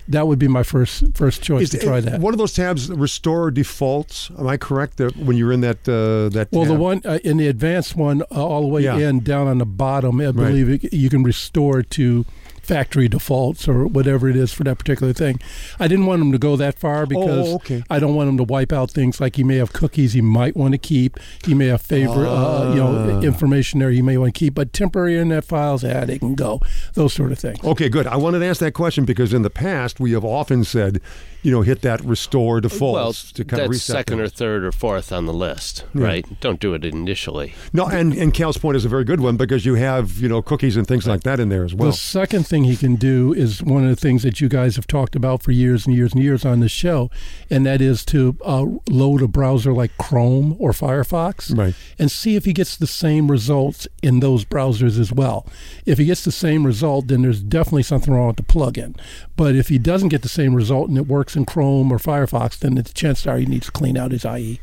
That 0.08 0.26
would 0.26 0.38
be 0.40 0.48
my 0.48 0.64
first 0.64 1.04
first 1.14 1.42
choice 1.42 1.70
to 1.70 1.78
try 1.78 1.98
it- 1.98 2.02
that. 2.02 2.20
One 2.20 2.34
of 2.34 2.38
those 2.38 2.52
tabs, 2.52 2.90
restore 2.90 3.52
defaults. 3.52 4.30
Am 4.36 4.48
I 4.48 4.56
correct 4.56 4.96
that 4.96 5.16
when 5.16 5.36
you're 5.36 5.52
in 5.52 5.60
that 5.60 5.88
uh, 5.88 6.28
that? 6.34 6.48
Well, 6.50 6.64
the 6.64 6.74
one 6.74 7.02
uh, 7.04 7.20
in 7.22 7.36
the 7.36 7.46
advanced 7.46 7.94
one, 7.94 8.22
uh, 8.22 8.44
all 8.44 8.62
the 8.62 8.66
way 8.66 8.82
Yeah. 8.82 8.98
in, 8.98 9.20
down 9.20 9.46
on 9.46 9.58
the 9.58 9.64
bottom, 9.64 10.20
I 10.20 10.32
believe 10.32 10.68
it, 10.68 10.92
you 10.92 11.08
can 11.08 11.22
restore 11.22 11.82
to 11.84 12.24
factory 12.72 13.06
defaults 13.06 13.68
or 13.68 13.86
whatever 13.86 14.30
it 14.30 14.36
is 14.36 14.50
for 14.50 14.64
that 14.64 14.78
particular 14.78 15.12
thing. 15.12 15.38
I 15.78 15.88
didn't 15.88 16.06
want 16.06 16.22
him 16.22 16.32
to 16.32 16.38
go 16.38 16.56
that 16.56 16.78
far 16.78 17.04
because 17.04 17.48
Oh, 17.50 17.54
okay. 17.56 17.82
I 17.90 17.98
don't 17.98 18.14
want 18.14 18.30
him 18.30 18.38
to 18.38 18.44
wipe 18.44 18.72
out 18.72 18.90
things 18.90 19.20
like 19.20 19.36
he 19.36 19.44
may 19.44 19.56
have 19.56 19.74
cookies 19.74 20.14
he 20.14 20.22
might 20.22 20.56
want 20.56 20.72
to 20.72 20.78
keep. 20.78 21.18
He 21.44 21.52
may 21.52 21.66
have 21.66 21.82
favorite, 21.82 22.28
uh, 22.30 22.70
you 22.70 22.76
know, 22.80 23.18
Ah. 23.18 23.20
information 23.20 23.80
there 23.80 23.90
he 23.90 24.00
may 24.00 24.16
want 24.16 24.34
to 24.34 24.38
keep. 24.38 24.54
But 24.54 24.72
temporary 24.72 25.14
internet 25.16 25.44
files, 25.44 25.84
yeah, 25.84 26.06
they 26.06 26.18
can 26.18 26.34
go. 26.34 26.60
Those 26.94 27.12
sort 27.12 27.30
of 27.30 27.38
things. 27.38 27.62
Okay, 27.62 27.90
good. 27.90 28.06
I 28.06 28.16
wanted 28.16 28.38
to 28.38 28.46
ask 28.46 28.58
that 28.60 28.72
question 28.72 29.04
because 29.04 29.34
in 29.34 29.42
the 29.42 29.50
past 29.50 30.00
we 30.00 30.12
have 30.12 30.24
often 30.24 30.64
said, 30.64 31.00
you 31.42 31.50
know, 31.50 31.62
hit 31.62 31.82
that 31.82 32.00
restore 32.04 32.60
defaults 32.60 32.94
well, 32.94 33.12
to 33.34 33.44
kind 33.44 33.60
of 33.62 33.68
that's 33.68 33.70
reset 33.78 33.96
second 33.96 34.20
or 34.20 34.28
third 34.28 34.64
or 34.64 34.72
fourth 34.72 35.12
on 35.12 35.26
the 35.26 35.32
list, 35.32 35.84
right? 35.94 36.24
Don't 36.40 36.60
do 36.60 36.74
it 36.74 36.84
initially. 36.84 37.54
No, 37.72 37.86
and 37.86 38.12
and 38.14 38.32
Cal's 38.32 38.58
point 38.58 38.76
is 38.76 38.84
a 38.84 38.88
very 38.88 39.04
good 39.04 39.20
one 39.20 39.36
because 39.36 39.66
you 39.66 39.74
have 39.74 40.18
you 40.18 40.28
know 40.28 40.40
cookies 40.42 40.76
and 40.76 40.86
things 40.86 41.06
like 41.06 41.22
that 41.24 41.40
in 41.40 41.48
there 41.48 41.64
as 41.64 41.74
well. 41.74 41.90
The 41.90 41.96
second 41.96 42.46
thing 42.46 42.64
he 42.64 42.76
can 42.76 42.96
do 42.96 43.32
is 43.32 43.62
one 43.62 43.82
of 43.84 43.90
the 43.90 43.96
things 43.96 44.22
that 44.22 44.40
you 44.40 44.48
guys 44.48 44.76
have 44.76 44.86
talked 44.86 45.16
about 45.16 45.42
for 45.42 45.50
years 45.52 45.86
and 45.86 45.94
years 45.94 46.12
and 46.12 46.22
years 46.22 46.44
on 46.44 46.60
this 46.60 46.72
show, 46.72 47.10
and 47.50 47.66
that 47.66 47.80
is 47.80 48.04
to 48.06 48.36
uh, 48.44 48.64
load 48.88 49.22
a 49.22 49.28
browser 49.28 49.72
like 49.72 49.96
Chrome 49.98 50.56
or 50.58 50.72
Firefox 50.72 51.56
Right. 51.56 51.74
and 51.98 52.10
see 52.10 52.36
if 52.36 52.44
he 52.44 52.52
gets 52.52 52.76
the 52.76 52.86
same 52.86 53.30
results 53.30 53.88
in 54.02 54.20
those 54.20 54.44
browsers 54.44 54.98
as 54.98 55.12
well. 55.12 55.46
If 55.86 55.98
he 55.98 56.04
gets 56.04 56.24
the 56.24 56.32
same 56.32 56.64
result, 56.64 57.08
then 57.08 57.22
there's 57.22 57.42
definitely 57.42 57.82
something 57.82 58.12
wrong 58.14 58.28
with 58.28 58.36
the 58.36 58.42
plugin. 58.42 58.96
But 59.36 59.56
if 59.56 59.68
he 59.68 59.78
doesn't 59.78 60.10
get 60.10 60.22
the 60.22 60.28
same 60.28 60.54
result 60.54 60.88
and 60.88 60.96
it 60.98 61.06
works 61.06 61.31
in 61.36 61.44
Chrome 61.44 61.92
or 61.92 61.98
Firefox, 61.98 62.58
then 62.58 62.74
the 62.74 62.82
chances 62.82 63.26
are 63.26 63.38
he 63.38 63.46
needs 63.46 63.66
to 63.66 63.72
clean 63.72 63.96
out 63.96 64.12
his. 64.12 64.24
IE. 64.24 64.60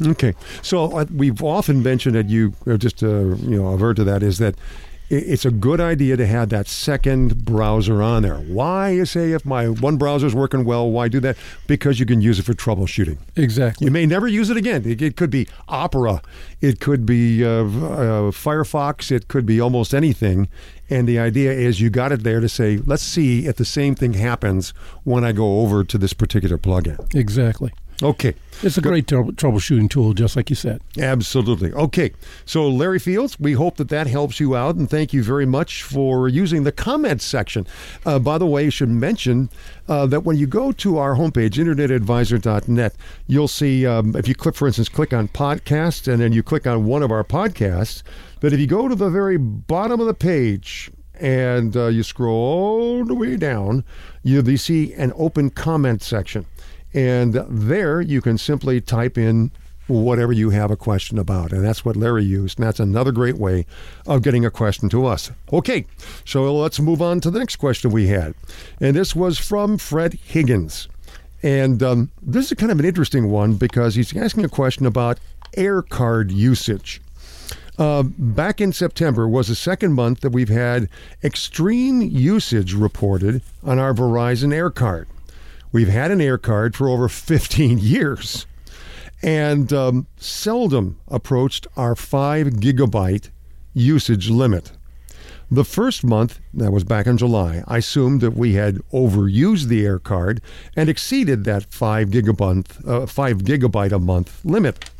Okay, 0.00 0.34
so 0.62 0.96
uh, 0.96 1.06
we've 1.12 1.42
often 1.42 1.82
mentioned 1.82 2.14
that 2.14 2.28
you 2.28 2.54
uh, 2.66 2.76
just 2.76 3.02
uh, 3.02 3.08
you 3.08 3.60
know 3.60 3.68
avert 3.68 3.96
to 3.96 4.04
that 4.04 4.22
is 4.22 4.38
that 4.38 4.54
it's 5.10 5.44
a 5.44 5.50
good 5.50 5.80
idea 5.80 6.16
to 6.16 6.26
have 6.26 6.50
that 6.50 6.68
second 6.68 7.44
browser 7.44 8.02
on 8.02 8.22
there. 8.22 8.36
Why 8.36 8.90
you 8.90 9.06
say 9.06 9.32
if 9.32 9.44
my 9.44 9.68
one 9.68 9.96
browser 9.96 10.26
is 10.26 10.34
working 10.34 10.64
well, 10.64 10.90
why 10.90 11.08
do 11.08 11.20
that? 11.20 11.36
Because 11.66 11.98
you 11.98 12.06
can 12.06 12.20
use 12.20 12.38
it 12.38 12.42
for 12.42 12.54
troubleshooting. 12.54 13.18
Exactly. 13.36 13.86
You 13.86 13.90
may 13.90 14.06
never 14.06 14.28
use 14.28 14.50
it 14.50 14.56
again. 14.56 14.84
It, 14.84 15.00
it 15.00 15.16
could 15.16 15.30
be 15.30 15.48
Opera, 15.68 16.22
it 16.60 16.80
could 16.80 17.06
be 17.06 17.44
uh, 17.44 17.48
uh, 17.48 17.64
Firefox, 18.30 19.10
it 19.10 19.28
could 19.28 19.46
be 19.46 19.60
almost 19.60 19.94
anything. 19.94 20.48
And 20.90 21.06
the 21.06 21.18
idea 21.18 21.52
is 21.52 21.80
you 21.80 21.90
got 21.90 22.12
it 22.12 22.22
there 22.22 22.40
to 22.40 22.48
say, 22.48 22.78
let's 22.78 23.02
see 23.02 23.46
if 23.46 23.56
the 23.56 23.64
same 23.64 23.94
thing 23.94 24.14
happens 24.14 24.70
when 25.04 25.24
I 25.24 25.32
go 25.32 25.60
over 25.60 25.84
to 25.84 25.98
this 25.98 26.12
particular 26.12 26.58
plugin. 26.58 27.14
Exactly. 27.14 27.72
Okay. 28.02 28.34
It's 28.62 28.78
a 28.78 28.80
great 28.80 29.06
trouble- 29.08 29.32
troubleshooting 29.32 29.90
tool, 29.90 30.14
just 30.14 30.36
like 30.36 30.50
you 30.50 30.56
said. 30.56 30.80
Absolutely. 30.98 31.72
Okay. 31.72 32.12
So, 32.44 32.68
Larry 32.68 32.98
Fields, 33.00 33.38
we 33.40 33.52
hope 33.52 33.76
that 33.76 33.88
that 33.88 34.06
helps 34.06 34.38
you 34.38 34.54
out, 34.56 34.76
and 34.76 34.88
thank 34.88 35.12
you 35.12 35.22
very 35.22 35.46
much 35.46 35.82
for 35.82 36.28
using 36.28 36.62
the 36.64 36.72
comments 36.72 37.24
section. 37.24 37.66
Uh, 38.06 38.18
by 38.20 38.38
the 38.38 38.46
way, 38.46 38.66
I 38.66 38.68
should 38.70 38.88
mention 38.88 39.50
uh, 39.88 40.06
that 40.06 40.20
when 40.24 40.36
you 40.36 40.46
go 40.46 40.70
to 40.72 40.98
our 40.98 41.14
homepage, 41.16 41.54
internetadvisor.net, 41.54 42.94
you'll 43.26 43.48
see, 43.48 43.86
um, 43.86 44.14
if 44.16 44.28
you 44.28 44.34
click, 44.34 44.54
for 44.54 44.66
instance, 44.66 44.88
click 44.88 45.12
on 45.12 45.28
podcast, 45.28 46.10
and 46.10 46.20
then 46.20 46.32
you 46.32 46.42
click 46.42 46.66
on 46.66 46.84
one 46.84 47.02
of 47.02 47.10
our 47.10 47.24
podcasts, 47.24 48.02
but 48.40 48.52
if 48.52 48.60
you 48.60 48.66
go 48.66 48.86
to 48.88 48.94
the 48.94 49.10
very 49.10 49.36
bottom 49.36 50.00
of 50.00 50.06
the 50.06 50.14
page, 50.14 50.90
and 51.20 51.76
uh, 51.76 51.86
you 51.86 52.04
scroll 52.04 52.36
all 52.36 53.04
the 53.04 53.14
way 53.14 53.36
down, 53.36 53.84
you'll 54.22 54.42
be- 54.44 54.56
see 54.56 54.94
an 54.94 55.12
open 55.16 55.50
comment 55.50 56.00
section. 56.00 56.46
And 56.94 57.34
there 57.48 58.00
you 58.00 58.20
can 58.20 58.38
simply 58.38 58.80
type 58.80 59.18
in 59.18 59.50
whatever 59.88 60.32
you 60.32 60.50
have 60.50 60.70
a 60.70 60.76
question 60.76 61.18
about. 61.18 61.52
And 61.52 61.64
that's 61.64 61.84
what 61.84 61.96
Larry 61.96 62.24
used. 62.24 62.58
And 62.58 62.66
that's 62.66 62.80
another 62.80 63.12
great 63.12 63.38
way 63.38 63.66
of 64.06 64.22
getting 64.22 64.44
a 64.44 64.50
question 64.50 64.88
to 64.90 65.06
us. 65.06 65.30
Okay, 65.52 65.86
so 66.24 66.54
let's 66.54 66.78
move 66.78 67.02
on 67.02 67.20
to 67.20 67.30
the 67.30 67.38
next 67.38 67.56
question 67.56 67.90
we 67.90 68.08
had. 68.08 68.34
And 68.80 68.94
this 68.94 69.16
was 69.16 69.38
from 69.38 69.78
Fred 69.78 70.14
Higgins. 70.14 70.88
And 71.42 71.82
um, 71.82 72.10
this 72.20 72.50
is 72.50 72.58
kind 72.58 72.72
of 72.72 72.78
an 72.78 72.84
interesting 72.84 73.30
one 73.30 73.54
because 73.54 73.94
he's 73.94 74.16
asking 74.16 74.44
a 74.44 74.48
question 74.48 74.86
about 74.86 75.18
air 75.56 75.82
card 75.82 76.30
usage. 76.30 77.00
Uh, 77.78 78.02
back 78.02 78.60
in 78.60 78.72
September 78.72 79.28
was 79.28 79.46
the 79.46 79.54
second 79.54 79.92
month 79.92 80.20
that 80.20 80.30
we've 80.30 80.48
had 80.48 80.88
extreme 81.22 82.02
usage 82.02 82.74
reported 82.74 83.40
on 83.62 83.78
our 83.78 83.94
Verizon 83.94 84.52
Air 84.52 84.68
Card. 84.68 85.06
We've 85.70 85.88
had 85.88 86.10
an 86.10 86.20
Air 86.20 86.38
Card 86.38 86.74
for 86.74 86.88
over 86.88 87.08
15 87.08 87.78
years 87.82 88.46
and 89.22 89.72
um, 89.72 90.06
seldom 90.16 91.00
approached 91.08 91.66
our 91.76 91.96
5 91.96 92.46
gigabyte 92.48 93.30
usage 93.74 94.30
limit. 94.30 94.72
The 95.50 95.64
first 95.64 96.04
month, 96.04 96.40
that 96.52 96.72
was 96.72 96.84
back 96.84 97.06
in 97.06 97.16
July, 97.16 97.64
I 97.66 97.78
assumed 97.78 98.20
that 98.20 98.36
we 98.36 98.54
had 98.54 98.76
overused 98.92 99.68
the 99.68 99.84
air 99.84 99.98
card 99.98 100.42
and 100.76 100.88
exceeded 100.88 101.44
that 101.44 101.72
5 101.72 102.08
gigabyte, 102.08 102.86
uh, 102.86 103.06
5 103.06 103.38
gigabyte 103.38 103.92
a 103.92 103.98
month 103.98 104.44
limit. 104.44 104.90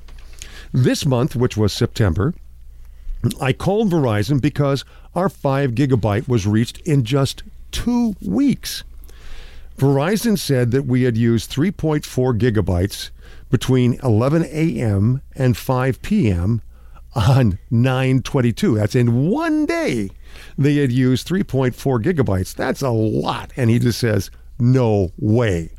This 0.73 1.05
month, 1.05 1.37
which 1.37 1.57
was 1.57 1.73
September, 1.73 2.35
I 3.41 3.53
called 3.53 3.91
Verizon 3.91 4.41
because 4.41 4.85
our 5.15 5.29
5 5.29 5.73
gigabyte 5.73 6.29
was 6.29 6.47
reached 6.47 6.79
in 6.81 7.05
just 7.05 7.43
two 7.71 8.15
weeks. 8.23 8.85
Verizon 9.79 10.37
said 10.37 10.73
that 10.73 10.87
we 10.87 11.03
had 11.03 11.17
used 11.17 11.53
3.4 11.53 12.37
gigabytes 12.37 13.11
between 13.49 13.99
11 14.03 14.45
a.m. 14.47 15.23
and 15.37 15.57
5 15.57 16.03
p.m. 16.03 16.63
on 17.15 17.61
922. 17.71 18.75
That's 18.75 18.97
in 18.97 19.29
one 19.31 19.67
day. 19.67 20.11
They 20.59 20.77
had 20.77 20.91
used 20.91 21.29
3.4 21.29 22.03
gigabytes. 22.03 22.55
That's 22.55 22.83
a 22.83 22.91
lot. 22.91 23.53
And 23.57 23.71
he 23.71 23.79
just 23.79 24.01
says, 24.01 24.33
no 24.59 25.13
way. 25.17 25.71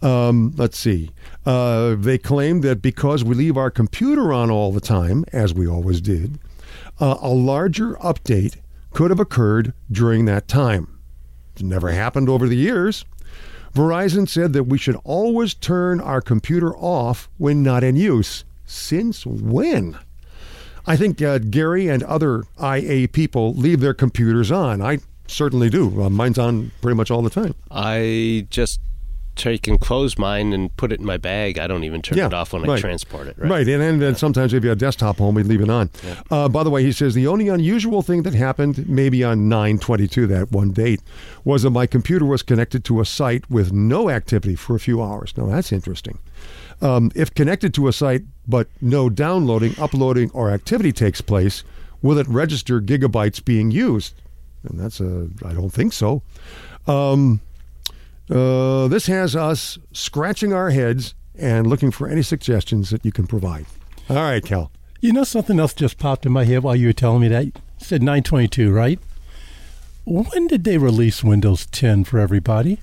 Um, 0.00 0.54
let's 0.56 0.78
see. 0.78 1.10
Uh, 1.44 1.96
they 1.98 2.18
claim 2.18 2.60
that 2.60 2.82
because 2.82 3.24
we 3.24 3.34
leave 3.34 3.56
our 3.56 3.70
computer 3.70 4.32
on 4.32 4.48
all 4.48 4.70
the 4.70 4.80
time, 4.80 5.24
as 5.32 5.52
we 5.52 5.66
always 5.66 6.00
did, 6.00 6.38
uh, 7.00 7.16
a 7.20 7.30
larger 7.30 7.94
update 7.94 8.58
could 8.92 9.10
have 9.10 9.18
occurred 9.18 9.72
during 9.90 10.24
that 10.26 10.46
time. 10.46 11.00
It 11.56 11.64
never 11.64 11.90
happened 11.90 12.28
over 12.28 12.46
the 12.46 12.56
years. 12.56 13.04
Verizon 13.74 14.28
said 14.28 14.52
that 14.52 14.64
we 14.64 14.78
should 14.78 14.96
always 15.02 15.52
turn 15.52 16.00
our 16.00 16.20
computer 16.20 16.76
off 16.76 17.28
when 17.38 17.62
not 17.62 17.82
in 17.82 17.96
use. 17.96 18.44
Since 18.64 19.26
when? 19.26 19.98
I 20.86 20.96
think 20.96 21.20
uh, 21.20 21.38
Gary 21.38 21.88
and 21.88 22.02
other 22.04 22.44
IA 22.62 23.08
people 23.08 23.52
leave 23.54 23.80
their 23.80 23.94
computers 23.94 24.52
on. 24.52 24.80
I 24.80 24.98
certainly 25.26 25.70
do. 25.70 26.02
Uh, 26.02 26.08
mine's 26.08 26.38
on 26.38 26.70
pretty 26.82 26.96
much 26.96 27.10
all 27.10 27.22
the 27.22 27.30
time. 27.30 27.54
I 27.70 28.46
just 28.48 28.80
take 29.36 29.66
and 29.66 29.80
close 29.80 30.16
mine 30.18 30.52
and 30.52 30.74
put 30.76 30.92
it 30.92 31.00
in 31.00 31.06
my 31.06 31.16
bag. 31.16 31.58
I 31.58 31.66
don't 31.66 31.84
even 31.84 32.02
turn 32.02 32.18
Yeah, 32.18 32.26
it 32.26 32.34
off 32.34 32.52
when 32.52 32.62
right. 32.62 32.78
I 32.78 32.80
transport 32.80 33.26
it. 33.26 33.36
Right. 33.38 33.50
Right, 33.50 33.68
and, 33.68 33.82
and, 33.82 34.02
and 34.02 34.16
sometimes 34.18 34.52
if 34.54 34.62
you 34.62 34.70
have 34.70 34.78
a 34.78 34.80
desktop 34.80 35.18
home, 35.18 35.34
we 35.34 35.42
leave 35.42 35.60
it 35.60 35.70
on. 35.70 35.90
Uh, 36.30 36.48
by 36.48 36.62
the 36.62 36.70
way, 36.70 36.82
he 36.82 36.92
says 36.92 37.14
the 37.14 37.26
only 37.26 37.48
unusual 37.48 38.02
thing 38.02 38.22
that 38.22 38.34
happened, 38.34 38.88
maybe 38.88 39.22
on 39.24 39.48
922, 39.48 40.26
that 40.28 40.52
one 40.52 40.70
date, 40.72 41.00
was 41.44 41.62
that 41.62 41.70
my 41.70 41.86
computer 41.86 42.24
was 42.24 42.42
connected 42.42 42.84
to 42.84 43.00
a 43.00 43.04
site 43.04 43.48
with 43.50 43.72
no 43.72 44.08
activity 44.10 44.54
for 44.54 44.74
a 44.76 44.80
few 44.80 45.02
hours. 45.02 45.34
Now, 45.36 45.46
that's 45.46 45.72
interesting. 45.72 46.18
Um, 46.80 47.10
if 47.14 47.32
connected 47.34 47.72
to 47.74 47.88
a 47.88 47.92
site 47.92 48.22
but 48.46 48.68
no 48.80 49.08
downloading, 49.08 49.74
uploading, 49.78 50.30
or 50.32 50.50
activity 50.50 50.92
takes 50.92 51.20
place, 51.20 51.64
will 52.02 52.18
it 52.18 52.28
register 52.28 52.80
gigabytes 52.80 53.42
being 53.44 53.70
used? 53.70 54.14
And 54.68 54.78
that's 54.78 55.00
a, 55.00 55.28
I 55.44 55.52
don't 55.52 55.70
think 55.70 55.92
so. 55.92 56.22
Um, 56.86 57.40
uh, 58.30 58.88
this 58.88 59.06
has 59.06 59.36
us 59.36 59.78
scratching 59.92 60.52
our 60.52 60.70
heads 60.70 61.14
and 61.36 61.66
looking 61.66 61.90
for 61.90 62.08
any 62.08 62.22
suggestions 62.22 62.90
that 62.90 63.04
you 63.04 63.12
can 63.12 63.26
provide. 63.26 63.66
All 64.08 64.16
right, 64.16 64.44
Cal. 64.44 64.70
You 65.00 65.12
know, 65.12 65.24
something 65.24 65.58
else 65.60 65.74
just 65.74 65.98
popped 65.98 66.24
in 66.24 66.32
my 66.32 66.44
head 66.44 66.62
while 66.62 66.76
you 66.76 66.86
were 66.86 66.92
telling 66.92 67.20
me 67.20 67.28
that. 67.28 67.44
You 67.46 67.52
said 67.78 68.02
922, 68.02 68.72
right? 68.72 68.98
When 70.04 70.46
did 70.46 70.64
they 70.64 70.78
release 70.78 71.24
Windows 71.24 71.66
10 71.66 72.04
for 72.04 72.18
everybody? 72.18 72.78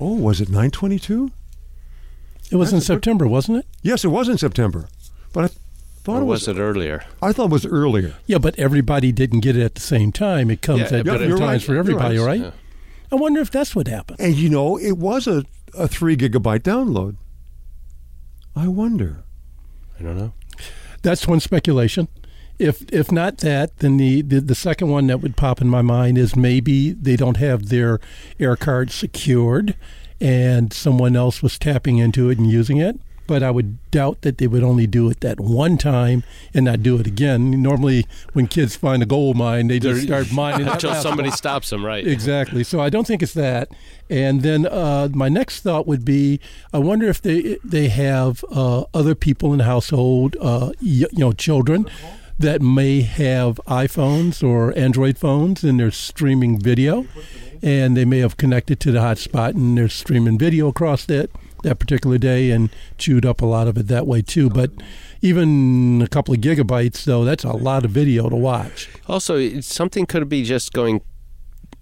Oh, 0.00 0.14
was 0.14 0.40
it 0.40 0.48
922? 0.48 1.30
It 2.50 2.56
was 2.56 2.70
in 2.72 2.76
That's 2.78 2.86
a 2.86 2.92
good- 2.92 2.96
September, 2.96 3.26
wasn't 3.26 3.58
it? 3.58 3.66
Yes, 3.82 4.04
it 4.04 4.08
was 4.08 4.28
in 4.28 4.38
September. 4.38 4.88
But 5.32 5.44
I 5.44 5.48
thought 6.04 6.16
Or 6.18 6.20
it 6.22 6.24
was, 6.24 6.46
was 6.46 6.56
it 6.56 6.60
earlier? 6.60 7.04
I 7.20 7.32
thought 7.32 7.46
it 7.46 7.50
was 7.52 7.66
earlier. 7.66 8.14
Yeah, 8.26 8.38
but 8.38 8.58
everybody 8.58 9.12
didn't 9.12 9.40
get 9.40 9.56
it 9.56 9.62
at 9.62 9.74
the 9.74 9.80
same 9.82 10.12
time. 10.12 10.50
It 10.50 10.62
comes 10.62 10.90
Yeah, 10.90 10.98
at 10.98 11.04
different 11.04 11.38
times 11.38 11.40
right. 11.40 11.62
for 11.62 11.72
You're 11.72 11.80
everybody, 11.80 12.18
right. 12.18 12.26
right? 12.26 12.40
Yeah. 12.40 12.50
I 13.10 13.16
wonder 13.16 13.40
if 13.40 13.50
that's 13.50 13.74
what 13.74 13.88
happened. 13.88 14.20
And 14.20 14.34
you 14.34 14.48
know, 14.48 14.78
it 14.78 14.98
was 14.98 15.26
a, 15.26 15.44
a 15.74 15.88
three 15.88 16.16
gigabyte 16.16 16.60
download. 16.60 17.16
I 18.54 18.68
wonder. 18.68 19.22
I 19.98 20.02
don't 20.02 20.16
know. 20.16 20.32
That's 21.02 21.26
one 21.26 21.40
speculation. 21.40 22.08
If 22.58 22.82
if 22.92 23.12
not 23.12 23.38
that, 23.38 23.78
then 23.78 23.98
the, 23.98 24.22
the, 24.22 24.40
the 24.40 24.54
second 24.54 24.88
one 24.88 25.06
that 25.06 25.20
would 25.20 25.36
pop 25.36 25.60
in 25.60 25.68
my 25.68 25.82
mind 25.82 26.18
is 26.18 26.34
maybe 26.34 26.90
they 26.92 27.14
don't 27.14 27.36
have 27.36 27.68
their 27.68 28.00
air 28.40 28.56
card 28.56 28.90
secured 28.90 29.76
and 30.20 30.72
someone 30.72 31.14
else 31.14 31.42
was 31.42 31.58
tapping 31.58 31.98
into 31.98 32.28
it 32.30 32.38
and 32.38 32.50
using 32.50 32.78
it. 32.78 33.00
But 33.28 33.44
I 33.44 33.52
would 33.52 33.78
doubt 33.92 34.22
that 34.22 34.38
they 34.38 34.48
would 34.48 34.64
only 34.64 34.88
do 34.88 35.08
it 35.10 35.20
that 35.20 35.38
one 35.38 35.78
time 35.78 36.24
and 36.52 36.64
not 36.64 36.82
do 36.82 36.98
it 36.98 37.06
again. 37.06 37.62
Normally, 37.62 38.04
when 38.32 38.48
kids 38.48 38.74
find 38.74 39.00
a 39.02 39.06
gold 39.06 39.36
mine, 39.36 39.68
they 39.68 39.78
just 39.78 40.02
start 40.02 40.32
mining 40.32 40.66
until 40.74 40.94
somebody 40.96 41.30
stops 41.30 41.70
them, 41.70 41.84
right? 41.86 42.04
Exactly. 42.04 42.64
So 42.64 42.80
I 42.80 42.88
don't 42.90 43.06
think 43.06 43.22
it's 43.22 43.34
that. 43.34 43.68
And 44.10 44.42
then 44.42 44.66
uh, 44.66 45.08
my 45.12 45.28
next 45.28 45.60
thought 45.60 45.86
would 45.86 46.04
be, 46.04 46.40
I 46.72 46.78
wonder 46.78 47.06
if 47.08 47.22
they 47.22 47.58
they 47.62 47.88
have 47.88 48.44
uh, 48.50 48.84
other 48.94 49.14
people 49.14 49.52
in 49.52 49.58
the 49.58 49.64
household, 49.64 50.36
uh, 50.40 50.70
y- 50.80 51.06
you 51.12 51.18
know, 51.18 51.32
children 51.32 51.86
that 52.38 52.62
may 52.62 53.02
have 53.02 53.60
iPhones 53.66 54.42
or 54.46 54.76
Android 54.78 55.18
phones 55.18 55.62
and 55.64 55.78
they're 55.78 55.90
streaming 55.90 56.58
video, 56.58 57.04
and 57.62 57.96
they 57.96 58.04
may 58.04 58.20
have 58.20 58.36
connected 58.36 58.80
to 58.80 58.92
the 58.92 59.00
hotspot 59.00 59.50
and 59.54 59.76
they're 59.76 59.88
streaming 59.88 60.38
video 60.38 60.68
across 60.68 61.04
that 61.06 61.28
that 61.62 61.78
particular 61.78 62.18
day 62.18 62.50
and 62.50 62.70
chewed 62.96 63.26
up 63.26 63.40
a 63.40 63.46
lot 63.46 63.68
of 63.68 63.76
it 63.76 63.88
that 63.88 64.06
way 64.06 64.22
too. 64.22 64.48
But 64.50 64.70
even 65.20 66.00
a 66.02 66.08
couple 66.08 66.34
of 66.34 66.40
gigabytes, 66.40 67.04
though, 67.04 67.24
that's 67.24 67.44
a 67.44 67.52
lot 67.52 67.84
of 67.84 67.90
video 67.90 68.28
to 68.28 68.36
watch. 68.36 68.88
Also, 69.06 69.60
something 69.60 70.06
could 70.06 70.28
be 70.28 70.44
just 70.44 70.72
going, 70.72 71.00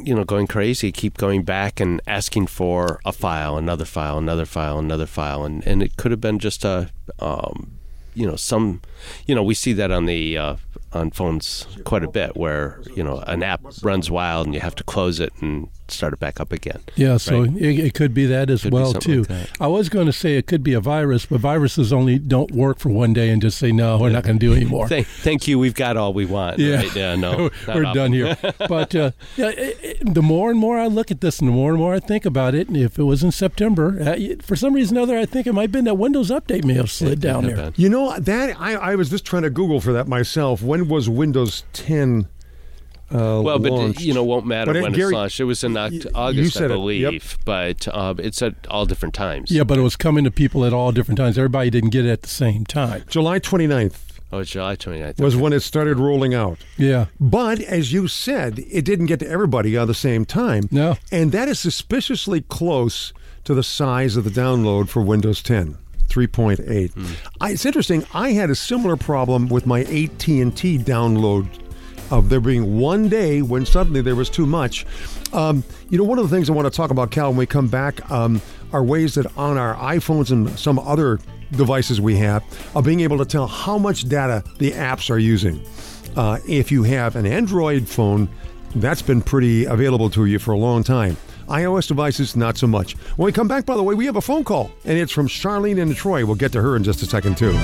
you 0.01 0.15
know, 0.15 0.25
going 0.25 0.47
crazy. 0.47 0.93
Keep 0.93 1.19
going 1.19 1.43
back 1.43 1.81
and 1.81 2.01
asking 2.07 2.47
for 2.47 3.01
a 3.05 3.13
file, 3.13 3.57
another 3.57 3.85
file, 3.85 4.19
another 4.19 4.47
file, 4.47 4.79
another 4.79 5.07
file, 5.07 5.45
and 5.45 5.67
and 5.67 5.83
it 5.83 5.97
could 5.97 6.11
have 6.11 6.21
been 6.21 6.39
just 6.39 6.65
a, 6.65 6.91
um, 7.19 7.79
you 8.15 8.27
know, 8.27 8.37
some, 8.37 8.81
you 9.27 9.35
know, 9.35 9.43
we 9.43 9.55
see 9.55 9.73
that 9.75 9.91
on 9.91 10.07
the 10.07 10.37
uh, 10.39 10.57
on 10.93 11.11
phones 11.11 11.67
quite 11.85 12.05
a 12.05 12.09
bit, 12.11 12.37
where 12.37 12.81
you 12.95 13.03
know 13.03 13.19
an 13.27 13.43
app 13.43 13.61
runs 13.83 14.11
wild 14.11 14.47
and 14.47 14.55
you 14.55 14.61
have 14.61 14.75
to 14.77 14.85
close 14.85 15.21
it 15.21 15.33
and 15.41 15.69
start 15.89 16.13
it 16.13 16.19
back 16.19 16.41
up 16.41 16.51
again. 16.53 16.81
Yeah, 16.97 17.17
so 17.17 17.43
Right. 17.43 17.57
it, 17.57 17.79
it 17.79 17.95
could 17.95 18.13
be 18.13 18.27
that 18.27 18.51
as 18.51 18.63
Could 18.65 18.73
well 18.73 18.93
too. 18.93 19.25
like. 19.29 19.49
I 19.61 19.69
was 19.69 19.89
going 19.89 20.07
to 20.07 20.13
say 20.13 20.37
it 20.37 20.49
could 20.49 20.65
be 20.65 20.73
a 20.73 20.81
virus, 20.81 21.27
but 21.27 21.39
viruses 21.41 21.93
only 21.93 22.19
don't 22.19 22.51
work 22.51 22.81
for 22.81 22.89
one 22.89 23.13
day 23.13 23.31
and 23.31 23.41
just 23.41 23.57
say 23.57 23.71
no, 23.71 23.97
we're 23.99 24.11
not 24.11 24.25
going 24.25 24.37
to 24.37 24.45
do 24.45 24.53
it 24.53 24.57
anymore. 24.57 24.89
Thank, 24.89 25.07
thank 25.07 25.47
you. 25.47 25.61
We've 25.61 25.75
got 25.77 25.97
all 25.97 26.13
we 26.13 26.25
want. 26.27 26.59
Yeah. 26.59 26.77
Right? 26.79 26.97
Yeah. 26.97 27.15
No. 27.15 27.51
we're 27.69 27.85
often. 27.85 27.95
done 27.95 28.13
here. 28.13 28.37
but 28.69 28.97
uh, 28.97 29.13
yeah, 29.37 29.51
it, 29.51 29.79
it- 29.83 30.15
the 30.15 30.23
more 30.23 30.51
and 30.51 30.59
more 30.59 30.77
I 30.79 30.87
look 30.89 31.11
at 31.13 31.21
this, 31.21 31.39
and 31.39 31.47
the 31.49 31.53
more 31.53 31.71
and 31.71 31.79
more 31.79 31.95
I 31.95 32.01
think 32.01 32.25
about 32.25 32.55
it, 32.57 32.67
and 32.69 32.77
if 32.77 32.99
it 32.99 33.05
was 33.05 33.23
in 33.23 33.31
September, 33.31 33.97
uh, 34.01 34.17
for 34.43 34.57
some 34.57 34.73
reason 34.75 34.99
or 34.99 35.03
other, 35.03 35.17
I 35.19 35.25
think 35.27 35.47
it 35.47 35.53
might 35.53 35.63
have 35.63 35.73
been 35.73 35.85
that 35.85 35.95
Windows 35.95 36.31
update 36.31 36.65
may 36.65 36.75
have 36.75 36.91
slid 36.91 37.21
down 37.21 37.45
there. 37.47 37.57
bad. 37.57 37.75
You 37.77 37.89
know 37.91 38.19
that 38.19 38.61
I, 38.61 38.75
I 38.87 38.95
was 38.97 39.11
just 39.11 39.25
trying 39.25 39.43
to 39.43 39.51
Google 39.51 39.81
for 39.81 39.93
that 39.93 40.07
myself. 40.09 40.63
When 40.63 40.89
was 40.89 41.09
Windows 41.09 41.65
10 41.73 42.29
uh, 43.13 43.41
Well, 43.45 43.59
but 43.59 43.73
launched? 43.73 44.01
you 44.01 44.15
know, 44.15 44.25
won't 44.25 44.47
matter 44.47 44.73
But, 44.73 44.79
uh, 44.79 44.83
when 44.83 44.93
Gary, 44.93 45.09
it's 45.09 45.15
launched. 45.15 45.41
It 45.41 45.45
was 45.45 45.63
in 45.65 45.73
Oct- 45.73 45.91
y- 45.91 45.91
you 46.05 46.11
August, 46.15 46.57
I 46.57 46.61
said 46.61 46.71
it. 46.71 46.75
believe, 46.75 47.01
Yep. 47.13 47.23
but 47.45 47.89
uh, 47.89 48.15
it's 48.19 48.43
at 48.43 48.55
all 48.69 48.87
different 48.87 49.15
times. 49.15 49.51
Yeah, 49.51 49.65
but 49.65 49.79
it 49.79 49.83
was 49.83 49.97
coming 49.97 50.25
to 50.25 50.31
people 50.31 50.65
at 50.65 50.73
all 50.73 50.93
different 50.93 51.19
times. 51.19 51.39
Everybody 51.39 51.71
didn't 51.71 51.91
get 51.91 52.05
it 52.05 52.11
at 52.11 52.23
the 52.23 52.29
same 52.29 52.65
time. 52.65 53.05
July 53.09 53.39
29th 53.39 54.03
Oh, 54.33 54.41
it's 54.41 54.51
July 54.51 54.75
29th. 54.75 55.21
was 55.21 55.37
when 55.37 55.53
it 55.53 55.61
started 55.61 55.99
rolling 55.99 56.35
out. 56.35 56.59
Yeah. 56.77 57.07
But 57.21 57.61
as 57.61 57.93
you 57.93 58.09
said, 58.09 58.59
it 58.71 58.85
didn't 58.85 59.07
get 59.07 59.21
to 59.21 59.29
everybody 59.29 59.77
at 59.77 59.85
the 59.87 59.95
same 59.95 60.25
time. 60.25 60.69
No. 60.73 60.97
And 61.13 61.31
that 61.31 61.49
is 61.49 61.61
suspiciously 61.61 62.41
close 62.41 63.13
to 63.45 63.55
the 63.55 63.63
size 63.63 64.17
of 64.17 64.25
the 64.25 64.31
download 64.31 64.89
for 64.89 65.01
Windows 65.01 65.43
10. 65.43 65.79
3.8. 66.09 67.17
I, 67.41 67.51
it's 67.51 67.67
interesting. 67.67 68.05
I 68.15 68.33
had 68.33 68.51
a 68.51 68.55
similar 68.55 68.97
problem 68.97 69.49
with 69.49 69.67
my 69.67 69.81
AT&T 69.81 70.79
download 70.79 71.49
of 72.11 72.29
there 72.29 72.41
being 72.41 72.79
one 72.79 73.09
day 73.09 73.43
when 73.43 73.67
suddenly 73.67 74.01
there 74.01 74.15
was 74.15 74.31
too 74.31 74.47
much. 74.47 74.87
Um, 75.33 75.65
you 75.91 75.99
know, 75.99 76.05
one 76.05 76.19
of 76.19 76.29
the 76.29 76.35
things 76.35 76.49
I 76.49 76.53
want 76.53 76.67
to 76.67 76.77
talk 76.77 76.91
about, 76.91 77.11
Cal, 77.11 77.31
when 77.31 77.39
we 77.39 77.47
come 77.47 77.69
back, 77.69 78.09
um, 78.11 78.41
are 78.73 78.83
ways 78.83 79.15
that 79.15 79.27
on 79.37 79.59
our 79.59 79.75
iPhones 79.77 80.31
and 80.31 80.57
some 80.59 80.79
other 80.79 81.19
devices 81.53 82.01
we 82.01 82.17
have 82.17 82.43
of 82.75 82.85
being 82.85 83.01
able 83.01 83.19
to 83.19 83.25
tell 83.25 83.47
how 83.47 83.79
much 83.79 84.09
data 84.09 84.43
the 84.59 84.73
apps 84.73 85.11
are 85.11 85.19
using. 85.19 85.65
Uh, 86.17 86.39
if 86.49 86.73
you 86.73 86.83
have 86.83 87.17
an 87.17 87.27
Android 87.27 87.87
phone, 87.89 88.29
that's 88.77 89.03
been 89.03 89.23
pretty 89.23 89.65
available 89.65 90.11
to 90.11 90.25
you 90.27 90.39
for 90.39 90.53
a 90.53 90.59
long 90.59 90.83
time. 90.83 91.17
iOS 91.47 91.89
devices, 91.89 92.37
not 92.37 92.57
so 92.57 92.67
much. 92.67 92.95
When 93.17 93.27
we 93.27 93.33
come 93.33 93.49
back, 93.49 93.67
by 93.67 93.77
the 93.77 93.83
way, 93.83 93.95
we 93.95 94.07
have 94.07 94.17
a 94.17 94.21
phone 94.21 94.45
call, 94.45 94.71
and 94.85 94.99
it's 94.99 95.13
from 95.13 95.29
Charlene 95.29 95.79
in 95.79 95.89
Detroit. 95.89 96.25
We'll 96.25 96.37
get 96.37 96.53
to 96.53 96.63
her 96.63 96.77
in 96.77 96.85
just 96.85 97.03
a 97.03 97.07
second, 97.07 97.37
too. 97.37 97.57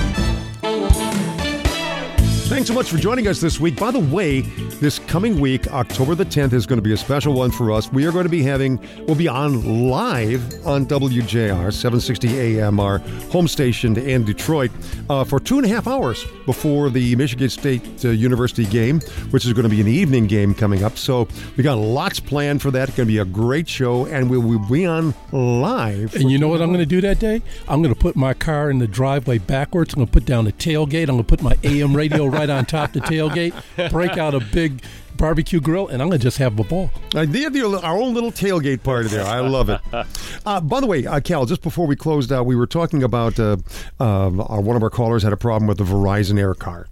Thanks 2.47 2.67
so 2.67 2.73
much 2.73 2.91
for 2.91 2.97
joining 2.97 3.27
us 3.27 3.39
this 3.39 3.59
week. 3.59 3.79
By 3.79 3.89
the 3.89 3.99
way, 3.99 4.41
this 4.41 4.99
coming 4.99 5.39
week, 5.39 5.71
October 5.71 6.13
the 6.13 6.25
10th, 6.25 6.51
is 6.53 6.65
going 6.67 6.77
to 6.77 6.83
be 6.83 6.91
a 6.91 6.97
special 6.97 7.33
one 7.33 7.49
for 7.51 7.71
us. 7.71 7.91
We 7.91 8.05
are 8.05 8.11
going 8.11 8.25
to 8.25 8.29
be 8.29 8.43
having, 8.43 8.79
we'll 9.07 9.15
be 9.15 9.29
on 9.29 9.89
live 9.89 10.43
on 10.65 10.85
WJR, 10.85 11.73
760 11.73 12.59
AM, 12.59 12.79
our 12.79 12.99
home 13.31 13.47
station 13.47 13.97
in 13.97 14.25
Detroit, 14.25 14.71
uh, 15.09 15.23
for 15.23 15.39
two 15.39 15.57
and 15.57 15.65
a 15.65 15.69
half 15.69 15.87
hours 15.87 16.25
before 16.45 16.89
the 16.89 17.15
Michigan 17.15 17.49
State 17.49 18.05
uh, 18.05 18.09
University 18.09 18.65
game, 18.65 18.99
which 19.31 19.45
is 19.45 19.53
going 19.53 19.63
to 19.63 19.69
be 19.69 19.81
an 19.81 19.87
evening 19.87 20.27
game 20.27 20.53
coming 20.53 20.83
up. 20.83 20.97
So 20.97 21.27
we 21.57 21.63
got 21.63 21.77
lots 21.77 22.19
planned 22.19 22.61
for 22.61 22.69
that. 22.71 22.89
It's 22.89 22.97
going 22.97 23.07
to 23.07 23.13
be 23.13 23.19
a 23.19 23.25
great 23.25 23.69
show, 23.69 24.05
and 24.05 24.29
we 24.29 24.37
will 24.37 24.59
be 24.59 24.85
on 24.85 25.15
live. 25.31 26.13
And 26.15 26.29
you 26.29 26.37
know 26.37 26.49
what 26.49 26.61
I'm 26.61 26.67
going 26.69 26.79
to 26.79 26.85
do 26.85 27.01
that 27.01 27.19
day? 27.19 27.41
I'm 27.69 27.81
going 27.81 27.95
to 27.95 27.99
put 27.99 28.15
my 28.15 28.33
car 28.33 28.69
in 28.69 28.79
the 28.79 28.87
driveway 28.87 29.37
backwards. 29.39 29.93
I'm 29.93 29.99
going 29.99 30.07
to 30.07 30.13
put 30.13 30.25
down 30.25 30.45
the 30.45 30.51
tailgate. 30.51 31.03
I'm 31.03 31.15
going 31.15 31.19
to 31.19 31.23
put 31.23 31.41
my 31.41 31.57
AM 31.63 31.95
radio 31.95 32.32
right 32.33 32.49
on 32.49 32.65
top 32.65 32.93
the 32.93 32.99
tailgate, 33.01 33.53
break 33.91 34.17
out 34.17 34.33
a 34.33 34.39
big 34.39 34.83
barbecue 35.17 35.61
grill, 35.61 35.87
and 35.87 36.01
I'm 36.01 36.09
going 36.09 36.19
to 36.19 36.23
just 36.23 36.37
have 36.37 36.59
a 36.59 36.63
ball. 36.63 36.91
I 37.15 37.25
did 37.25 37.53
the, 37.53 37.63
our 37.81 37.97
own 37.97 38.13
little 38.13 38.31
tailgate 38.31 38.83
party 38.83 39.09
there. 39.09 39.25
I 39.25 39.39
love 39.39 39.69
it. 39.69 39.79
Uh, 40.45 40.59
by 40.59 40.81
the 40.81 40.87
way, 40.87 41.05
uh, 41.05 41.21
Cal, 41.21 41.45
just 41.45 41.61
before 41.61 41.87
we 41.87 41.95
closed 41.95 42.29
out, 42.29 42.45
we 42.45 42.57
were 42.57 42.67
talking 42.67 43.01
about 43.01 43.39
uh, 43.39 43.55
uh, 43.97 44.29
our, 44.43 44.59
one 44.59 44.75
of 44.75 44.83
our 44.83 44.89
callers 44.89 45.23
had 45.23 45.31
a 45.31 45.37
problem 45.37 45.67
with 45.67 45.77
the 45.77 45.85
Verizon 45.85 46.37
Air 46.37 46.53
card. 46.53 46.89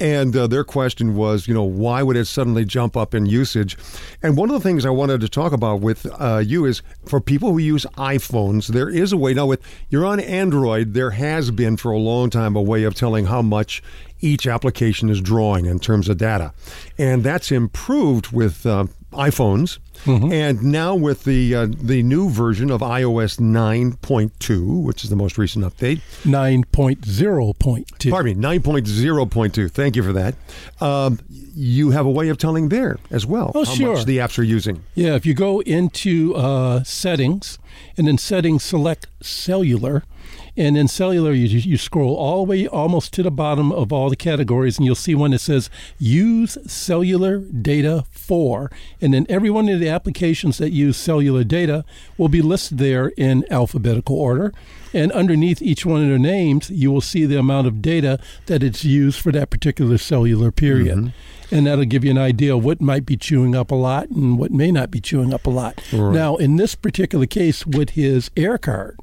And 0.00 0.36
uh, 0.36 0.46
their 0.46 0.64
question 0.64 1.16
was, 1.16 1.48
you 1.48 1.54
know, 1.54 1.64
why 1.64 2.02
would 2.02 2.16
it 2.16 2.26
suddenly 2.26 2.64
jump 2.64 2.96
up 2.96 3.14
in 3.14 3.26
usage? 3.26 3.76
And 4.22 4.36
one 4.36 4.48
of 4.48 4.54
the 4.54 4.60
things 4.60 4.86
I 4.86 4.90
wanted 4.90 5.20
to 5.20 5.28
talk 5.28 5.52
about 5.52 5.80
with 5.80 6.06
uh, 6.20 6.38
you 6.38 6.64
is 6.64 6.82
for 7.04 7.20
people 7.20 7.52
who 7.52 7.58
use 7.58 7.84
iPhones, 7.96 8.68
there 8.68 8.88
is 8.88 9.12
a 9.12 9.16
way. 9.16 9.34
Now, 9.34 9.46
with 9.46 9.60
you're 9.88 10.06
on 10.06 10.20
Android, 10.20 10.94
there 10.94 11.10
has 11.10 11.50
been 11.50 11.76
for 11.76 11.90
a 11.90 11.98
long 11.98 12.30
time 12.30 12.54
a 12.56 12.62
way 12.62 12.84
of 12.84 12.94
telling 12.94 13.26
how 13.26 13.42
much 13.42 13.82
each 14.20 14.46
application 14.46 15.08
is 15.08 15.20
drawing 15.20 15.66
in 15.66 15.78
terms 15.78 16.08
of 16.08 16.18
data, 16.18 16.52
and 16.96 17.22
that's 17.22 17.52
improved 17.52 18.32
with 18.32 18.66
uh, 18.66 18.86
iPhones. 19.12 19.78
And 20.06 20.62
now 20.62 20.94
with 20.94 21.24
the 21.24 21.54
uh, 21.54 21.66
the 21.70 22.02
new 22.04 22.30
version 22.30 22.70
of 22.70 22.80
iOS 22.82 23.40
9.2, 23.40 24.82
which 24.84 25.02
is 25.04 25.10
the 25.10 25.16
most 25.16 25.36
recent 25.36 25.64
update, 25.64 26.00
9.0.2. 26.22 28.10
Pardon 28.10 28.40
me, 28.40 28.58
9.0.2. 28.58 29.70
Thank 29.70 29.96
you 29.96 30.02
for 30.02 30.12
that. 30.12 30.34
Um, 30.80 31.18
you 31.28 31.90
have 31.90 32.06
a 32.06 32.10
way 32.10 32.28
of 32.28 32.38
telling 32.38 32.68
there 32.68 32.98
as 33.10 33.26
well 33.26 33.52
Oh, 33.54 33.64
how 33.64 33.74
sure. 33.74 33.94
much 33.96 34.04
the 34.04 34.18
apps 34.18 34.38
are 34.38 34.42
using. 34.44 34.84
Yeah, 34.94 35.14
if 35.14 35.26
you 35.26 35.34
go 35.34 35.60
into 35.62 36.34
uh, 36.36 36.84
settings 36.84 37.58
and 37.96 38.08
in 38.08 38.18
settings 38.18 38.62
select 38.62 39.06
cellular, 39.20 40.04
and 40.58 40.76
in 40.76 40.88
cellular 40.88 41.32
you, 41.32 41.46
you 41.46 41.78
scroll 41.78 42.16
all 42.16 42.44
the 42.44 42.50
way 42.50 42.66
almost 42.66 43.14
to 43.14 43.22
the 43.22 43.30
bottom 43.30 43.72
of 43.72 43.92
all 43.92 44.10
the 44.10 44.16
categories, 44.16 44.76
and 44.76 44.84
you'll 44.84 44.94
see 44.94 45.14
one 45.14 45.30
that 45.30 45.38
says 45.38 45.70
use 45.98 46.58
cellular 46.66 47.38
data 47.38 48.04
for, 48.10 48.70
and 49.00 49.14
then 49.14 49.24
every 49.28 49.48
one 49.48 49.68
of 49.68 49.80
the 49.80 49.88
applications 49.88 50.58
that 50.58 50.70
use 50.70 50.96
cellular 50.96 51.44
data 51.44 51.84
will 52.18 52.28
be 52.28 52.42
listed 52.42 52.76
there 52.78 53.08
in 53.16 53.46
alphabetical 53.50 54.16
order. 54.16 54.52
And 54.92 55.12
underneath 55.12 55.60
each 55.60 55.84
one 55.86 56.02
of 56.02 56.08
their 56.08 56.18
names, 56.18 56.70
you 56.70 56.90
will 56.90 57.00
see 57.00 57.26
the 57.26 57.38
amount 57.38 57.66
of 57.66 57.82
data 57.82 58.18
that 58.46 58.62
it's 58.62 58.84
used 58.84 59.20
for 59.20 59.30
that 59.32 59.50
particular 59.50 59.98
cellular 59.98 60.50
period. 60.50 60.96
Mm-hmm. 60.96 61.54
And 61.54 61.66
that'll 61.66 61.84
give 61.84 62.04
you 62.04 62.10
an 62.10 62.18
idea 62.18 62.54
of 62.54 62.64
what 62.64 62.80
might 62.80 63.06
be 63.06 63.16
chewing 63.16 63.54
up 63.54 63.70
a 63.70 63.74
lot 63.74 64.08
and 64.10 64.38
what 64.38 64.50
may 64.50 64.70
not 64.70 64.90
be 64.90 65.00
chewing 65.00 65.32
up 65.32 65.46
a 65.46 65.50
lot. 65.50 65.80
Now, 65.92 66.36
in 66.36 66.56
this 66.56 66.74
particular 66.74 67.26
case 67.26 67.64
with 67.64 67.90
his 67.90 68.30
air 68.36 68.58
card, 68.58 68.98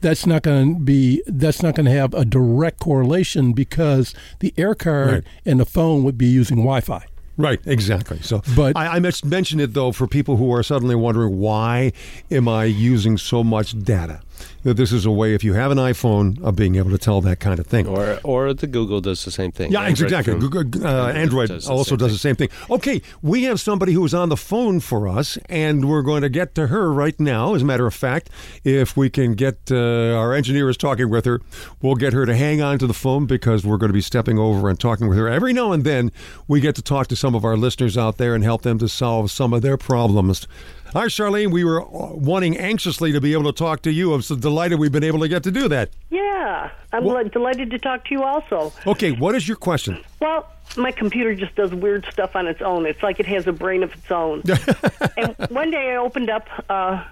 that's 0.00 0.26
not 0.26 0.42
going 0.42 0.74
to 0.74 0.80
be 0.80 1.22
that's 1.26 1.62
not 1.62 1.74
going 1.74 1.86
to 1.86 1.92
have 1.92 2.14
a 2.14 2.24
direct 2.24 2.80
correlation 2.80 3.52
because 3.52 4.14
the 4.40 4.52
air 4.56 4.74
card 4.74 5.08
Right. 5.12 5.24
and 5.44 5.60
the 5.60 5.64
phone 5.66 6.04
would 6.04 6.16
be 6.18 6.26
using 6.26 6.58
Wi-Fi. 6.58 7.04
Right, 7.36 7.60
exactly. 7.66 8.18
So, 8.20 8.42
But- 8.56 8.76
I, 8.76 8.96
I 8.96 8.98
must 8.98 9.24
mention 9.24 9.60
it 9.60 9.72
though 9.74 9.92
for 9.92 10.06
people 10.08 10.36
who 10.38 10.52
are 10.52 10.62
suddenly 10.64 10.96
wondering 10.96 11.38
why 11.38 11.92
am 12.30 12.48
I 12.48 12.64
using 12.64 13.16
so 13.16 13.44
much 13.44 13.78
data? 13.84 14.20
That 14.64 14.74
this 14.74 14.92
is 14.92 15.06
a 15.06 15.10
way, 15.10 15.34
if 15.34 15.44
you 15.44 15.54
have 15.54 15.70
an 15.70 15.78
iPhone, 15.78 16.42
of 16.42 16.56
being 16.56 16.76
able 16.76 16.90
to 16.90 16.98
tell 16.98 17.20
that 17.22 17.40
kind 17.40 17.58
of 17.58 17.66
thing. 17.66 17.86
Or 17.86 18.18
or 18.24 18.54
the 18.54 18.66
Google 18.66 19.00
does 19.00 19.24
the 19.24 19.30
same 19.30 19.52
thing. 19.52 19.72
Yeah, 19.72 19.82
Android 19.82 20.06
exactly. 20.06 20.32
from- 20.34 20.48
Google, 20.48 20.86
uh, 20.86 21.08
Android 21.12 21.48
does 21.48 21.68
also 21.68 21.96
does 21.96 22.12
the 22.12 22.18
same 22.18 22.36
thing. 22.36 22.48
Okay, 22.70 23.00
we 23.22 23.44
have 23.44 23.60
somebody 23.60 23.92
who 23.92 24.04
is 24.04 24.14
on 24.14 24.28
the 24.28 24.36
phone 24.36 24.80
for 24.80 25.08
us, 25.08 25.38
and 25.48 25.88
we're 25.88 26.02
going 26.02 26.22
to 26.22 26.28
get 26.28 26.54
to 26.56 26.68
her 26.68 26.92
right 26.92 27.18
now. 27.20 27.54
As 27.54 27.62
a 27.62 27.64
matter 27.64 27.86
of 27.86 27.94
fact, 27.94 28.30
if 28.64 28.96
we 28.96 29.10
can 29.10 29.34
get 29.34 29.56
uh, 29.70 29.76
our 30.16 30.34
engineer 30.34 30.68
is 30.68 30.76
talking 30.76 31.08
with 31.08 31.24
her, 31.24 31.40
we'll 31.80 31.94
get 31.94 32.12
her 32.12 32.26
to 32.26 32.36
hang 32.36 32.60
on 32.60 32.78
to 32.78 32.86
the 32.86 32.94
phone 32.94 33.26
because 33.26 33.64
we're 33.64 33.76
going 33.78 33.90
to 33.90 33.94
be 33.94 34.00
stepping 34.00 34.38
over 34.38 34.68
and 34.68 34.78
talking 34.78 35.08
with 35.08 35.18
her. 35.18 35.28
Every 35.28 35.52
now 35.52 35.72
and 35.72 35.84
then, 35.84 36.10
we 36.46 36.60
get 36.60 36.74
to 36.76 36.82
talk 36.82 37.06
to 37.08 37.16
some 37.16 37.34
of 37.34 37.44
our 37.44 37.56
listeners 37.56 37.96
out 37.96 38.16
there 38.18 38.34
and 38.34 38.44
help 38.44 38.62
them 38.62 38.78
to 38.78 38.88
solve 38.88 39.30
some 39.30 39.52
of 39.52 39.62
their 39.62 39.76
problems. 39.76 40.46
Hi, 40.94 41.04
Charlene. 41.06 41.50
We 41.52 41.64
were 41.64 41.82
uh, 41.82 41.86
wanting 42.14 42.56
anxiously 42.56 43.12
to 43.12 43.20
be 43.20 43.32
able 43.34 43.44
to 43.44 43.52
talk 43.52 43.82
to 43.82 43.90
you. 43.92 44.14
I'm 44.14 44.22
so 44.22 44.34
delighted 44.36 44.78
we've 44.78 44.90
been 44.92 45.04
able 45.04 45.20
to 45.20 45.28
get 45.28 45.42
to 45.42 45.50
do 45.50 45.68
that. 45.68 45.90
Yeah, 46.10 46.70
I'm 46.92 47.04
Well- 47.04 47.22
delighted 47.24 47.70
to 47.72 47.78
talk 47.78 48.06
to 48.06 48.14
you 48.14 48.22
also. 48.24 48.72
Okay, 48.86 49.12
what 49.12 49.34
is 49.34 49.46
your 49.46 49.56
question? 49.58 50.02
Well, 50.20 50.50
my 50.76 50.90
computer 50.90 51.34
just 51.34 51.54
does 51.56 51.74
weird 51.74 52.06
stuff 52.10 52.34
on 52.34 52.46
its 52.46 52.62
own. 52.62 52.86
It's 52.86 53.02
like 53.02 53.20
it 53.20 53.26
has 53.26 53.46
a 53.46 53.52
brain 53.52 53.82
of 53.82 53.92
its 53.92 54.10
own. 54.10 54.42
and 55.16 55.36
one 55.50 55.70
day 55.70 55.92
I 55.92 55.96
opened 55.96 56.30
up 56.30 56.48
uh, 56.70 57.04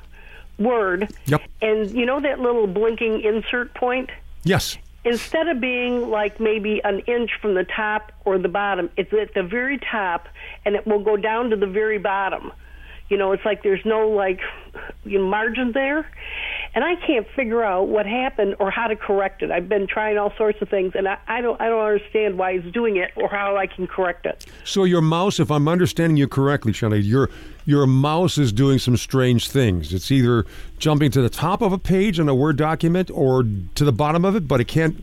Word, 0.59 1.12
Yep. 1.27 1.43
and 1.61 1.90
you 1.90 2.07
know 2.07 2.19
that 2.20 2.40
little 2.40 2.66
blinking 2.66 3.20
insert 3.20 3.74
point? 3.74 4.09
Yes. 4.44 4.78
Instead 5.05 5.48
of 5.48 5.61
being 5.61 6.09
like 6.11 6.40
maybe 6.40 6.81
an 6.82 7.01
inch 7.01 7.31
from 7.43 7.55
the 7.55 7.65
top 7.65 8.11
or 8.24 8.39
the 8.39 8.48
bottom, 8.48 8.89
it's 8.97 9.12
at 9.12 9.35
the 9.35 9.43
very 9.43 9.78
top, 9.78 10.28
and 10.65 10.74
it 10.74 10.86
will 10.86 10.98
go 10.98 11.16
down 11.19 11.51
to 11.51 11.57
the 11.57 11.66
very 11.66 11.98
bottom. 11.98 12.51
You 13.08 13.16
know, 13.16 13.32
it's 13.32 13.44
like 13.44 13.62
there's 13.62 13.84
no 13.84 14.08
like 14.08 14.40
you 15.04 15.18
know, 15.18 15.26
margin 15.26 15.72
there, 15.72 16.10
and 16.74 16.84
I 16.84 16.96
can't 17.06 17.26
figure 17.36 17.62
out 17.62 17.88
what 17.88 18.04
happened 18.04 18.56
or 18.58 18.70
how 18.70 18.88
to 18.88 18.96
correct 18.96 19.42
it. 19.42 19.50
I've 19.50 19.68
been 19.68 19.86
trying 19.86 20.18
all 20.18 20.32
sorts 20.36 20.60
of 20.60 20.68
things, 20.68 20.92
and 20.94 21.06
I, 21.06 21.18
I 21.26 21.40
don't 21.40 21.60
I 21.60 21.68
don't 21.68 21.84
understand 21.84 22.38
why 22.38 22.52
it's 22.52 22.70
doing 22.72 22.96
it 22.96 23.12
or 23.16 23.28
how 23.28 23.56
I 23.56 23.66
can 23.66 23.86
correct 23.86 24.26
it. 24.26 24.46
So 24.64 24.84
your 24.84 25.02
mouse, 25.02 25.38
if 25.38 25.50
I'm 25.50 25.68
understanding 25.68 26.16
you 26.16 26.28
correctly, 26.28 26.72
Charlene, 26.72 27.04
your 27.04 27.30
your 27.64 27.86
mouse 27.86 28.38
is 28.38 28.52
doing 28.52 28.78
some 28.78 28.96
strange 28.96 29.48
things. 29.48 29.92
It's 29.94 30.10
either 30.10 30.44
jumping 30.78 31.10
to 31.12 31.22
the 31.22 31.30
top 31.30 31.62
of 31.62 31.72
a 31.72 31.78
page 31.78 32.18
in 32.18 32.28
a 32.28 32.34
Word 32.34 32.56
document 32.56 33.10
or 33.12 33.42
to 33.42 33.84
the 33.84 33.92
bottom 33.92 34.24
of 34.24 34.36
it, 34.36 34.48
but 34.48 34.60
it 34.60 34.68
can't 34.68 34.96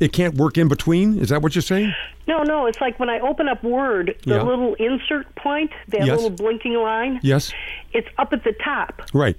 it 0.00 0.12
can't 0.12 0.34
work 0.34 0.58
in 0.58 0.68
between. 0.68 1.18
Is 1.18 1.28
that 1.30 1.42
what 1.42 1.54
you're 1.54 1.62
saying? 1.62 1.94
No, 2.28 2.42
no, 2.42 2.66
it's 2.66 2.80
like 2.80 2.98
when 3.00 3.10
I 3.10 3.18
open 3.20 3.48
up 3.48 3.62
Word, 3.64 4.14
the 4.24 4.34
Yeah. 4.36 4.42
little 4.42 4.74
insert 4.74 5.34
point, 5.34 5.70
that 5.88 6.06
Yes. 6.06 6.16
little 6.16 6.30
blinking 6.30 6.74
line, 6.74 7.20
Yes. 7.22 7.52
it's 7.92 8.08
up 8.18 8.32
at 8.32 8.44
the 8.44 8.52
top. 8.52 9.02
Right. 9.12 9.36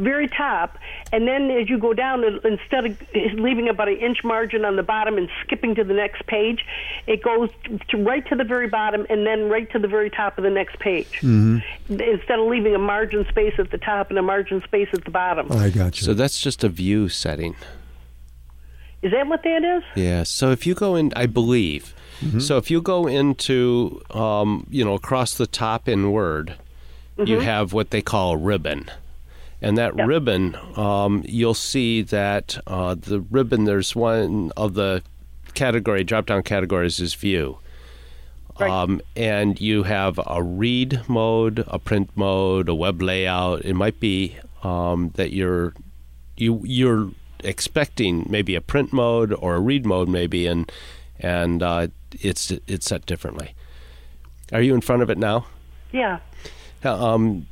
very 0.00 0.28
top, 0.28 0.78
and 1.10 1.26
then 1.26 1.50
as 1.50 1.68
you 1.68 1.76
go 1.76 1.92
down, 1.92 2.22
instead 2.44 2.86
of 2.86 2.96
leaving 3.34 3.68
about 3.68 3.88
an 3.88 3.96
inch 3.96 4.22
margin 4.22 4.64
on 4.64 4.76
the 4.76 4.82
bottom 4.84 5.18
and 5.18 5.28
skipping 5.44 5.74
to 5.74 5.82
the 5.82 5.92
next 5.92 6.24
page, 6.28 6.64
it 7.08 7.20
goes 7.20 7.50
to 7.88 7.96
right 7.96 8.24
to 8.28 8.36
the 8.36 8.44
very 8.44 8.68
bottom 8.68 9.04
and 9.10 9.26
then 9.26 9.48
right 9.48 9.68
to 9.72 9.76
the 9.80 9.88
very 9.88 10.08
top 10.08 10.38
of 10.38 10.44
the 10.44 10.50
next 10.50 10.78
page. 10.78 11.10
Mm-hmm. 11.20 11.58
Instead 12.00 12.38
of 12.38 12.46
leaving 12.46 12.76
a 12.76 12.78
margin 12.78 13.26
space 13.28 13.54
at 13.58 13.72
the 13.72 13.78
top 13.78 14.10
and 14.10 14.18
a 14.20 14.22
margin 14.22 14.62
space 14.62 14.86
at 14.92 15.04
the 15.04 15.10
bottom. 15.10 15.50
I 15.50 15.68
got 15.70 16.00
you. 16.00 16.04
So 16.04 16.14
that's 16.14 16.40
just 16.40 16.62
a 16.62 16.68
view 16.68 17.08
setting. 17.08 17.56
Is 19.02 19.12
that 19.12 19.26
what 19.26 19.42
that 19.44 19.64
is? 19.64 19.82
Yeah. 19.94 20.22
So 20.24 20.50
if 20.50 20.66
you 20.66 20.74
go 20.74 20.96
in, 20.96 21.12
I 21.14 21.26
believe. 21.26 21.94
Mm-hmm. 22.20 22.40
So 22.40 22.56
if 22.56 22.70
you 22.70 22.82
go 22.82 23.06
into, 23.06 24.02
um, 24.10 24.66
you 24.70 24.84
know, 24.84 24.94
across 24.94 25.34
the 25.34 25.46
top 25.46 25.88
in 25.88 26.10
Word, 26.10 26.56
you 27.16 27.40
have 27.40 27.72
what 27.72 27.90
they 27.90 28.02
call 28.02 28.32
a 28.32 28.36
ribbon. 28.36 28.90
And 29.60 29.76
that 29.76 29.96
Yep. 29.96 30.06
ribbon, 30.06 30.56
um, 30.76 31.22
you'll 31.26 31.54
see 31.54 32.02
that 32.02 32.58
uh, 32.66 32.94
the 32.94 33.20
ribbon, 33.20 33.64
there's 33.64 33.94
one 33.94 34.52
of 34.56 34.74
the 34.74 35.02
category, 35.54 36.04
drop 36.04 36.26
down 36.26 36.42
categories 36.42 37.00
is 37.00 37.14
view. 37.14 37.58
Right. 38.58 38.70
Um, 38.70 39.00
and 39.16 39.60
you 39.60 39.84
have 39.84 40.18
a 40.26 40.42
read 40.42 41.02
mode, 41.08 41.64
a 41.68 41.78
print 41.78 42.10
mode, 42.16 42.68
a 42.68 42.74
web 42.74 43.00
layout. 43.00 43.64
It 43.64 43.74
might 43.74 44.00
be 44.00 44.36
um, 44.64 45.10
that 45.14 45.32
you're 45.32 45.74
you 46.36 46.60
you're 46.64 47.10
expecting 47.44 48.26
maybe 48.28 48.54
a 48.54 48.60
print 48.60 48.92
mode 48.92 49.32
or 49.32 49.54
a 49.56 49.60
read 49.60 49.86
mode 49.86 50.08
maybe, 50.08 50.46
and 50.46 50.70
and 51.18 51.62
uh, 51.62 51.88
it's 52.20 52.50
it's 52.66 52.86
set 52.86 53.06
differently. 53.06 53.54
Are 54.52 54.62
you 54.62 54.74
in 54.74 54.80
front 54.80 55.02
of 55.02 55.10
it 55.10 55.18
now? 55.18 55.46
Yeah. 55.92 56.20
Um, 56.84 57.46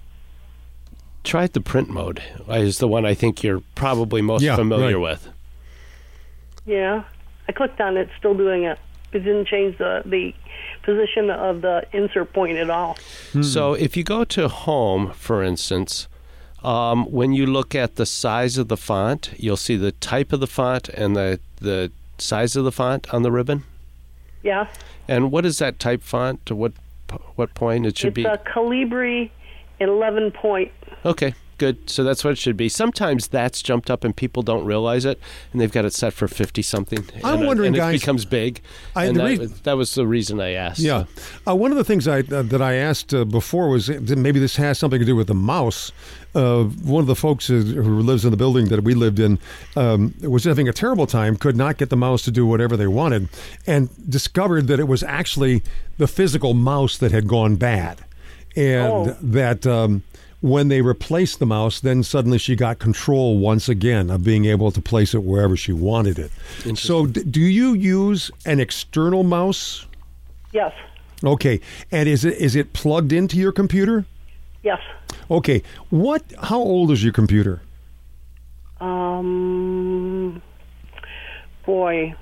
try 1.24 1.46
the 1.46 1.60
print 1.60 1.90
mode. 1.90 2.22
Is 2.48 2.78
the 2.78 2.88
one 2.88 3.04
I 3.04 3.14
think 3.14 3.42
you're 3.42 3.62
probably 3.74 4.22
most 4.22 4.42
Yeah, 4.42 4.56
familiar 4.56 4.96
right. 4.98 5.02
with. 5.10 5.28
Yeah. 6.64 7.04
I 7.48 7.52
clicked 7.52 7.80
on 7.80 7.96
it, 7.96 8.08
still 8.18 8.34
doing 8.34 8.64
it. 8.64 8.78
It 9.12 9.20
didn't 9.20 9.46
change 9.46 9.78
the, 9.78 10.02
the 10.04 10.34
position 10.82 11.30
of 11.30 11.62
the 11.62 11.84
insert 11.92 12.32
point 12.32 12.58
at 12.58 12.70
all. 12.70 12.96
So 13.40 13.74
if 13.74 13.96
you 13.96 14.02
go 14.04 14.24
to 14.24 14.48
home, 14.48 15.12
for 15.12 15.42
instance, 15.42 16.08
um, 16.66 17.04
when 17.10 17.32
you 17.32 17.46
look 17.46 17.74
at 17.74 17.96
the 17.96 18.06
size 18.06 18.58
of 18.58 18.68
the 18.68 18.76
font, 18.76 19.30
you'll 19.36 19.56
see 19.56 19.76
the 19.76 19.92
type 19.92 20.32
of 20.32 20.40
the 20.40 20.46
font 20.46 20.88
and 20.90 21.14
the 21.16 21.38
the 21.60 21.90
size 22.18 22.56
of 22.56 22.64
the 22.64 22.72
font 22.72 23.12
on 23.14 23.22
the 23.22 23.30
ribbon. 23.30 23.62
Yeah. 24.42 24.68
And 25.08 25.30
what 25.30 25.44
is 25.46 25.58
that 25.58 25.78
type 25.78 26.02
font? 26.02 26.44
To 26.46 26.54
what 26.54 26.72
what 27.36 27.54
point 27.54 27.86
it 27.86 27.96
should 27.98 28.08
it's 28.08 28.14
be? 28.16 28.24
a 28.24 28.36
Calibri 28.38 29.30
11 29.80 30.32
point. 30.32 30.72
Okay, 31.04 31.34
good. 31.58 31.88
So 31.88 32.02
that's 32.02 32.24
what 32.24 32.30
it 32.32 32.38
should 32.38 32.56
be. 32.56 32.68
Sometimes 32.68 33.28
that's 33.28 33.62
jumped 33.62 33.90
up 33.90 34.02
and 34.02 34.16
people 34.16 34.42
don't 34.42 34.64
realize 34.64 35.04
it, 35.04 35.20
and 35.52 35.60
they've 35.60 35.70
got 35.70 35.84
it 35.84 35.92
set 35.92 36.12
for 36.14 36.26
fifty 36.26 36.62
something. 36.62 37.04
I'm 37.22 37.34
and, 37.34 37.42
it- 37.42 37.46
wondering, 37.46 37.66
and 37.68 37.76
guys- 37.76 37.94
it 37.94 38.00
becomes 38.00 38.24
big. 38.24 38.60
I- 38.96 39.04
and 39.04 39.16
that, 39.18 39.24
rea- 39.24 39.38
was- 39.38 39.60
that 39.60 39.76
was 39.76 39.94
the 39.94 40.06
reason 40.06 40.40
I 40.40 40.52
asked. 40.52 40.80
Yeah. 40.80 41.04
Uh, 41.46 41.54
one 41.54 41.70
of 41.70 41.76
the 41.76 41.84
things 41.84 42.08
I 42.08 42.20
uh, 42.20 42.42
that 42.42 42.60
I 42.62 42.74
asked 42.74 43.14
uh, 43.14 43.24
before 43.24 43.68
was 43.68 43.88
uh, 43.90 44.00
maybe 44.16 44.40
this 44.40 44.56
has 44.56 44.78
something 44.78 44.98
to 45.00 45.06
do 45.06 45.14
with 45.14 45.28
the 45.28 45.34
mouse. 45.34 45.92
Uh, 46.36 46.64
one 46.64 47.00
of 47.00 47.06
the 47.06 47.14
folks 47.16 47.46
who 47.46 47.62
lives 48.02 48.24
in 48.24 48.30
the 48.30 48.36
building 48.36 48.66
that 48.66 48.84
we 48.84 48.92
lived 48.94 49.18
in 49.18 49.38
um, 49.74 50.12
was 50.20 50.44
having 50.44 50.68
a 50.68 50.72
terrible 50.72 51.06
time, 51.06 51.34
could 51.36 51.56
not 51.56 51.78
get 51.78 51.88
the 51.88 51.96
mouse 51.96 52.22
to 52.22 52.30
do 52.30 52.44
whatever 52.46 52.76
they 52.76 52.86
wanted, 52.86 53.28
and 53.66 53.88
discovered 54.10 54.66
that 54.66 54.78
it 54.78 54.86
was 54.86 55.02
actually 55.02 55.62
the 55.96 56.06
physical 56.06 56.52
mouse 56.52 56.98
that 56.98 57.10
had 57.10 57.26
gone 57.26 57.56
bad. 57.56 58.04
And 58.54 58.92
Oh. 58.92 59.16
that 59.22 59.66
um, 59.66 60.02
when 60.42 60.68
they 60.68 60.82
replaced 60.82 61.38
the 61.38 61.46
mouse, 61.46 61.80
then 61.80 62.02
suddenly 62.02 62.38
she 62.38 62.54
got 62.54 62.78
control 62.78 63.38
once 63.38 63.68
again 63.68 64.10
of 64.10 64.22
being 64.22 64.44
able 64.44 64.70
to 64.72 64.80
place 64.82 65.14
it 65.14 65.22
wherever 65.22 65.56
she 65.56 65.72
wanted 65.72 66.18
it. 66.18 66.30
So, 66.78 67.06
d- 67.06 67.22
do 67.22 67.40
you 67.40 67.72
use 67.72 68.30
an 68.44 68.60
external 68.60 69.22
mouse? 69.24 69.86
Yes. 70.52 70.72
Okay, 71.24 71.60
and 71.90 72.08
is 72.08 72.24
it 72.26 72.34
is 72.38 72.54
it 72.56 72.74
plugged 72.74 73.12
into 73.12 73.38
your 73.38 73.52
computer? 73.52 74.04
Yes. 74.66 74.80
Okay, 75.30 75.62
what? 75.90 76.24
How 76.42 76.58
old 76.58 76.90
is 76.90 77.04
your 77.04 77.12
computer? 77.12 77.60
Um, 78.80 80.42
boy, 81.64 82.16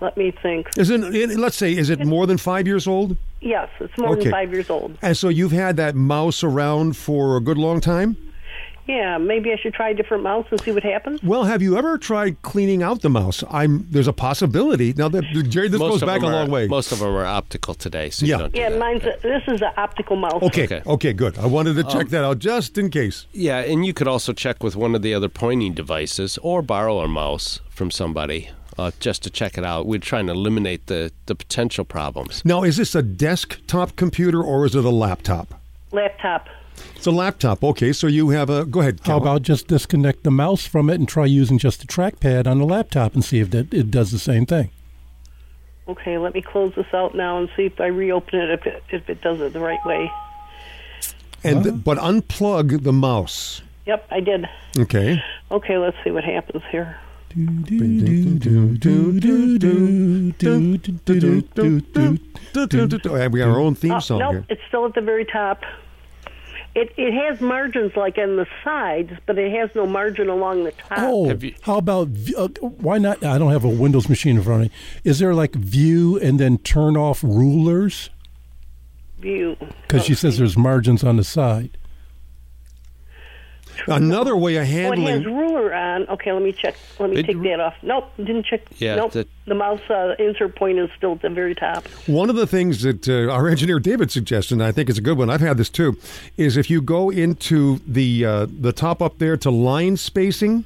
let 0.00 0.16
me 0.16 0.32
think. 0.42 0.68
Is 0.78 0.88
it? 0.88 1.00
Let's 1.38 1.56
say, 1.56 1.76
is 1.76 1.90
it 1.90 2.06
more 2.06 2.26
than 2.26 2.38
five 2.38 2.66
years 2.66 2.86
old? 2.86 3.18
Yes, 3.42 3.68
it's 3.80 3.96
more 3.98 4.12
Okay. 4.12 4.22
than 4.24 4.32
five 4.32 4.50
years 4.50 4.70
old. 4.70 4.96
And 5.02 5.14
so 5.14 5.28
you've 5.28 5.52
had 5.52 5.76
that 5.76 5.94
mouse 5.94 6.42
around 6.42 6.96
for 6.96 7.36
a 7.36 7.40
good 7.40 7.58
long 7.58 7.82
time. 7.82 8.16
Yeah, 8.90 9.18
maybe 9.18 9.52
I 9.52 9.56
should 9.56 9.72
try 9.72 9.90
a 9.90 9.94
different 9.94 10.24
mouse 10.24 10.46
and 10.50 10.60
see 10.62 10.72
what 10.72 10.82
happens. 10.82 11.22
Well, 11.22 11.44
have 11.44 11.62
you 11.62 11.76
ever 11.78 11.96
tried 11.96 12.42
cleaning 12.42 12.82
out 12.82 13.02
the 13.02 13.08
mouse? 13.10 13.44
I'm. 13.48 13.86
There's 13.88 14.08
a 14.08 14.12
possibility. 14.12 14.92
Now 14.96 15.08
that 15.10 15.22
Jerry, 15.48 15.68
this 15.68 15.78
most 15.78 16.00
goes 16.00 16.02
back 16.02 16.22
a 16.22 16.26
are, 16.26 16.32
long 16.32 16.50
way. 16.50 16.66
Most 16.66 16.90
of 16.90 16.98
them 16.98 17.14
are 17.14 17.24
optical 17.24 17.74
today, 17.74 18.10
so 18.10 18.26
Yeah. 18.26 18.34
you 18.36 18.38
don't 18.42 18.52
do 18.54 18.60
Yeah, 18.60 18.70
that. 18.70 18.78
mine's 18.80 19.04
a, 19.04 19.14
this 19.22 19.42
is 19.46 19.62
an 19.62 19.70
optical 19.76 20.16
mouse. 20.16 20.42
Okay, 20.42 20.64
okay, 20.64 20.82
Okay. 20.86 21.12
good. 21.12 21.38
I 21.38 21.46
wanted 21.46 21.74
to 21.76 21.84
check 21.84 22.08
that 22.08 22.24
out 22.24 22.40
just 22.40 22.76
in 22.78 22.90
case. 22.90 23.26
Yeah, 23.32 23.58
and 23.60 23.86
you 23.86 23.92
could 23.94 24.08
also 24.08 24.32
check 24.32 24.62
with 24.62 24.74
one 24.74 24.96
of 24.96 25.02
the 25.02 25.14
other 25.14 25.28
pointing 25.28 25.72
devices 25.72 26.36
or 26.42 26.60
borrow 26.60 26.98
a 27.00 27.06
mouse 27.06 27.60
from 27.68 27.92
somebody 27.92 28.48
uh, 28.76 28.90
just 28.98 29.22
to 29.22 29.30
check 29.30 29.56
it 29.56 29.64
out. 29.64 29.86
We're 29.86 30.00
trying 30.00 30.26
to 30.26 30.32
eliminate 30.32 30.86
the, 30.86 31.12
the 31.26 31.34
potential 31.36 31.84
problems. 31.84 32.42
Now, 32.44 32.64
is 32.64 32.76
this 32.78 32.94
a 32.96 33.02
desktop 33.02 33.94
computer 33.94 34.42
or 34.42 34.66
is 34.66 34.74
it 34.74 34.84
a 34.84 34.90
laptop? 34.90 35.54
Laptop. 35.92 36.48
It's 36.96 37.06
a 37.06 37.10
laptop. 37.10 37.64
Okay, 37.64 37.92
so 37.92 38.06
you 38.06 38.30
have 38.30 38.50
a. 38.50 38.64
Go 38.66 38.80
ahead. 38.80 39.00
How 39.04 39.16
about 39.16 39.42
just 39.42 39.68
disconnect 39.68 40.22
the 40.22 40.30
mouse 40.30 40.66
from 40.66 40.90
it 40.90 40.94
and 40.96 41.08
try 41.08 41.24
using 41.26 41.58
just 41.58 41.80
the 41.80 41.86
trackpad 41.86 42.46
on 42.46 42.58
the 42.58 42.64
laptop 42.66 43.14
and 43.14 43.24
see 43.24 43.40
if 43.40 43.50
that 43.50 43.72
it 43.72 43.90
does 43.90 44.10
the 44.10 44.18
same 44.18 44.44
thing? 44.46 44.70
Okay, 45.88 46.18
let 46.18 46.34
me 46.34 46.42
close 46.42 46.72
this 46.76 46.86
out 46.92 47.14
now 47.14 47.38
and 47.38 47.48
see 47.56 47.64
if 47.66 47.80
I 47.80 47.86
reopen 47.86 48.38
it 48.38 48.50
if 48.50 48.66
it, 48.66 48.82
if 48.90 49.08
it 49.10 49.20
does 49.22 49.40
it 49.40 49.52
the 49.52 49.60
right 49.60 49.84
way. 49.84 50.10
And 51.42 51.64
th- 51.64 51.82
but 51.82 51.98
unplug 51.98 52.82
the 52.82 52.92
mouse. 52.92 53.62
Yep, 53.86 54.06
I 54.10 54.20
did. 54.20 54.46
Okay. 54.78 55.20
Okay, 55.50 55.78
let's 55.78 55.96
see 56.04 56.10
what 56.10 56.22
happens 56.22 56.62
here. 56.70 56.96
Oh, 57.32 57.36
and 63.14 63.32
we 63.32 63.38
got 63.40 63.48
our 63.48 63.58
own 63.60 63.74
theme 63.74 63.92
Oh, 63.92 64.00
song 64.00 64.18
nope, 64.18 64.32
here. 64.32 64.44
it's 64.48 64.62
still 64.68 64.84
at 64.86 64.94
the 64.94 65.00
very 65.00 65.24
top. 65.24 65.62
It 66.74 66.92
it 66.96 67.12
has 67.12 67.40
margins 67.40 67.96
like 67.96 68.16
on 68.18 68.36
the 68.36 68.46
sides, 68.62 69.10
but 69.26 69.36
it 69.38 69.52
has 69.52 69.70
no 69.74 69.86
margin 69.86 70.28
along 70.28 70.64
the 70.64 70.72
top. 70.72 70.98
Oh, 70.98 71.26
Have 71.28 71.42
you- 71.42 71.54
how 71.62 71.78
about 71.78 72.08
uh, 72.36 72.48
why 72.60 72.98
not? 72.98 73.24
I 73.24 73.38
don't 73.38 73.50
have 73.50 73.64
a 73.64 73.68
Windows 73.68 74.08
machine 74.08 74.36
in 74.36 74.42
front 74.42 74.66
of 74.66 74.70
me. 74.70 74.76
Is 75.02 75.18
there 75.18 75.34
like 75.34 75.54
view 75.54 76.18
and 76.20 76.38
then 76.38 76.58
turn 76.58 76.96
off 76.96 77.24
rulers? 77.24 78.10
View. 79.18 79.56
Because 79.82 80.04
she 80.04 80.14
says 80.14 80.38
there's 80.38 80.56
margins 80.56 81.02
on 81.04 81.16
the 81.16 81.24
side. 81.24 81.76
Another 83.86 84.36
way 84.36 84.56
of 84.56 84.66
handling. 84.66 85.06
Oh, 85.06 85.10
it 85.10 85.14
has 85.22 85.24
ruler 85.26 85.74
on. 85.74 86.06
Okay, 86.08 86.32
let 86.32 86.42
me 86.42 86.52
check. 86.52 86.74
Let 86.98 87.10
me 87.10 87.16
It- 87.18 87.26
take 87.26 87.42
that 87.42 87.60
off. 87.60 87.74
Nope, 87.82 88.10
didn't 88.18 88.44
check. 88.46 88.62
Yeah, 88.78 88.96
nope. 88.96 89.12
the- 89.12 89.26
The 89.46 89.54
mouse 89.54 89.80
uh, 89.90 90.14
insert 90.18 90.54
point 90.56 90.78
is 90.78 90.88
still 90.96 91.12
at 91.12 91.22
the 91.22 91.30
very 91.30 91.54
top. 91.54 91.86
One 92.06 92.30
of 92.30 92.36
the 92.36 92.46
things 92.46 92.82
that 92.82 93.08
uh, 93.08 93.32
our 93.32 93.48
engineer 93.48 93.80
David 93.80 94.10
suggested, 94.10 94.54
and 94.54 94.62
I 94.62 94.70
think 94.72 94.88
it's 94.88 94.98
a 94.98 95.02
good 95.02 95.18
one. 95.18 95.28
I've 95.30 95.40
had 95.40 95.56
this 95.56 95.68
too, 95.70 95.96
is 96.36 96.56
if 96.56 96.70
you 96.70 96.80
go 96.82 97.10
into 97.10 97.80
the 97.86 98.24
uh, 98.24 98.46
the 98.50 98.72
top 98.72 99.00
up 99.02 99.18
there 99.18 99.36
to 99.38 99.50
line 99.50 99.96
spacing. 99.96 100.64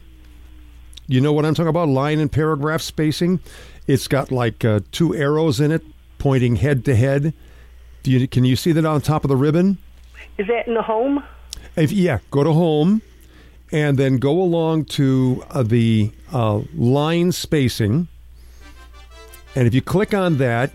You 1.07 1.21
know 1.21 1.33
what 1.35 1.45
I'm 1.45 1.55
talking 1.55 1.69
about? 1.69 1.89
Line 1.89 2.19
and 2.19 2.33
paragraph 2.33 2.81
spacing. 2.81 3.41
It's 3.87 4.09
got 4.09 4.33
like 4.33 4.65
uh, 4.65 4.81
two 4.91 5.15
arrows 5.15 5.61
in 5.61 5.71
it 5.71 5.83
pointing 6.19 6.57
head 6.57 6.85
to 6.87 6.97
head. 6.97 7.35
Do 8.03 8.11
you, 8.11 8.27
can 8.27 8.45
you 8.45 8.57
see 8.57 8.73
that 8.73 8.85
on 8.87 9.01
top 9.03 9.23
of 9.25 9.29
the 9.29 9.37
ribbon? 9.37 9.77
Is 10.39 10.47
that 10.47 10.67
in 10.67 10.73
the 10.75 10.83
home? 10.83 11.23
If 11.77 11.93
yeah, 11.93 12.19
go 12.31 12.45
to 12.45 12.53
home, 12.53 13.03
and 13.73 13.99
then 13.99 14.19
go 14.19 14.41
along 14.41 14.85
to 14.85 15.45
uh, 15.51 15.63
the 15.63 16.11
uh, 16.33 16.61
line 16.75 17.33
spacing, 17.33 18.09
and 19.57 19.67
if 19.67 19.75
you 19.75 19.83
click 19.83 20.15
on 20.15 20.37
that, 20.39 20.71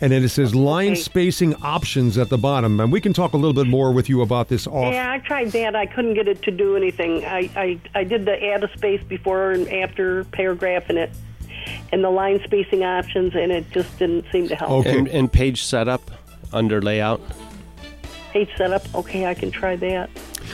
and 0.00 0.12
then 0.12 0.22
it 0.22 0.28
says 0.28 0.54
line 0.54 0.92
Okay. 0.92 1.00
spacing 1.00 1.54
options 1.62 2.18
at 2.18 2.28
the 2.28 2.36
bottom, 2.36 2.78
and 2.80 2.92
we 2.92 3.00
can 3.00 3.14
talk 3.14 3.32
a 3.32 3.36
little 3.38 3.54
bit 3.54 3.66
more 3.70 3.90
with 3.92 4.10
you 4.10 4.20
about 4.20 4.48
this 4.48 4.66
off. 4.66 4.92
Yeah, 4.92 5.10
I 5.12 5.18
tried 5.18 5.52
that. 5.52 5.74
I 5.74 5.86
couldn't 5.86 6.14
get 6.14 6.28
it 6.28 6.42
to 6.42 6.50
do 6.50 6.76
anything. 6.76 7.24
I, 7.24 7.48
I, 7.56 7.80
I 7.94 8.04
did 8.04 8.26
the 8.26 8.44
add 8.52 8.64
a 8.64 8.72
space 8.76 9.02
before 9.04 9.52
and 9.52 9.66
after 9.72 10.24
paragraph 10.24 10.90
in 10.90 10.98
it, 10.98 11.10
and 11.90 12.04
the 12.04 12.10
line 12.10 12.40
spacing 12.44 12.84
options, 12.84 13.34
and 13.34 13.50
it 13.50 13.70
just 13.70 13.98
didn't 13.98 14.26
seem 14.30 14.48
to 14.48 14.56
help. 14.56 14.70
Okay. 14.86 14.98
And, 14.98 15.08
and 15.08 15.32
page 15.32 15.62
setup 15.62 16.10
under 16.52 16.82
layout. 16.82 17.22
Page 18.32 18.50
setup. 18.58 18.82
Okay, 18.94 19.26
I 19.26 19.32
can 19.32 19.50
try 19.50 19.76
that. 19.76 20.10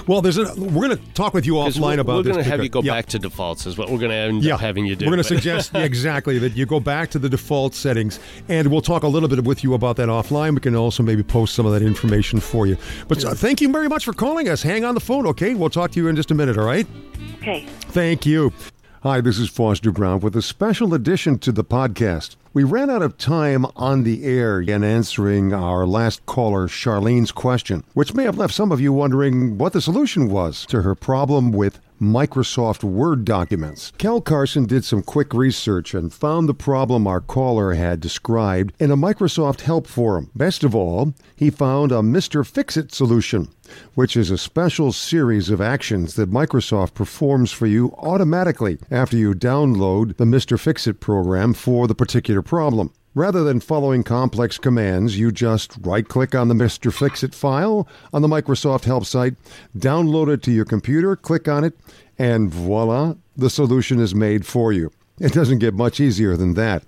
Well, 0.07 0.23
there's 0.23 0.39
a, 0.39 0.53
we're 0.57 0.89
going 0.89 0.97
to 0.97 1.13
talk 1.15 1.35
with 1.35 1.47
you 1.47 1.55
offline 1.55 1.97
we're, 1.97 2.01
about 2.01 2.17
we're 2.17 2.23
this. 2.23 2.33
going 2.33 2.45
to 2.45 2.51
have 2.51 2.63
you 2.63 2.69
go 2.69 2.83
yeah. 2.83 2.95
back 2.95 3.07
to 3.07 3.19
defaults 3.19 3.67
is 3.67 3.77
what 3.77 3.91
we're 3.91 3.99
going 3.99 4.11
to 4.11 4.17
end 4.17 4.43
yeah, 4.43 4.55
up 4.55 4.61
having 4.61 4.87
you 4.87 4.97
do. 4.97 5.07
We're 5.07 5.13
going 5.13 5.23
to 5.23 5.29
suggest 5.29 5.73
exactly 5.75 6.39
that 6.39 6.57
you 6.57 6.67
go 6.67 6.81
back 6.81 7.11
to 7.11 7.19
the 7.19 7.29
default 7.29 7.75
settings, 7.75 8.19
and 8.49 8.69
we'll 8.69 8.81
talk 8.81 9.03
a 9.03 9.09
little 9.09 9.29
bit 9.29 9.45
with 9.45 9.65
you 9.65 9.75
about 9.75 9.97
that 9.97 10.09
offline. 10.09 10.55
We 10.55 10.61
can 10.61 10.77
also 10.77 11.03
maybe 11.03 11.23
post 11.23 11.55
some 11.55 11.67
of 11.67 11.73
that 11.73 11.83
information 11.83 12.41
for 12.41 12.67
you. 12.67 12.77
But 13.09 13.25
uh, 13.25 13.35
thank 13.35 13.61
you 13.61 13.71
very 13.71 13.89
much 13.89 14.05
for 14.05 14.13
calling 14.13 14.49
us. 14.49 14.63
Hang 14.63 14.85
on 14.85 14.95
the 14.95 15.01
phone, 15.01 15.27
okay? 15.29 15.55
We'll 15.55 15.71
talk 15.71 15.93
to 15.93 16.01
you 16.01 16.09
in 16.09 16.17
just 16.17 16.31
a 16.31 16.35
minute. 16.35 16.59
All 16.59 16.65
right? 16.65 16.87
Okay. 17.41 17.67
Thank 17.67 18.27
you. 18.27 18.53
Hi, 19.03 19.23
this 19.23 19.39
is 19.39 19.49
Foster 19.49 19.91
Brown 19.91 20.21
with 20.21 20.37
a 20.37 20.43
special 20.43 20.93
addition 20.93 21.39
to 21.39 21.53
the 21.53 21.65
podcast. 21.65 22.37
We 22.53 22.65
ran 22.65 22.91
out 22.91 23.01
of 23.01 23.17
time 23.17 23.65
on 23.75 24.03
the 24.03 24.25
air 24.25 24.61
in 24.61 24.85
answering 24.85 25.55
our 25.55 25.87
last 25.87 26.27
caller, 26.27 26.69
Charlene's 26.69 27.33
question, 27.33 27.83
which 27.95 28.13
may 28.13 28.25
have 28.25 28.37
left 28.37 28.53
some 28.53 28.71
of 28.71 28.79
you 28.79 28.93
wondering 28.93 29.57
what 29.57 29.73
the 29.73 29.81
solution 29.81 30.29
was 30.29 30.67
to 30.67 30.83
her 30.83 30.95
problem 30.95 31.51
with 31.51 31.81
Microsoft 32.01 32.83
Word 32.83 33.27
documents. 33.27 33.93
Kel 33.99 34.23
Carson 34.23 34.65
did 34.65 34.87
some 34.87 35.03
quick 35.03 35.35
research 35.35 35.93
and 35.93 36.11
found 36.11 36.49
the 36.49 36.55
problem 36.55 37.07
our 37.07 37.21
caller 37.21 37.75
had 37.75 38.01
described 38.01 38.73
in 38.79 38.91
a 38.91 38.97
Microsoft 38.97 39.61
help 39.61 39.87
forum. 39.87 40.31
Best 40.35 40.65
of 40.65 40.75
all, 40.75 41.13
he 41.37 41.51
found 41.51 41.93
a 41.93 41.97
Mr. 41.97 42.47
Fix 42.47 42.79
It 42.79 42.95
solution 42.95 43.49
which 43.95 44.17
is 44.17 44.31
a 44.31 44.39
special 44.39 44.93
series 44.93 45.51
of 45.51 45.61
actions 45.61 46.15
that 46.15 46.31
Microsoft 46.31 46.95
performs 46.95 47.53
for 47.53 47.67
you 47.67 47.95
automatically 47.99 48.79
after 48.91 49.17
you 49.17 49.35
download 49.35 50.17
the 50.17 50.25
Mr. 50.25 50.59
Fixit 50.59 51.01
program 51.01 51.55
for 51.55 51.87
the 51.87 51.95
particular 51.95 52.43
problem. 52.43 52.93
Rather 53.15 53.43
than 53.43 53.59
following 53.59 54.05
complex 54.05 54.57
commands, 54.57 55.19
you 55.19 55.33
just 55.33 55.77
right 55.81 56.07
click 56.07 56.33
on 56.33 56.47
the 56.47 56.55
Mr. 56.55 56.93
Fixit 56.93 57.35
file 57.35 57.89
on 58.13 58.23
the 58.23 58.29
Microsoft 58.29 58.85
Help 58.85 59.05
site, 59.05 59.35
download 59.77 60.33
it 60.33 60.45
to 60.45 60.53
your 60.53 60.65
computer, 60.65 61.17
click 61.17 61.49
on 61.49 61.65
it, 61.65 61.77
and 62.17 62.53
voila, 62.53 63.15
the 63.37 63.51
solution 63.51 63.99
is 63.99 64.15
made 64.15 64.47
for 64.47 64.73
you. 64.73 64.93
It 65.19 65.33
doesn't 65.33 65.59
get 65.59 65.75
much 65.75 65.99
easier 65.99 66.37
than 66.37 66.55
that. 66.55 66.85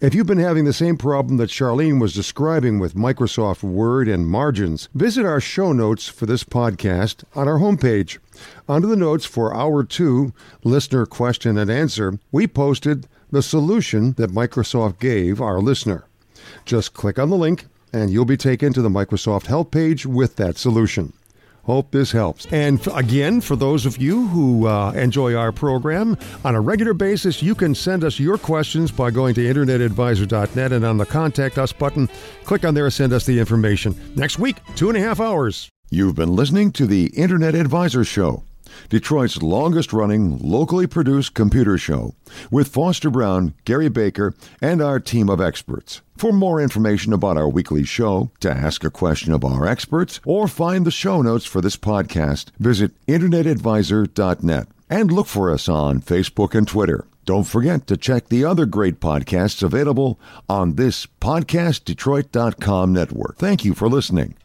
If 0.00 0.12
you've 0.12 0.26
been 0.26 0.38
having 0.38 0.64
the 0.64 0.72
same 0.72 0.96
problem 0.96 1.36
that 1.36 1.50
Charlene 1.50 2.00
was 2.00 2.14
describing 2.14 2.80
with 2.80 2.94
Microsoft 2.94 3.62
Word 3.62 4.08
and 4.08 4.26
margins, 4.26 4.88
visit 4.94 5.24
our 5.24 5.40
show 5.40 5.72
notes 5.72 6.08
for 6.08 6.26
this 6.26 6.42
podcast 6.42 7.22
on 7.34 7.46
our 7.46 7.58
homepage. 7.58 8.18
Under 8.68 8.88
the 8.88 8.96
notes 8.96 9.24
for 9.24 9.54
Hour 9.54 9.84
2, 9.84 10.32
Listener 10.64 11.06
Question 11.06 11.56
and 11.58 11.70
Answer, 11.70 12.18
we 12.32 12.48
posted 12.48 13.06
the 13.34 13.42
solution 13.42 14.12
that 14.12 14.30
Microsoft 14.30 14.98
gave 14.98 15.40
our 15.40 15.60
listener. 15.60 16.06
Just 16.64 16.94
click 16.94 17.18
on 17.18 17.30
the 17.30 17.36
link 17.36 17.66
and 17.92 18.10
you'll 18.10 18.24
be 18.24 18.36
taken 18.36 18.72
to 18.72 18.80
the 18.80 18.88
Microsoft 18.88 19.46
Help 19.46 19.70
page 19.70 20.06
with 20.06 20.36
that 20.36 20.56
solution. 20.56 21.12
Hope 21.64 21.90
this 21.92 22.12
helps. 22.12 22.46
And 22.52 22.86
again, 22.94 23.40
for 23.40 23.56
those 23.56 23.86
of 23.86 23.96
you 23.96 24.26
who 24.28 24.66
uh, 24.66 24.92
enjoy 24.92 25.34
our 25.34 25.50
program 25.50 26.16
on 26.44 26.54
a 26.54 26.60
regular 26.60 26.92
basis, 26.92 27.42
you 27.42 27.54
can 27.54 27.74
send 27.74 28.04
us 28.04 28.20
your 28.20 28.36
questions 28.36 28.92
by 28.92 29.10
going 29.10 29.34
to 29.34 29.40
internetadvisor.net 29.40 30.72
and 30.72 30.84
on 30.84 30.98
the 30.98 31.06
Contact 31.06 31.56
Us 31.56 31.72
button, 31.72 32.08
click 32.44 32.64
on 32.64 32.74
there 32.74 32.84
and 32.84 32.92
send 32.92 33.12
us 33.12 33.24
the 33.24 33.38
information. 33.38 33.98
Next 34.14 34.38
week, 34.38 34.58
two 34.76 34.90
and 34.90 34.98
a 34.98 35.00
half 35.00 35.20
hours. 35.20 35.70
You've 35.90 36.16
been 36.16 36.36
listening 36.36 36.70
to 36.72 36.86
the 36.86 37.06
Internet 37.16 37.54
Advisor 37.54 38.04
Show, 38.04 38.44
Detroit's 38.88 39.42
longest 39.42 39.92
running, 39.92 40.38
locally 40.38 40.86
produced 40.86 41.34
computer 41.34 41.78
show, 41.78 42.14
with 42.50 42.68
Foster 42.68 43.10
Brown, 43.10 43.54
Gary 43.64 43.88
Baker, 43.88 44.34
and 44.60 44.80
our 44.82 45.00
team 45.00 45.28
of 45.28 45.40
experts. 45.40 46.00
For 46.16 46.32
more 46.32 46.60
information 46.60 47.12
about 47.12 47.36
our 47.36 47.48
weekly 47.48 47.84
show, 47.84 48.30
to 48.40 48.50
ask 48.50 48.84
a 48.84 48.90
question 48.90 49.32
of 49.32 49.44
our 49.44 49.66
experts, 49.66 50.20
or 50.24 50.46
find 50.46 50.86
the 50.86 50.90
show 50.90 51.22
notes 51.22 51.44
for 51.44 51.60
this 51.60 51.76
podcast, 51.76 52.50
visit 52.58 52.92
InternetAdvisor.net 53.06 54.68
and 54.90 55.10
look 55.10 55.26
for 55.26 55.50
us 55.50 55.68
on 55.68 56.00
Facebook 56.00 56.54
and 56.54 56.68
Twitter. 56.68 57.04
Don't 57.24 57.44
forget 57.44 57.86
to 57.86 57.96
check 57.96 58.28
the 58.28 58.44
other 58.44 58.66
great 58.66 59.00
podcasts 59.00 59.62
available 59.62 60.20
on 60.48 60.74
this 60.74 61.06
PodcastDetroit.com 61.20 62.92
network. 62.92 63.38
Thank 63.38 63.64
you 63.64 63.74
for 63.74 63.88
listening. 63.88 64.36